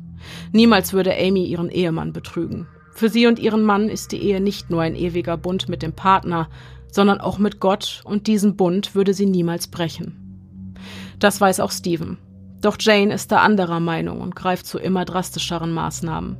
Niemals 0.51 0.93
würde 0.93 1.15
Amy 1.17 1.45
ihren 1.45 1.69
Ehemann 1.69 2.13
betrügen. 2.13 2.67
Für 2.97 3.09
sie 3.09 3.27
und 3.27 3.37
ihren 3.37 3.61
Mann 3.61 3.89
ist 3.89 4.11
die 4.11 4.23
Ehe 4.23 4.41
nicht 4.41 4.71
nur 4.71 4.81
ein 4.81 4.95
ewiger 4.95 5.37
Bund 5.37 5.69
mit 5.69 5.83
dem 5.83 5.93
Partner, 5.93 6.49
sondern 6.91 7.21
auch 7.21 7.37
mit 7.37 7.59
Gott, 7.59 8.01
und 8.05 8.25
diesen 8.25 8.55
Bund 8.55 8.95
würde 8.95 9.13
sie 9.13 9.27
niemals 9.27 9.67
brechen. 9.67 10.73
Das 11.19 11.39
weiß 11.39 11.59
auch 11.59 11.69
Stephen. 11.69 12.17
Doch 12.59 12.75
Jane 12.79 13.13
ist 13.13 13.31
da 13.31 13.41
anderer 13.41 13.79
Meinung 13.79 14.19
und 14.19 14.35
greift 14.35 14.65
zu 14.65 14.79
immer 14.79 15.05
drastischeren 15.05 15.71
Maßnahmen. 15.73 16.37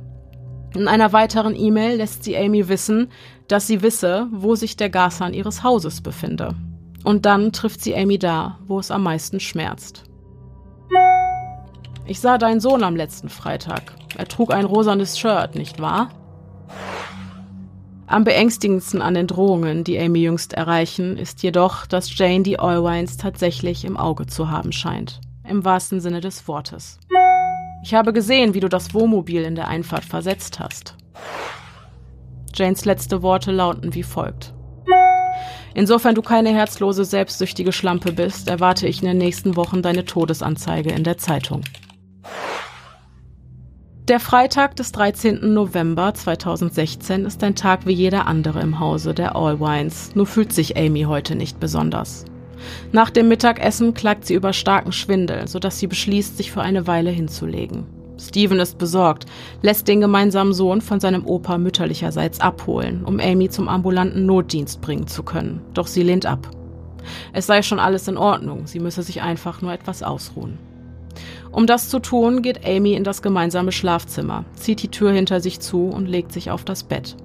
In 0.74 0.88
einer 0.88 1.12
weiteren 1.12 1.54
E-Mail 1.54 1.96
lässt 1.96 2.24
sie 2.24 2.36
Amy 2.36 2.68
wissen, 2.68 3.12
dass 3.46 3.68
sie 3.68 3.80
wisse, 3.82 4.26
wo 4.32 4.56
sich 4.56 4.76
der 4.76 4.90
Gashahn 4.90 5.34
ihres 5.34 5.62
Hauses 5.62 6.00
befinde. 6.00 6.56
Und 7.04 7.24
dann 7.24 7.52
trifft 7.52 7.82
sie 7.82 7.94
Amy 7.94 8.18
da, 8.18 8.58
wo 8.66 8.80
es 8.80 8.90
am 8.90 9.04
meisten 9.04 9.38
schmerzt. 9.38 10.02
Ich 12.04 12.18
sah 12.18 12.36
deinen 12.36 12.58
Sohn 12.58 12.82
am 12.82 12.96
letzten 12.96 13.28
Freitag. 13.28 13.94
Er 14.16 14.26
trug 14.26 14.52
ein 14.52 14.64
rosanes 14.64 15.20
Shirt, 15.20 15.54
nicht 15.54 15.80
wahr? 15.80 16.10
Am 18.06 18.24
beängstigendsten 18.24 19.02
an 19.02 19.14
den 19.14 19.26
Drohungen, 19.26 19.84
die 19.84 19.98
Amy 19.98 20.20
jüngst 20.20 20.54
erreichen, 20.54 21.18
ist 21.18 21.42
jedoch, 21.42 21.84
dass 21.84 22.16
Jane 22.16 22.42
die 22.42 22.58
Allwines 22.58 23.18
tatsächlich 23.18 23.84
im 23.84 23.98
Auge 23.98 24.26
zu 24.26 24.50
haben 24.50 24.72
scheint. 24.72 25.20
Im 25.46 25.64
wahrsten 25.64 26.00
Sinne 26.00 26.20
des 26.20 26.48
Wortes. 26.48 26.98
Ich 27.82 27.94
habe 27.94 28.12
gesehen, 28.12 28.54
wie 28.54 28.60
du 28.60 28.68
das 28.68 28.94
Wohnmobil 28.94 29.42
in 29.42 29.54
der 29.54 29.68
Einfahrt 29.68 30.04
versetzt 30.04 30.58
hast. 30.58 30.96
Janes 32.54 32.84
letzte 32.84 33.22
Worte 33.22 33.52
lauten 33.52 33.94
wie 33.94 34.02
folgt. 34.02 34.54
Insofern 35.74 36.14
du 36.14 36.22
keine 36.22 36.48
herzlose, 36.50 37.04
selbstsüchtige 37.04 37.72
Schlampe 37.72 38.12
bist, 38.12 38.48
erwarte 38.48 38.88
ich 38.88 39.00
in 39.00 39.08
den 39.08 39.18
nächsten 39.18 39.54
Wochen 39.54 39.82
deine 39.82 40.04
Todesanzeige 40.04 40.90
in 40.90 41.04
der 41.04 41.18
Zeitung. 41.18 41.62
Der 44.08 44.20
Freitag 44.20 44.74
des 44.76 44.90
13. 44.92 45.52
November 45.52 46.14
2016 46.14 47.26
ist 47.26 47.44
ein 47.44 47.54
Tag 47.54 47.84
wie 47.84 47.92
jeder 47.92 48.26
andere 48.26 48.60
im 48.60 48.80
Hause 48.80 49.12
der 49.12 49.36
Allwines, 49.36 50.14
nur 50.14 50.24
fühlt 50.24 50.50
sich 50.50 50.78
Amy 50.78 51.02
heute 51.02 51.34
nicht 51.34 51.60
besonders. 51.60 52.24
Nach 52.90 53.10
dem 53.10 53.28
Mittagessen 53.28 53.92
klagt 53.92 54.24
sie 54.24 54.32
über 54.32 54.54
starken 54.54 54.92
Schwindel, 54.92 55.46
sodass 55.46 55.78
sie 55.78 55.88
beschließt, 55.88 56.38
sich 56.38 56.50
für 56.50 56.62
eine 56.62 56.86
Weile 56.86 57.10
hinzulegen. 57.10 57.84
Steven 58.18 58.60
ist 58.60 58.78
besorgt, 58.78 59.26
lässt 59.60 59.86
den 59.86 60.00
gemeinsamen 60.00 60.54
Sohn 60.54 60.80
von 60.80 61.00
seinem 61.00 61.26
Opa 61.26 61.58
mütterlicherseits 61.58 62.40
abholen, 62.40 63.04
um 63.04 63.20
Amy 63.20 63.50
zum 63.50 63.68
ambulanten 63.68 64.24
Notdienst 64.24 64.80
bringen 64.80 65.06
zu 65.06 65.22
können, 65.22 65.60
doch 65.74 65.86
sie 65.86 66.02
lehnt 66.02 66.24
ab. 66.24 66.48
Es 67.34 67.46
sei 67.46 67.60
schon 67.60 67.78
alles 67.78 68.08
in 68.08 68.16
Ordnung, 68.16 68.66
sie 68.66 68.80
müsse 68.80 69.02
sich 69.02 69.20
einfach 69.20 69.60
nur 69.60 69.74
etwas 69.74 70.02
ausruhen. 70.02 70.58
Um 71.58 71.66
das 71.66 71.88
zu 71.88 71.98
tun, 71.98 72.40
geht 72.42 72.64
Amy 72.64 72.92
in 72.92 73.02
das 73.02 73.20
gemeinsame 73.20 73.72
Schlafzimmer, 73.72 74.44
zieht 74.54 74.80
die 74.80 74.92
Tür 74.92 75.10
hinter 75.10 75.40
sich 75.40 75.58
zu 75.58 75.88
und 75.88 76.06
legt 76.06 76.30
sich 76.30 76.52
auf 76.52 76.62
das 76.62 76.84
Bett. 76.84 77.16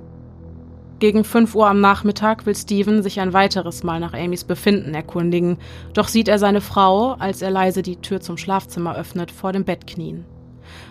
Gegen 0.97 1.23
5 1.23 1.53
Uhr 1.53 1.67
am 1.67 1.81
Nachmittag 1.81 2.47
will 2.47 2.55
Steven 2.55 3.03
sich 3.03 3.19
ein 3.19 3.34
weiteres 3.34 3.84
Mal 3.84 3.99
nach 3.99 4.15
Amys 4.15 4.43
Befinden 4.43 4.95
erkundigen, 4.95 5.59
doch 5.93 6.07
sieht 6.07 6.27
er 6.27 6.39
seine 6.39 6.61
Frau, 6.61 7.11
als 7.11 7.43
er 7.43 7.51
leise 7.51 7.84
die 7.84 7.97
Tür 7.97 8.21
zum 8.21 8.38
Schlafzimmer 8.38 8.95
öffnet, 8.95 9.29
vor 9.29 9.53
dem 9.53 9.65
Bett 9.65 9.86
knien. 9.86 10.25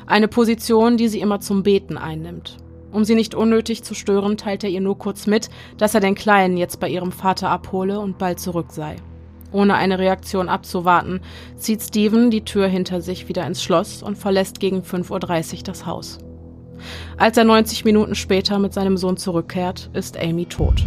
Eine 0.07 0.29
Position, 0.29 0.97
die 0.97 1.09
sie 1.09 1.19
immer 1.19 1.41
zum 1.41 1.65
Beten 1.65 1.99
einnimmt. 1.99 2.59
Um 2.93 3.03
sie 3.03 3.17
nicht 3.17 3.35
unnötig 3.35 3.83
zu 3.83 3.97
stören, 3.97 4.37
teilt 4.37 4.63
er 4.63 4.71
ihr 4.71 4.81
nur 4.81 4.99
kurz 4.99 5.27
mit, 5.27 5.51
dass 5.79 5.97
er 5.97 6.01
den 6.01 6.15
Kleinen 6.15 6.57
jetzt 6.57 6.79
bei 6.79 6.89
ihrem 6.89 7.11
Vater 7.11 7.51
abhole 7.51 7.99
und 7.99 8.19
bald 8.19 8.39
zurück 8.39 8.71
sei. 8.71 8.99
Ohne 9.53 9.75
eine 9.75 9.99
Reaktion 9.99 10.49
abzuwarten, 10.49 11.21
zieht 11.57 11.83
Steven 11.83 12.31
die 12.31 12.45
Tür 12.45 12.67
hinter 12.67 13.01
sich 13.01 13.29
wieder 13.29 13.47
ins 13.47 13.63
Schloss 13.63 14.03
und 14.03 14.17
verlässt 14.17 14.61
gegen 14.61 14.81
5.30 14.81 15.59
Uhr 15.59 15.63
das 15.65 15.87
Haus. 15.87 16.19
Als 17.17 17.37
er 17.37 17.45
90 17.45 17.85
Minuten 17.85 18.15
später 18.15 18.59
mit 18.59 18.73
seinem 18.73 18.97
Sohn 18.97 19.17
zurückkehrt, 19.17 19.91
ist 19.93 20.19
Amy 20.19 20.47
tot. 20.47 20.85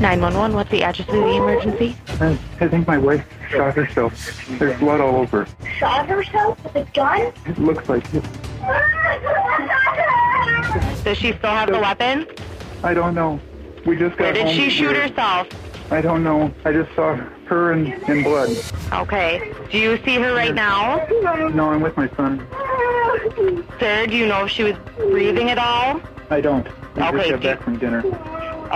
911, 0.00 0.54
what's 0.54 0.70
the 0.70 0.82
address 0.82 1.08
of 1.08 1.14
the 1.14 1.36
emergency? 1.36 1.94
I 2.60 2.68
think 2.68 2.86
my 2.86 2.96
wife 2.96 3.22
shot 3.50 3.74
herself. 3.74 4.12
There's 4.58 4.78
blood 4.78 5.00
all 5.00 5.16
over. 5.16 5.46
Shot 5.78 6.06
herself 6.08 6.56
with 6.64 6.76
a 6.76 6.86
gun? 6.94 7.32
It 7.46 7.58
looks 7.58 7.86
like 7.88 8.04
it. 8.14 8.24
Does 11.04 11.18
she 11.18 11.32
still 11.32 11.50
have 11.50 11.70
the 11.70 11.80
weapon? 11.80 12.26
I 12.82 12.94
don't 12.94 13.14
know. 13.14 13.40
We 13.84 13.96
just 13.96 14.16
got 14.16 14.24
Where 14.26 14.32
did 14.32 14.46
home 14.46 14.54
she 14.54 14.70
shoot 14.70 14.92
here. 14.94 15.08
herself? 15.08 15.48
I 15.90 16.00
don't 16.00 16.22
know. 16.22 16.50
I 16.64 16.72
just 16.72 16.94
saw 16.94 17.16
her 17.16 17.30
in, 17.50 17.92
in 18.10 18.22
blood. 18.22 18.50
Okay. 18.92 19.52
Do 19.70 19.78
you 19.78 19.96
see 20.04 20.16
her 20.16 20.32
right 20.34 20.54
now? 20.54 21.06
No, 21.52 21.70
I'm 21.70 21.80
with 21.80 21.96
my 21.96 22.08
son. 22.16 22.46
Sir, 23.80 24.06
do 24.08 24.16
you 24.16 24.26
know 24.26 24.44
if 24.44 24.50
she 24.50 24.62
was 24.62 24.76
breathing 24.96 25.50
at 25.50 25.58
all? 25.58 26.00
I 26.30 26.40
don't. 26.40 26.66
We 26.96 27.02
Okay, 27.02 27.30
just 27.30 27.30
got 27.30 27.40
do- 27.42 27.48
back 27.48 27.62
from 27.62 27.78
dinner. 27.78 28.02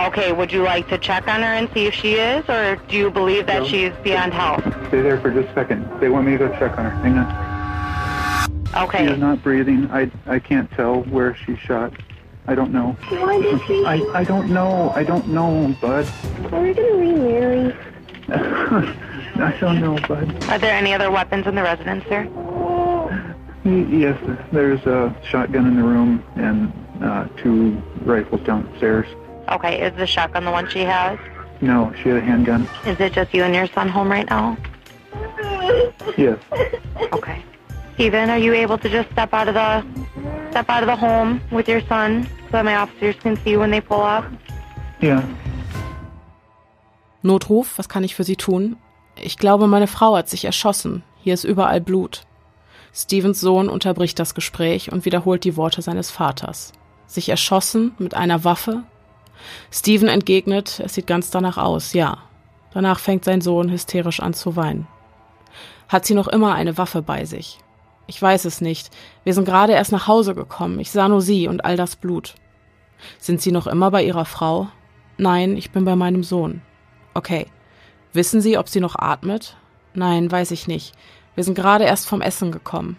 Okay, 0.07 0.33
would 0.33 0.51
you 0.51 0.61
like 0.63 0.89
to 0.89 0.97
check 0.97 1.27
on 1.29 1.41
her 1.41 1.53
and 1.53 1.69
see 1.73 1.85
if 1.85 1.93
she 1.93 2.15
is, 2.15 2.47
or 2.49 2.75
do 2.89 2.97
you 2.97 3.09
believe 3.09 3.45
that 3.47 3.61
No. 3.61 3.67
she's 3.67 3.93
beyond 4.03 4.33
help? 4.33 4.59
Stay 4.89 5.01
there 5.01 5.19
for 5.21 5.31
just 5.31 5.47
a 5.49 5.53
second. 5.53 5.87
They 6.01 6.09
want 6.09 6.25
me 6.25 6.33
to 6.33 6.37
go 6.37 6.49
check 6.59 6.77
on 6.77 6.83
her. 6.85 6.91
Hang 6.91 7.17
on. 7.17 8.83
Okay. 8.87 9.05
She 9.07 9.13
is 9.13 9.19
not 9.19 9.41
breathing. 9.41 9.89
I, 9.91 10.11
I 10.27 10.39
can't 10.39 10.69
tell 10.71 11.03
where 11.03 11.33
she's 11.35 11.57
shot. 11.59 11.93
I 12.47 12.55
don't 12.55 12.71
know. 12.73 12.97
Why 13.09 13.41
did 13.41 13.61
she? 13.65 13.85
I, 13.85 13.95
I 14.13 14.23
don't 14.25 14.49
know. 14.51 14.91
I 14.93 15.03
don't 15.03 15.29
know, 15.29 15.73
bud. 15.81 16.05
Are 16.51 16.61
we 16.61 16.73
gonna 16.73 16.93
remarry? 16.95 17.73
I 18.29 19.55
don't 19.59 19.81
know, 19.81 19.95
bud. 20.07 20.43
Are 20.45 20.57
there 20.57 20.73
any 20.73 20.93
other 20.93 21.11
weapons 21.11 21.45
in 21.45 21.55
the 21.55 21.61
residence, 21.61 22.03
sir? 22.05 22.23
Yes, 23.65 24.19
there's 24.51 24.85
a 24.85 25.15
shotgun 25.23 25.65
in 25.67 25.75
the 25.75 25.83
room 25.83 26.23
and 26.35 26.71
uh, 27.03 27.27
two 27.37 27.81
rifles 28.01 28.41
downstairs. 28.41 29.07
Okay, 29.49 29.81
is 29.81 29.95
the 29.97 30.07
shotgun 30.07 30.45
the 30.45 30.51
one 30.51 30.69
she 30.69 30.81
has? 30.81 31.19
No, 31.61 31.93
she 32.01 32.09
had 32.09 32.17
a 32.17 32.21
handgun. 32.21 32.67
Is 32.85 32.99
it 32.99 33.13
just 33.13 33.33
you 33.33 33.43
and 33.43 33.53
your 33.53 33.67
son 33.67 33.89
home 33.89 34.09
right 34.09 34.29
now? 34.29 34.57
Yes. 36.17 36.39
Okay. 37.13 37.43
Steven, 37.95 38.29
are 38.29 38.37
you 38.37 38.53
able 38.53 38.77
to 38.77 38.89
just 38.89 39.09
step 39.11 39.33
out 39.33 39.47
of 39.47 39.53
the 39.53 39.85
step 40.51 40.69
out 40.69 40.83
of 40.83 40.87
the 40.87 40.95
home 40.95 41.41
with 41.51 41.67
your 41.67 41.81
son 41.81 42.27
so 42.45 42.51
that 42.51 42.65
my 42.65 42.75
officers 42.75 43.15
can 43.15 43.35
see 43.37 43.51
you 43.51 43.59
when 43.59 43.71
they 43.71 43.81
pull 43.81 44.01
up? 44.01 44.25
Ja. 45.01 45.21
Notruf, 47.25 47.77
was 47.77 47.89
kann 47.89 48.03
ich 48.03 48.15
für 48.15 48.23
Sie 48.23 48.35
tun? 48.35 48.77
Ich 49.19 49.37
glaube, 49.37 49.67
meine 49.67 49.87
Frau 49.87 50.15
hat 50.15 50.29
sich 50.29 50.45
erschossen. 50.45 51.03
Hier 51.21 51.33
ist 51.33 51.43
überall 51.43 51.81
Blut. 51.81 52.21
Stevens 52.93 53.41
Sohn 53.41 53.67
unterbricht 53.67 54.19
das 54.19 54.35
Gespräch 54.35 54.91
und 54.91 55.05
wiederholt 55.05 55.43
die 55.43 55.57
Worte 55.57 55.81
seines 55.81 56.11
Vaters. 56.11 56.71
Sich 57.07 57.29
erschossen 57.29 57.93
mit 57.97 58.13
einer 58.13 58.43
Waffe? 58.43 58.83
Steven 59.71 60.07
entgegnet, 60.07 60.79
es 60.83 60.93
sieht 60.93 61.07
ganz 61.07 61.29
danach 61.29 61.57
aus, 61.57 61.93
ja. 61.93 62.19
Danach 62.73 62.99
fängt 62.99 63.25
sein 63.25 63.41
Sohn 63.41 63.71
hysterisch 63.71 64.19
an 64.19 64.33
zu 64.33 64.55
weinen. 64.55 64.87
Hat 65.87 66.05
sie 66.05 66.13
noch 66.13 66.27
immer 66.27 66.53
eine 66.53 66.77
Waffe 66.77 67.01
bei 67.01 67.25
sich? 67.25 67.59
Ich 68.07 68.21
weiß 68.21 68.45
es 68.45 68.61
nicht. 68.61 68.91
Wir 69.23 69.33
sind 69.33 69.45
gerade 69.45 69.73
erst 69.73 69.91
nach 69.91 70.07
Hause 70.07 70.35
gekommen. 70.35 70.79
Ich 70.79 70.91
sah 70.91 71.09
nur 71.09 71.21
sie 71.21 71.47
und 71.47 71.65
all 71.65 71.75
das 71.75 71.95
Blut. 71.95 72.35
Sind 73.19 73.41
Sie 73.41 73.51
noch 73.51 73.67
immer 73.67 73.91
bei 73.91 74.03
Ihrer 74.03 74.25
Frau? 74.25 74.67
Nein, 75.17 75.57
ich 75.57 75.71
bin 75.71 75.85
bei 75.85 75.95
meinem 75.95 76.23
Sohn. 76.23 76.61
Okay. 77.15 77.47
Wissen 78.13 78.41
Sie, 78.41 78.57
ob 78.57 78.69
sie 78.69 78.79
noch 78.79 78.95
atmet? 78.95 79.57
Nein, 79.95 80.31
weiß 80.31 80.51
ich 80.51 80.67
nicht. 80.67 80.93
Wir 81.33 81.43
sind 81.43 81.55
gerade 81.55 81.85
erst 81.85 82.07
vom 82.07 82.21
Essen 82.21 82.51
gekommen. 82.51 82.97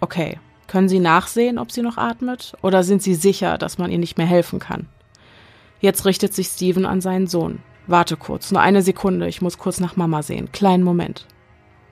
Okay. 0.00 0.40
Können 0.66 0.88
Sie 0.88 0.98
nachsehen, 0.98 1.58
ob 1.58 1.70
sie 1.70 1.82
noch 1.82 1.96
atmet? 1.96 2.54
Oder 2.60 2.82
sind 2.82 3.00
Sie 3.00 3.14
sicher, 3.14 3.56
dass 3.56 3.78
man 3.78 3.90
ihr 3.90 3.98
nicht 3.98 4.18
mehr 4.18 4.26
helfen 4.26 4.58
kann? 4.58 4.88
Jetzt 5.80 6.04
richtet 6.06 6.34
sich 6.34 6.48
Steven 6.48 6.86
an 6.86 7.00
seinen 7.00 7.28
Sohn. 7.28 7.60
Warte 7.86 8.16
kurz, 8.16 8.50
nur 8.50 8.60
eine 8.60 8.82
Sekunde, 8.82 9.28
ich 9.28 9.42
muss 9.42 9.58
kurz 9.58 9.78
nach 9.78 9.94
Mama 9.94 10.22
sehen. 10.22 10.50
Kleinen 10.50 10.82
Moment. 10.82 11.26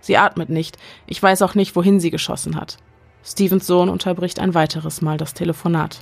Sie 0.01 0.17
atmet 0.17 0.49
nicht. 0.49 0.77
Ich 1.07 1.23
weiß 1.23 1.43
auch 1.43 1.55
nicht, 1.55 1.77
wohin 1.77 2.01
sie 2.01 2.11
geschossen 2.11 2.57
hat. 2.57 2.79
Stevens 3.23 3.67
Sohn 3.67 3.89
unterbricht 3.89 4.41
ein 4.41 4.55
weiteres 4.55 5.03
Mal 5.03 5.19
das 5.19 5.35
Telefonat. 5.35 6.01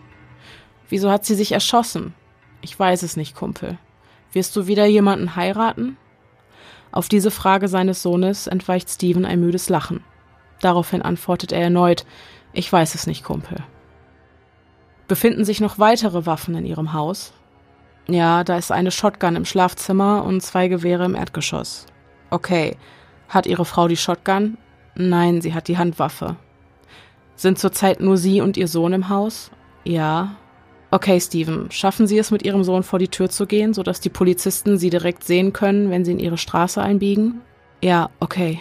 Wieso 0.88 1.10
hat 1.10 1.26
sie 1.26 1.34
sich 1.34 1.52
erschossen? 1.52 2.14
Ich 2.62 2.78
weiß 2.78 3.02
es 3.02 3.16
nicht, 3.16 3.36
Kumpel. 3.36 3.78
Wirst 4.32 4.56
du 4.56 4.66
wieder 4.66 4.86
jemanden 4.86 5.36
heiraten? 5.36 5.96
Auf 6.90 7.08
diese 7.08 7.30
Frage 7.30 7.68
seines 7.68 8.02
Sohnes 8.02 8.46
entweicht 8.46 8.90
Steven 8.90 9.24
ein 9.24 9.40
müdes 9.40 9.68
Lachen. 9.68 10.04
Daraufhin 10.60 11.02
antwortet 11.02 11.52
er 11.52 11.62
erneut, 11.62 12.04
ich 12.52 12.70
weiß 12.72 12.94
es 12.94 13.06
nicht, 13.06 13.24
Kumpel. 13.24 13.58
Befinden 15.08 15.44
sich 15.44 15.60
noch 15.60 15.78
weitere 15.78 16.26
Waffen 16.26 16.54
in 16.54 16.66
ihrem 16.66 16.92
Haus? 16.92 17.32
Ja, 18.08 18.44
da 18.44 18.56
ist 18.56 18.72
eine 18.72 18.90
Shotgun 18.90 19.36
im 19.36 19.44
Schlafzimmer 19.44 20.24
und 20.24 20.42
zwei 20.42 20.68
Gewehre 20.68 21.04
im 21.04 21.14
Erdgeschoss. 21.14 21.86
Okay. 22.30 22.76
Hat 23.28 23.46
ihre 23.46 23.64
Frau 23.64 23.88
die 23.88 23.96
Shotgun? 23.96 24.58
Nein, 24.94 25.40
sie 25.40 25.54
hat 25.54 25.68
die 25.68 25.78
Handwaffe. 25.78 26.36
Sind 27.34 27.58
zurzeit 27.58 28.00
nur 28.00 28.16
sie 28.16 28.40
und 28.40 28.56
ihr 28.56 28.68
Sohn 28.68 28.92
im 28.92 29.08
Haus? 29.08 29.50
Ja. 29.84 30.36
Okay, 30.92 31.18
Steven, 31.18 31.70
schaffen 31.70 32.06
Sie 32.06 32.18
es 32.18 32.30
mit 32.30 32.42
Ihrem 32.42 32.64
Sohn 32.64 32.82
vor 32.82 32.98
die 32.98 33.08
Tür 33.08 33.30
zu 33.30 33.46
gehen, 33.46 33.72
sodass 33.72 34.00
die 34.00 34.10
Polizisten 34.10 34.76
Sie 34.76 34.90
direkt 34.90 35.24
sehen 35.24 35.54
können, 35.54 35.90
wenn 35.90 36.04
Sie 36.04 36.12
in 36.12 36.18
Ihre 36.18 36.36
Straße 36.36 36.82
einbiegen? 36.82 37.40
Ja, 37.80 38.10
okay. 38.20 38.60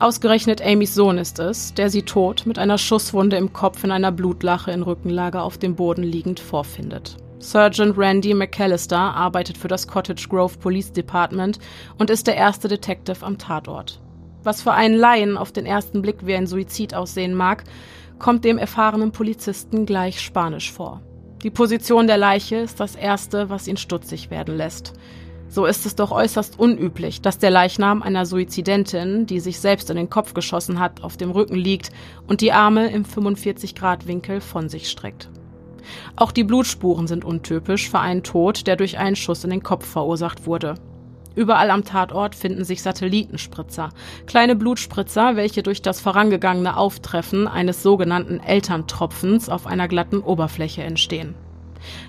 Ausgerechnet 0.00 0.60
Amys 0.60 0.92
Sohn 0.92 1.18
ist 1.18 1.38
es, 1.38 1.72
der 1.72 1.88
sie 1.88 2.02
tot 2.02 2.46
mit 2.46 2.58
einer 2.58 2.78
Schusswunde 2.78 3.36
im 3.36 3.52
Kopf 3.52 3.84
in 3.84 3.92
einer 3.92 4.10
Blutlache 4.10 4.72
in 4.72 4.82
Rückenlage 4.82 5.40
auf 5.40 5.56
dem 5.56 5.76
Boden 5.76 6.02
liegend 6.02 6.40
vorfindet. 6.40 7.16
Sergeant 7.38 7.96
Randy 7.96 8.34
McAllister 8.34 8.98
arbeitet 8.98 9.56
für 9.56 9.68
das 9.68 9.86
Cottage 9.86 10.26
Grove 10.28 10.58
Police 10.58 10.92
Department 10.92 11.60
und 11.96 12.10
ist 12.10 12.26
der 12.26 12.34
erste 12.34 12.66
Detective 12.66 13.24
am 13.24 13.38
Tatort. 13.38 14.00
Was 14.42 14.62
für 14.62 14.72
einen 14.72 14.96
Laien 14.96 15.36
auf 15.36 15.52
den 15.52 15.66
ersten 15.66 16.02
Blick 16.02 16.26
wie 16.26 16.34
ein 16.34 16.48
Suizid 16.48 16.94
aussehen 16.94 17.34
mag, 17.34 17.62
kommt 18.18 18.44
dem 18.44 18.58
erfahrenen 18.58 19.12
Polizisten 19.12 19.86
gleich 19.86 20.20
spanisch 20.20 20.72
vor. 20.72 21.02
Die 21.42 21.50
Position 21.50 22.06
der 22.06 22.18
Leiche 22.18 22.56
ist 22.56 22.80
das 22.80 22.96
Erste, 22.96 23.48
was 23.48 23.68
ihn 23.68 23.76
stutzig 23.76 24.30
werden 24.30 24.56
lässt. 24.56 24.94
So 25.50 25.64
ist 25.64 25.86
es 25.86 25.96
doch 25.96 26.10
äußerst 26.10 26.58
unüblich, 26.58 27.22
dass 27.22 27.38
der 27.38 27.50
Leichnam 27.50 28.02
einer 28.02 28.26
Suizidentin, 28.26 29.24
die 29.24 29.40
sich 29.40 29.60
selbst 29.60 29.88
in 29.88 29.96
den 29.96 30.10
Kopf 30.10 30.34
geschossen 30.34 30.78
hat, 30.78 31.02
auf 31.02 31.16
dem 31.16 31.30
Rücken 31.30 31.54
liegt 31.54 31.90
und 32.26 32.40
die 32.42 32.52
Arme 32.52 32.90
im 32.90 33.04
45-Grad-Winkel 33.04 34.40
von 34.40 34.68
sich 34.68 34.90
streckt. 34.90 35.30
Auch 36.16 36.32
die 36.32 36.44
Blutspuren 36.44 37.06
sind 37.06 37.24
untypisch 37.24 37.88
für 37.88 38.00
einen 38.00 38.22
Tod, 38.22 38.66
der 38.66 38.76
durch 38.76 38.98
einen 38.98 39.16
Schuss 39.16 39.44
in 39.44 39.50
den 39.50 39.62
Kopf 39.62 39.86
verursacht 39.86 40.44
wurde. 40.44 40.74
Überall 41.38 41.70
am 41.70 41.84
Tatort 41.84 42.34
finden 42.34 42.64
sich 42.64 42.82
Satellitenspritzer, 42.82 43.90
kleine 44.26 44.56
Blutspritzer, 44.56 45.36
welche 45.36 45.62
durch 45.62 45.80
das 45.82 46.00
vorangegangene 46.00 46.76
Auftreffen 46.76 47.46
eines 47.46 47.80
sogenannten 47.80 48.40
Elterntropfens 48.40 49.48
auf 49.48 49.68
einer 49.68 49.86
glatten 49.86 50.18
Oberfläche 50.18 50.82
entstehen. 50.82 51.36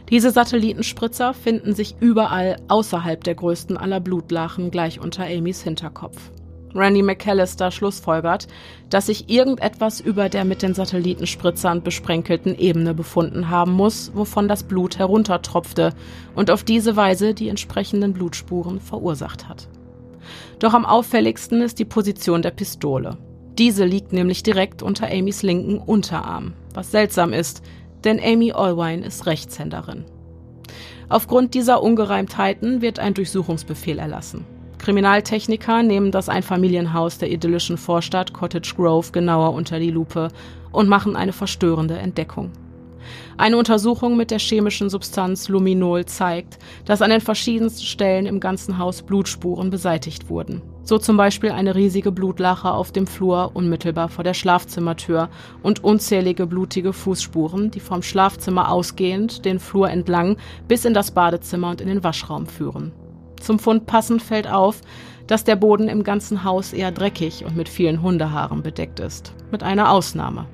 Diese 0.09 0.31
Satellitenspritzer 0.31 1.35
finden 1.35 1.75
sich 1.75 1.95
überall 1.99 2.55
außerhalb 2.69 3.23
der 3.23 3.35
größten 3.35 3.77
aller 3.77 3.99
Blutlachen 3.99 4.71
gleich 4.71 4.99
unter 4.99 5.25
Amys 5.25 5.61
Hinterkopf. 5.61 6.31
Randy 6.75 7.01
McAllister 7.01 7.71
schlussfolgert, 7.71 8.47
dass 8.89 9.07
sich 9.07 9.29
irgendetwas 9.29 9.99
über 9.99 10.29
der 10.29 10.45
mit 10.45 10.61
den 10.61 10.73
Satellitenspritzern 10.73 11.81
besprenkelten 11.81 12.57
Ebene 12.57 12.93
befunden 12.93 13.49
haben 13.49 13.73
muss, 13.73 14.11
wovon 14.13 14.47
das 14.47 14.63
Blut 14.63 14.99
heruntertropfte 14.99 15.93
und 16.35 16.51
auf 16.51 16.63
diese 16.63 16.95
Weise 16.95 17.33
die 17.33 17.49
entsprechenden 17.49 18.13
Blutspuren 18.13 18.79
verursacht 18.79 19.47
hat. 19.47 19.67
Doch 20.59 20.73
am 20.73 20.85
auffälligsten 20.85 21.61
ist 21.61 21.79
die 21.79 21.85
Position 21.85 22.41
der 22.41 22.51
Pistole. 22.51 23.17
Diese 23.57 23.85
liegt 23.85 24.13
nämlich 24.13 24.43
direkt 24.43 24.81
unter 24.81 25.11
Amys 25.11 25.43
linken 25.43 25.79
Unterarm, 25.79 26.53
was 26.73 26.91
seltsam 26.91 27.33
ist, 27.33 27.61
denn 28.03 28.19
Amy 28.23 28.51
Allwine 28.51 29.05
ist 29.05 29.25
Rechtshänderin. 29.25 30.05
Aufgrund 31.09 31.55
dieser 31.55 31.81
Ungereimtheiten 31.81 32.81
wird 32.81 32.99
ein 32.99 33.15
Durchsuchungsbefehl 33.15 33.97
erlassen. 33.97 34.45
Kriminaltechniker 34.79 35.83
nehmen 35.83 36.11
das 36.11 36.29
Einfamilienhaus 36.29 37.17
der 37.17 37.31
idyllischen 37.31 37.77
Vorstadt 37.77 38.33
Cottage 38.33 38.73
Grove 38.75 39.11
genauer 39.11 39.53
unter 39.53 39.79
die 39.79 39.91
Lupe 39.91 40.29
und 40.71 40.87
machen 40.87 41.15
eine 41.15 41.33
verstörende 41.33 41.97
Entdeckung. 41.97 42.51
Eine 43.37 43.57
Untersuchung 43.57 44.17
mit 44.17 44.31
der 44.31 44.39
chemischen 44.39 44.89
Substanz 44.89 45.47
Luminol 45.47 46.05
zeigt, 46.05 46.59
dass 46.85 47.01
an 47.01 47.09
den 47.09 47.21
verschiedensten 47.21 47.85
Stellen 47.85 48.25
im 48.25 48.39
ganzen 48.39 48.77
Haus 48.77 49.01
Blutspuren 49.01 49.69
beseitigt 49.69 50.29
wurden. 50.29 50.61
So 50.83 50.97
zum 50.97 51.17
Beispiel 51.17 51.51
eine 51.51 51.75
riesige 51.75 52.11
Blutlache 52.11 52.71
auf 52.71 52.91
dem 52.91 53.07
Flur 53.07 53.51
unmittelbar 53.53 54.09
vor 54.09 54.23
der 54.23 54.33
Schlafzimmertür 54.33 55.29
und 55.61 55.83
unzählige 55.83 56.47
blutige 56.47 56.93
Fußspuren, 56.93 57.71
die 57.71 57.79
vom 57.79 58.01
Schlafzimmer 58.01 58.71
ausgehend 58.71 59.45
den 59.45 59.59
Flur 59.59 59.89
entlang 59.89 60.37
bis 60.67 60.85
in 60.85 60.93
das 60.93 61.11
Badezimmer 61.11 61.69
und 61.69 61.81
in 61.81 61.87
den 61.87 62.03
Waschraum 62.03 62.47
führen. 62.47 62.91
Zum 63.39 63.59
Fund 63.59 63.85
passend 63.85 64.21
fällt 64.21 64.47
auf, 64.47 64.81
dass 65.27 65.43
der 65.43 65.55
Boden 65.55 65.87
im 65.87 66.03
ganzen 66.03 66.43
Haus 66.43 66.73
eher 66.73 66.91
dreckig 66.91 67.45
und 67.45 67.55
mit 67.55 67.69
vielen 67.69 68.01
Hundehaaren 68.01 68.63
bedeckt 68.63 68.99
ist, 68.99 69.33
mit 69.51 69.63
einer 69.63 69.91
Ausnahme. 69.91 70.47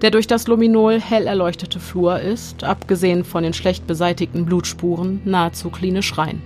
Der 0.00 0.10
durch 0.10 0.26
das 0.26 0.46
Luminol 0.46 0.98
hell 0.98 1.26
erleuchtete 1.26 1.78
Flur 1.78 2.18
ist, 2.18 2.64
abgesehen 2.64 3.24
von 3.24 3.42
den 3.42 3.52
schlecht 3.52 3.86
beseitigten 3.86 4.46
Blutspuren, 4.46 5.20
nahezu 5.24 5.68
klinisch 5.68 6.16
rein. 6.16 6.40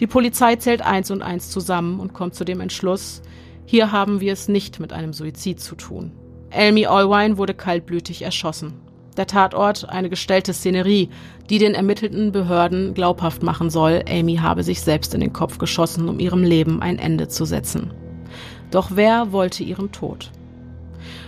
Die 0.00 0.06
Polizei 0.06 0.56
zählt 0.56 0.80
eins 0.80 1.10
und 1.10 1.22
eins 1.22 1.50
zusammen 1.50 2.00
und 2.00 2.14
kommt 2.14 2.34
zu 2.34 2.44
dem 2.44 2.60
Entschluss, 2.60 3.20
hier 3.66 3.92
haben 3.92 4.20
wir 4.20 4.32
es 4.32 4.48
nicht 4.48 4.80
mit 4.80 4.94
einem 4.94 5.12
Suizid 5.12 5.60
zu 5.60 5.74
tun. 5.74 6.12
Amy 6.50 6.86
Allwine 6.86 7.36
wurde 7.36 7.52
kaltblütig 7.52 8.22
erschossen. 8.22 8.87
Der 9.18 9.26
Tatort 9.26 9.88
eine 9.88 10.08
gestellte 10.08 10.54
Szenerie, 10.54 11.10
die 11.50 11.58
den 11.58 11.74
ermittelten 11.74 12.30
Behörden 12.30 12.94
glaubhaft 12.94 13.42
machen 13.42 13.68
soll, 13.68 14.04
Amy 14.08 14.36
habe 14.36 14.62
sich 14.62 14.80
selbst 14.80 15.12
in 15.12 15.20
den 15.20 15.32
Kopf 15.32 15.58
geschossen, 15.58 16.08
um 16.08 16.20
ihrem 16.20 16.44
Leben 16.44 16.80
ein 16.82 17.00
Ende 17.00 17.26
zu 17.26 17.44
setzen. 17.44 17.90
Doch 18.70 18.92
wer 18.94 19.32
wollte 19.32 19.64
ihren 19.64 19.90
Tod? 19.90 20.30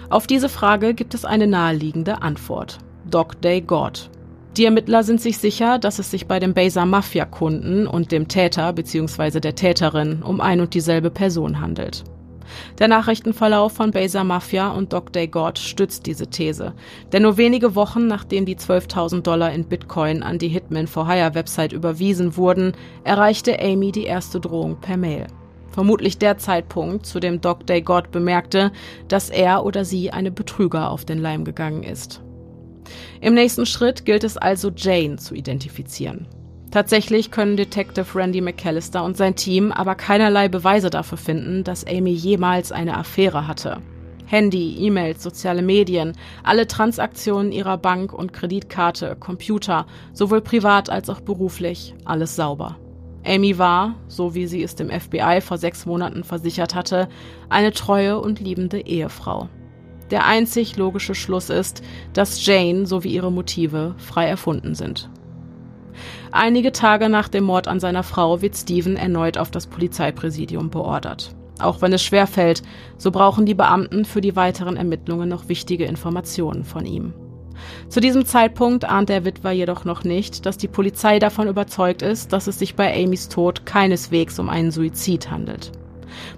Auf 0.09 0.29
diese 0.29 0.49
Frage 0.49 0.95
gibt 0.95 1.15
es 1.15 1.25
eine 1.25 1.49
naheliegende 1.49 2.23
Antwort. 2.23 2.79
Doc 3.11 3.43
Day 3.43 3.61
God. 3.61 4.09
Die 4.57 4.67
Ermittler 4.67 5.03
sind 5.03 5.21
sich 5.21 5.39
sicher, 5.39 5.81
dass 5.81 5.99
es 5.99 6.13
sich 6.13 6.29
bei 6.29 6.39
dem 6.39 6.55
Baser 6.55 6.87
Mafia-Kunden 6.87 7.89
und 7.89 8.13
dem 8.13 8.29
Täter 8.29 8.73
bzw. 8.73 9.41
der 9.41 9.57
Täterin 9.57 10.23
um 10.23 10.41
ein 10.41 10.61
und 10.61 10.75
dieselbe 10.75 11.11
Person 11.11 11.61
handelt. 11.61 12.05
Der 12.79 12.89
Nachrichtenverlauf 12.89 13.73
von 13.73 13.91
Baser 13.91 14.25
Mafia 14.25 14.71
und 14.71 14.93
Doc 14.93 15.13
Day 15.13 15.27
God 15.29 15.59
stützt 15.59 16.07
diese 16.07 16.27
These. 16.27 16.75
Denn 17.13 17.23
nur 17.23 17.37
wenige 17.37 17.75
Wochen 17.75 18.07
nachdem 18.07 18.47
die 18.47 18.57
12.000 18.57 19.23
Dollar 19.23 19.53
in 19.53 19.65
Bitcoin 19.65 20.23
an 20.23 20.39
die 20.39 20.49
Hitman 20.49 20.87
for 20.87 21.07
Hire 21.09 21.35
Website 21.35 21.73
überwiesen 21.73 22.37
wurden, 22.37 22.73
erreichte 23.05 23.61
Amy 23.61 23.93
die 23.93 24.05
erste 24.05 24.41
Drohung 24.41 24.81
per 24.81 24.97
Mail. 24.97 25.27
Vermutlich 25.71 26.19
der 26.19 26.37
Zeitpunkt, 26.39 27.07
zu 27.07 27.21
dem 27.21 27.41
Doc 27.41 27.67
Day 27.67 27.81
God 27.81 28.11
bemerkte, 28.11 28.73
dass 29.09 29.31
er 29.31 29.65
oder 29.65 29.85
sie 29.85 30.11
eine 30.11 30.33
Betrüger 30.33 30.91
auf 30.91 31.05
den 31.05 31.19
Leim 31.19 31.45
gegangen 31.45 31.85
ist. 31.85 32.21
Im 33.21 33.35
nächsten 33.35 33.67
Schritt 33.67 34.05
gilt 34.05 34.25
es 34.25 34.37
also, 34.37 34.71
Jane 34.75 35.17
zu 35.17 35.35
identifizieren. 35.35 36.27
Tatsächlich 36.71 37.33
können 37.33 37.57
Detective 37.57 38.07
Randy 38.15 38.41
McAllister 38.41 39.03
und 39.03 39.17
sein 39.17 39.35
Team 39.35 39.73
aber 39.73 39.97
keinerlei 39.97 40.49
Beweise 40.49 40.89
dafür 40.89 41.19
finden, 41.19 41.65
dass 41.65 41.85
Amy 41.85 42.13
jemals 42.13 42.71
eine 42.71 42.97
Affäre 42.97 43.49
hatte. 43.49 43.79
Handy, 44.27 44.77
E-Mails, 44.79 45.25
soziale 45.25 45.63
Medien, 45.63 46.13
alle 46.45 46.69
Transaktionen 46.69 47.51
ihrer 47.51 47.77
Bank 47.77 48.13
und 48.13 48.33
Kreditkarte, 48.33 49.17
Computer, 49.19 49.87
sowohl 50.13 50.41
privat 50.41 50.89
als 50.89 51.11
auch 51.11 51.21
beruflich, 51.21 51.97
alles 52.05 52.37
sauber. 52.37 52.77
Amy 53.27 53.59
war, 53.59 53.97
so 54.07 54.37
wie 54.37 54.47
sie 54.47 54.63
es 54.63 54.77
dem 54.77 54.89
FBI 54.89 55.41
vor 55.41 55.59
sechs 55.59 55.85
Monaten 55.85 56.23
versichert 56.23 56.77
hatte, 56.77 57.09
eine 57.49 57.73
treue 57.73 58.21
und 58.21 58.39
liebende 58.39 58.87
Ehefrau. 58.87 59.49
Der 60.13 60.27
einzig 60.27 60.77
logische 60.77 61.17
Schluss 61.17 61.51
ist, 61.51 61.83
dass 62.13 62.47
Jane 62.47 62.87
sowie 62.87 63.11
ihre 63.11 63.33
Motive 63.33 63.97
frei 63.99 64.27
erfunden 64.27 64.77
sind. 64.77 65.11
Einige 66.33 66.71
Tage 66.71 67.09
nach 67.09 67.29
dem 67.29 67.45
Mord 67.45 67.67
an 67.67 67.81
seiner 67.81 68.05
Frau 68.05 68.41
wird 68.41 68.57
Stephen 68.57 68.97
erneut 68.97 69.37
auf 69.37 69.51
das 69.51 69.67
Polizeipräsidium 69.67 70.71
beordert. 70.71 71.35
Auch 71.59 71.83
wenn 71.83 71.93
es 71.93 72.03
schwerfällt, 72.03 72.63
so 72.97 73.11
brauchen 73.11 73.47
die 73.47 73.55
Beamten 73.55 74.05
für 74.05 74.21
die 74.21 74.37
weiteren 74.37 74.77
Ermittlungen 74.77 75.29
noch 75.29 75.49
wichtige 75.49 75.85
Informationen 75.85 76.65
von 76.65 76.87
ihm. 76.87 77.13
Zu 77.89 78.01
diesem 78.01 78.25
Zeitpunkt 78.25 78.85
ahnt 78.85 79.09
der 79.09 79.25
Witwer 79.25 79.53
jedoch 79.53 79.85
noch 79.85 80.05
nicht, 80.05 80.47
dass 80.47 80.57
die 80.57 80.69
Polizei 80.69 81.19
davon 81.19 81.49
überzeugt 81.49 82.01
ist, 82.01 82.33
dass 82.33 82.47
es 82.47 82.59
sich 82.59 82.77
bei 82.77 82.95
Amys 83.03 83.29
Tod 83.29 83.67
keineswegs 83.67 84.39
um 84.39 84.49
einen 84.49 84.71
Suizid 84.71 85.31
handelt. 85.31 85.73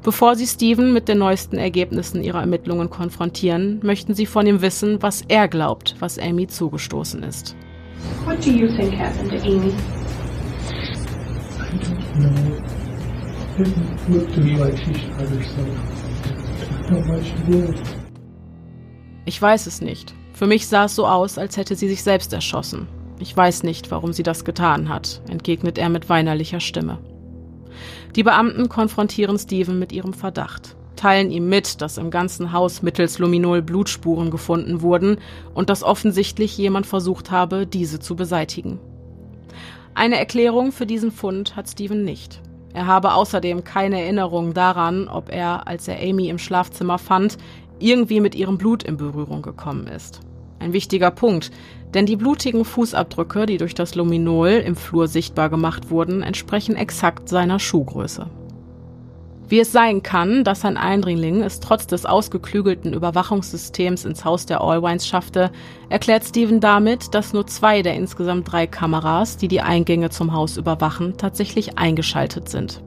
Bevor 0.02 0.36
sie 0.36 0.46
Steven 0.46 0.92
mit 0.92 1.06
den 1.06 1.18
neuesten 1.18 1.58
Ergebnissen 1.58 2.22
ihrer 2.22 2.40
Ermittlungen 2.40 2.90
konfrontieren, 2.90 3.78
möchten 3.82 4.14
sie 4.14 4.26
von 4.26 4.46
ihm 4.46 4.62
wissen, 4.62 5.02
was 5.02 5.22
er 5.28 5.48
glaubt, 5.48 5.96
was 6.00 6.18
Amy 6.18 6.46
zugestoßen 6.46 7.22
ist. 7.22 7.54
What 8.24 8.40
do 8.40 8.52
you 8.52 8.68
think 8.76 8.94
happened 8.94 9.30
to 9.30 9.38
Amy? 9.46 9.74
I 11.58 11.78
don't 12.20 12.34
know. 12.44 12.82
It 13.58 14.10
looked 14.10 14.34
to 14.34 14.40
me 14.40 14.56
like 14.56 14.76
she 14.78 14.94
shot 14.94 15.28
herself. 15.28 16.90
Not 16.90 17.06
much 17.06 17.32
wood. 17.48 17.78
Ich 19.24 19.40
weiß 19.40 19.66
es 19.66 19.80
nicht. 19.80 20.14
Für 20.32 20.46
mich 20.46 20.66
sah 20.66 20.86
es 20.86 20.96
so 20.96 21.06
aus, 21.06 21.38
als 21.38 21.56
hätte 21.56 21.76
sie 21.76 21.88
sich 21.88 22.02
selbst 22.02 22.32
erschossen. 22.32 22.88
Ich 23.20 23.36
weiß 23.36 23.62
nicht, 23.62 23.90
warum 23.90 24.12
sie 24.12 24.24
das 24.24 24.44
getan 24.44 24.88
hat, 24.88 25.22
entgegnet 25.28 25.78
er 25.78 25.88
mit 25.88 26.08
weinerlicher 26.08 26.60
Stimme. 26.60 26.98
Die 28.16 28.22
Beamten 28.22 28.68
konfrontieren 28.68 29.38
Steven 29.38 29.78
mit 29.78 29.92
ihrem 29.92 30.12
Verdacht, 30.12 30.76
teilen 30.96 31.30
ihm 31.30 31.48
mit, 31.48 31.80
dass 31.80 31.98
im 31.98 32.10
ganzen 32.10 32.52
Haus 32.52 32.82
mittels 32.82 33.18
Luminol 33.18 33.62
Blutspuren 33.62 34.30
gefunden 34.30 34.82
wurden 34.82 35.18
und 35.54 35.70
dass 35.70 35.82
offensichtlich 35.82 36.56
jemand 36.56 36.86
versucht 36.86 37.30
habe, 37.30 37.66
diese 37.66 38.00
zu 38.00 38.16
beseitigen. 38.16 38.78
Eine 39.94 40.18
Erklärung 40.18 40.72
für 40.72 40.86
diesen 40.86 41.10
Fund 41.10 41.56
hat 41.56 41.68
Steven 41.68 42.04
nicht. 42.04 42.40
Er 42.72 42.86
habe 42.86 43.12
außerdem 43.12 43.64
keine 43.64 44.00
Erinnerung 44.00 44.54
daran, 44.54 45.08
ob 45.08 45.30
er, 45.30 45.66
als 45.66 45.86
er 45.88 46.00
Amy 46.00 46.28
im 46.28 46.38
Schlafzimmer 46.38 46.98
fand, 46.98 47.36
irgendwie 47.78 48.20
mit 48.20 48.34
ihrem 48.34 48.56
Blut 48.56 48.82
in 48.82 48.96
Berührung 48.96 49.42
gekommen 49.42 49.86
ist. 49.86 50.20
Ein 50.58 50.72
wichtiger 50.72 51.10
Punkt, 51.10 51.50
denn 51.92 52.06
die 52.06 52.16
blutigen 52.16 52.64
Fußabdrücke, 52.64 53.46
die 53.46 53.58
durch 53.58 53.74
das 53.74 53.94
Luminol 53.94 54.50
im 54.50 54.76
Flur 54.76 55.08
sichtbar 55.08 55.50
gemacht 55.50 55.90
wurden, 55.90 56.22
entsprechen 56.22 56.76
exakt 56.76 57.28
seiner 57.28 57.58
Schuhgröße. 57.58 58.30
Wie 59.52 59.60
es 59.60 59.70
sein 59.70 60.02
kann, 60.02 60.44
dass 60.44 60.64
ein 60.64 60.78
Eindringling 60.78 61.42
es 61.42 61.60
trotz 61.60 61.86
des 61.86 62.06
ausgeklügelten 62.06 62.94
Überwachungssystems 62.94 64.06
ins 64.06 64.24
Haus 64.24 64.46
der 64.46 64.62
Allwines 64.62 65.06
schaffte, 65.06 65.50
erklärt 65.90 66.24
Steven 66.24 66.58
damit, 66.58 67.12
dass 67.12 67.34
nur 67.34 67.46
zwei 67.46 67.82
der 67.82 67.94
insgesamt 67.94 68.50
drei 68.50 68.66
Kameras, 68.66 69.36
die 69.36 69.48
die 69.48 69.60
Eingänge 69.60 70.08
zum 70.08 70.32
Haus 70.32 70.56
überwachen, 70.56 71.18
tatsächlich 71.18 71.78
eingeschaltet 71.78 72.48
sind. 72.48 72.82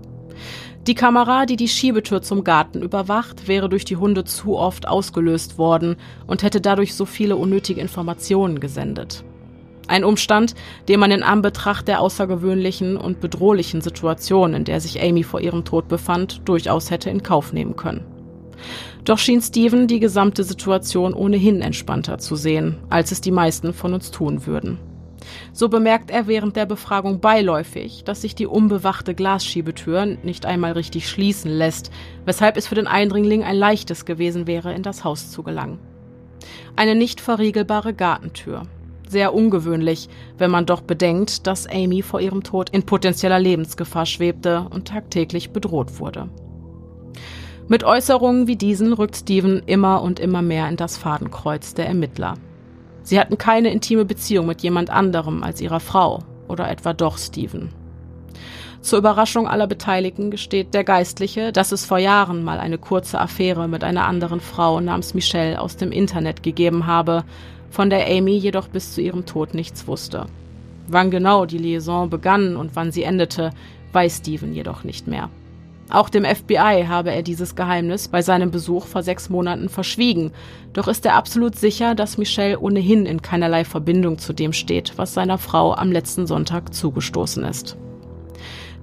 Die 0.88 0.96
Kamera, 0.96 1.46
die 1.46 1.56
die 1.56 1.68
Schiebetür 1.68 2.24
zum 2.24 2.44
Garten 2.44 2.82
überwacht, 2.82 3.48
wäre 3.48 3.70
durch 3.70 3.86
die 3.86 3.98
Hunde 3.98 4.24
zu 4.24 4.58
oft 4.58 4.88
ausgelöst 4.88 5.60
worden 5.60 5.98
und 6.26 6.42
hätte 6.42 6.62
dadurch 6.62 6.96
so 6.96 7.06
viele 7.06 7.36
unnötige 7.36 7.80
Informationen 7.80 8.60
gesendet. 8.60 9.24
Ein 9.88 10.04
Umstand, 10.04 10.56
den 10.88 11.00
man 11.00 11.12
in 11.12 11.24
Anbetracht 11.24 11.88
der 11.88 12.02
außergewöhnlichen 12.02 12.98
und 12.98 13.20
bedrohlichen 13.20 13.82
Situation, 13.82 14.54
in 14.54 14.64
der 14.64 14.82
sich 14.82 15.02
Amy 15.02 15.24
vor 15.24 15.42
ihrem 15.42 15.64
Tod 15.64 15.88
befand, 15.88 16.42
durchaus 16.46 16.90
hätte 16.90 17.10
in 17.10 17.24
Kauf 17.24 17.54
nehmen 17.54 17.76
können. 17.76 18.06
Doch 19.04 19.20
schien 19.20 19.42
Steven 19.42 19.88
die 19.88 20.00
gesamte 20.00 20.44
Situation 20.44 21.14
ohnehin 21.14 21.62
entspannter 21.62 22.18
zu 22.18 22.36
sehen, 22.36 22.78
als 22.90 23.12
es 23.12 23.22
die 23.22 23.32
meisten 23.32 23.74
von 23.74 23.94
uns 23.94 24.10
tun 24.10 24.48
würden. 24.48 24.80
So 25.54 25.70
bemerkt 25.70 26.12
er 26.12 26.28
während 26.28 26.56
der 26.56 26.66
Befragung 26.66 27.20
beiläufig, 27.20 28.04
dass 28.04 28.22
sich 28.22 28.36
die 28.36 28.48
unbewachte 28.48 29.14
Glasschiebetür 29.14 30.06
nicht 30.06 30.46
einmal 30.46 30.74
richtig 30.74 31.10
schließen 31.10 31.52
lässt, 31.52 31.92
weshalb 32.26 32.58
es 32.58 32.68
für 32.68 32.76
den 32.76 32.88
Eindringling 32.88 33.44
ein 33.44 33.56
leichtes 33.56 34.06
gewesen 34.06 34.48
wäre, 34.48 34.74
in 34.74 34.84
das 34.84 35.04
Haus 35.04 35.32
zu 35.32 35.44
gelangen. 35.44 35.80
Eine 36.76 36.96
nicht 36.96 37.22
verriegelbare 37.22 37.94
Gartentür. 37.94 38.64
Sehr 39.08 39.34
ungewöhnlich, 39.34 40.10
wenn 40.38 40.52
man 40.52 40.66
doch 40.66 40.82
bedenkt, 40.82 41.48
dass 41.48 41.68
Amy 41.68 42.02
vor 42.02 42.22
ihrem 42.22 42.44
Tod 42.44 42.70
in 42.70 42.84
potenzieller 42.84 43.40
Lebensgefahr 43.40 44.06
schwebte 44.06 44.68
und 44.72 44.88
tagtäglich 44.88 45.52
bedroht 45.52 46.00
wurde. 46.00 46.30
Mit 47.68 47.84
Äußerungen 47.84 48.48
wie 48.48 48.56
diesen 48.56 48.94
rückt 48.94 49.16
Steven 49.16 49.64
immer 49.66 50.02
und 50.02 50.20
immer 50.20 50.42
mehr 50.42 50.70
in 50.70 50.76
das 50.76 50.98
Fadenkreuz 50.98 51.74
der 51.74 51.88
Ermittler. 51.88 52.36
Sie 53.02 53.20
hatten 53.20 53.38
keine 53.38 53.72
intime 53.72 54.06
Beziehung 54.06 54.48
mit 54.48 54.62
jemand 54.62 54.90
anderem 54.90 55.44
als 55.44 55.62
ihrer 55.62 55.80
Frau 55.80 56.24
oder 56.48 56.70
etwa 56.70 56.94
doch 56.94 57.18
Stephen. 57.18 57.70
Zur 58.82 59.00
Überraschung 59.00 59.48
aller 59.48 59.66
Beteiligten 59.66 60.30
gesteht 60.30 60.76
der 60.76 60.84
Geistliche, 60.84 61.52
dass 61.52 61.72
es 61.72 61.86
vor 61.86 61.98
Jahren 61.98 62.44
mal 62.44 62.60
eine 62.60 62.78
kurze 62.78 63.20
Affäre 63.20 63.68
mit 63.68 63.84
einer 63.84 64.06
anderen 64.06 64.42
Frau 64.42 64.80
namens 64.80 65.16
Michelle 65.16 65.60
aus 65.60 65.76
dem 65.76 65.92
Internet 65.92 66.44
gegeben 66.44 66.86
habe, 66.86 67.24
von 67.76 67.90
der 67.90 68.08
Amy 68.08 68.38
jedoch 68.38 68.70
bis 68.70 68.94
zu 68.94 69.02
ihrem 69.02 69.26
Tod 69.26 69.54
nichts 69.54 69.86
wusste. 69.86 70.28
Wann 70.88 71.12
genau 71.12 71.46
die 71.46 71.58
Liaison 71.58 72.10
begann 72.10 72.56
und 72.56 72.76
wann 72.76 72.94
sie 72.94 73.04
endete, 73.04 73.52
weiß 73.92 74.20
Stephen 74.20 74.54
jedoch 74.54 74.86
nicht 74.86 75.08
mehr. 75.08 75.30
Auch 75.90 76.10
dem 76.10 76.24
FBI 76.24 76.86
habe 76.88 77.12
er 77.12 77.22
dieses 77.22 77.56
Geheimnis 77.56 78.08
bei 78.08 78.22
seinem 78.22 78.50
Besuch 78.50 78.88
vor 78.88 79.04
sechs 79.04 79.30
Monaten 79.30 79.68
verschwiegen, 79.68 80.32
doch 80.72 80.88
ist 80.88 81.06
er 81.06 81.16
absolut 81.16 81.58
sicher, 81.58 81.96
dass 81.96 82.18
Michelle 82.18 82.60
ohnehin 82.60 83.06
in 83.06 83.22
keinerlei 83.22 83.66
Verbindung 83.66 84.20
zu 84.20 84.32
dem 84.32 84.54
steht, 84.54 84.94
was 84.98 85.14
seiner 85.14 85.38
Frau 85.38 85.76
am 85.76 85.92
letzten 85.92 86.28
Sonntag 86.28 86.74
zugestoßen 86.74 87.44
ist. 87.44 87.78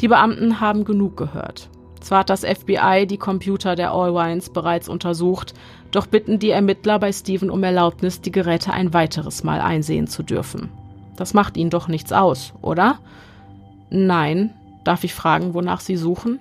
Die 0.02 0.08
Beamten 0.08 0.60
haben 0.60 0.84
genug 0.84 1.16
gehört. 1.16 1.70
Zwar 2.00 2.20
hat 2.20 2.30
das 2.30 2.44
FBI 2.44 3.06
die 3.06 3.18
Computer 3.18 3.74
der 3.74 3.92
Allwines 3.92 4.50
bereits 4.50 4.88
untersucht, 4.88 5.54
doch 5.92 6.06
bitten 6.06 6.38
die 6.38 6.50
Ermittler 6.50 6.98
bei 6.98 7.12
Steven 7.12 7.50
um 7.50 7.62
Erlaubnis, 7.62 8.20
die 8.20 8.32
Geräte 8.32 8.72
ein 8.72 8.92
weiteres 8.92 9.44
Mal 9.44 9.60
einsehen 9.60 10.08
zu 10.08 10.22
dürfen. 10.22 10.70
Das 11.16 11.34
macht 11.34 11.56
ihnen 11.56 11.70
doch 11.70 11.86
nichts 11.86 12.12
aus, 12.12 12.54
oder? 12.62 12.98
Nein. 13.90 14.52
Darf 14.84 15.04
ich 15.04 15.14
fragen, 15.14 15.54
wonach 15.54 15.80
sie 15.80 15.96
suchen? 15.96 16.40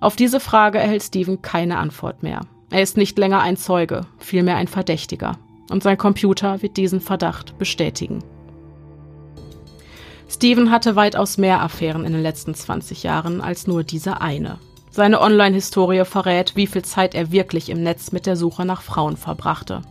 Auf 0.00 0.16
diese 0.16 0.40
Frage 0.40 0.78
erhält 0.78 1.02
Steven 1.02 1.42
keine 1.42 1.76
Antwort 1.76 2.22
mehr. 2.22 2.46
Er 2.70 2.82
ist 2.82 2.96
nicht 2.96 3.18
länger 3.18 3.40
ein 3.42 3.56
Zeuge, 3.56 4.06
vielmehr 4.18 4.56
ein 4.56 4.68
Verdächtiger. 4.68 5.38
Und 5.68 5.82
sein 5.82 5.98
Computer 5.98 6.62
wird 6.62 6.76
diesen 6.76 7.00
Verdacht 7.00 7.58
bestätigen. 7.58 8.22
Steven 10.28 10.70
hatte 10.70 10.96
weitaus 10.96 11.38
mehr 11.38 11.60
Affären 11.60 12.04
in 12.04 12.12
den 12.12 12.22
letzten 12.22 12.54
20 12.54 13.02
Jahren 13.02 13.40
als 13.40 13.66
nur 13.66 13.84
diese 13.84 14.20
eine. 14.20 14.58
Seine 14.96 15.20
Online-Historie 15.20 16.06
verrät, 16.06 16.56
wie 16.56 16.66
viel 16.66 16.80
Zeit 16.80 17.14
er 17.14 17.30
wirklich 17.30 17.68
im 17.68 17.82
Netz 17.82 18.12
mit 18.12 18.24
der 18.24 18.34
Suche 18.34 18.64
nach 18.64 18.80
Frauen 18.80 19.18
verbrachte. 19.18 19.82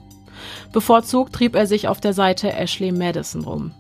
Bevorzugt 0.74 1.34
trieb 1.34 1.54
er 1.54 1.68
sich 1.68 1.88
auf 1.88 2.02
der 2.02 2.14
Seite 2.14 2.52
Ashley 2.52 2.92
Madison 2.92 3.44
rum. 3.44 3.72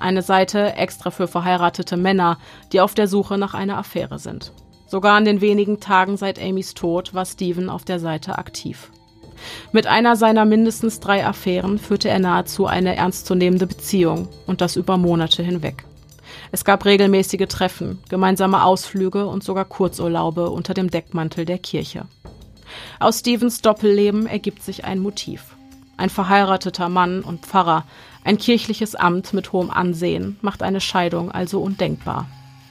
Eine 0.00 0.22
Seite 0.22 0.74
extra 0.74 1.12
für 1.12 1.28
verheiratete 1.28 1.96
Männer, 1.96 2.36
die 2.72 2.80
auf 2.80 2.94
der 2.94 3.06
Suche 3.06 3.38
nach 3.38 3.54
einer 3.54 3.78
Affäre 3.78 4.18
sind. 4.18 4.52
Sogar 4.88 5.16
in 5.18 5.24
den 5.24 5.40
wenigen 5.40 5.78
Tagen 5.78 6.16
seit 6.16 6.42
Amys 6.42 6.74
Tod 6.74 7.14
war 7.14 7.26
Steven 7.26 7.70
auf 7.70 7.84
der 7.84 8.00
Seite 8.00 8.36
aktiv. 8.36 8.90
Mit 9.70 9.86
einer 9.86 10.16
seiner 10.16 10.44
mindestens 10.44 10.98
drei 10.98 11.24
Affären 11.24 11.78
führte 11.78 12.08
er 12.08 12.18
nahezu 12.18 12.66
eine 12.66 12.96
ernstzunehmende 12.96 13.68
Beziehung 13.68 14.26
und 14.48 14.60
das 14.60 14.74
über 14.74 14.96
Monate 14.96 15.44
hinweg. 15.44 15.84
Es 16.54 16.66
gab 16.66 16.84
regelmäßige 16.84 17.48
Treffen, 17.48 17.98
gemeinsame 18.10 18.62
Ausflüge 18.62 19.26
und 19.26 19.42
sogar 19.42 19.64
Kurzurlaube 19.64 20.50
unter 20.50 20.74
dem 20.74 20.90
Deckmantel 20.90 21.46
der 21.46 21.58
Kirche. 21.58 22.04
Aus 23.00 23.20
Stevens 23.20 23.62
Doppelleben 23.62 24.26
ergibt 24.26 24.62
sich 24.62 24.84
ein 24.84 24.98
Motiv. 24.98 25.56
Ein 25.96 26.10
verheirateter 26.10 26.90
Mann 26.90 27.22
und 27.22 27.46
Pfarrer, 27.46 27.84
ein 28.22 28.36
kirchliches 28.36 28.94
Amt 28.94 29.32
mit 29.32 29.52
hohem 29.52 29.70
Ansehen, 29.70 30.36
macht 30.42 30.62
eine 30.62 30.82
Scheidung 30.82 31.32
also 31.32 31.58
undenkbar. 31.62 32.28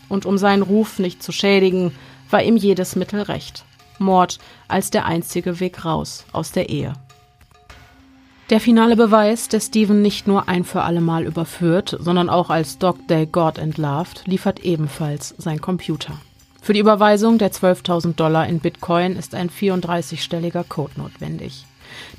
Und 0.10 0.28
um 0.28 0.38
seinen 0.38 0.62
Ruf 0.62 1.00
nicht 1.00 1.24
zu 1.24 1.32
schädigen, 1.32 1.92
war 2.30 2.44
ihm 2.44 2.58
jedes 2.58 2.96
Mittel 2.96 3.24
recht. 3.24 3.66
Mord 3.98 4.38
als 4.68 4.92
der 4.92 5.06
einzige 5.06 5.60
Weg 5.60 5.86
raus 5.86 6.26
aus 6.34 6.52
der 6.52 6.70
Ehe. 6.70 6.94
Der 8.52 8.60
finale 8.60 8.98
Beweis, 8.98 9.48
der 9.48 9.62
Steven 9.62 10.02
nicht 10.02 10.28
nur 10.28 10.50
ein 10.50 10.66
für 10.66 10.82
alle 10.82 11.00
Mal 11.00 11.26
überführt, 11.26 11.96
sondern 12.02 12.30
auch 12.30 12.50
als 12.50 12.78
Dog 12.78 13.08
Day 13.08 13.26
God 13.26 13.58
entlarvt, 13.58 14.24
liefert 14.28 14.60
ebenfalls 14.60 15.34
sein 15.38 15.62
Computer. 15.62 16.20
Für 16.62 16.74
die 16.74 16.82
Überweisung 16.82 17.38
der 17.38 17.54
12.000 17.54 18.16
Dollar 18.16 18.46
in 18.48 18.60
Bitcoin 18.60 19.16
ist 19.16 19.36
ein 19.36 19.50
34-stelliger 19.50 20.66
Code 20.68 20.92
notwendig. 20.98 21.66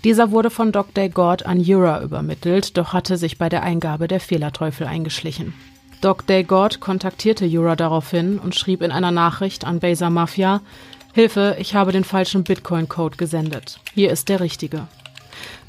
Dieser 0.05 0.31
wurde 0.31 0.49
von 0.49 0.73
Dr. 0.73 1.11
God 1.11 1.45
an 1.45 1.61
Jura 1.61 2.01
übermittelt, 2.03 2.79
doch 2.79 2.95
hatte 2.95 3.19
sich 3.19 3.37
bei 3.37 3.51
der 3.51 3.63
Eingabe 3.63 4.09
der 4.09 4.21
Fehlerteufel 4.21 4.87
eingeschlichen. 4.87 5.53
Dr. 6.01 6.45
God 6.45 6.81
kontaktierte 6.81 7.45
Jura 7.45 7.77
daraufhin 7.77 8.39
und 8.39 8.55
schrieb 8.55 8.81
in 8.81 8.91
einer 8.91 9.11
Nachricht 9.11 9.67
an 9.67 9.81
Beza 9.81 10.09
Mafia, 10.09 10.63
Hilfe, 11.13 11.57
ich 11.59 11.75
habe 11.75 11.93
den 11.93 12.05
falschen 12.05 12.43
Bitcoin-Code 12.43 13.19
gesendet. 13.19 13.81
Hier 13.93 14.11
ist 14.11 14.31
der 14.31 14.41
richtige. 14.41 14.89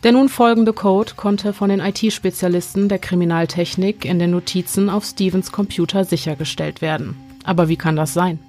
Der 0.03 0.11
nun 0.11 0.27
folgende 0.27 0.73
Code 0.73 1.13
konnte 1.15 1.53
von 1.53 1.69
den 1.69 1.79
IT-Spezialisten 1.79 2.89
der 2.89 2.99
Kriminaltechnik 2.99 4.03
in 4.03 4.19
den 4.19 4.31
Notizen 4.31 4.89
auf 4.89 5.05
Stevens 5.05 5.53
Computer 5.53 6.03
sichergestellt 6.03 6.81
werden. 6.81 7.15
Aber 7.45 7.69
wie 7.69 7.77
kann 7.77 7.95
das 7.95 8.13
sein? 8.13 8.39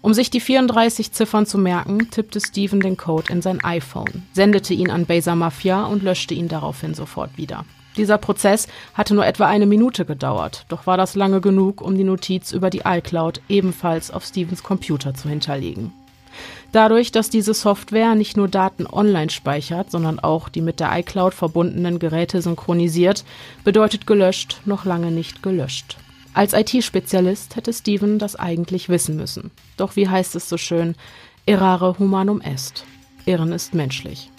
Um 0.00 0.12
sich 0.12 0.28
die 0.28 0.40
34 0.40 1.12
Ziffern 1.12 1.46
zu 1.46 1.56
merken, 1.56 2.10
tippte 2.10 2.40
Steven 2.40 2.80
den 2.80 2.96
Code 2.96 3.32
in 3.32 3.42
sein 3.42 3.62
iPhone, 3.62 4.24
sendete 4.32 4.74
ihn 4.74 4.90
an 4.90 5.06
Beza 5.06 5.36
Mafia 5.36 5.84
und 5.84 6.02
löschte 6.02 6.34
ihn 6.34 6.48
daraufhin 6.48 6.94
sofort 6.94 7.38
wieder. 7.38 7.64
Dieser 7.96 8.18
Prozess 8.18 8.66
hatte 8.94 9.14
nur 9.14 9.24
etwa 9.24 9.46
eine 9.46 9.66
Minute 9.66 10.04
gedauert, 10.04 10.64
doch 10.68 10.88
war 10.88 10.96
das 10.96 11.14
lange 11.14 11.40
genug, 11.40 11.80
um 11.80 11.96
die 11.96 12.02
Notiz 12.02 12.50
über 12.50 12.70
die 12.70 12.82
iCloud 12.84 13.40
ebenfalls 13.48 14.10
auf 14.10 14.24
Stevens 14.24 14.64
Computer 14.64 15.14
zu 15.14 15.28
hinterlegen. 15.28 15.92
Dadurch, 16.72 17.12
dass 17.12 17.28
diese 17.28 17.52
Software 17.52 18.14
nicht 18.14 18.36
nur 18.36 18.48
Daten 18.48 18.86
online 18.86 19.30
speichert, 19.30 19.90
sondern 19.90 20.18
auch 20.18 20.48
die 20.48 20.62
mit 20.62 20.80
der 20.80 20.98
iCloud 20.98 21.34
verbundenen 21.34 21.98
Geräte 21.98 22.40
synchronisiert, 22.40 23.24
bedeutet 23.62 24.06
gelöscht 24.06 24.62
noch 24.64 24.86
lange 24.86 25.10
nicht 25.10 25.42
gelöscht. 25.42 25.98
Als 26.34 26.54
IT-Spezialist 26.54 27.56
hätte 27.56 27.74
Steven 27.74 28.18
das 28.18 28.36
eigentlich 28.36 28.88
wissen 28.88 29.16
müssen. 29.16 29.50
Doch 29.76 29.96
wie 29.96 30.08
heißt 30.08 30.34
es 30.34 30.48
so 30.48 30.56
schön, 30.56 30.94
errare 31.44 31.98
humanum 31.98 32.40
est. 32.40 32.84
Irren 33.26 33.52
ist 33.52 33.74
menschlich 33.74 34.31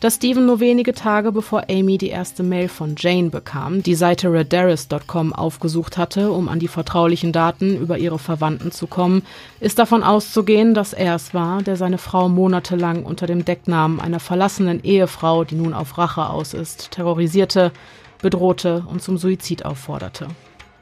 dass 0.00 0.16
Steven 0.16 0.46
nur 0.46 0.60
wenige 0.60 0.92
Tage 0.92 1.32
bevor 1.32 1.64
Amy 1.70 1.98
die 1.98 2.08
erste 2.08 2.42
Mail 2.42 2.68
von 2.68 2.94
Jane 2.98 3.30
bekam, 3.30 3.82
die 3.82 3.94
Seite 3.94 4.32
redaris.com 4.32 5.32
aufgesucht 5.32 5.96
hatte, 5.96 6.32
um 6.32 6.48
an 6.48 6.58
die 6.58 6.68
vertraulichen 6.68 7.32
Daten 7.32 7.76
über 7.76 7.98
ihre 7.98 8.18
Verwandten 8.18 8.70
zu 8.70 8.86
kommen, 8.86 9.22
ist 9.60 9.78
davon 9.78 10.02
auszugehen, 10.02 10.74
dass 10.74 10.92
er 10.92 11.14
es 11.14 11.34
war, 11.34 11.62
der 11.62 11.76
seine 11.76 11.98
Frau 11.98 12.28
monatelang 12.28 13.04
unter 13.04 13.26
dem 13.26 13.44
Decknamen 13.44 14.00
einer 14.00 14.20
verlassenen 14.20 14.82
Ehefrau, 14.82 15.44
die 15.44 15.54
nun 15.54 15.74
auf 15.74 15.98
Rache 15.98 16.28
aus 16.28 16.54
ist, 16.54 16.90
terrorisierte, 16.90 17.72
bedrohte 18.20 18.84
und 18.90 19.02
zum 19.02 19.18
Suizid 19.18 19.64
aufforderte. 19.64 20.28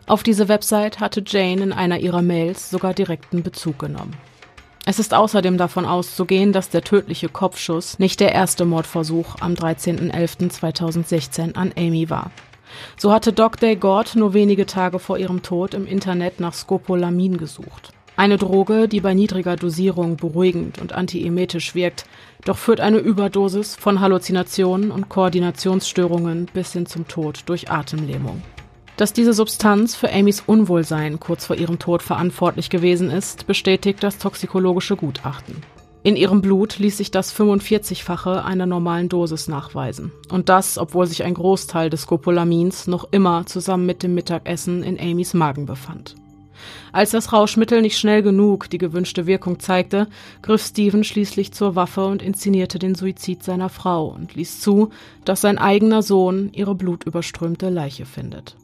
Auf 0.07 0.23
diese 0.23 0.49
Website 0.49 1.01
hatte 1.01 1.23
Jane 1.27 1.63
in 1.63 1.73
einer 1.73 1.99
ihrer 1.99 2.23
Mails 2.23 2.71
sogar 2.71 2.93
direkten 2.93 3.43
Bezug 3.43 3.79
genommen. 3.79 4.17
Es 4.85 4.99
ist 4.99 5.15
außerdem 5.15 5.59
davon 5.59 5.87
auszugehen, 5.87 6.53
dass 6.53 6.69
der 6.69 6.83
tödliche 6.83 7.29
Kopfschuss 7.29 8.01
nicht 8.01 8.19
der 8.19 8.33
erste 8.33 8.65
Mordversuch 8.65 9.37
am 9.39 9.55
13.11.2016 9.55 11.55
an 11.55 11.71
Amy 11.77 12.11
war. 12.11 12.33
So 12.97 13.13
hatte 13.13 13.33
Doc 13.33 13.59
Day 13.59 13.77
Gord 13.77 14.17
nur 14.17 14.35
wenige 14.35 14.67
Tage 14.67 14.99
vor 14.99 15.19
ihrem 15.19 15.43
Tod 15.43 15.75
im 15.75 15.87
Internet 15.87 16.41
nach 16.41 16.55
Scopolamin 16.55 17.37
gesucht. 17.37 17.93
Eine 18.17 18.39
Droge, 18.39 18.89
die 18.89 19.01
bei 19.01 19.15
niedriger 19.15 19.57
Dosierung 19.57 20.17
beruhigend 20.17 20.81
und 20.81 20.93
antiemetisch 20.93 21.75
wirkt, 21.75 22.05
doch 22.45 22.59
führt 22.59 22.81
eine 22.81 22.99
Überdosis 22.99 23.77
von 23.77 24.01
Halluzinationen 24.01 24.91
und 24.91 25.09
Koordinationsstörungen 25.09 26.47
bis 26.53 26.73
hin 26.73 26.87
zum 26.87 27.07
Tod 27.07 27.43
durch 27.47 27.71
Atemlähmung. 27.71 28.43
Dass 28.97 29.13
diese 29.13 29.33
Substanz 29.33 29.95
für 29.95 30.13
Amys 30.13 30.43
Unwohlsein 30.47 31.19
kurz 31.19 31.47
vor 31.47 31.57
ihrem 31.57 31.79
Tod 31.79 32.03
verantwortlich 32.03 32.69
gewesen 32.69 33.11
ist, 33.11 33.47
bestätigt 33.47 34.03
das 34.03 34.19
toxikologische 34.19 34.97
Gutachten. 34.97 35.57
In 36.05 36.17
ihrem 36.17 36.43
Blut 36.43 36.79
ließ 36.79 36.97
sich 36.97 37.11
das 37.13 37.35
45-fache 37.35 38.45
einer 38.45 38.67
normalen 38.67 39.09
Dosis 39.09 39.47
nachweisen. 39.47 40.11
Und 40.31 40.49
das, 40.49 40.77
obwohl 40.77 41.07
sich 41.07 41.23
ein 41.23 41.35
Großteil 41.35 41.91
des 41.91 42.03
Scopolamins 42.03 42.89
noch 42.89 43.09
immer 43.13 43.47
zusammen 43.47 43.87
mit 43.87 44.03
dem 44.03 44.15
Mittagessen 44.15 44.83
in 44.83 44.99
Amys 44.99 45.33
Magen 45.33 45.65
befand. 45.65 46.17
Als 46.93 47.13
das 47.13 47.33
Rauschmittel 47.33 47.83
nicht 47.83 47.99
schnell 47.99 48.23
genug 48.23 48.69
die 48.69 48.79
gewünschte 48.79 49.27
Wirkung 49.27 49.59
zeigte, 49.59 50.09
griff 50.43 50.65
Steven 50.65 51.05
schließlich 51.05 51.53
zur 51.53 51.77
Waffe 51.77 52.05
und 52.05 52.23
inszenierte 52.23 52.79
den 52.79 52.95
Suizid 52.95 53.43
seiner 53.43 53.69
Frau 53.69 54.09
und 54.09 54.35
ließ 54.35 54.61
zu, 54.61 54.91
dass 55.25 55.41
sein 55.41 55.59
eigener 55.59 56.03
Sohn 56.03 56.51
ihre 56.53 56.75
blutüberströmte 56.75 57.69
Leiche 57.69 58.07
findet. 58.07 58.57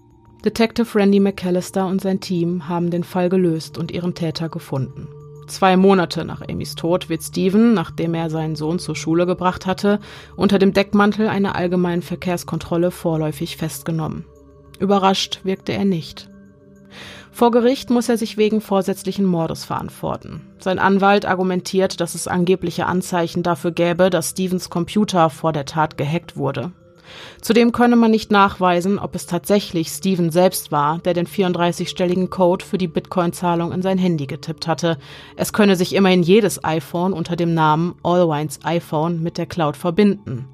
Detective 0.45 0.95
Randy 0.95 1.19
McAllister 1.19 1.87
und 1.87 2.01
sein 2.01 2.21
Team 2.21 2.69
haben 2.69 2.91
den 2.91 3.03
Fall 3.03 3.29
gelöst 3.29 3.77
und 3.77 3.91
ihren 3.91 4.15
Täter 4.15 4.49
gefunden. 4.49 5.09
Zwei 5.49 5.77
Monate 5.77 6.25
nach 6.25 6.43
Amys 6.49 6.75
Tod 6.75 7.09
wird 7.09 7.23
Steven, 7.23 7.75
nachdem 7.75 8.15
er 8.15 8.31
seinen 8.31 8.55
Sohn 8.55 8.79
zur 8.79 8.95
Schule 8.95 9.27
gebracht 9.27 9.67
hatte, 9.67 9.99
unter 10.37 10.59
dem 10.59 10.73
Deckmantel 10.73 11.27
einer 11.29 11.57
allgemeinen 11.57 12.03
Verkehrskontrolle 12.03 12.91
vorläufig 12.91 13.57
festgenommen. 13.57 14.27
Überrascht 14.79 15.41
wirkte 15.43 15.73
er 15.73 15.85
nicht. 15.85 16.31
Vor 17.33 17.51
Gericht 17.51 17.91
muss 17.91 18.09
er 18.09 18.19
sich 18.19 18.37
wegen 18.37 18.61
vorsätzlichen 18.61 19.25
Mordes 19.25 19.65
verantworten. 19.65 20.43
Sein 20.59 20.79
Anwalt 20.79 21.25
argumentiert, 21.25 22.01
dass 22.01 22.15
es 22.15 22.29
angebliche 22.29 22.87
Anzeichen 22.87 23.43
dafür 23.43 23.71
gäbe, 23.71 24.11
dass 24.11 24.31
Stevens 24.31 24.71
Computer 24.71 25.31
vor 25.31 25.53
der 25.53 25.65
Tat 25.65 25.97
gehackt 25.97 26.37
wurde. 26.37 26.73
Zudem 27.41 27.73
könne 27.73 27.97
man 27.97 28.11
nicht 28.11 28.31
nachweisen, 28.31 28.99
ob 28.99 29.15
es 29.15 29.27
tatsächlich 29.27 29.89
Steven 29.89 30.31
selbst 30.31 30.73
war, 30.73 30.99
der 30.99 31.15
den 31.15 31.27
34-stelligen 31.27 32.29
Code 32.29 32.65
für 32.65 32.79
die 32.79 32.89
Bitcoin-Zahlung 32.89 33.73
in 33.73 33.83
sein 33.83 33.99
Handy 33.99 34.27
getippt 34.27 34.67
hatte. 34.67 34.99
Es 35.37 35.53
könne 35.53 35.77
sich 35.77 35.95
immerhin 35.95 36.23
jedes 36.23 36.65
iPhone 36.65 37.13
unter 37.13 37.37
dem 37.37 37.55
Namen 37.55 37.95
Allwines 38.03 38.61
iPhone 38.65 39.23
mit 39.23 39.39
der 39.39 39.47
Cloud 39.47 39.77
verbinden. 39.77 40.47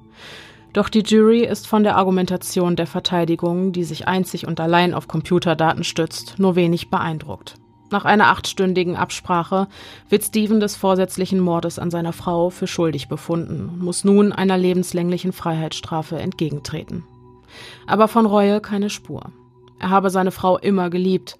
Doch 0.73 0.89
die 0.89 1.03
Jury 1.03 1.45
ist 1.45 1.67
von 1.67 1.83
der 1.83 1.95
Argumentation 1.95 2.75
der 2.75 2.87
Verteidigung, 2.87 3.71
die 3.71 3.85
sich 3.85 4.07
einzig 4.07 4.45
und 4.45 4.59
allein 4.59 4.93
auf 4.93 5.07
Computerdaten 5.07 5.85
stützt, 5.85 6.35
nur 6.37 6.55
wenig 6.57 6.89
beeindruckt. 6.89 7.55
Nach 7.91 8.05
einer 8.05 8.27
achtstündigen 8.27 8.95
Absprache 8.95 9.67
wird 10.09 10.23
Steven 10.23 10.59
des 10.59 10.75
vorsätzlichen 10.75 11.39
Mordes 11.39 11.77
an 11.77 11.91
seiner 11.91 12.13
Frau 12.13 12.49
für 12.49 12.67
schuldig 12.67 13.07
befunden 13.07 13.69
und 13.69 13.81
muss 13.81 14.03
nun 14.03 14.31
einer 14.31 14.57
lebenslänglichen 14.57 15.33
Freiheitsstrafe 15.33 16.17
entgegentreten. 16.17 17.03
Aber 17.87 18.07
von 18.07 18.25
Reue 18.25 18.59
keine 18.59 18.89
Spur. 18.89 19.31
Er 19.79 19.89
habe 19.89 20.09
seine 20.09 20.31
Frau 20.31 20.57
immer 20.57 20.89
geliebt 20.89 21.37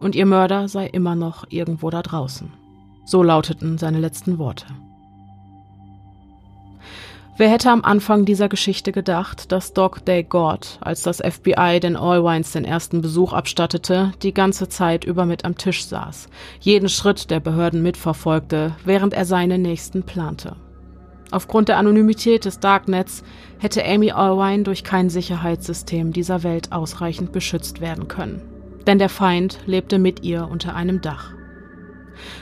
und 0.00 0.14
ihr 0.14 0.26
Mörder 0.26 0.68
sei 0.68 0.86
immer 0.86 1.14
noch 1.14 1.44
irgendwo 1.50 1.90
da 1.90 2.02
draußen. 2.02 2.52
So 3.04 3.22
lauteten 3.22 3.78
seine 3.78 4.00
letzten 4.00 4.38
Worte. 4.38 4.66
Wer 7.38 7.50
hätte 7.50 7.70
am 7.70 7.84
Anfang 7.84 8.24
dieser 8.24 8.48
Geschichte 8.48 8.92
gedacht, 8.92 9.52
dass 9.52 9.74
Doc 9.74 10.02
Day 10.06 10.22
God, 10.22 10.78
als 10.80 11.02
das 11.02 11.18
FBI 11.18 11.80
den 11.80 11.94
Allwines 11.94 12.52
den 12.52 12.64
ersten 12.64 13.02
Besuch 13.02 13.34
abstattete, 13.34 14.12
die 14.22 14.32
ganze 14.32 14.70
Zeit 14.70 15.04
über 15.04 15.26
mit 15.26 15.44
am 15.44 15.58
Tisch 15.58 15.84
saß, 15.84 16.28
jeden 16.60 16.88
Schritt 16.88 17.30
der 17.30 17.40
Behörden 17.40 17.82
mitverfolgte, 17.82 18.74
während 18.86 19.12
er 19.12 19.26
seine 19.26 19.58
nächsten 19.58 20.02
plante. 20.04 20.56
Aufgrund 21.30 21.68
der 21.68 21.76
Anonymität 21.76 22.46
des 22.46 22.58
Darknets 22.58 23.22
hätte 23.58 23.84
Amy 23.84 24.12
Allwine 24.12 24.62
durch 24.62 24.82
kein 24.82 25.10
Sicherheitssystem 25.10 26.14
dieser 26.14 26.42
Welt 26.42 26.72
ausreichend 26.72 27.32
beschützt 27.32 27.82
werden 27.82 28.08
können. 28.08 28.40
Denn 28.86 28.98
der 28.98 29.10
Feind 29.10 29.58
lebte 29.66 29.98
mit 29.98 30.24
ihr 30.24 30.48
unter 30.50 30.74
einem 30.74 31.02
Dach. 31.02 31.34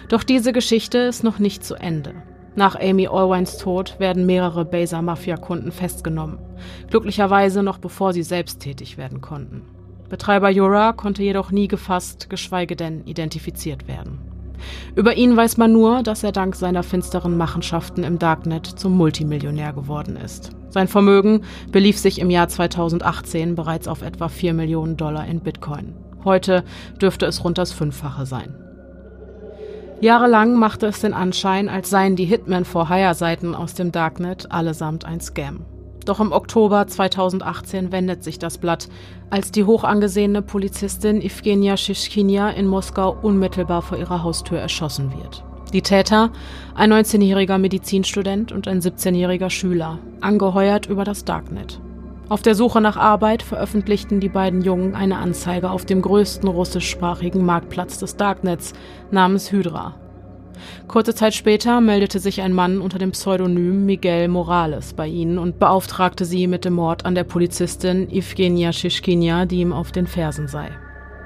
Doch 0.09 0.23
diese 0.23 0.53
Geschichte 0.53 0.99
ist 0.99 1.25
noch 1.25 1.41
nicht 1.41 1.65
zu 1.65 1.75
Ende. 1.75 2.15
Nach 2.57 2.77
Amy 2.77 3.09
Allwines 3.09 3.59
Tod 3.59 3.97
werden 3.99 4.27
mehrere 4.27 4.65
Baser-Mafia-Kunden 4.65 5.73
festgenommen. 5.73 6.39
Glücklicherweise 6.89 7.63
noch 7.63 7.79
bevor 7.79 8.13
sie 8.13 8.23
selbst 8.23 8.61
tätig 8.61 8.97
werden 8.97 9.21
konnten. 9.21 9.63
Betreiber 10.09 10.51
Yura 10.51 10.93
konnte 10.93 11.25
jedoch 11.25 11.51
nie 11.51 11.67
gefasst, 11.67 12.31
geschweige 12.31 12.77
denn 12.77 13.05
identifiziert 13.07 13.89
werden. 13.89 14.19
Über 14.95 15.17
ihn 15.17 15.37
weiß 15.37 15.57
man 15.57 15.73
nur, 15.73 16.05
dass 16.05 16.23
er 16.23 16.31
dank 16.31 16.55
seiner 16.55 16.85
finsteren 16.85 17.37
Machenschaften 17.37 18.05
im 18.05 18.21
Darknet 18.21 18.67
zum 18.67 18.97
Multimillionär 18.97 19.73
geworden 19.73 20.17
ist. 20.17 20.51
Sein 20.69 20.87
Vermögen 20.87 21.43
belief 21.73 21.99
sich 21.99 22.21
im 22.21 22.31
Jahr 22.31 22.49
2018 22.49 23.57
bereits 23.57 23.89
auf 23.89 24.03
etwa 24.03 24.29
4 24.29 24.55
Millionen 24.55 24.97
Dollar 24.97 25.27
in 25.27 25.41
Bitcoin. 25.41 25.95
Heute 26.25 26.65
dürfte 27.01 27.27
es 27.27 27.45
rund 27.45 27.59
das 27.59 27.73
Fünffache 27.73 28.27
sein. 28.27 28.64
Jahrelang 30.05 30.59
machte 30.59 30.85
es 30.85 31.01
den 31.01 31.15
Anschein, 31.15 31.71
als 31.71 31.89
seien 31.89 32.15
die 32.15 32.27
Hitman-for-Hire-Seiten 32.27 33.55
aus 33.55 33.73
dem 33.73 33.91
Darknet 33.91 34.53
allesamt 34.53 35.07
ein 35.07 35.23
Scam. 35.23 35.65
Doch 36.05 36.21
im 36.21 36.31
Oktober 36.31 36.87
2018 36.87 37.91
wendet 37.91 38.23
sich 38.23 38.39
das 38.39 38.59
Blatt, 38.59 38.91
als 39.31 39.51
die 39.51 39.65
hoch 39.65 39.83
angesehene 39.83 40.43
Polizistin 40.43 41.23
Evgenia 41.23 41.79
Shishkinia 41.79 42.51
in 42.51 42.67
Moskau 42.67 43.17
unmittelbar 43.23 43.81
vor 43.81 43.97
ihrer 43.97 44.23
Haustür 44.23 44.59
erschossen 44.59 45.11
wird. 45.17 45.43
Die 45.73 45.81
Täter, 45.81 46.33
ein 46.75 46.93
19-jähriger 46.93 47.57
Medizinstudent 47.57 48.53
und 48.53 48.69
ein 48.69 48.83
17-jähriger 48.83 49.49
Schüler, 49.49 50.01
angeheuert 50.21 50.85
über 50.85 51.05
das 51.05 51.25
Darknet. 51.25 51.81
Auf 52.31 52.41
der 52.41 52.55
Suche 52.55 52.81
nach 52.81 52.97
Arbeit 52.97 53.43
veröffentlichten 53.43 54.19
die 54.19 54.31
beiden 54.31 54.63
Jungen 54.63 54.95
eine 54.95 55.19
Anzeige 55.19 55.71
auf 55.71 55.85
dem 55.85 56.01
größten 56.01 56.49
russischsprachigen 56.49 57.45
Marktplatz 57.45 57.99
des 57.99 58.17
Darknets 58.17 58.73
namens 59.11 59.53
Hydra. 59.53 59.95
Kurze 60.89 61.15
Zeit 61.15 61.35
später 61.35 61.83
meldete 61.83 62.19
sich 62.21 62.41
ein 62.41 62.55
Mann 62.55 62.81
unter 62.81 62.99
dem 62.99 63.11
Pseudonym 63.11 63.85
Miguel 63.85 64.29
Morales 64.29 64.95
bei 64.95 65.07
ihnen 65.07 65.39
und 65.39 65.59
beauftragte 65.59 66.25
sie 66.25 66.47
mit 66.47 66.65
dem 66.65 66.75
Mord 66.75 67.05
an 67.05 67.15
der 67.15 67.25
Polizistin 67.25 68.11
Evgenia 68.11 68.73
Shishkinia, 68.73 69.45
die 69.45 69.61
ihm 69.61 69.75
auf 69.75 69.93
den 69.93 70.07
Fersen 70.07 70.49
sei. 70.49 70.71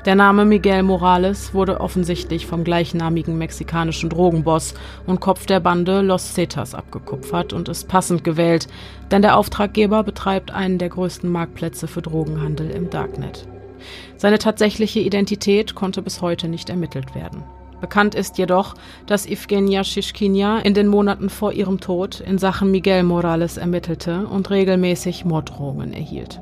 Der 0.05 0.15
Name 0.15 0.45
Miguel 0.45 0.85
Morales 0.85 1.53
wurde 1.55 1.81
offensichtlich 1.81 2.47
vom 2.47 2.63
gleichnamigen 2.63 3.37
mexikanischen 3.37 4.09
Drogenboss 4.09 4.75
und 5.07 5.21
Kopf 5.21 5.47
der 5.47 5.59
Bande 5.59 6.03
Los 6.03 6.35
Zetas 6.35 6.75
abgekupfert 6.75 7.53
und 7.53 7.69
ist 7.69 7.89
passend 7.89 8.23
gewählt, 8.23 8.69
denn 9.11 9.23
der 9.23 9.37
Auftraggeber 9.37 10.05
betreibt 10.05 10.53
einen 10.53 10.79
der 10.79 10.89
größten 10.89 11.29
Marktplätze 11.31 11.89
für 11.89 12.01
Drogenhandel 12.01 12.71
im 12.71 12.91
Darknet. 12.91 13.49
Seine 14.17 14.39
tatsächliche 14.39 15.01
Identität 15.01 15.75
konnte 15.75 16.01
bis 16.01 16.23
heute 16.23 16.49
nicht 16.49 16.71
ermittelt 16.71 17.15
werden. 17.17 17.43
Bekannt 17.81 18.15
ist 18.15 18.39
jedoch, 18.39 18.75
dass 19.07 19.27
Evgenia 19.27 19.85
Shishkinia 19.85 20.59
in 20.59 20.75
den 20.75 20.89
Monaten 20.89 21.29
vor 21.29 21.53
ihrem 21.53 21.81
Tod 21.81 22.21
in 22.21 22.39
Sachen 22.39 22.71
Miguel 22.71 23.03
Morales 23.03 23.57
ermittelte 23.57 24.27
und 24.27 24.51
regelmäßig 24.51 25.25
Morddrohungen 25.25 25.93
erhielt. 25.93 26.41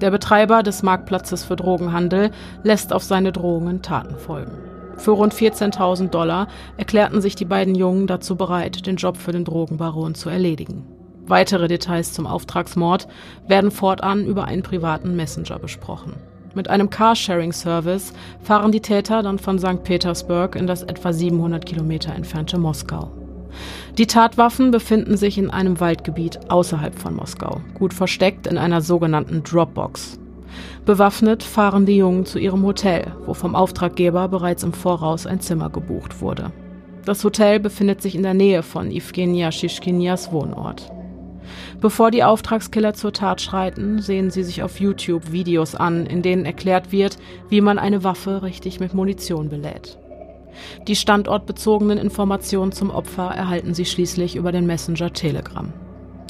Der 0.00 0.10
Betreiber 0.10 0.62
des 0.62 0.82
Marktplatzes 0.82 1.44
für 1.44 1.56
Drogenhandel 1.56 2.30
lässt 2.62 2.92
auf 2.92 3.02
seine 3.02 3.32
Drohungen 3.32 3.82
Taten 3.82 4.16
folgen. 4.16 4.52
Für 4.96 5.12
rund 5.12 5.34
14.000 5.34 6.08
Dollar 6.08 6.48
erklärten 6.76 7.20
sich 7.20 7.34
die 7.34 7.44
beiden 7.44 7.74
Jungen 7.74 8.06
dazu 8.06 8.36
bereit, 8.36 8.86
den 8.86 8.96
Job 8.96 9.16
für 9.16 9.32
den 9.32 9.44
Drogenbaron 9.44 10.14
zu 10.14 10.28
erledigen. 10.28 10.86
Weitere 11.26 11.68
Details 11.68 12.12
zum 12.12 12.26
Auftragsmord 12.26 13.06
werden 13.46 13.70
fortan 13.70 14.24
über 14.24 14.44
einen 14.44 14.62
privaten 14.62 15.14
Messenger 15.14 15.58
besprochen. 15.58 16.14
Mit 16.54 16.68
einem 16.68 16.90
Carsharing-Service 16.90 18.12
fahren 18.42 18.72
die 18.72 18.80
Täter 18.80 19.22
dann 19.22 19.38
von 19.38 19.58
St. 19.58 19.84
Petersburg 19.84 20.56
in 20.56 20.66
das 20.66 20.82
etwa 20.82 21.12
700 21.12 21.66
Kilometer 21.66 22.14
entfernte 22.14 22.58
Moskau. 22.58 23.10
Die 23.96 24.06
Tatwaffen 24.06 24.70
befinden 24.70 25.16
sich 25.16 25.38
in 25.38 25.50
einem 25.50 25.80
Waldgebiet 25.80 26.50
außerhalb 26.50 26.98
von 26.98 27.16
Moskau, 27.16 27.60
gut 27.74 27.94
versteckt 27.94 28.46
in 28.46 28.58
einer 28.58 28.80
sogenannten 28.80 29.42
Dropbox. 29.42 30.18
Bewaffnet 30.84 31.42
fahren 31.42 31.86
die 31.86 31.96
Jungen 31.96 32.24
zu 32.24 32.38
ihrem 32.38 32.64
Hotel, 32.64 33.12
wo 33.26 33.34
vom 33.34 33.54
Auftraggeber 33.54 34.28
bereits 34.28 34.62
im 34.62 34.72
Voraus 34.72 35.26
ein 35.26 35.40
Zimmer 35.40 35.70
gebucht 35.70 36.20
wurde. 36.20 36.52
Das 37.04 37.24
Hotel 37.24 37.60
befindet 37.60 38.02
sich 38.02 38.14
in 38.14 38.22
der 38.22 38.34
Nähe 38.34 38.62
von 38.62 38.90
Evgenia 38.90 39.50
Shishkinias 39.50 40.32
Wohnort. 40.32 40.90
Bevor 41.80 42.10
die 42.10 42.24
Auftragskiller 42.24 42.94
zur 42.94 43.12
Tat 43.12 43.40
schreiten, 43.40 44.00
sehen 44.00 44.30
sie 44.30 44.42
sich 44.42 44.62
auf 44.62 44.80
YouTube 44.80 45.32
Videos 45.32 45.74
an, 45.74 46.06
in 46.06 46.22
denen 46.22 46.44
erklärt 46.44 46.92
wird, 46.92 47.16
wie 47.48 47.60
man 47.60 47.78
eine 47.78 48.04
Waffe 48.04 48.42
richtig 48.42 48.80
mit 48.80 48.94
Munition 48.94 49.48
belädt. 49.48 49.98
Die 50.86 50.96
standortbezogenen 50.96 51.98
Informationen 51.98 52.72
zum 52.72 52.90
Opfer 52.90 53.30
erhalten 53.30 53.74
sie 53.74 53.84
schließlich 53.84 54.36
über 54.36 54.52
den 54.52 54.66
Messenger 54.66 55.12
Telegram. 55.12 55.72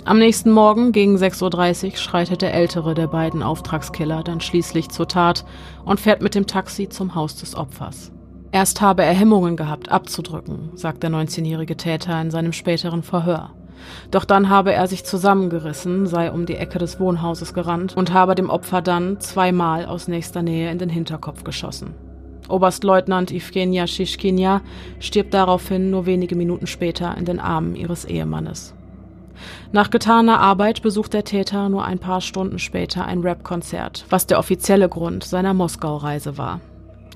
Am 0.04 0.18
nächsten 0.18 0.50
Morgen 0.50 0.92
gegen 0.92 1.16
6.30 1.16 1.84
Uhr 1.84 1.96
schreitet 1.96 2.40
der 2.40 2.54
ältere 2.54 2.94
der 2.94 3.08
beiden 3.08 3.42
Auftragskiller 3.42 4.22
dann 4.22 4.40
schließlich 4.40 4.88
zur 4.88 5.06
Tat 5.06 5.44
und 5.84 6.00
fährt 6.00 6.22
mit 6.22 6.34
dem 6.34 6.46
Taxi 6.46 6.88
zum 6.88 7.14
Haus 7.14 7.36
des 7.36 7.54
Opfers. 7.54 8.10
Erst 8.50 8.80
habe 8.80 9.02
er 9.02 9.12
Hemmungen 9.12 9.56
gehabt, 9.56 9.90
abzudrücken, 9.90 10.70
sagt 10.74 11.02
der 11.02 11.10
19-jährige 11.10 11.76
Täter 11.76 12.18
in 12.22 12.30
seinem 12.30 12.54
späteren 12.54 13.02
Verhör. 13.02 13.50
Doch 14.10 14.24
dann 14.24 14.48
habe 14.48 14.72
er 14.72 14.86
sich 14.86 15.04
zusammengerissen, 15.04 16.06
sei 16.06 16.32
um 16.32 16.46
die 16.46 16.56
Ecke 16.56 16.78
des 16.78 16.98
Wohnhauses 16.98 17.52
gerannt 17.52 17.96
und 17.96 18.12
habe 18.12 18.34
dem 18.34 18.50
Opfer 18.50 18.80
dann 18.80 19.20
zweimal 19.20 19.84
aus 19.84 20.08
nächster 20.08 20.42
Nähe 20.42 20.70
in 20.70 20.78
den 20.78 20.88
Hinterkopf 20.88 21.44
geschossen. 21.44 21.94
Oberstleutnant 22.48 23.30
Evgenia 23.30 23.86
Shishkinia 23.86 24.62
stirbt 25.00 25.34
daraufhin 25.34 25.90
nur 25.90 26.06
wenige 26.06 26.34
Minuten 26.34 26.66
später 26.66 27.16
in 27.16 27.24
den 27.24 27.40
Armen 27.40 27.76
ihres 27.76 28.04
Ehemannes. 28.04 28.74
Nach 29.72 29.90
getaner 29.90 30.40
Arbeit 30.40 30.82
besucht 30.82 31.14
der 31.14 31.24
Täter 31.24 31.68
nur 31.68 31.84
ein 31.84 31.98
paar 31.98 32.20
Stunden 32.20 32.58
später 32.58 33.04
ein 33.04 33.20
Rap-Konzert, 33.20 34.04
was 34.10 34.26
der 34.26 34.38
offizielle 34.38 34.88
Grund 34.88 35.24
seiner 35.24 35.54
Moskau-Reise 35.54 36.38
war. 36.38 36.60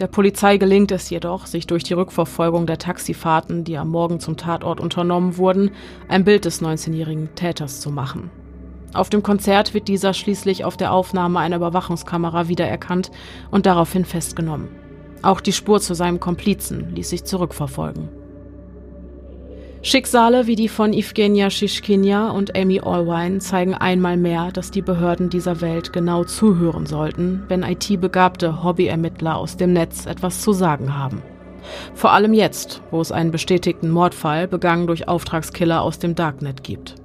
Der 0.01 0.07
Polizei 0.07 0.57
gelingt 0.57 0.91
es 0.91 1.11
jedoch, 1.11 1.47
sich 1.47 1.67
durch 1.67 1.85
die 1.85 1.95
Rückverfolgung 1.95 2.67
der 2.67 2.79
Taxifahrten, 2.79 3.65
die 3.65 3.77
am 3.77 3.89
Morgen 3.89 4.21
zum 4.21 4.37
Tatort 4.37 4.81
unternommen 4.81 5.37
wurden, 5.37 5.71
ein 6.09 6.25
Bild 6.25 6.45
des 6.45 6.63
19-jährigen 6.63 7.35
Täters 7.35 7.81
zu 7.81 7.91
machen. 7.91 8.31
Auf 8.95 9.11
dem 9.11 9.23
Konzert 9.23 9.75
wird 9.75 9.89
dieser 9.89 10.13
schließlich 10.13 10.65
auf 10.65 10.77
der 10.77 10.93
Aufnahme 10.93 11.39
einer 11.39 11.57
Überwachungskamera 11.57 12.49
wiedererkannt 12.49 13.11
und 13.51 13.65
daraufhin 13.65 14.05
festgenommen. 14.05 14.82
Auch 15.23 15.41
die 15.41 15.53
Spur 15.53 15.81
zu 15.81 15.95
seinem 15.95 16.21
Komplizen 16.21 16.95
ließ 16.95 17.11
sich 17.11 17.25
zurückverfolgen. 17.25 18.09
Schicksale 19.85 20.47
wie 20.47 20.55
die 20.55 20.69
von 20.69 20.93
Evgenia 20.93 21.51
Shishkinia 21.51 22.31
und 22.31 22.57
Amy 22.57 22.79
Allwine 22.81 23.39
zeigen 23.41 23.75
einmal 23.75 24.17
mehr, 24.17 24.53
dass 24.53 24.71
die 24.71 24.83
Behörden 24.83 25.29
dieser 25.29 25.61
Welt 25.61 25.93
genau 25.93 26.23
zuhören 26.23 26.87
sollten, 26.87 27.43
wenn 27.49 27.65
IT-begabte 27.65 28.63
Hobbyermittler 28.63 29.37
aus 29.37 29.57
dem 29.57 29.73
Netz 29.73 30.07
etwas 30.07 30.41
zu 30.41 30.53
sagen 30.53 30.97
haben. 30.97 31.21
Vor 31.95 32.13
allem 32.13 32.33
jetzt, 32.33 32.81
wo 32.93 33.01
es 33.01 33.11
einen 33.11 33.33
bestätigten 33.33 33.91
Mordfall 33.91 34.47
begangen 34.47 34.87
durch 34.87 35.09
Auftragskiller 35.09 35.83
aus 35.83 35.99
dem 35.99 36.15
Darknet 36.15 36.63
gibt. 36.63 37.02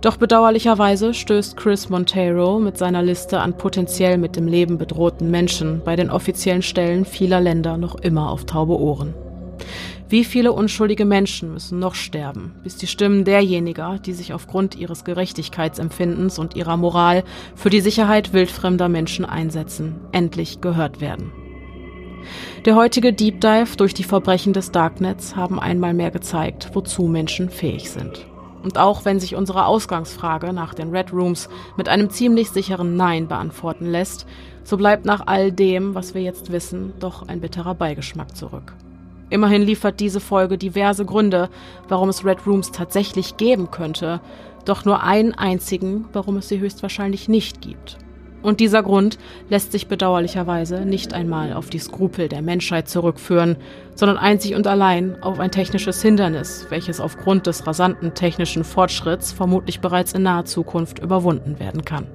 Doch 0.00 0.16
bedauerlicherweise 0.16 1.12
stößt 1.12 1.58
Chris 1.58 1.90
Monteiro 1.90 2.58
mit 2.58 2.78
seiner 2.78 3.02
Liste 3.02 3.40
an 3.40 3.58
potenziell 3.58 4.16
mit 4.16 4.34
dem 4.34 4.46
Leben 4.46 4.78
bedrohten 4.78 5.30
Menschen 5.30 5.82
bei 5.84 5.94
den 5.94 6.10
offiziellen 6.10 6.62
Stellen 6.62 7.04
vieler 7.04 7.40
Länder 7.40 7.76
noch 7.76 7.96
immer 7.96 8.30
auf 8.30 8.46
taube 8.46 8.78
Ohren. 8.78 9.14
Wie 10.08 10.24
viele 10.24 10.52
unschuldige 10.52 11.04
Menschen 11.04 11.52
müssen 11.52 11.78
noch 11.78 11.94
sterben, 11.94 12.54
bis 12.64 12.76
die 12.76 12.86
Stimmen 12.86 13.24
derjenigen, 13.24 14.00
die 14.02 14.14
sich 14.14 14.32
aufgrund 14.32 14.74
ihres 14.74 15.04
Gerechtigkeitsempfindens 15.04 16.38
und 16.38 16.56
ihrer 16.56 16.78
Moral 16.78 17.22
für 17.54 17.70
die 17.70 17.80
Sicherheit 17.80 18.32
wildfremder 18.32 18.88
Menschen 18.88 19.26
einsetzen, 19.26 20.00
endlich 20.12 20.62
gehört 20.62 21.02
werden? 21.02 21.30
Der 22.64 22.74
heutige 22.74 23.12
Deep 23.12 23.40
Dive 23.40 23.76
durch 23.76 23.94
die 23.94 24.04
Verbrechen 24.04 24.52
des 24.52 24.72
Darknets 24.72 25.36
haben 25.36 25.60
einmal 25.60 25.94
mehr 25.94 26.10
gezeigt, 26.10 26.70
wozu 26.72 27.04
Menschen 27.04 27.50
fähig 27.50 27.90
sind. 27.90 28.29
Und 28.62 28.78
auch 28.78 29.04
wenn 29.04 29.20
sich 29.20 29.34
unsere 29.34 29.66
Ausgangsfrage 29.66 30.52
nach 30.52 30.74
den 30.74 30.90
Red 30.90 31.12
Rooms 31.12 31.48
mit 31.76 31.88
einem 31.88 32.10
ziemlich 32.10 32.50
sicheren 32.50 32.96
Nein 32.96 33.26
beantworten 33.26 33.86
lässt, 33.86 34.26
so 34.64 34.76
bleibt 34.76 35.04
nach 35.04 35.26
all 35.26 35.50
dem, 35.50 35.94
was 35.94 36.14
wir 36.14 36.22
jetzt 36.22 36.52
wissen, 36.52 36.92
doch 37.00 37.26
ein 37.26 37.40
bitterer 37.40 37.74
Beigeschmack 37.74 38.36
zurück. 38.36 38.74
Immerhin 39.30 39.62
liefert 39.62 40.00
diese 40.00 40.20
Folge 40.20 40.58
diverse 40.58 41.04
Gründe, 41.04 41.48
warum 41.88 42.08
es 42.08 42.24
Red 42.24 42.46
Rooms 42.46 42.72
tatsächlich 42.72 43.36
geben 43.36 43.70
könnte, 43.70 44.20
doch 44.64 44.84
nur 44.84 45.02
einen 45.02 45.32
einzigen, 45.32 46.06
warum 46.12 46.36
es 46.36 46.48
sie 46.48 46.58
höchstwahrscheinlich 46.58 47.28
nicht 47.28 47.60
gibt. 47.60 47.96
Und 48.42 48.60
dieser 48.60 48.82
Grund 48.82 49.18
lässt 49.48 49.72
sich 49.72 49.86
bedauerlicherweise 49.86 50.86
nicht 50.86 51.12
einmal 51.12 51.52
auf 51.52 51.68
die 51.68 51.78
Skrupel 51.78 52.28
der 52.28 52.42
Menschheit 52.42 52.88
zurückführen, 52.88 53.56
sondern 53.94 54.16
einzig 54.16 54.54
und 54.54 54.66
allein 54.66 55.22
auf 55.22 55.38
ein 55.38 55.50
technisches 55.50 56.00
Hindernis, 56.00 56.66
welches 56.70 57.00
aufgrund 57.00 57.46
des 57.46 57.66
rasanten 57.66 58.14
technischen 58.14 58.64
Fortschritts 58.64 59.32
vermutlich 59.32 59.80
bereits 59.80 60.12
in 60.12 60.22
naher 60.22 60.46
Zukunft 60.46 61.00
überwunden 61.00 61.60
werden 61.60 61.84
kann. 61.84 62.06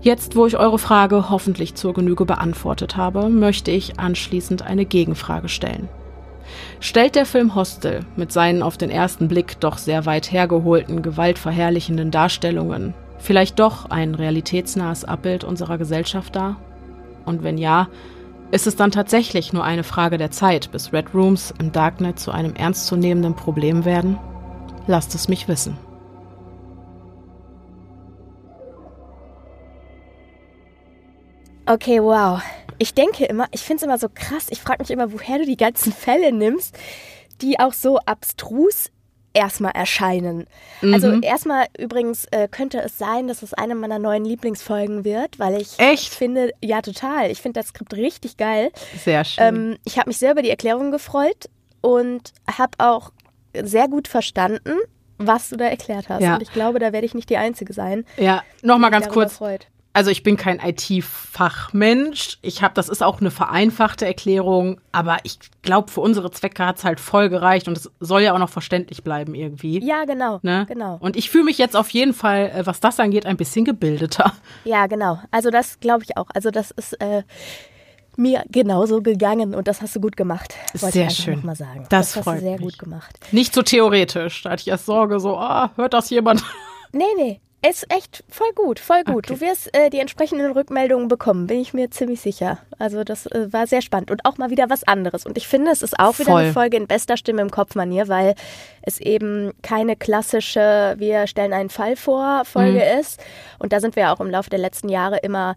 Jetzt, 0.00 0.36
wo 0.36 0.46
ich 0.46 0.56
eure 0.56 0.78
Frage 0.78 1.28
hoffentlich 1.28 1.74
zur 1.74 1.92
Genüge 1.92 2.24
beantwortet 2.24 2.96
habe, 2.96 3.28
möchte 3.28 3.72
ich 3.72 3.98
anschließend 3.98 4.62
eine 4.62 4.86
Gegenfrage 4.86 5.48
stellen. 5.48 5.88
Stellt 6.80 7.14
der 7.14 7.26
Film 7.26 7.54
Hostel 7.54 8.00
mit 8.16 8.32
seinen 8.32 8.62
auf 8.62 8.78
den 8.78 8.90
ersten 8.90 9.28
Blick 9.28 9.60
doch 9.60 9.76
sehr 9.76 10.06
weit 10.06 10.32
hergeholten, 10.32 11.02
gewaltverherrlichenden 11.02 12.10
Darstellungen 12.10 12.94
vielleicht 13.18 13.58
doch 13.58 13.90
ein 13.90 14.14
realitätsnahes 14.14 15.04
Abbild 15.04 15.44
unserer 15.44 15.78
Gesellschaft 15.78 16.34
dar? 16.36 16.56
Und 17.24 17.42
wenn 17.42 17.58
ja, 17.58 17.88
ist 18.50 18.66
es 18.66 18.76
dann 18.76 18.90
tatsächlich 18.90 19.52
nur 19.52 19.64
eine 19.64 19.84
Frage 19.84 20.16
der 20.16 20.30
Zeit, 20.30 20.72
bis 20.72 20.92
Red 20.92 21.14
Rooms 21.14 21.52
im 21.58 21.70
Darknet 21.72 22.18
zu 22.18 22.30
einem 22.30 22.54
ernstzunehmenden 22.54 23.36
Problem 23.36 23.84
werden? 23.84 24.18
Lasst 24.86 25.14
es 25.14 25.28
mich 25.28 25.48
wissen. 25.48 25.76
Okay, 31.66 32.02
wow. 32.02 32.40
Ich 32.78 32.94
denke 32.94 33.26
immer, 33.26 33.46
ich 33.50 33.60
finde 33.60 33.76
es 33.76 33.82
immer 33.82 33.98
so 33.98 34.08
krass. 34.12 34.46
Ich 34.48 34.60
frage 34.60 34.82
mich 34.82 34.90
immer, 34.90 35.12
woher 35.12 35.38
du 35.38 35.44
die 35.44 35.58
ganzen 35.58 35.92
Fälle 35.92 36.32
nimmst, 36.32 36.78
die 37.42 37.60
auch 37.60 37.74
so 37.74 37.98
abstrus 37.98 38.90
erstmal 39.38 39.72
erscheinen. 39.72 40.46
Also 40.82 41.08
Mhm. 41.08 41.22
erstmal 41.22 41.66
übrigens 41.78 42.26
äh, 42.32 42.48
könnte 42.48 42.80
es 42.80 42.98
sein, 42.98 43.28
dass 43.28 43.42
es 43.42 43.54
eine 43.54 43.74
meiner 43.74 43.98
neuen 43.98 44.24
Lieblingsfolgen 44.24 45.04
wird, 45.04 45.38
weil 45.38 45.60
ich 45.60 45.78
Echt? 45.78 46.12
finde, 46.12 46.50
ja 46.62 46.82
total, 46.82 47.30
ich 47.30 47.40
finde 47.40 47.60
das 47.60 47.68
Skript 47.68 47.94
richtig 47.94 48.36
geil. 48.36 48.70
Sehr 49.02 49.24
schön. 49.24 49.44
Ähm, 49.44 49.76
ich 49.84 49.98
habe 49.98 50.08
mich 50.10 50.18
sehr 50.18 50.32
über 50.32 50.42
die 50.42 50.50
Erklärung 50.50 50.90
gefreut 50.90 51.48
und 51.80 52.32
habe 52.58 52.72
auch 52.78 53.12
sehr 53.54 53.88
gut 53.88 54.08
verstanden, 54.08 54.74
was 55.18 55.48
du 55.48 55.56
da 55.56 55.64
erklärt 55.66 56.08
hast. 56.08 56.22
Ja. 56.22 56.34
Und 56.34 56.42
ich 56.42 56.52
glaube, 56.52 56.78
da 56.78 56.92
werde 56.92 57.06
ich 57.06 57.14
nicht 57.14 57.30
die 57.30 57.36
Einzige 57.38 57.72
sein. 57.72 58.04
ja, 58.16 58.42
nochmal 58.62 58.90
ganz 58.90 59.08
kurz. 59.08 59.34
Freut. 59.36 59.66
Also 59.98 60.12
ich 60.12 60.22
bin 60.22 60.36
kein 60.36 60.60
IT-Fachmensch. 60.60 62.38
Ich 62.40 62.62
habe, 62.62 62.72
das 62.72 62.88
ist 62.88 63.02
auch 63.02 63.20
eine 63.20 63.32
vereinfachte 63.32 64.06
Erklärung, 64.06 64.80
aber 64.92 65.16
ich 65.24 65.40
glaube, 65.62 65.90
für 65.90 66.00
unsere 66.02 66.30
Zwecke 66.30 66.64
hat 66.64 66.78
es 66.78 66.84
halt 66.84 67.00
voll 67.00 67.28
gereicht 67.28 67.66
und 67.66 67.76
es 67.76 67.90
soll 67.98 68.20
ja 68.22 68.32
auch 68.32 68.38
noch 68.38 68.48
verständlich 68.48 69.02
bleiben 69.02 69.34
irgendwie. 69.34 69.84
Ja, 69.84 70.04
genau. 70.04 70.38
Ne? 70.42 70.66
Genau. 70.68 70.98
Und 71.00 71.16
ich 71.16 71.30
fühle 71.30 71.42
mich 71.42 71.58
jetzt 71.58 71.74
auf 71.74 71.90
jeden 71.90 72.14
Fall, 72.14 72.52
äh, 72.54 72.64
was 72.64 72.78
das 72.78 73.00
angeht, 73.00 73.26
ein 73.26 73.36
bisschen 73.36 73.64
gebildeter. 73.64 74.32
Ja, 74.62 74.86
genau. 74.86 75.18
Also 75.32 75.50
das 75.50 75.80
glaube 75.80 76.04
ich 76.04 76.16
auch. 76.16 76.28
Also 76.32 76.52
das 76.52 76.70
ist 76.70 76.92
äh, 77.00 77.24
mir 78.16 78.44
genauso 78.48 79.02
gegangen 79.02 79.52
und 79.52 79.66
das 79.66 79.82
hast 79.82 79.96
du 79.96 80.00
gut 80.00 80.16
gemacht. 80.16 80.54
Sehr 80.74 81.10
schön. 81.10 81.44
Mal 81.44 81.56
sagen. 81.56 81.86
Das 81.88 82.12
das 82.12 82.16
hast 82.18 82.22
freut 82.22 82.36
du 82.36 82.42
sehr 82.42 82.52
mich. 82.52 82.60
gut 82.60 82.78
gemacht. 82.78 83.18
Nicht 83.32 83.52
so 83.52 83.62
theoretisch. 83.62 84.42
Da 84.42 84.50
hatte 84.50 84.60
ich 84.60 84.68
erst 84.68 84.86
Sorge, 84.86 85.18
so, 85.18 85.36
ah, 85.36 85.72
hört 85.74 85.92
das 85.92 86.08
jemand? 86.10 86.44
Nee, 86.92 87.02
nee. 87.16 87.40
Ist 87.66 87.92
echt 87.92 88.22
voll 88.28 88.52
gut, 88.54 88.78
voll 88.78 89.02
gut. 89.02 89.28
Okay. 89.28 89.34
Du 89.34 89.40
wirst 89.40 89.76
äh, 89.76 89.90
die 89.90 89.98
entsprechenden 89.98 90.52
Rückmeldungen 90.52 91.08
bekommen, 91.08 91.48
bin 91.48 91.58
ich 91.58 91.74
mir 91.74 91.90
ziemlich 91.90 92.20
sicher. 92.20 92.58
Also 92.78 93.02
das 93.02 93.26
äh, 93.26 93.52
war 93.52 93.66
sehr 93.66 93.82
spannend 93.82 94.12
und 94.12 94.24
auch 94.24 94.38
mal 94.38 94.50
wieder 94.50 94.70
was 94.70 94.84
anderes. 94.86 95.26
Und 95.26 95.36
ich 95.36 95.48
finde, 95.48 95.72
es 95.72 95.82
ist 95.82 95.98
auch 95.98 96.16
wieder 96.20 96.30
Voll. 96.30 96.42
eine 96.42 96.52
Folge 96.52 96.76
in 96.76 96.86
bester 96.86 97.16
Stimme 97.16 97.42
im 97.42 97.50
Kopf-Manier, 97.50 98.06
weil 98.06 98.36
es 98.82 99.00
eben 99.00 99.50
keine 99.62 99.96
klassische, 99.96 100.94
wir 100.98 101.26
stellen 101.26 101.52
einen 101.52 101.68
Fall 101.68 101.96
vor, 101.96 102.44
Folge 102.44 102.78
Mhm. 102.78 103.00
ist. 103.00 103.20
Und 103.58 103.72
da 103.72 103.80
sind 103.80 103.96
wir 103.96 104.12
auch 104.12 104.20
im 104.20 104.30
Laufe 104.30 104.50
der 104.50 104.60
letzten 104.60 104.88
Jahre 104.88 105.18
immer 105.18 105.56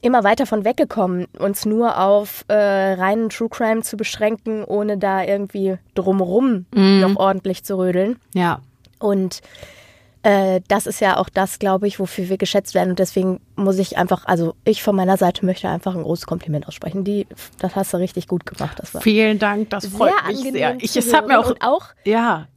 immer 0.00 0.22
weiter 0.22 0.44
von 0.46 0.64
weggekommen, 0.66 1.26
uns 1.38 1.64
nur 1.64 1.98
auf 1.98 2.44
äh, 2.48 2.54
reinen 2.54 3.30
True 3.30 3.48
Crime 3.48 3.80
zu 3.82 3.96
beschränken, 3.96 4.62
ohne 4.62 4.98
da 4.98 5.22
irgendwie 5.24 5.78
drumrum 5.94 6.66
Mhm. 6.74 7.00
noch 7.00 7.16
ordentlich 7.16 7.64
zu 7.64 7.78
rödeln. 7.78 8.18
Ja. 8.34 8.60
Und 8.98 9.40
äh, 10.24 10.62
das 10.68 10.86
ist 10.86 11.00
ja 11.00 11.18
auch 11.18 11.28
das, 11.28 11.58
glaube 11.58 11.86
ich, 11.86 12.00
wofür 12.00 12.30
wir 12.30 12.38
geschätzt 12.38 12.74
werden. 12.74 12.90
Und 12.90 12.98
deswegen 12.98 13.40
muss 13.56 13.78
ich 13.78 13.98
einfach, 13.98 14.24
also 14.24 14.54
ich 14.64 14.82
von 14.82 14.96
meiner 14.96 15.18
Seite 15.18 15.44
möchte 15.44 15.68
einfach 15.68 15.94
ein 15.94 16.02
großes 16.02 16.26
Kompliment 16.26 16.66
aussprechen. 16.66 17.04
Die, 17.04 17.26
das 17.58 17.76
hast 17.76 17.92
du 17.92 17.98
richtig 17.98 18.26
gut 18.26 18.46
gemacht. 18.46 18.78
Das 18.78 18.94
war 18.94 19.02
Vielen 19.02 19.38
Dank, 19.38 19.68
das 19.68 19.86
freut 19.86 20.12
sehr 20.26 20.32
mich 20.32 20.52
sehr. 20.52 20.76
Ich, 20.80 20.96
es 20.96 21.12
hat 21.12 21.28
mir 21.28 21.38
auch, 21.38 21.54
auch 21.60 21.88
ja, 22.04 22.48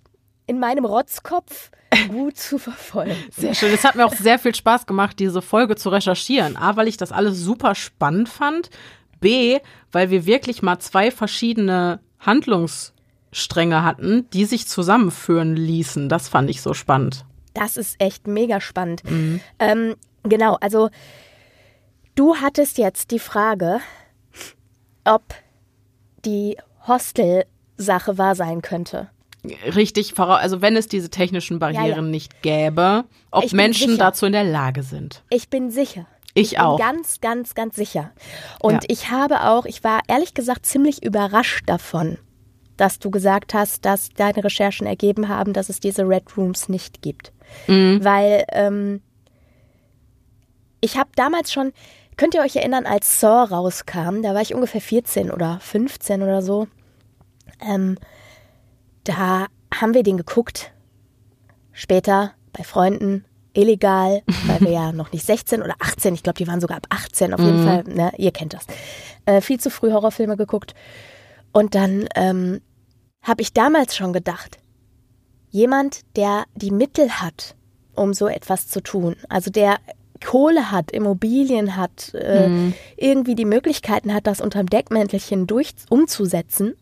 in 0.45 0.59
meinem 0.59 0.85
Rotzkopf 0.85 1.71
gut 2.07 2.37
zu 2.37 2.57
verfolgen. 2.57 3.15
Sehr 3.31 3.53
schön. 3.53 3.73
Es 3.73 3.83
hat 3.83 3.95
mir 3.95 4.05
auch 4.05 4.13
sehr 4.13 4.39
viel 4.39 4.53
Spaß 4.53 4.85
gemacht, 4.85 5.19
diese 5.19 5.41
Folge 5.41 5.75
zu 5.75 5.89
recherchieren. 5.89 6.57
A, 6.57 6.75
weil 6.75 6.87
ich 6.87 6.97
das 6.97 7.13
alles 7.13 7.39
super 7.39 7.75
spannend 7.75 8.27
fand. 8.27 8.69
B, 9.19 9.59
weil 9.91 10.09
wir 10.09 10.25
wirklich 10.25 10.61
mal 10.61 10.79
zwei 10.79 11.11
verschiedene 11.11 11.99
Handlungsstränge 12.19 13.83
hatten, 13.83 14.29
die 14.31 14.45
sich 14.45 14.67
zusammenführen 14.67 15.55
ließen. 15.55 16.09
Das 16.09 16.27
fand 16.27 16.49
ich 16.49 16.61
so 16.61 16.73
spannend. 16.73 17.25
Das 17.59 17.77
ist 17.77 17.95
echt 17.99 18.27
mega 18.27 18.61
spannend. 18.61 19.03
Ähm, 19.59 19.95
genau, 20.23 20.55
also 20.61 20.89
du 22.15 22.35
hattest 22.37 22.77
jetzt 22.77 23.11
die 23.11 23.19
Frage, 23.19 23.79
ob 25.05 25.23
die 26.25 26.57
Hostel-Sache 26.87 28.17
wahr 28.17 28.35
sein 28.35 28.61
könnte. 28.61 29.09
Richtig, 29.75 30.17
also 30.19 30.61
wenn 30.61 30.75
es 30.75 30.87
diese 30.87 31.09
technischen 31.09 31.59
Barrieren 31.59 31.85
Ja, 31.85 31.95
ja. 31.95 32.01
nicht 32.01 32.41
gäbe, 32.41 33.05
ob 33.31 33.43
Ich 33.45 33.53
Menschen 33.53 33.97
dazu 33.97 34.25
in 34.25 34.33
der 34.33 34.43
Lage 34.43 34.83
sind. 34.83 35.23
Ich 35.29 35.49
bin 35.49 35.71
sicher. 35.71 36.05
Ich 36.33 36.51
bin 36.51 36.59
auch. 36.59 36.77
Ganz, 36.77 37.21
ganz, 37.21 37.55
ganz 37.55 37.75
sicher. 37.75 38.11
Und 38.59 38.73
Ja. 38.73 38.79
ich 38.89 39.09
habe 39.09 39.43
auch, 39.43 39.65
ich 39.65 39.83
war 39.83 40.01
ehrlich 40.07 40.33
gesagt 40.33 40.65
ziemlich 40.65 41.03
überrascht 41.03 41.63
davon, 41.67 42.17
dass 42.77 42.99
du 42.99 43.11
gesagt 43.11 43.53
hast, 43.53 43.85
dass 43.85 44.09
deine 44.09 44.43
Recherchen 44.43 44.87
ergeben 44.87 45.27
haben, 45.27 45.53
dass 45.53 45.69
es 45.69 45.79
diese 45.79 46.07
Red 46.07 46.37
Rooms 46.37 46.69
nicht 46.69 47.01
gibt. 47.01 47.33
Mhm. 47.67 48.03
Weil 48.03 48.45
ähm, 48.51 49.01
ich 50.81 50.97
habe 50.97 51.09
damals 51.15 51.51
schon, 51.51 51.73
könnt 52.15 52.35
ihr 52.35 52.41
euch 52.41 52.55
erinnern, 52.55 52.85
als 52.85 53.19
Saw 53.19 53.43
rauskam, 53.43 54.21
da 54.21 54.33
war 54.33 54.41
ich 54.41 54.53
ungefähr 54.53 54.81
14 54.81 55.31
oder 55.31 55.59
15 55.59 56.21
oder 56.21 56.41
so. 56.41 56.67
Ähm, 57.59 57.97
da 59.03 59.47
haben 59.73 59.93
wir 59.93 60.03
den 60.03 60.17
geguckt. 60.17 60.71
Später 61.71 62.33
bei 62.53 62.63
Freunden, 62.63 63.23
illegal, 63.53 64.23
weil 64.45 64.61
wir 64.61 64.71
ja 64.71 64.91
noch 64.93 65.11
nicht 65.11 65.25
16 65.25 65.61
oder 65.61 65.75
18, 65.79 66.13
ich 66.13 66.23
glaube, 66.23 66.37
die 66.37 66.47
waren 66.47 66.61
sogar 66.61 66.77
ab 66.77 66.87
18 66.89 67.33
auf 67.33 67.39
jeden 67.39 67.63
Fall, 67.63 67.83
ne, 67.83 68.11
ihr 68.17 68.31
kennt 68.31 68.53
das. 68.53 68.65
Äh, 69.25 69.41
viel 69.41 69.59
zu 69.59 69.69
früh 69.69 69.91
Horrorfilme 69.91 70.37
geguckt. 70.37 70.73
Und 71.51 71.75
dann 71.75 72.07
ähm, 72.15 72.61
habe 73.27 73.41
ich 73.41 73.53
damals 73.53 73.95
schon 73.95 74.13
gedacht, 74.13 74.57
jemand, 75.49 76.01
der 76.15 76.45
die 76.55 76.71
Mittel 76.71 77.09
hat, 77.09 77.55
um 77.93 78.13
so 78.13 78.27
etwas 78.27 78.67
zu 78.67 78.81
tun, 78.81 79.15
also 79.27 79.51
der 79.51 79.77
Kohle 80.23 80.71
hat, 80.71 80.91
Immobilien 80.91 81.75
hat, 81.75 82.13
äh, 82.15 82.71
irgendwie 82.95 83.35
die 83.35 83.45
Möglichkeiten 83.45 84.13
hat, 84.13 84.25
das 84.25 84.41
unterm 84.41 84.67
Deckmäntelchen 84.67 85.45
durch 85.45 85.73
umzusetzen, 85.89 86.75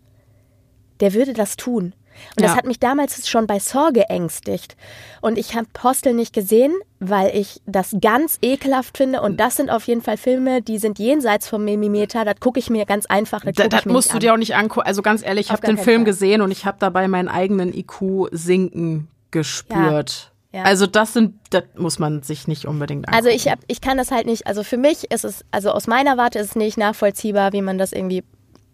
der 1.01 1.13
würde 1.13 1.33
das 1.33 1.57
tun. 1.57 1.93
Und 2.38 2.43
das 2.43 2.51
Ja. 2.51 2.57
hat 2.57 2.66
mich 2.66 2.80
damals 2.80 3.28
schon 3.28 3.47
bei 3.47 3.59
Saw 3.59 3.91
geängstigt. 3.91 4.76
Und 5.22 5.38
ich 5.38 5.55
habe 5.55 5.68
Hostel 5.84 6.13
nicht 6.13 6.34
gesehen, 6.34 6.74
weil 6.99 7.36
ich 7.36 7.61
das 7.66 7.95
ganz 8.01 8.38
ekelhaft 8.41 8.97
finde. 8.97 9.22
Und 9.22 9.39
das 9.39 9.55
sind 9.57 9.70
auf 9.70 9.86
jeden 9.88 10.01
Fall 10.01 10.18
Filme, 10.18 10.61
die 10.61 10.78
sind 10.78 10.97
jenseits 10.99 11.47
vom 11.47 11.63
Mimimeter. 11.66 12.26
Das 12.26 12.39
gucke 12.39 12.59
ich 12.59 12.70
mir 12.70 12.86
ganz 12.86 13.05
einfach. 13.05 13.43
Das, 13.43 13.55
Da, 13.55 13.68
das 13.68 13.86
musst 13.86 14.09
du 14.11 14.16
an. 14.16 14.20
dir 14.22 14.34
auch 14.34 14.38
nicht 14.38 14.55
angucken. 14.55 14.86
Also 14.88 15.01
ganz 15.01 15.24
ehrlich, 15.26 15.47
ich 15.47 15.51
habe 15.51 15.66
den 15.66 15.78
Film 15.78 15.99
Fall. 16.01 16.05
gesehen 16.05 16.41
und 16.41 16.51
ich 16.51 16.66
habe 16.66 16.78
dabei 16.80 17.07
meinen 17.07 17.28
eigenen 17.30 17.74
IQ 17.74 18.30
sinken 18.32 19.07
gespürt. 19.32 20.32
Ja. 20.53 20.63
Also 20.63 20.88
das 20.88 21.11
sind, 21.11 21.36
das 21.49 21.63
muss 21.76 21.99
man 21.99 22.24
sich 22.24 22.47
nicht 22.47 22.66
unbedingt 22.66 23.07
angucken. 23.09 23.16
Also 23.26 23.30
ich, 23.36 23.49
hab, 23.51 23.59
ich 23.68 23.82
kann 23.82 23.97
das 23.97 24.11
halt 24.11 24.26
nicht, 24.26 24.47
also 24.47 24.63
für 24.63 24.78
mich 24.78 25.11
ist 25.11 25.26
es, 25.26 25.44
also 25.52 25.72
aus 25.72 25.85
meiner 25.88 26.15
Warte 26.18 26.39
ist 26.39 26.52
es 26.52 26.56
nicht 26.56 26.77
nachvollziehbar, 26.77 27.52
wie 27.52 27.61
man 27.61 27.77
das 27.77 27.91
irgendwie 27.91 28.23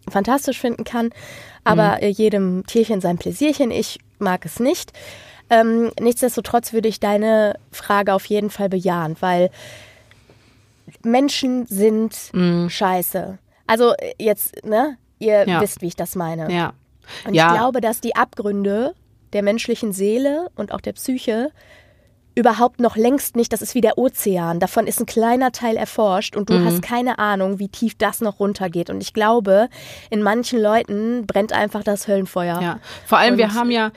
fantastisch 0.10 0.60
finden 0.60 0.84
kann. 0.84 1.10
Aber 1.64 1.98
Mhm. 1.98 2.04
äh, 2.04 2.08
jedem 2.08 2.66
Tierchen 2.66 3.02
sein 3.02 3.18
Pläsierchen, 3.18 3.72
ich 3.72 4.00
mag 4.20 4.46
es 4.46 4.60
nicht. 4.60 4.94
Ähm, 5.50 5.92
nichtsdestotrotz 6.00 6.74
würde 6.74 6.88
ich 6.88 7.00
deine 7.00 7.56
Frage 7.72 8.14
auf 8.14 8.26
jeden 8.26 8.50
Fall 8.50 8.70
bejahen, 8.70 9.16
weil 9.20 9.50
Menschen 11.04 11.66
sind 11.68 12.32
scheiße. 12.70 13.38
Also 13.68 13.94
äh, 13.98 14.14
jetzt, 14.20 14.66
ne, 14.66 14.98
ihr 15.20 15.44
Mhm. 15.44 15.50
Ja. 15.50 15.62
wisst, 15.62 15.82
wie 15.82 15.88
ich 15.88 15.96
das 15.96 16.16
meine. 16.16 16.52
ja. 16.52 16.74
Und 17.26 17.34
ja. 17.34 17.48
ich 17.52 17.58
glaube, 17.60 17.82
dass 17.82 18.00
die 18.00 18.16
Abgründe 18.16 18.94
der 19.34 19.44
menschlichen 19.44 19.92
Seele 19.92 20.50
und 20.56 20.72
auch 20.72 20.80
der 20.82 20.94
Psyche 20.94 21.52
überhaupt 22.36 22.80
noch 22.80 22.96
längst 22.96 23.36
nicht, 23.36 23.52
das 23.52 23.62
ist 23.62 23.76
wie 23.76 23.82
der 23.82 23.98
Ozean, 23.98 24.60
davon 24.60 24.88
ist 24.88 25.00
ein 25.00 25.06
kleiner 25.06 25.52
Teil 25.52 25.76
erforscht 25.76 26.36
und 26.38 26.50
du 26.50 26.54
Mhm. 26.54 26.66
hast 26.66 26.82
keine 26.82 27.20
Ahnung, 27.20 27.60
wie 27.60 27.68
tief 27.70 27.96
das 27.98 28.22
noch 28.22 28.40
runtergeht. 28.40 28.90
Und 28.90 29.02
ich 29.02 29.14
glaube, 29.14 29.68
in 30.10 30.22
manchen 30.24 30.62
Leuten 30.62 31.26
brennt 31.26 31.52
einfach 31.54 31.84
das 31.84 32.08
Höllenfeuer. 32.08 32.62
Ja, 32.62 32.80
vor 33.06 33.18
allem, 33.18 33.38
wir 33.38 33.46
Und- 33.46 33.56
haben 33.56 33.72
ja, 33.72 33.92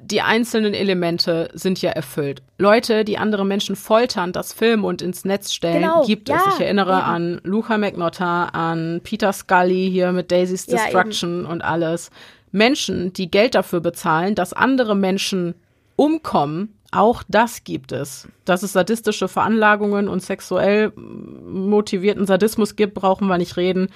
die 0.00 0.20
einzelnen 0.20 0.74
Elemente 0.74 1.48
sind 1.54 1.80
ja 1.82 1.90
erfüllt. 1.90 2.42
Leute, 2.58 3.04
die 3.04 3.18
andere 3.18 3.44
Menschen 3.44 3.74
foltern, 3.76 4.32
das 4.32 4.52
filmen 4.52 4.84
und 4.84 5.02
ins 5.02 5.24
Netz 5.24 5.52
stellen, 5.52 5.82
Genau, 5.82 6.04
gibt 6.04 6.28
es. 6.28 6.34
ja, 6.36 6.52
Ich 6.54 6.60
erinnere 6.60 6.92
eben. 6.92 7.00
an 7.02 7.40
Luca 7.44 7.76
McNotta, 7.78 8.46
an 8.46 9.00
Peter 9.02 9.32
Scully 9.32 9.88
hier 9.90 10.12
mit 10.12 10.30
Daisy's 10.30 10.66
Ja, 10.66 10.76
Destruction 10.76 11.44
und 11.46 11.62
alles. 11.62 12.10
Menschen, 12.52 13.12
die 13.12 13.30
Geld 13.30 13.54
dafür 13.54 13.80
bezahlen, 13.80 14.34
dass 14.34 14.52
andere 14.52 14.94
Menschen 14.94 15.54
umkommen, 15.96 16.72
auch 16.96 17.22
das 17.28 17.64
gibt 17.64 17.92
es. 17.92 18.28
Dass 18.44 18.62
es 18.62 18.72
sadistische 18.72 19.28
Veranlagungen 19.28 20.08
und 20.08 20.22
sexuell 20.22 20.92
motivierten 20.96 22.26
Sadismus 22.26 22.76
gibt, 22.76 22.94
brauchen 22.94 23.28
wir 23.28 23.38
nicht 23.38 23.56
reden. 23.56 23.88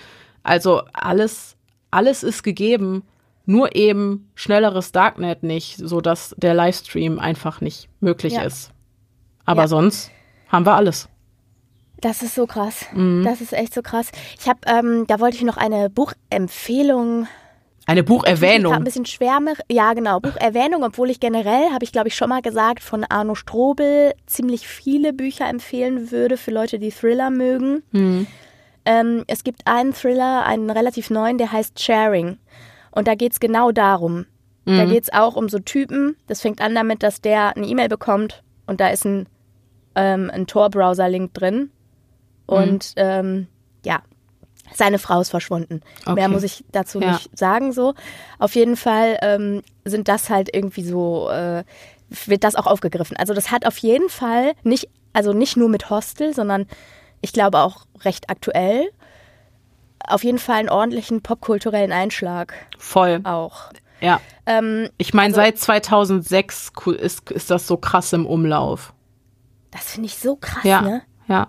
Also 0.42 0.82
alles, 0.92 1.56
alles 1.90 2.22
ist 2.22 2.42
gegeben 2.42 3.02
Nur 3.46 3.74
eben 3.74 4.30
schnelleres 4.36 4.92
Darknet 4.92 5.42
nicht, 5.42 5.76
sodass 5.78 6.34
der 6.38 6.54
Livestream 6.54 7.18
einfach 7.18 7.60
nicht 7.60 7.88
möglich 7.98 8.34
Ja. 8.34 8.42
ist. 8.42 8.70
Aber 9.44 9.62
Ja. 9.62 9.68
sonst 9.68 10.10
haben 10.48 10.64
wir 10.66 10.74
alles. 10.74 11.08
Das 12.00 12.22
ist 12.22 12.34
so 12.34 12.46
krass. 12.46 12.84
Mhm. 12.94 13.24
Das 13.24 13.40
ist 13.40 13.52
echt 13.52 13.74
so 13.74 13.82
krass. 13.82 14.12
Ich 14.38 14.48
habe, 14.48 14.60
ähm, 14.66 15.04
da 15.08 15.18
wollte 15.20 15.36
ich 15.36 15.42
noch 15.42 15.56
eine 15.56 15.90
Buchempfehlung 15.90 17.26
Eine 17.86 18.00
Ich 18.00 18.06
gerade 18.06 18.22
ein 18.26 18.38
Bucherwähnung. 18.40 18.84
bisschen 18.84 19.06
schwärmer. 19.06 19.52
Ja, 19.70 19.94
genau. 19.94 20.20
Bucherwähnung, 20.20 20.84
obwohl 20.84 21.10
ich 21.10 21.20
generell, 21.20 21.70
habe 21.72 21.84
ich 21.84 21.92
glaube 21.92 22.08
ich 22.08 22.14
schon 22.14 22.28
mal 22.28 22.42
gesagt, 22.42 22.82
von 22.82 23.04
Arno 23.04 23.34
Strobel 23.34 24.12
ziemlich 24.26 24.68
viele 24.68 25.12
Bücher 25.12 25.48
empfehlen 25.48 26.10
würde 26.10 26.36
für 26.36 26.50
Leute, 26.50 26.78
die 26.78 26.90
Thriller 26.90 27.30
mögen. 27.30 27.82
Hm. 27.92 28.26
Ähm, 28.84 29.24
es 29.26 29.44
gibt 29.44 29.66
einen 29.66 29.92
Thriller, 29.92 30.46
einen 30.46 30.70
relativ 30.70 31.10
neuen, 31.10 31.38
der 31.38 31.52
heißt 31.52 31.82
Sharing. 31.82 32.38
Und 32.92 33.08
da 33.08 33.14
geht 33.14 33.32
es 33.32 33.40
genau 33.40 33.72
darum. 33.72 34.26
Da 34.66 34.84
geht 34.84 35.04
es 35.04 35.12
auch 35.12 35.34
um 35.34 35.48
so 35.48 35.58
Typen. 35.58 36.16
Das 36.28 36.42
fängt 36.42 36.60
an 36.60 36.74
damit, 36.74 37.02
dass 37.02 37.20
der 37.20 37.56
eine 37.56 37.66
E-Mail 37.66 37.88
bekommt 37.88 38.44
und 38.66 38.80
da 38.80 38.88
ist 38.88 39.04
ein, 39.04 39.26
ähm, 39.96 40.30
ein 40.32 40.46
Tor-Browser-Link 40.46 41.34
drin. 41.34 41.70
Und 42.46 42.92
ähm, 42.96 43.48
ja, 43.84 44.02
seine 44.74 44.98
Frau 44.98 45.20
ist 45.20 45.30
verschwunden. 45.30 45.80
Okay. 46.02 46.14
Mehr 46.14 46.28
muss 46.28 46.42
ich 46.42 46.64
dazu 46.72 47.00
Ja. 47.00 47.12
nicht 47.12 47.36
sagen. 47.38 47.72
So, 47.72 47.94
auf 48.38 48.54
jeden 48.54 48.76
Fall 48.76 49.18
ähm, 49.22 49.62
sind 49.84 50.08
das 50.08 50.30
halt 50.30 50.54
irgendwie 50.54 50.84
so 50.84 51.28
äh, 51.30 51.64
wird 52.26 52.42
das 52.44 52.56
auch 52.56 52.66
aufgegriffen. 52.66 53.16
Also 53.16 53.34
das 53.34 53.50
hat 53.50 53.66
auf 53.66 53.78
jeden 53.78 54.08
Fall 54.08 54.52
nicht, 54.64 54.88
also 55.12 55.32
nicht 55.32 55.56
nur 55.56 55.68
mit 55.68 55.90
Hostel, 55.90 56.34
sondern 56.34 56.66
ich 57.20 57.32
glaube 57.32 57.58
auch 57.58 57.86
recht 58.02 58.28
aktuell 58.30 58.90
auf 60.06 60.24
jeden 60.24 60.38
Fall 60.38 60.56
einen 60.56 60.70
ordentlichen 60.70 61.20
popkulturellen 61.22 61.92
Einschlag 61.92 62.54
Voll. 62.78 63.20
auch. 63.24 63.70
Ja. 64.00 64.20
Ähm, 64.46 64.88
Ich 64.96 65.12
meine, 65.14 65.34
seit 65.34 65.58
2006 65.58 66.72
ku- 66.72 66.90
ist, 66.92 67.30
ist 67.30 67.50
das 67.50 67.66
so 67.66 67.76
krass 67.76 68.12
im 68.12 68.26
Umlauf. 68.26 68.92
das 69.70 69.92
finde 69.92 70.06
ich 70.06 70.16
so 70.18 70.34
krass, 70.36 70.64
Ja. 70.64 70.80
ne? 70.80 71.02
Ja. 71.28 71.48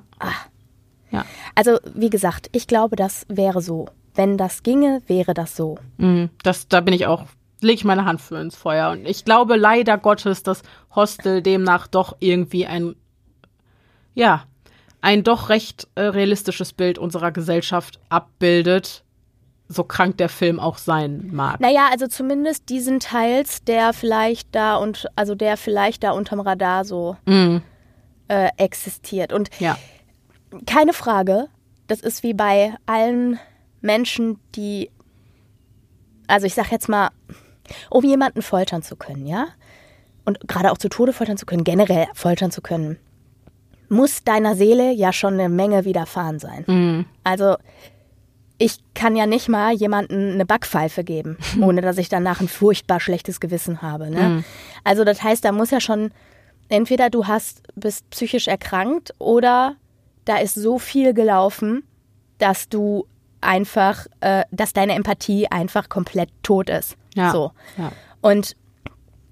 Ja. 1.12 1.26
Also 1.56 1.78
wie 1.94 2.10
gesagt, 2.10 2.50
ich 2.52 2.68
glaube, 2.68 2.96
das 2.96 3.26
wäre 3.30 3.62
so. 3.62 3.88
Wenn 4.16 4.38
das 4.38 4.64
ginge, 4.64 5.02
wäre 5.08 5.34
das 5.34 5.56
so. 5.56 5.78
Mhm. 5.98 6.30
Das, 6.44 6.68
da 6.68 6.82
bin 6.82 6.94
ich 6.94 7.06
auch, 7.08 7.24
lege 7.62 7.76
ich 7.76 7.84
meine 7.86 8.04
Hand 8.06 8.20
für 8.22 8.40
ins 8.42 8.56
Feuer. 8.56 8.92
Und 8.92 9.06
ich 9.08 9.24
glaube 9.24 9.56
leider 9.56 9.98
Gottes, 9.98 10.44
dass 10.44 10.64
Hostel 10.96 11.42
demnach 11.42 11.88
doch 11.88 12.18
irgendwie 12.20 12.66
ein, 12.66 12.96
ja, 14.14 14.44
ein 15.02 15.24
doch 15.24 15.50
recht 15.50 15.88
äh, 15.96 16.02
realistisches 16.02 16.74
Bild 16.74 16.98
unserer 16.98 17.32
Gesellschaft 17.32 18.00
abbildet, 18.10 19.04
so 19.68 19.84
krank 19.86 20.18
der 20.18 20.30
Film 20.30 20.60
auch 20.60 20.78
sein 20.78 21.30
mag. 21.32 21.60
Naja, 21.62 21.88
also 21.92 22.08
zumindest 22.08 22.68
diesen 22.70 23.00
Teils, 23.00 23.64
der 23.64 23.94
vielleicht 23.94 24.54
da 24.54 24.76
und 24.76 25.08
also 25.16 25.34
der 25.34 25.56
vielleicht 25.56 26.04
da 26.04 26.12
unterm 26.12 26.42
Radar 26.42 26.84
so 26.84 27.16
Mhm. 27.26 27.62
äh, 28.28 28.50
existiert. 28.58 29.32
Und 29.32 29.50
Ja. 29.60 29.78
Keine 30.66 30.94
Frage, 30.94 31.48
das 31.88 32.02
ist 32.02 32.24
wie 32.24 32.34
bei 32.34 32.74
allen 32.86 33.40
Menschen, 33.82 34.40
die, 34.56 34.90
also 36.28 36.46
ich 36.46 36.54
sag 36.54 36.72
jetzt 36.72 36.90
mal, 36.90 37.10
um 37.90 38.04
jemanden 38.04 38.42
foltern 38.42 38.84
zu 38.84 38.96
können, 38.96 39.26
ja, 39.26 39.48
und 40.26 40.48
gerade 40.48 40.72
auch 40.72 40.78
zu 40.78 40.90
Tode 40.90 41.14
foltern 41.14 41.38
zu 41.38 41.46
können, 41.46 41.64
generell 41.64 42.08
foltern 42.14 42.52
zu 42.52 42.62
können, 42.62 42.98
muss 43.90 44.24
deiner 44.24 44.56
Seele 44.56 44.92
ja 44.92 45.12
schon 45.12 45.34
eine 45.34 45.50
Menge 45.50 45.84
widerfahren 45.84 46.40
sein. 46.40 46.64
Also 47.24 47.58
ich 48.58 48.78
kann 48.94 49.16
ja 49.16 49.26
nicht 49.26 49.50
mal 49.50 49.74
jemanden 49.74 50.34
eine 50.34 50.46
Backpfeife 50.46 51.04
geben, 51.04 51.38
ohne 51.62 51.82
dass 51.82 51.98
ich 51.98 52.08
danach 52.08 52.42
ein 52.42 52.48
furchtbar 52.48 53.00
schlechtes 53.00 53.40
Gewissen 53.40 53.82
habe. 53.82 54.10
Ne? 54.10 54.44
Also 54.84 55.04
das 55.04 55.24
heißt, 55.24 55.44
da 55.44 55.52
muss 55.52 55.72
ja 55.72 55.82
schon 55.82 56.12
entweder 56.70 57.10
du 57.10 57.28
hast 57.28 57.64
bist 57.76 58.10
psychisch 58.12 58.48
erkrankt 58.48 59.14
oder 59.18 59.76
da 60.26 60.38
ist 60.38 60.56
so 60.56 60.80
viel 60.80 61.14
gelaufen, 61.14 61.84
dass 62.38 62.70
du 62.70 63.08
einfach, 63.42 64.06
äh, 64.20 64.44
dass 64.52 64.74
deine 64.74 64.94
Empathie 64.94 65.48
einfach 65.50 65.90
komplett 65.90 66.30
tot 66.44 66.70
ist. 66.70 66.98
Ja. 67.16 67.32
So. 67.32 67.52
Ja. 67.78 67.92
Und 68.22 68.56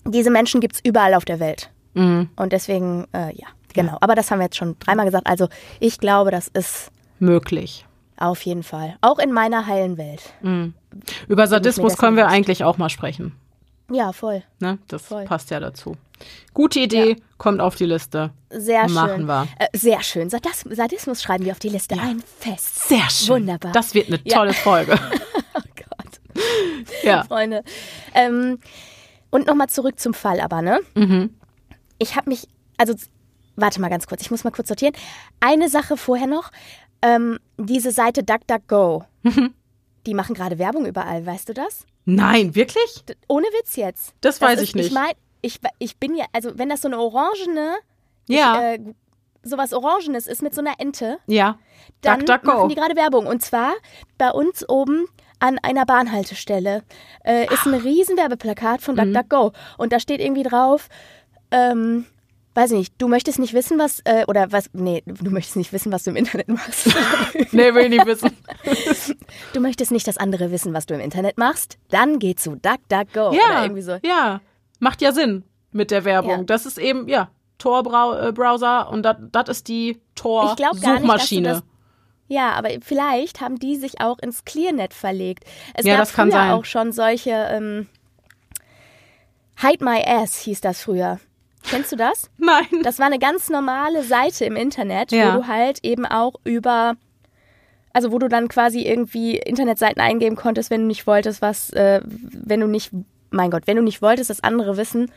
diese 0.06 0.32
Menschen 0.32 0.62
gibt's 0.62 0.80
überall 0.84 1.14
auf 1.14 1.26
der 1.26 1.40
Welt. 1.40 1.72
Mhm. 1.94 2.30
Und 2.36 2.54
deswegen, 2.54 3.06
äh, 3.14 3.36
ja, 3.36 3.48
genau. 3.74 3.98
Aber 4.02 4.16
das 4.16 4.32
haben 4.32 4.40
wir 4.40 4.46
jetzt 4.46 4.58
schon 4.58 4.78
dreimal 4.80 5.06
gesagt. 5.06 5.28
Also 5.28 5.48
ich 5.80 6.00
glaube, 6.00 6.32
das 6.32 6.48
ist 6.48 6.92
Möglich. 7.20 7.86
auf 8.18 8.42
jeden 8.42 8.64
Fall. 8.64 8.98
Auch 9.02 9.20
in 9.20 9.32
meiner 9.32 9.68
heilen 9.68 9.98
Welt. 9.98 10.34
Über 11.28 11.48
Sadismus 11.48 11.98
können 11.98 12.18
wir 12.18 12.28
eigentlich 12.28 12.64
auch 12.64 12.78
mal 12.78 12.90
sprechen. 12.90 13.36
Ja, 13.92 14.12
voll. 14.14 14.44
Ne? 14.60 14.78
Das 14.88 15.04
Voll. 15.04 15.26
passt 15.26 15.50
ja 15.50 15.60
dazu. 15.60 15.96
Gute 16.54 16.80
Idee, 16.80 17.16
kommt 17.38 17.62
auf 17.62 17.76
die 17.76 17.86
Liste. 17.86 18.32
Sehr 18.50 18.84
schön. 18.86 18.94
Machen 18.94 19.26
wir. 19.26 19.48
Äh, 19.58 19.68
sehr 19.78 20.02
schön. 20.04 20.30
Sadismus 20.30 21.22
schreiben 21.22 21.46
wir 21.46 21.54
auf 21.54 21.60
die 21.60 21.70
Liste 21.70 21.96
ein. 22.00 22.22
Fest. 22.40 22.88
Sehr 22.90 23.10
schön. 23.10 23.36
Wunderbar. 23.44 23.72
Das 23.72 23.94
wird 23.94 24.08
eine 24.10 24.20
Ja. 24.26 24.38
tolle 24.38 24.54
Folge. 24.54 25.00
Oh 25.56 25.62
Gott, 25.76 26.20
ja. 27.04 27.24
Freunde. 27.24 27.64
Ähm, 28.14 28.60
und 29.32 29.48
nochmal 29.48 29.68
zurück 29.70 30.00
zum 30.00 30.14
Fall 30.14 30.40
aber, 30.40 30.62
ne? 30.62 30.80
Mhm. 30.96 31.34
Ich 31.98 32.16
habe 32.16 32.30
mich, 32.30 32.48
also, 32.78 32.94
warte 33.56 33.82
mal 33.82 33.90
ganz 33.90 34.06
kurz, 34.08 34.22
ich 34.22 34.30
muss 34.32 34.44
mal 34.44 34.52
kurz 34.52 34.68
sortieren. 34.68 34.94
Eine 35.40 35.70
Sache 35.70 35.98
vorher 35.98 36.28
noch. 36.28 36.52
Ähm, 37.02 37.40
diese 37.58 37.92
Seite 37.92 38.24
DuckDuckGo, 38.24 39.04
Mhm. 39.24 39.54
die 40.06 40.14
machen 40.14 40.36
gerade 40.36 40.60
Werbung 40.60 40.86
überall, 40.86 41.26
weißt 41.26 41.50
du 41.50 41.54
das? 41.54 41.86
Nein, 42.16 42.56
wirklich? 42.56 43.04
D- 43.08 43.16
Ohne 43.28 43.46
Witz 43.48 43.76
jetzt. 43.76 44.14
Das 44.22 44.42
weiß 44.42 44.60
ist, 44.62 44.70
ich 44.70 44.76
nicht. 44.76 44.88
Ich 44.88 44.94
meine, 44.94 45.14
ich, 45.42 45.60
ich 45.80 45.98
bin 45.98 46.16
ja, 46.16 46.26
also 46.34 46.58
wenn 46.58 46.70
das 46.70 46.82
so 46.82 46.88
eine 46.88 47.00
orangene, 47.00 47.76
Ja. 48.28 48.74
äh, 48.74 48.80
sowas 49.44 49.74
Orangenes 49.74 50.28
ist 50.28 50.42
mit 50.42 50.54
so 50.54 50.62
einer 50.62 50.74
Ente, 50.80 51.18
ja. 51.28 51.58
dann 52.02 52.20
DuckDuckGo. 52.20 52.48
machen 52.58 52.70
die 52.70 52.76
gerade 52.76 52.96
Werbung. 52.96 53.26
Und 53.26 53.42
zwar 53.42 53.74
bei 54.18 54.32
uns 54.32 54.68
oben 54.68 55.08
an 55.40 55.58
einer 55.64 55.86
Bahnhaltestelle 55.86 56.84
äh, 57.24 57.46
ist 57.54 57.66
ein 57.66 57.74
riesen 57.76 58.18
Werbeplakat 58.18 58.82
von 58.82 58.96
Mhm. 58.96 59.14
DuckDuckGo. 59.14 59.54
Und 59.78 59.94
da 59.94 60.00
steht 60.02 60.20
irgendwie 60.20 60.44
drauf, 60.44 60.90
ähm, 61.52 62.06
weiß 62.56 62.72
ich 62.72 62.78
nicht, 62.78 62.94
du 62.98 63.08
möchtest 63.08 63.40
nicht 63.40 63.54
wissen, 63.54 63.78
was, 63.80 64.02
äh, 64.06 64.26
oder 64.28 64.52
was, 64.52 64.70
nee, 64.74 65.04
du 65.06 65.30
möchtest 65.32 65.56
nicht 65.56 65.72
wissen, 65.72 65.92
was 65.92 66.04
du 66.04 66.10
im 66.10 66.16
Internet 66.16 66.48
machst. 66.50 66.88
Nee, 67.52 67.74
will 67.74 67.84
ich 67.84 67.90
nicht 67.90 68.06
wissen. 68.06 68.36
du 69.54 69.60
möchtest 69.60 69.92
nicht, 69.92 70.08
dass 70.08 70.18
andere 70.18 70.52
wissen, 70.52 70.74
was 70.74 70.86
du 70.86 70.94
im 70.94 71.00
Internet 71.00 71.38
machst? 71.38 71.78
Dann 71.90 72.20
geh 72.20 72.36
zu 72.36 72.56
DuckDuckGo. 72.56 73.30
Oder 73.30 73.38
Ja. 73.38 73.64
irgendwie 73.64 73.82
so. 73.82 73.98
Ja. 74.04 74.42
Macht 74.80 75.02
ja 75.02 75.12
Sinn 75.12 75.44
mit 75.72 75.90
der 75.92 76.04
Werbung. 76.06 76.32
Ja. 76.32 76.44
Das 76.44 76.66
ist 76.66 76.78
eben, 76.78 77.08
ja, 77.08 77.30
Tor-Browser 77.58 78.90
und 78.90 79.04
das 79.04 79.50
ist 79.50 79.68
die 79.68 80.00
Tor-Suchmaschine. 80.16 81.50
das- 81.50 81.64
Ja, 82.28 82.52
aber 82.54 82.70
vielleicht 82.82 83.42
haben 83.42 83.58
die 83.60 83.76
sich 83.76 84.00
auch 84.02 84.20
ins 84.20 84.46
Clearnet 84.46 84.94
verlegt. 84.94 85.44
Es 85.74 85.86
Ja, 85.86 85.94
gab 85.96 86.02
das 86.04 86.14
kann 86.14 86.32
früher 86.32 86.54
auch 86.56 86.66
schon 86.66 86.92
solche 86.92 87.32
ähm, 87.32 87.88
Hide 89.62 89.84
My 89.84 90.02
Ass 90.06 90.38
hieß 90.40 90.62
das 90.62 90.82
früher. 90.84 91.20
Kennst 91.64 91.92
du 91.92 91.96
das? 91.96 92.30
Nein. 92.38 92.66
Das 92.84 93.00
war 93.00 93.06
eine 93.08 93.20
ganz 93.20 93.50
normale 93.50 94.04
Seite 94.04 94.46
im 94.46 94.56
Internet, 94.56 95.12
Ja. 95.12 95.34
wo 95.36 95.40
du 95.42 95.48
halt 95.48 95.80
eben 95.84 96.06
auch 96.06 96.34
über 96.44 96.96
also 97.92 98.12
wo 98.12 98.20
du 98.20 98.28
dann 98.30 98.48
quasi 98.50 98.82
irgendwie 98.82 99.38
Internetseiten 99.38 100.00
eingeben 100.00 100.36
konntest, 100.36 100.70
wenn 100.70 100.82
du 100.82 100.88
nicht 100.88 101.08
wolltest, 101.08 101.42
was, 101.42 101.72
äh, 101.72 102.02
wenn 102.06 102.60
du 102.60 102.68
nicht, 102.68 102.92
mein 103.32 103.50
Gott, 103.50 103.64
wenn 103.66 103.78
du 103.78 103.82
nicht 103.84 104.04
wolltest, 104.04 104.30
dass 104.30 104.44
andere 104.44 104.78
wissen, 104.78 105.12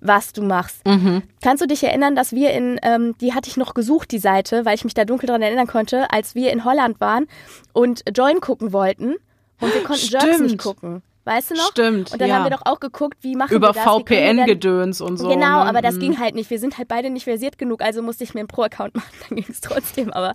was 0.00 0.32
du 0.32 0.42
machst. 0.42 0.84
Mhm. 0.84 1.22
Kannst 1.40 1.62
du 1.62 1.68
dich 1.68 1.84
erinnern, 1.84 2.16
dass 2.16 2.32
wir 2.32 2.50
in, 2.50 2.80
ähm, 2.82 3.14
die 3.20 3.32
hatte 3.32 3.48
ich 3.48 3.56
noch 3.56 3.74
gesucht, 3.74 4.10
die 4.10 4.18
Seite, 4.18 4.64
weil 4.64 4.74
ich 4.74 4.82
mich 4.84 4.92
da 4.92 5.04
dunkel 5.04 5.28
dran 5.28 5.40
erinnern 5.40 5.68
konnte, 5.68 6.10
als 6.12 6.34
wir 6.34 6.50
in 6.50 6.64
Holland 6.64 7.00
waren 7.00 7.26
und 7.72 8.02
Join 8.14 8.40
gucken 8.40 8.72
wollten 8.72 9.14
und 9.60 9.72
wir 9.72 9.84
konnten 9.84 10.06
Jerks 10.06 10.24
Stimmt. 10.26 10.40
nicht 10.42 10.58
gucken. 10.58 11.02
Weißt 11.26 11.50
du 11.50 11.54
noch? 11.56 11.70
Stimmt, 11.72 12.12
Und 12.12 12.20
dann 12.20 12.28
ja. 12.28 12.36
haben 12.36 12.44
wir 12.44 12.50
doch 12.56 12.62
auch 12.64 12.78
geguckt, 12.78 13.18
wie 13.22 13.34
machen 13.34 13.52
Über 13.52 13.74
wir 13.74 13.82
das? 13.82 13.82
VPN-Gedöns 13.82 15.00
und 15.00 15.16
so. 15.16 15.28
Genau, 15.28 15.64
ne? 15.64 15.68
aber 15.68 15.82
das 15.82 15.96
Mhm. 15.96 16.00
ging 16.00 16.20
halt 16.20 16.36
nicht. 16.36 16.48
Wir 16.50 16.60
sind 16.60 16.78
halt 16.78 16.86
beide 16.86 17.10
nicht 17.10 17.24
versiert 17.24 17.58
genug, 17.58 17.82
also 17.82 18.00
musste 18.00 18.22
ich 18.22 18.32
mir 18.32 18.40
einen 18.40 18.48
Pro-Account 18.48 18.94
machen, 18.94 19.10
dann 19.28 19.36
ging 19.36 19.46
es 19.48 19.60
trotzdem. 19.60 20.12
Aber 20.12 20.34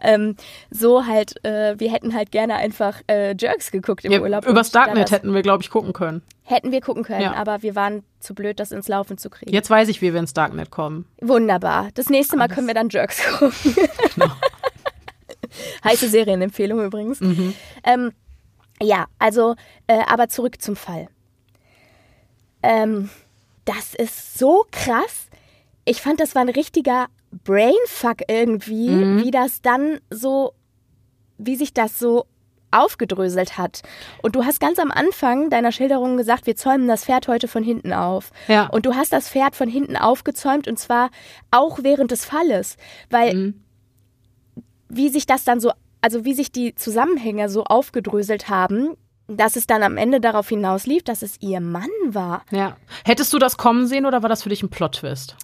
ähm, 0.00 0.36
so 0.70 1.06
halt, 1.06 1.44
äh, 1.44 1.74
wir 1.78 1.90
hätten 1.92 2.14
halt 2.14 2.30
gerne 2.30 2.54
einfach 2.54 3.00
äh, 3.10 3.34
Jerks 3.36 3.72
geguckt 3.72 4.04
im 4.04 4.12
Ja, 4.12 4.20
Urlaub. 4.20 4.44
da 4.44 4.52
Darknet 4.62 5.10
hätten 5.10 5.34
wir, 5.34 5.42
glaube 5.42 5.62
ich, 5.64 5.70
gucken 5.70 5.92
können. 5.92 6.22
hätten 6.44 6.70
wir 6.70 6.80
gucken 6.80 7.02
können, 7.02 7.22
Ja. 7.22 7.34
aber 7.34 7.62
wir 7.62 7.74
waren 7.74 8.04
zu 8.20 8.34
blöd, 8.34 8.60
das 8.60 8.70
ins 8.70 8.86
Laufen 8.86 9.18
zu 9.18 9.30
kriegen. 9.30 9.52
Jetzt 9.52 9.68
weiß 9.70 9.88
ich, 9.88 10.00
wie 10.02 10.12
wir 10.12 10.20
ins 10.20 10.34
Darknet 10.34 10.70
kommen. 10.70 11.04
Wunderbar. 11.20 11.88
Das 11.94 12.08
nächste 12.10 12.36
Mal 12.36 12.46
können 12.48 12.68
wir 12.68 12.74
dann 12.74 12.88
Jerks 12.90 13.20
gucken. 13.38 13.74
Genau. 14.14 14.30
Heiße 15.84 16.08
Serienempfehlung 16.08 16.80
übrigens. 16.84 17.20
Mhm. 17.20 17.54
Ähm, 17.84 18.12
ja, 18.82 19.06
also, 19.18 19.54
äh, 19.86 20.02
aber 20.06 20.28
zurück 20.28 20.60
zum 20.62 20.76
Fall. 20.76 21.08
Ähm, 22.62 23.08
das 23.64 23.94
ist 23.94 24.38
so 24.38 24.64
krass. 24.70 25.28
Ich 25.84 26.00
fand, 26.02 26.20
das 26.20 26.34
war 26.34 26.42
ein 26.42 26.48
richtiger 26.48 27.06
Brainfuck 27.44 28.22
irgendwie, 28.28 28.88
Mhm. 28.90 29.24
wie 29.24 29.30
das 29.30 29.60
dann 29.62 30.00
so, 30.10 30.52
wie 31.38 31.56
sich 31.56 31.72
das 31.74 31.98
so 31.98 32.26
aufgedröselt 32.70 33.56
hat. 33.56 33.82
Und 34.22 34.36
du 34.36 34.44
hast 34.44 34.60
ganz 34.60 34.78
am 34.78 34.90
Anfang 34.90 35.48
deiner 35.48 35.72
Schilderung 35.72 36.18
gesagt, 36.18 36.46
wir 36.46 36.54
zäumen 36.56 36.86
das 36.86 37.04
Pferd 37.04 37.26
heute 37.28 37.48
von 37.48 37.62
hinten 37.62 37.94
auf. 37.94 38.30
Ja. 38.46 38.66
Und 38.66 38.84
du 38.84 38.94
hast 38.94 39.12
das 39.12 39.28
Pferd 39.30 39.56
von 39.56 39.68
hinten 39.70 39.96
aufgezäumt 39.96 40.68
und 40.68 40.78
zwar 40.78 41.10
auch 41.50 41.78
während 41.82 42.10
des 42.10 42.26
Falles, 42.26 42.76
weil 43.08 43.34
Mhm. 43.34 43.64
wie 44.90 45.08
sich 45.08 45.24
das 45.26 45.44
dann 45.44 45.60
so, 45.60 45.72
also 46.00 46.24
wie 46.24 46.34
sich 46.34 46.52
die 46.52 46.74
Zusammenhänge 46.74 47.48
so 47.48 47.64
aufgedröselt 47.64 48.48
haben, 48.48 48.96
dass 49.26 49.56
es 49.56 49.66
dann 49.66 49.82
am 49.82 49.96
Ende 49.96 50.20
darauf 50.20 50.48
hinauslief, 50.48 51.02
dass 51.02 51.22
es 51.22 51.36
ihr 51.40 51.60
Mann 51.60 51.90
war. 52.06 52.44
Ja. 52.50 52.76
Hättest 53.04 53.32
du 53.32 53.38
das 53.38 53.56
kommen 53.56 53.86
sehen 53.86 54.06
oder 54.06 54.22
war 54.22 54.28
das 54.28 54.42
für 54.42 54.48
dich 54.48 54.62
ein 54.62 54.70
Plot-Twist? 54.70 55.36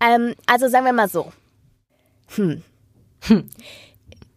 Ähm, 0.00 0.34
also 0.46 0.68
sagen 0.68 0.84
wir 0.84 0.92
mal 0.92 1.08
so. 1.08 1.32
Hm. 2.34 2.62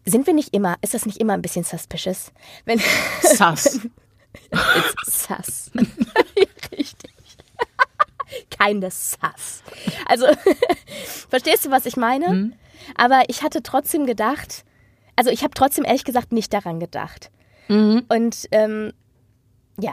Sind 0.04 0.26
wir 0.26 0.34
nicht 0.34 0.54
immer, 0.54 0.76
ist 0.80 0.94
das 0.94 1.06
nicht 1.06 1.18
immer 1.18 1.34
ein 1.34 1.42
bisschen 1.42 1.64
suspicious? 1.64 2.32
Wenn 2.64 2.80
Sass. 3.22 3.80
It's 4.52 5.28
sus. 5.28 5.70
Richtig. 6.72 7.10
Keine 8.56 8.90
Sass. 8.90 9.62
Also, 10.06 10.26
verstehst 11.28 11.66
du, 11.66 11.70
was 11.70 11.86
ich 11.86 11.96
meine? 11.96 12.28
Mhm. 12.28 12.52
Aber 12.96 13.24
ich 13.28 13.42
hatte 13.42 13.62
trotzdem 13.62 14.06
gedacht, 14.06 14.64
also 15.20 15.30
ich 15.30 15.42
habe 15.42 15.52
trotzdem 15.54 15.84
ehrlich 15.84 16.04
gesagt 16.04 16.32
nicht 16.32 16.50
daran 16.54 16.80
gedacht. 16.80 17.30
Und 17.68 18.48
ähm, 18.52 18.92
ja, 19.78 19.92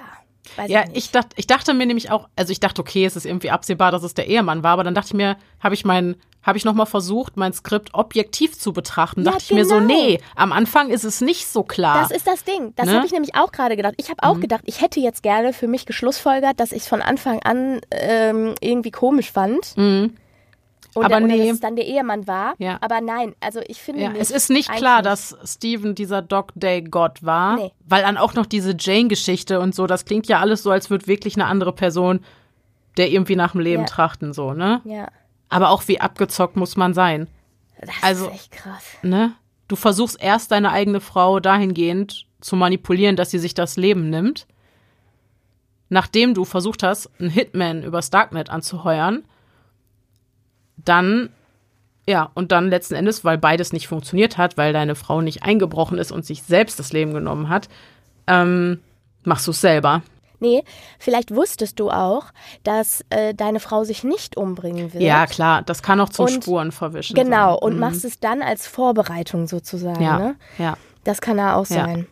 weiß 0.56 0.68
Mhm. 0.70 0.72
Ja, 0.74 0.82
ich 0.84 0.88
nicht. 0.88 0.98
ich 0.98 1.12
dachte, 1.12 1.30
ich 1.36 1.48
dachte 1.48 1.74
mir 1.74 1.86
nämlich 1.86 2.10
auch, 2.12 2.30
also 2.38 2.52
ich 2.54 2.62
dachte, 2.62 2.80
okay, 2.82 3.04
es 3.06 3.18
ist 3.18 3.26
irgendwie 3.26 3.52
absehbar, 3.52 3.92
dass 3.92 4.04
es 4.04 4.14
der 4.14 4.28
Ehemann 4.28 4.64
war, 4.64 4.72
aber 4.72 4.86
dann 4.86 4.96
dachte 4.96 5.10
ich 5.10 5.14
mir, 5.16 5.36
habe 5.60 5.76
ich 5.76 5.84
mein, 5.84 6.16
habe 6.42 6.58
ich 6.58 6.64
noch 6.64 6.74
mal 6.74 6.86
versucht, 6.86 7.36
mein 7.36 7.52
Skript 7.52 7.94
objektiv 7.94 8.58
zu 8.58 8.72
betrachten. 8.72 9.26
Ja, 9.26 9.32
dachte 9.32 9.44
ich 9.44 9.52
mir 9.52 9.66
so, 9.66 9.76
genau. 9.80 9.88
nee, 9.94 10.22
am 10.38 10.54
Anfang 10.54 10.90
ist 10.92 11.04
es 11.04 11.20
nicht 11.20 11.46
so 11.46 11.64
klar. 11.64 12.00
Das 12.08 12.12
ist 12.12 12.26
das 12.26 12.46
Ding. 12.46 12.72
Das 12.78 12.86
Ne? 12.86 12.94
Mhm. 12.94 12.96
habe 12.96 13.06
ich 13.06 13.12
nämlich 13.12 13.36
auch 13.36 13.52
gerade 13.52 13.76
gedacht. 13.76 13.96
Ich 13.98 14.10
habe 14.10 14.24
auch 14.24 14.40
gedacht, 14.40 14.62
ich 14.66 14.82
hätte 14.82 15.02
jetzt 15.02 15.24
gerne 15.24 15.52
für 15.52 15.68
mich 15.68 15.86
geschlussfolgert, 15.86 16.58
dass 16.62 16.72
ich 16.72 16.84
es 16.84 16.88
von 16.88 17.02
Anfang 17.02 17.44
an 17.44 17.82
ähm, 17.92 18.56
irgendwie 18.62 18.92
komisch 18.92 19.30
fand. 19.34 19.76
Oder, 19.76 20.10
Mhm. 21.00 21.06
Aber 21.06 21.18
oder 21.18 21.28
nee. 21.28 21.38
dass 21.40 21.56
es 21.56 21.60
dann 21.60 21.76
der 21.76 21.86
Ehemann 21.86 22.28
war. 22.28 22.54
Ja. 22.58 22.78
Aber 22.82 23.02
nein, 23.02 23.36
also 23.40 23.60
ich 23.68 23.82
finde 23.82 24.02
ja, 24.02 24.10
nicht. 24.10 24.22
es 24.22 24.32
ist 24.32 24.50
nicht 24.50 24.72
klar, 24.72 25.02
dass 25.02 25.38
Steven 25.46 25.96
dieser 25.96 26.22
Dog 26.22 26.52
Day 26.56 26.82
Gott 26.82 27.24
war, 27.24 27.56
Nee. 27.58 27.72
weil 27.86 28.02
dann 28.04 28.18
auch 28.18 28.34
noch 28.34 28.46
diese 28.46 28.76
Jane-Geschichte 28.78 29.60
und 29.60 29.74
so, 29.76 29.88
das 29.88 30.06
klingt 30.06 30.28
ja 30.28 30.40
alles 30.40 30.64
so, 30.64 30.72
als 30.72 30.90
würde 30.90 31.08
wirklich 31.08 31.36
eine 31.36 31.46
andere 31.46 31.74
Person 31.74 32.22
der 32.98 33.12
irgendwie 33.12 33.36
nach 33.36 33.52
dem 33.52 33.62
Leben 33.62 33.84
Ja. 33.84 33.88
trachten, 33.88 34.34
so, 34.34 34.54
ne? 34.54 34.82
Ja, 34.84 35.10
Aber 35.50 35.70
auch 35.70 35.88
wie 35.88 36.02
abgezockt 36.02 36.56
muss 36.56 36.76
man 36.78 36.96
sein, 36.96 37.28
das 37.80 37.90
Also- 38.02 38.26
ist 38.26 38.34
echt 38.34 38.52
krass. 38.54 38.84
ne? 39.04 39.34
Du 39.68 39.76
versuchst 39.76 40.20
erst 40.20 40.52
deine 40.52 40.72
eigene 40.72 41.00
Frau 41.00 41.40
dahingehend 41.40 42.26
zu 42.42 42.56
manipulieren, 42.56 43.16
dass 43.16 43.30
sie 43.30 43.38
sich 43.38 43.54
das 43.54 43.78
Leben 43.78 44.10
nimmt. 44.10 44.48
Nachdem 45.90 46.34
du 46.34 46.44
versucht 46.44 46.84
hast, 46.84 47.10
einen 47.20 47.30
Hitman 47.30 47.84
übers 47.84 48.10
Darknet 48.10 48.50
anzuheuern, 48.50 49.24
dann, 50.78 51.30
ja, 52.08 52.30
und 52.34 52.52
dann 52.52 52.70
letzten 52.70 52.96
Endes, 52.96 53.26
weil 53.26 53.38
beides 53.38 53.74
nicht 53.74 53.88
funktioniert 53.88 54.38
hat, 54.38 54.58
weil 54.58 54.74
deine 54.74 54.96
Frau 54.96 55.22
nicht 55.22 55.44
eingebrochen 55.44 55.98
ist 55.98 56.12
und 56.12 56.26
sich 56.26 56.44
selbst 56.44 56.80
das 56.80 56.94
Leben 56.94 57.14
genommen 57.14 57.50
hat, 57.50 57.68
ähm, 58.28 58.80
machst 59.24 59.48
du 59.48 59.52
es 59.52 59.62
selber. 59.62 60.02
Nee, 60.40 60.64
vielleicht 61.00 61.34
wusstest 61.34 61.80
du 61.80 61.90
auch, 61.90 62.26
dass 62.64 63.04
äh, 63.10 63.34
deine 63.34 63.60
Frau 63.60 63.84
sich 63.84 64.04
nicht 64.04 64.38
umbringen 64.38 64.94
will. 64.94 65.02
Ja, 65.02 65.26
klar, 65.26 65.64
das 65.64 65.82
kann 65.82 66.00
auch 66.00 66.10
zum 66.10 66.26
Und- 66.28 66.44
Spuren 66.44 66.72
verwischen. 66.72 67.16
Genau, 67.16 67.54
sein. 67.54 67.64
und 67.64 67.74
Mhm. 67.74 67.80
machst 67.80 68.06
es 68.06 68.20
dann 68.20 68.44
als 68.44 68.68
Vorbereitung 68.68 69.48
sozusagen. 69.48 70.04
Ja, 70.04 70.20
Ne? 70.20 70.36
ja. 70.60 70.78
Das 71.04 71.22
kann 71.22 71.40
er 71.40 71.56
auch 71.58 71.68
Ja. 71.70 71.86
sein. 71.86 72.08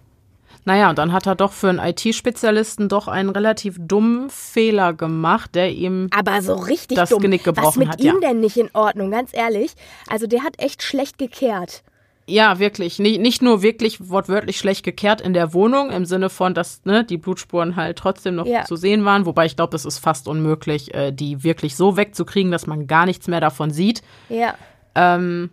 Naja, 0.66 0.90
und 0.90 0.98
dann 0.98 1.14
hat 1.14 1.28
er 1.28 1.36
doch 1.36 1.54
für 1.54 1.70
einen 1.70 1.80
IT-Spezialisten 1.80 2.90
doch 2.90 3.08
einen 3.08 3.30
relativ 3.30 3.76
dummen 3.80 4.30
Fehler 4.32 4.94
gemacht, 4.94 5.54
der 5.56 5.72
ihm. 5.72 6.10
Aber 6.16 6.42
so 6.42 6.56
richtig 6.56 6.98
Das 6.98 7.10
dumm. 7.10 7.22
Genick 7.22 7.44
gebrochen 7.44 7.66
Was 7.68 7.76
mit 7.78 7.88
hat, 7.90 8.00
ihm 8.02 8.20
ja. 8.22 8.30
denn 8.30 8.40
nicht 8.40 8.58
in 8.58 8.70
Ordnung, 8.74 9.12
ganz 9.12 9.30
ehrlich? 9.34 9.74
Also 10.10 10.26
der 10.28 10.44
hat 10.44 10.60
echt 10.60 10.82
schlecht 10.82 11.18
gekehrt. 11.20 11.84
Ja, 12.28 12.58
wirklich. 12.58 12.98
Nicht, 12.98 13.22
nicht 13.22 13.44
nur 13.44 13.62
wirklich 13.62 14.10
wortwörtlich 14.10 14.58
schlecht 14.58 14.84
gekehrt 14.84 15.22
in 15.22 15.34
der 15.34 15.54
Wohnung, 15.54 15.92
im 15.92 16.06
Sinne 16.06 16.32
von, 16.32 16.56
dass 16.56 16.84
ne, 16.84 17.04
die 17.04 17.18
Blutspuren 17.18 17.76
halt 17.76 18.00
trotzdem 18.00 18.34
noch 18.34 18.48
Ja. 18.48 18.66
zu 18.66 18.76
sehen 18.76 19.06
waren. 19.06 19.28
Wobei 19.28 19.46
ich 19.46 19.56
glaube, 19.56 19.76
es 19.76 19.86
ist 19.86 20.00
fast 20.00 20.28
unmöglich, 20.28 20.92
äh, 20.96 21.12
die 21.12 21.44
wirklich 21.44 21.76
so 21.76 21.96
wegzukriegen, 21.98 22.52
dass 22.52 22.66
man 22.66 22.88
gar 22.88 23.06
nichts 23.06 23.28
mehr 23.28 23.42
davon 23.42 23.70
sieht. 23.70 24.02
Ja. 24.30 24.56
Ähm, 24.96 25.52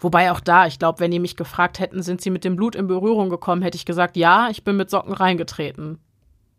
wobei 0.00 0.30
auch 0.32 0.40
da, 0.40 0.66
ich 0.66 0.78
glaube, 0.78 1.00
wenn 1.00 1.10
die 1.10 1.18
mich 1.18 1.36
gefragt 1.36 1.78
hätten, 1.80 2.02
sind 2.02 2.20
sie 2.20 2.30
mit 2.30 2.44
dem 2.44 2.56
Blut 2.56 2.74
in 2.74 2.86
Berührung 2.86 3.30
gekommen, 3.30 3.62
hätte 3.62 3.76
ich 3.76 3.86
gesagt, 3.86 4.16
ja, 4.16 4.48
ich 4.50 4.64
bin 4.64 4.76
mit 4.76 4.90
Socken 4.90 5.12
reingetreten. 5.12 5.98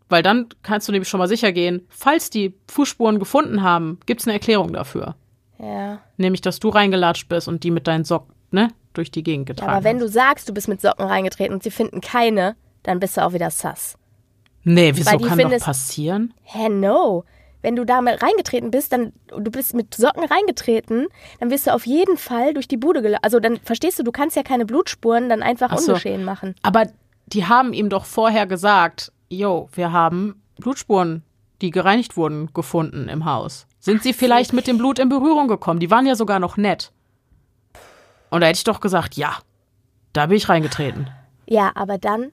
Weil 0.09 0.23
dann 0.23 0.47
kannst 0.64 0.88
du 0.88 0.91
nämlich 0.91 1.09
schon 1.09 1.18
mal 1.18 1.27
sicher 1.27 1.51
gehen, 1.51 1.85
falls 1.89 2.30
die 2.30 2.55
Fußspuren 2.69 3.19
gefunden 3.19 3.61
haben, 3.61 3.99
gibt 4.05 4.22
es 4.22 4.27
eine 4.27 4.34
Erklärung 4.34 4.72
dafür. 4.73 5.15
Ja. 5.59 5.99
Nämlich, 6.18 6.41
dass 6.41 6.59
du 6.59 6.69
reingelatscht 6.69 7.27
bist 7.27 7.47
und 7.47 7.64
die 7.64 7.72
mit 7.72 7.88
deinen 7.88 8.05
Socken 8.05 8.34
ne, 8.51 8.69
durch 8.93 9.11
die 9.11 9.23
Gegend 9.23 9.47
getragen 9.47 9.72
Aber 9.72 9.84
wenn 9.84 9.99
du 9.99 10.07
sagst, 10.07 10.47
du 10.47 10.53
bist 10.53 10.68
mit 10.68 10.81
Socken 10.81 11.05
reingetreten 11.05 11.53
und 11.53 11.64
sie 11.64 11.72
finden 11.72 12.01
keine, 12.01 12.55
dann 12.84 12.99
bist 12.99 13.18
du 13.18 13.22
auch 13.26 13.34
wieder 13.34 13.51
sass. 13.51 13.97
Nee, 14.64 14.91
wieso 14.95 15.11
kann 15.11 15.22
doch 15.22 15.35
findest- 15.35 15.65
passieren? 15.65 16.34
Hä, 16.43 16.69
no. 16.69 17.23
Wenn 17.68 17.76
du 17.76 17.84
damit 17.84 18.23
reingetreten 18.23 18.72
bist, 18.72 18.94
dann 18.94 19.11
du 19.27 19.52
bist 19.52 19.73
mit 19.73 19.94
Socken 19.94 20.23
reingetreten, 20.23 21.07
dann 21.41 21.52
wirst 21.52 21.68
du 21.68 21.73
auf 21.73 21.85
jeden 21.85 22.15
Fall 22.15 22.53
durch 22.53 22.69
die 22.69 22.77
Bude 22.77 23.02
gelaufen. 23.02 23.19
Also 23.23 23.41
dann 23.41 23.57
verstehst 23.57 23.99
du, 23.99 24.03
du 24.03 24.14
kannst 24.14 24.38
ja 24.38 24.44
keine 24.44 24.65
Blutspuren 24.65 25.27
dann 25.27 25.44
einfach 25.44 25.72
Ach 25.72 25.77
so. 25.77 25.91
ungeschehen 25.91 26.23
machen. 26.23 26.56
Aber 26.61 26.85
die 27.26 27.45
haben 27.45 27.73
ihm 27.73 27.89
doch 27.89 28.06
vorher 28.06 28.48
gesagt, 28.48 29.11
yo, 29.27 29.68
wir 29.73 29.91
haben 29.91 30.41
Blutspuren, 30.61 31.23
die 31.61 31.72
gereinigt 31.72 32.15
wurden, 32.15 32.53
gefunden 32.53 33.10
im 33.10 33.26
Haus. 33.26 33.68
Sind 33.81 34.02
sie 34.02 34.14
vielleicht 34.14 34.53
mit 34.53 34.65
dem 34.65 34.77
Blut 34.77 34.98
in 34.98 35.10
Berührung 35.10 35.49
gekommen? 35.49 35.81
Die 35.81 35.91
waren 35.91 36.06
ja 36.06 36.15
sogar 36.15 36.39
noch 36.39 36.56
nett. 36.56 36.94
Und 38.30 38.39
da 38.39 38.48
hätte 38.48 38.60
ich 38.60 38.64
doch 38.64 38.80
gesagt, 38.80 39.18
ja, 39.18 39.39
da 40.14 40.27
bin 40.27 40.38
ich 40.38 40.48
reingetreten. 40.48 41.10
Ja, 41.48 41.73
aber 41.76 41.98
dann, 41.98 42.31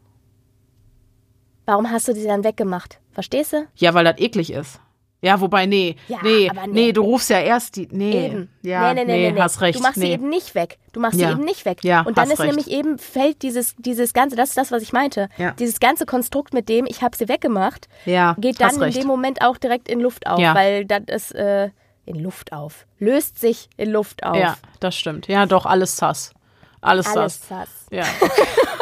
warum 1.66 1.90
hast 1.90 2.06
du 2.06 2.14
sie 2.14 2.24
dann 2.24 2.44
weggemacht? 2.44 3.00
Verstehst 3.10 3.52
du? 3.52 3.66
Ja, 3.74 3.94
weil 3.94 4.04
das 4.04 4.18
eklig 4.18 4.52
ist. 4.52 4.78
Ja, 5.24 5.40
wobei, 5.40 5.66
nee, 5.66 5.96
Ja, 6.06 6.18
nee, 6.22 6.50
nee, 6.52 6.66
nee. 6.68 6.92
du 6.92 7.02
rufst 7.02 7.30
ja 7.30 7.40
erst 7.40 7.76
die, 7.76 7.88
nee, 7.90 8.26
Eben. 8.26 8.48
ja, 8.62 8.92
nee, 8.92 9.04
nee, 9.04 9.12
nee, 9.12 9.22
nee, 9.26 9.32
nee. 9.32 9.40
hast 9.40 9.60
recht, 9.60 9.78
Du 9.78 9.82
machst 9.82 9.96
nee. 9.96 10.06
sie 10.06 10.12
eben 10.12 10.28
nicht 10.28 10.54
weg. 10.54 10.78
Du 10.92 11.00
machst 11.00 11.18
Ja. 11.18 11.28
sie 11.28 11.32
eben 11.34 11.44
nicht 11.44 11.64
weg. 11.64 11.78
Ja, 11.82 12.02
und 12.02 12.18
dann 12.18 12.30
ist 12.30 12.38
recht. 12.40 12.48
nämlich 12.54 12.70
eben, 12.70 12.98
fällt 12.98 13.42
dieses, 13.42 13.74
dieses 13.78 14.12
ganze, 14.12 14.36
das 14.36 14.50
ist 14.50 14.58
das, 14.58 14.70
was 14.70 14.82
ich 14.82 14.92
meinte. 14.92 15.28
Ja. 15.38 15.52
Dieses 15.52 15.80
ganze 15.80 16.04
Konstrukt 16.06 16.52
mit 16.52 16.68
dem, 16.68 16.84
ich 16.86 17.02
habe 17.02 17.16
sie 17.16 17.28
weggemacht, 17.28 17.88
Ja, 18.04 18.36
geht 18.38 18.60
dann 18.60 18.74
in 18.74 18.82
recht. 18.82 18.96
dem 18.98 19.06
Moment 19.06 19.40
auch 19.42 19.56
direkt 19.56 19.88
in 19.88 20.00
Luft 20.00 20.26
auf. 20.26 20.38
Ja. 20.38 20.54
Weil 20.54 20.84
das 20.84 21.02
ist, 21.08 21.34
äh, 21.34 21.70
in 22.06 22.16
Luft 22.22 22.52
auf. 22.52 22.86
Löst 22.98 23.40
sich 23.40 23.70
in 23.78 23.90
Luft 23.90 24.24
auf. 24.24 24.36
Ja, 24.36 24.56
das 24.80 24.94
stimmt. 24.94 25.26
Ja, 25.26 25.46
doch, 25.46 25.64
alles 25.64 25.96
sass. 25.96 26.32
Alles, 26.82 27.06
Alles 27.06 27.40
sass. 27.48 27.48
sass. 27.48 27.86
Ja, 27.90 28.04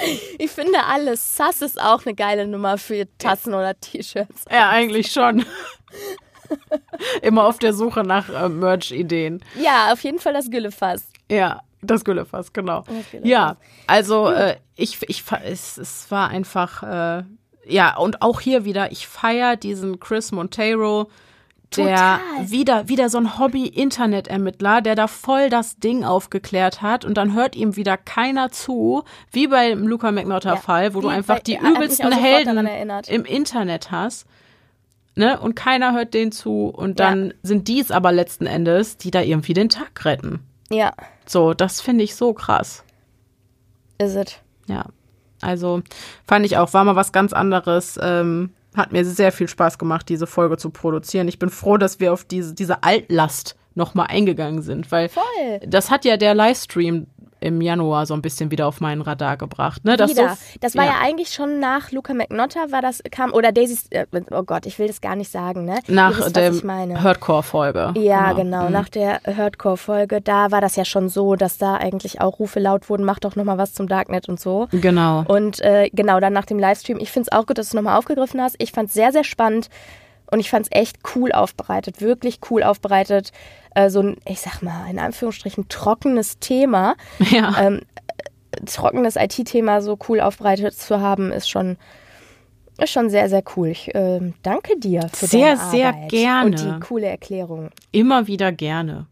Ich 0.38 0.50
finde 0.50 0.84
alles 0.84 1.36
sass 1.36 1.62
ist 1.62 1.80
auch 1.80 2.06
eine 2.06 2.14
geile 2.14 2.46
Nummer 2.46 2.78
für 2.78 3.06
Tassen 3.18 3.54
oder 3.54 3.78
T-Shirts. 3.78 4.44
ja, 4.50 4.68
eigentlich 4.70 5.12
schon. 5.12 5.44
Immer 7.22 7.44
auf 7.44 7.58
der 7.58 7.72
Suche 7.72 8.02
nach 8.02 8.28
äh, 8.28 8.48
Merch-Ideen. 8.48 9.44
Ja, 9.60 9.92
auf 9.92 10.02
jeden 10.02 10.18
Fall 10.18 10.32
das 10.32 10.50
Güllefass. 10.50 11.04
Ja, 11.30 11.62
das 11.82 12.04
Güllefass, 12.04 12.52
genau. 12.52 12.82
Güllefass. 12.82 13.20
Ja, 13.22 13.56
also 13.86 14.28
äh, 14.30 14.56
ich, 14.74 14.98
ich, 15.08 15.24
es, 15.44 15.78
es 15.78 16.10
war 16.10 16.28
einfach, 16.28 16.82
äh, 16.82 17.24
ja, 17.66 17.96
und 17.96 18.22
auch 18.22 18.40
hier 18.40 18.64
wieder, 18.64 18.90
ich 18.90 19.06
feiere 19.06 19.56
diesen 19.56 20.00
Chris 20.00 20.32
Monteiro, 20.32 21.08
der 21.76 22.18
Total. 22.18 22.50
wieder, 22.50 22.88
wieder 22.88 23.08
so 23.08 23.18
ein 23.18 23.38
Hobby-Internet-Ermittler, 23.38 24.80
der 24.82 24.94
da 24.94 25.06
voll 25.06 25.48
das 25.50 25.76
Ding 25.76 26.04
aufgeklärt 26.04 26.82
hat 26.82 27.04
und 27.04 27.14
dann 27.14 27.34
hört 27.34 27.54
ihm 27.54 27.76
wieder 27.76 27.96
keiner 27.96 28.50
zu, 28.50 29.04
wie 29.30 29.46
beim 29.46 29.86
Luca 29.86 30.10
McNaughter-Fall, 30.10 30.94
wo 30.94 31.00
du 31.00 31.08
einfach 31.08 31.38
die 31.38 31.56
übelsten 31.56 32.12
Helden 32.12 32.66
im 33.08 33.24
Internet 33.24 33.90
hast. 33.90 34.26
Ne? 35.16 35.38
Und 35.40 35.54
keiner 35.54 35.92
hört 35.92 36.14
denen 36.14 36.32
zu. 36.32 36.66
Und 36.66 37.00
dann 37.00 37.34
sind 37.42 37.68
die 37.68 37.80
es 37.80 37.90
aber 37.90 38.12
letzten 38.12 38.46
Endes, 38.46 38.96
die 38.96 39.10
da 39.10 39.20
irgendwie 39.20 39.54
den 39.54 39.68
Tag 39.68 40.04
retten. 40.04 40.40
Ja, 40.70 40.92
So, 41.26 41.52
das 41.52 41.80
finde 41.80 42.04
ich 42.04 42.14
so 42.14 42.32
krass. 42.32 42.84
is 43.98 44.14
it. 44.14 44.40
Ja. 44.66 44.86
Also 45.40 45.82
fand 46.26 46.46
ich 46.46 46.56
auch, 46.58 46.72
war 46.74 46.84
mal 46.84 46.96
was 46.96 47.12
ganz 47.12 47.32
anderes. 47.32 47.98
Ähm, 48.02 48.50
hat 48.76 48.92
mir 48.92 49.04
sehr 49.04 49.32
viel 49.32 49.48
Spaß 49.48 49.78
gemacht, 49.78 50.08
diese 50.08 50.26
Folge 50.26 50.56
zu 50.56 50.70
produzieren. 50.70 51.28
Ich 51.28 51.38
bin 51.38 51.50
froh, 51.50 51.76
dass 51.76 52.00
wir 52.00 52.12
auf 52.12 52.24
diese, 52.24 52.54
diese 52.54 52.82
Altlast 52.82 53.56
nochmal 53.74 54.06
eingegangen 54.08 54.62
sind, 54.62 54.90
weil 54.92 55.08
Voll. 55.08 55.60
das 55.66 55.90
hat 55.90 56.04
ja 56.04 56.16
der 56.16 56.34
Livestream 56.34 57.06
im 57.40 57.60
Januar 57.60 58.06
so 58.06 58.14
ein 58.14 58.22
bisschen 58.22 58.50
wieder 58.50 58.66
auf 58.66 58.80
meinen 58.80 59.00
Radar 59.00 59.36
gebracht. 59.36 59.84
Ne? 59.84 59.96
Das, 59.96 60.10
Wieder. 60.10 60.30
so, 60.30 60.58
das 60.60 60.76
war 60.76 60.84
ja. 60.84 60.94
eigentlich 61.02 61.30
schon 61.30 61.60
nach 61.60 61.90
Luca 61.90 62.14
McNotter, 62.14 62.70
war 62.70 62.82
das, 62.82 63.02
kam, 63.10 63.32
oder 63.32 63.52
Daisy, 63.52 63.78
äh, 63.90 64.06
oh 64.30 64.42
Gott, 64.42 64.66
ich 64.66 64.78
will 64.78 64.86
das 64.86 65.00
gar 65.00 65.16
nicht 65.16 65.30
sagen, 65.30 65.64
ne? 65.64 65.80
Nach 65.88 66.18
wisst, 66.18 66.36
der. 66.36 66.52
Hardcore-Folge. 67.02 67.94
Ja, 67.96 68.32
genau. 68.32 68.66
Mhm. 68.66 68.72
Nach 68.72 68.88
der 68.88 69.20
Hardcore-Folge, 69.24 70.20
da 70.20 70.50
war 70.50 70.60
das 70.60 70.76
ja 70.76 70.84
schon 70.84 71.08
so, 71.08 71.36
dass 71.36 71.58
da 71.58 71.76
eigentlich 71.76 72.20
auch 72.20 72.38
Rufe 72.38 72.60
laut 72.60 72.88
wurden, 72.88 73.04
mach 73.04 73.18
doch 73.18 73.36
nochmal 73.36 73.58
was 73.58 73.72
zum 73.72 73.88
Darknet 73.88 74.28
und 74.28 74.38
so. 74.38 74.68
Genau. 74.70 75.24
Und 75.26 75.60
äh, 75.60 75.90
genau, 75.92 76.20
dann 76.20 76.32
nach 76.32 76.44
dem 76.46 76.58
Livestream, 76.58 76.98
ich 76.98 77.10
finde 77.10 77.28
es 77.30 77.36
auch 77.36 77.46
gut, 77.46 77.58
dass 77.58 77.66
du 77.66 77.70
es 77.70 77.74
nochmal 77.74 77.98
aufgegriffen 77.98 78.40
hast. 78.40 78.56
Ich 78.58 78.72
fand 78.72 78.88
es 78.88 78.94
sehr, 78.94 79.12
sehr 79.12 79.24
spannend 79.24 79.68
und 80.30 80.40
ich 80.40 80.50
fand 80.50 80.66
es 80.66 80.72
echt 80.72 80.98
cool 81.14 81.32
aufbereitet, 81.32 82.00
wirklich 82.00 82.38
cool 82.50 82.62
aufbereitet. 82.62 83.32
Äh, 83.74 83.90
so 83.90 84.00
ein, 84.00 84.16
ich 84.26 84.40
sag 84.40 84.62
mal, 84.62 84.88
in 84.90 84.98
Anführungsstrichen 84.98 85.68
trockenes 85.68 86.38
Thema, 86.38 86.96
ja. 87.30 87.54
ähm, 87.60 87.80
trockenes 88.66 89.16
IT-Thema 89.16 89.80
so 89.80 89.98
cool 90.08 90.20
aufbereitet 90.20 90.74
zu 90.74 91.00
haben, 91.00 91.32
ist 91.32 91.48
schon, 91.48 91.76
ist 92.78 92.90
schon 92.90 93.10
sehr, 93.10 93.28
sehr 93.28 93.42
cool. 93.56 93.68
Ich 93.68 93.90
ähm, 93.94 94.34
danke 94.42 94.78
dir 94.78 95.08
für 95.12 95.26
Sehr, 95.26 95.56
deine 95.56 95.70
sehr 95.70 95.88
Arbeit 95.88 96.08
gerne. 96.10 96.44
und 96.46 96.60
die 96.60 96.80
coole 96.80 97.06
Erklärung. 97.06 97.70
Immer 97.92 98.26
wieder 98.26 98.52
gerne. 98.52 99.06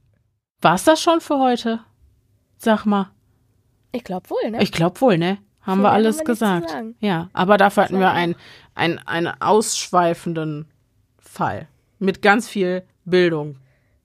War's 0.61 0.85
das 0.85 1.01
schon 1.01 1.21
für 1.21 1.39
heute? 1.39 1.81
Sag 2.57 2.85
mal. 2.85 3.11
Ich 3.93 4.05
glaube 4.05 4.29
wohl, 4.31 4.51
ne? 4.51 4.63
Ich 4.63 4.73
glaube 4.73 5.01
wohl, 5.01 5.19
ne? 5.19 5.39
Haben 5.61 5.81
Viel 5.81 5.85
wir 5.85 5.93
alles 5.93 6.19
haben 6.19 6.27
wir 6.27 6.33
gesagt. 6.33 6.77
Ja, 7.01 7.29
aber 7.33 7.59
dafür 7.59 7.85
hatten 7.85 8.01
wir 8.01 8.11
einen, 8.11 8.35
einen, 8.75 8.99
einen 8.99 9.29
ausschweifenden 9.41 10.67
Fall. 11.31 11.69
Mit 11.99 12.23
ganz 12.23 12.49
viel 12.49 12.83
Bildung. 13.05 13.57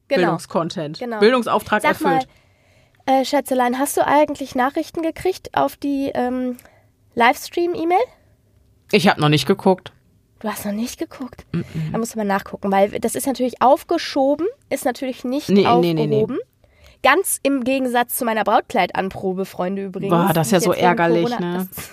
Genau. 0.07 0.21
Bildungscontent. 0.21 0.99
Genau. 0.99 1.19
Bildungsauftrag 1.19 1.81
Sag 1.81 2.01
mal, 2.01 2.15
erfüllt. 2.15 2.29
äh, 3.05 3.25
Schätzelein, 3.25 3.79
hast 3.79 3.97
du 3.97 4.05
eigentlich 4.05 4.55
Nachrichten 4.55 5.01
gekriegt 5.01 5.49
auf 5.53 5.75
die 5.77 6.11
ähm, 6.13 6.57
Livestream-E-Mail? 7.15 7.97
Ich 8.91 9.07
habe 9.07 9.19
noch 9.21 9.29
nicht 9.29 9.45
geguckt. 9.47 9.91
Du 10.39 10.49
hast 10.49 10.65
noch 10.65 10.73
nicht 10.73 10.99
geguckt. 10.99 11.45
Da 11.91 11.97
musst 11.97 12.13
du 12.13 12.17
mal 12.17 12.25
nachgucken, 12.25 12.69
weil 12.71 12.99
das 12.99 13.15
ist 13.15 13.25
natürlich 13.27 13.61
aufgeschoben, 13.61 14.45
ist 14.69 14.83
natürlich 14.83 15.23
nicht 15.23 15.47
Nee, 15.49 15.61
nee, 15.61 15.67
aufgehoben. 15.67 16.09
nee, 16.09 16.25
nee. 16.25 16.37
Ganz 17.01 17.39
im 17.43 17.63
Gegensatz 17.63 18.17
zu 18.17 18.25
meiner 18.25 18.43
Brautkleidanprobe, 18.43 19.45
Freunde 19.45 19.85
übrigens. 19.85 20.11
Boah, 20.11 20.31
das 20.33 20.47
ist 20.47 20.51
ja 20.51 20.59
so 20.59 20.73
ärgerlich, 20.73 21.25
Corona- 21.29 21.39
ne? 21.59 21.69
Das, 21.71 21.89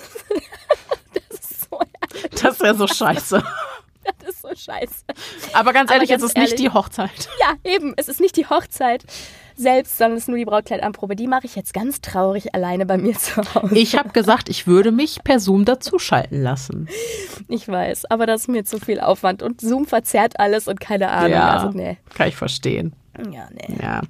das 1.31 1.40
ist 1.40 1.70
so 1.70 1.78
ärgerlich. 1.78 2.40
Das 2.43 2.55
ist 2.55 2.62
ja 2.62 2.74
so 2.74 2.86
scheiße. 2.89 3.43
Das 4.20 4.35
ist 4.35 4.43
so 4.43 4.48
scheiße. 4.48 5.05
Aber 5.52 5.72
ganz 5.72 5.90
Aber 5.90 5.94
ehrlich, 5.97 6.10
ganz 6.10 6.22
es 6.22 6.31
ist 6.31 6.36
nicht 6.36 6.52
ehrlich- 6.52 6.60
die 6.60 6.70
Hochzeit. 6.70 7.28
Ja, 7.40 7.55
eben. 7.70 7.94
Es 7.97 8.09
ist 8.09 8.20
nicht 8.20 8.36
die 8.36 8.47
Hochzeit 8.47 9.05
selbst, 9.56 9.98
sondern 9.98 10.16
es 10.16 10.24
ist 10.24 10.28
nur 10.28 10.39
die 10.39 10.44
Brautkleidanprobe. 10.44 11.16
Die 11.16 11.27
mache 11.27 11.44
ich 11.47 11.55
jetzt 11.56 11.74
ganz 11.74 12.01
traurig 12.01 12.55
alleine 12.55 12.86
bei 12.86 12.97
mir 12.98 13.14
zu 13.18 13.43
Hause. 13.55 13.74
Ich 13.77 13.97
habe 13.98 14.10
gesagt, 14.10 14.48
ich 14.48 14.66
würde 14.66 14.90
mich 14.93 15.22
per 15.22 15.39
Zoom 15.39 15.64
dazuschalten 15.64 16.43
lassen. 16.43 16.89
Ich 17.48 17.68
weiß, 17.68 18.06
aber 18.10 18.27
das 18.27 18.43
ist 18.43 18.48
mir 18.48 18.64
zu 18.64 18.78
viel 18.78 19.01
Aufwand. 19.01 19.43
Und 19.43 19.60
Zoom 19.60 19.86
verzerrt 19.86 20.40
alles 20.40 20.66
und 20.68 20.81
keine 20.81 21.10
Ahnung. 21.10 21.31
Ja, 21.32 21.48
Also, 21.59 21.77
nee. 21.77 21.98
kann 22.14 22.28
ich 22.28 22.36
verstehen. 22.36 22.94
Ja, 23.31 23.48
nee. 23.52 23.77
Ja. 23.82 24.01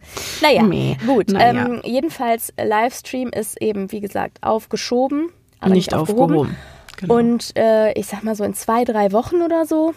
Naja, 0.43 0.63
Nee. 0.63 0.97
gut. 1.07 1.31
Naja. 1.31 1.67
Ähm, 1.67 1.81
jedenfalls, 1.85 2.51
äh, 2.57 2.65
Livestream 2.67 3.31
ist 3.31 3.61
eben, 3.61 3.91
wie 3.93 4.01
gesagt, 4.01 4.39
aufgeschoben. 4.43 5.31
Aber 5.59 5.73
nicht 5.73 5.93
aufgehoben. 5.95 6.57
Genau. 7.01 7.15
Und 7.17 7.57
äh, 7.57 7.93
ich 7.93 8.07
sag 8.07 8.23
mal 8.23 8.35
so 8.35 8.45
in 8.45 8.55
zwei, 8.55 8.85
drei 8.85 9.13
Wochen 9.13 9.43
oder 9.43 9.65
so 9.67 9.95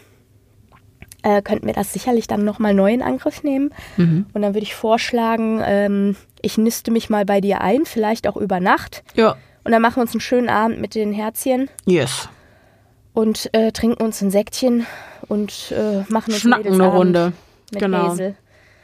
äh, 1.23 1.41
könnten 1.41 1.65
wir 1.67 1.73
das 1.73 1.93
sicherlich 1.93 2.27
dann 2.27 2.43
nochmal 2.43 2.73
neu 2.73 2.93
in 2.93 3.01
Angriff 3.01 3.43
nehmen. 3.43 3.73
Mhm. 3.97 4.25
Und 4.34 4.41
dann 4.41 4.53
würde 4.53 4.63
ich 4.63 4.75
vorschlagen, 4.75 5.61
ähm, 5.65 6.15
ich 6.41 6.57
niste 6.57 6.91
mich 6.91 7.09
mal 7.09 7.25
bei 7.25 7.39
dir 7.41 7.61
ein, 7.61 7.85
vielleicht 7.85 8.27
auch 8.27 8.35
über 8.38 8.59
Nacht. 8.59 9.03
ja, 9.15 9.35
Und 9.63 9.71
dann 9.71 9.81
machen 9.81 9.97
wir 9.97 10.01
uns 10.01 10.11
einen 10.11 10.21
schönen 10.21 10.49
Abend 10.49 10.80
mit 10.81 10.95
den 10.95 11.13
Herzchen 11.13 11.69
yes. 11.85 12.27
und 13.13 13.49
äh, 13.53 13.71
trinken 13.71 14.03
uns 14.03 14.21
ein 14.21 14.31
Säckchen 14.31 14.85
und 15.30 15.71
äh, 15.71 16.03
machen 16.11 16.31
uns 16.34 16.41
Schnacken 16.41 16.73
eine 16.73 16.88
Runde. 16.88 17.34
Mit 17.71 17.80
Genau. 17.81 18.09
Hazel. 18.09 18.35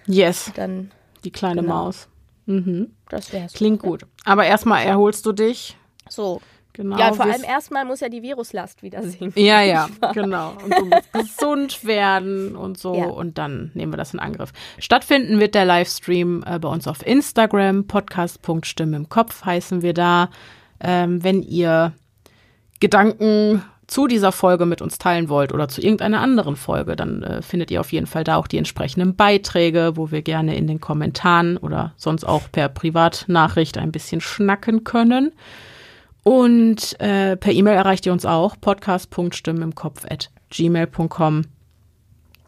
Yes, 0.07 0.51
Dann, 0.55 0.91
die 1.23 1.31
kleine 1.31 1.61
Genau. 1.61 1.73
Maus. 1.83 2.07
Mhm. 2.47 2.91
das 3.09 3.31
wär's. 3.31 3.53
Klingt 3.53 3.81
gut. 3.81 4.05
Aber 4.25 4.45
erstmal 4.45 4.83
erholst 4.85 5.25
du 5.25 5.33
dich. 5.33 5.77
So. 6.09 6.41
Genau. 6.79 6.97
Ja, 6.97 7.11
vor 7.11 7.25
allem 7.25 7.43
erstmal 7.43 7.83
muss 7.83 7.99
ja 7.99 8.07
die 8.07 8.21
Viruslast 8.21 8.83
wieder 8.83 9.03
sinken. 9.03 9.37
Ja, 9.37 9.61
ja, 9.63 9.89
genau. 10.13 10.53
Und 10.63 10.73
du 10.73 10.85
musst 10.85 11.11
gesund 11.11 11.83
werden 11.83 12.55
und 12.55 12.77
so. 12.77 12.95
Ja. 12.95 13.07
Und 13.07 13.37
dann 13.37 13.71
nehmen 13.73 13.91
wir 13.91 13.97
das 13.97 14.13
in 14.13 14.21
Angriff. 14.21 14.53
Stattfinden 14.77 15.41
wird 15.41 15.55
der 15.55 15.65
Livestream 15.65 16.41
äh, 16.47 16.57
bei 16.57 16.69
uns 16.69 16.87
auf 16.87 17.05
Instagram. 17.05 17.85
Podcast.stimme 17.85 18.95
im 18.95 19.09
Kopf 19.09 19.43
heißen 19.43 19.81
wir 19.81 19.93
da. 19.93 20.29
Ähm, 20.79 21.21
wenn 21.21 21.43
ihr 21.43 21.91
Gedanken 22.79 23.61
zu 23.87 24.07
dieser 24.07 24.31
Folge 24.31 24.65
mit 24.65 24.81
uns 24.81 24.99
teilen 24.99 25.27
wollt 25.27 25.51
oder 25.51 25.67
zu 25.67 25.81
irgendeiner 25.81 26.21
anderen 26.21 26.55
Folge, 26.55 26.95
dann 26.95 27.23
äh, 27.23 27.41
findet 27.41 27.71
ihr 27.71 27.81
auf 27.81 27.91
jeden 27.91 28.07
Fall 28.07 28.23
da 28.23 28.37
auch 28.37 28.47
die 28.47 28.57
entsprechenden 28.57 29.17
Beiträge, 29.17 29.91
wo 29.95 30.11
wir 30.11 30.21
gerne 30.21 30.55
in 30.55 30.65
den 30.65 30.79
Kommentaren 30.79 31.57
oder 31.57 31.91
sonst 31.97 32.23
auch 32.23 32.43
per 32.49 32.69
Privatnachricht 32.69 33.77
ein 33.77 33.91
bisschen 33.91 34.21
schnacken 34.21 34.85
können. 34.85 35.33
Und 36.23 36.99
äh, 36.99 37.37
per 37.37 37.53
E-Mail 37.53 37.75
erreicht 37.75 38.05
ihr 38.05 38.11
uns 38.11 38.25
auch 38.25 38.55
podcast.stimmen 38.59 39.61
im 39.61 39.75
Kopf 39.75 40.05
at 40.09 40.29
gmail.com. 40.49 41.45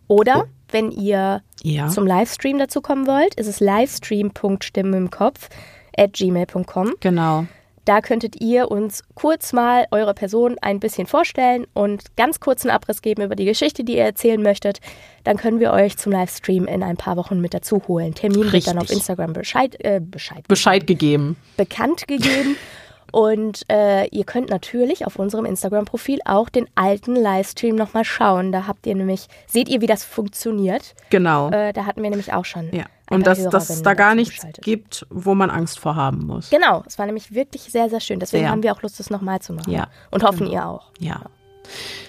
Oder 0.08 0.46
wenn 0.70 0.92
ihr 0.92 1.42
Ja. 1.64 1.88
zum 1.90 2.06
Livestream 2.06 2.58
dazu 2.60 2.82
kommen 2.82 3.08
wollt, 3.08 3.36
ist 3.36 3.48
es 3.48 3.60
livestream.stimme 3.60 4.98
im 4.98 5.10
Kopf 5.10 5.50
at 5.98 6.14
gmail.com. 6.14 6.94
Genau. 7.00 7.46
Da 7.86 8.00
könntet 8.02 8.40
ihr 8.40 8.70
uns 8.70 9.04
kurz 9.16 9.54
mal 9.54 9.88
eure 9.90 10.14
Person 10.14 10.56
ein 10.62 10.80
bisschen 10.80 11.08
vorstellen 11.08 11.66
und 11.74 12.16
ganz 12.16 12.40
kurzen 12.40 12.70
Abriss 12.70 13.02
geben 13.02 13.24
über 13.24 13.36
die 13.36 13.46
Geschichte, 13.46 13.84
die 13.84 13.94
ihr 13.98 14.04
erzählen 14.04 14.42
möchtet. 14.42 14.80
Dann 15.24 15.38
können 15.38 15.60
wir 15.60 15.72
euch 15.72 15.98
zum 15.98 16.12
Livestream 16.12 16.68
in 16.68 16.84
ein 16.84 16.96
paar 16.96 17.18
Wochen 17.18 17.42
mit 17.42 17.56
dazu 17.56 17.82
holen. 17.88 18.14
Termin 18.14 18.52
wird 18.52 18.68
dann 18.68 18.78
auf 18.78 18.84
Richtig. 18.84 18.98
Instagram 18.98 19.34
Bescheid, 19.34 19.76
äh, 19.84 20.00
Bescheid 20.00 20.48
Bescheid 20.48 20.86
gegeben. 20.86 21.38
bekannt 21.58 22.08
gegeben. 22.08 22.56
Und 23.12 23.64
äh, 23.70 24.08
ihr 24.08 24.24
könnt 24.24 24.50
natürlich 24.50 25.06
auf 25.06 25.18
unserem 25.18 25.46
Instagram-Profil 25.46 26.20
auch 26.26 26.50
den 26.50 26.68
alten 26.76 27.16
Livestream 27.16 27.76
nochmal 27.76 28.06
schauen. 28.06 28.52
Da 28.52 28.68
habt 28.68 28.88
ihr 28.88 28.96
nämlich, 28.96 29.28
seht 29.48 29.70
ihr, 29.70 29.82
wie 29.82 29.88
das 29.88 30.04
funktioniert. 30.04 30.96
Genau. 31.10 31.50
Äh, 31.50 31.74
da 31.74 31.86
hatten 31.86 32.02
wir 32.04 32.10
nämlich 32.10 32.34
auch 32.34 32.46
schon. 32.46 32.70
ja. 32.74 32.86
Und 33.10 33.28
dass 33.28 33.44
dass 33.50 33.70
es 33.70 33.82
da 33.82 33.94
gar 33.94 34.16
nichts 34.16 34.46
gibt, 34.62 35.06
wo 35.10 35.36
man 35.36 35.50
Angst 35.50 35.80
vor 35.82 35.98
haben 35.98 36.26
muss. 36.28 36.50
Genau, 36.50 36.82
es 36.88 36.98
war 36.98 37.06
nämlich 37.06 37.34
wirklich 37.36 37.64
sehr, 37.64 37.90
sehr 37.90 38.00
schön. 38.00 38.22
Deswegen 38.22 38.44
Sehr. 38.46 38.52
haben 38.52 38.64
wir 38.64 38.72
auch 38.72 38.82
Lust, 38.84 39.02
das 39.02 39.10
nochmal 39.10 39.42
zu 39.42 39.52
machen. 39.52 39.70
Ja. 39.70 39.90
Und 40.12 40.24
hoffen 40.24 40.48
ihr 40.48 40.66
auch. 40.66 40.92
Ja. 40.98 41.20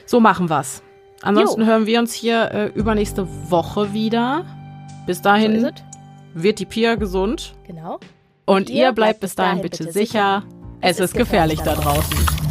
So 0.06 0.20
machen 0.20 0.48
wir's. 0.48 0.80
Ansonsten 1.22 1.62
Jo. 1.62 1.66
hören 1.66 1.86
wir 1.86 1.98
uns 1.98 2.12
hier 2.12 2.52
äh, 2.52 2.66
übernächste 2.68 3.26
Woche 3.50 3.92
wieder. 3.92 4.44
Bis 5.04 5.16
So 5.16 5.24
dahin 5.24 5.56
es. 5.64 5.72
wird 6.34 6.60
die 6.60 6.66
Pia 6.66 6.94
gesund. 6.94 7.56
Genau. 7.66 7.98
Und 8.44 8.70
ihr 8.70 8.92
bleibt 8.92 9.18
bis 9.18 9.34
dahin 9.34 9.60
bitte 9.60 9.90
sicher. 9.90 10.44
Es 10.84 10.98
ist 10.98 11.14
gefährlich 11.14 11.60
da 11.60 11.76
draußen. 11.76 12.41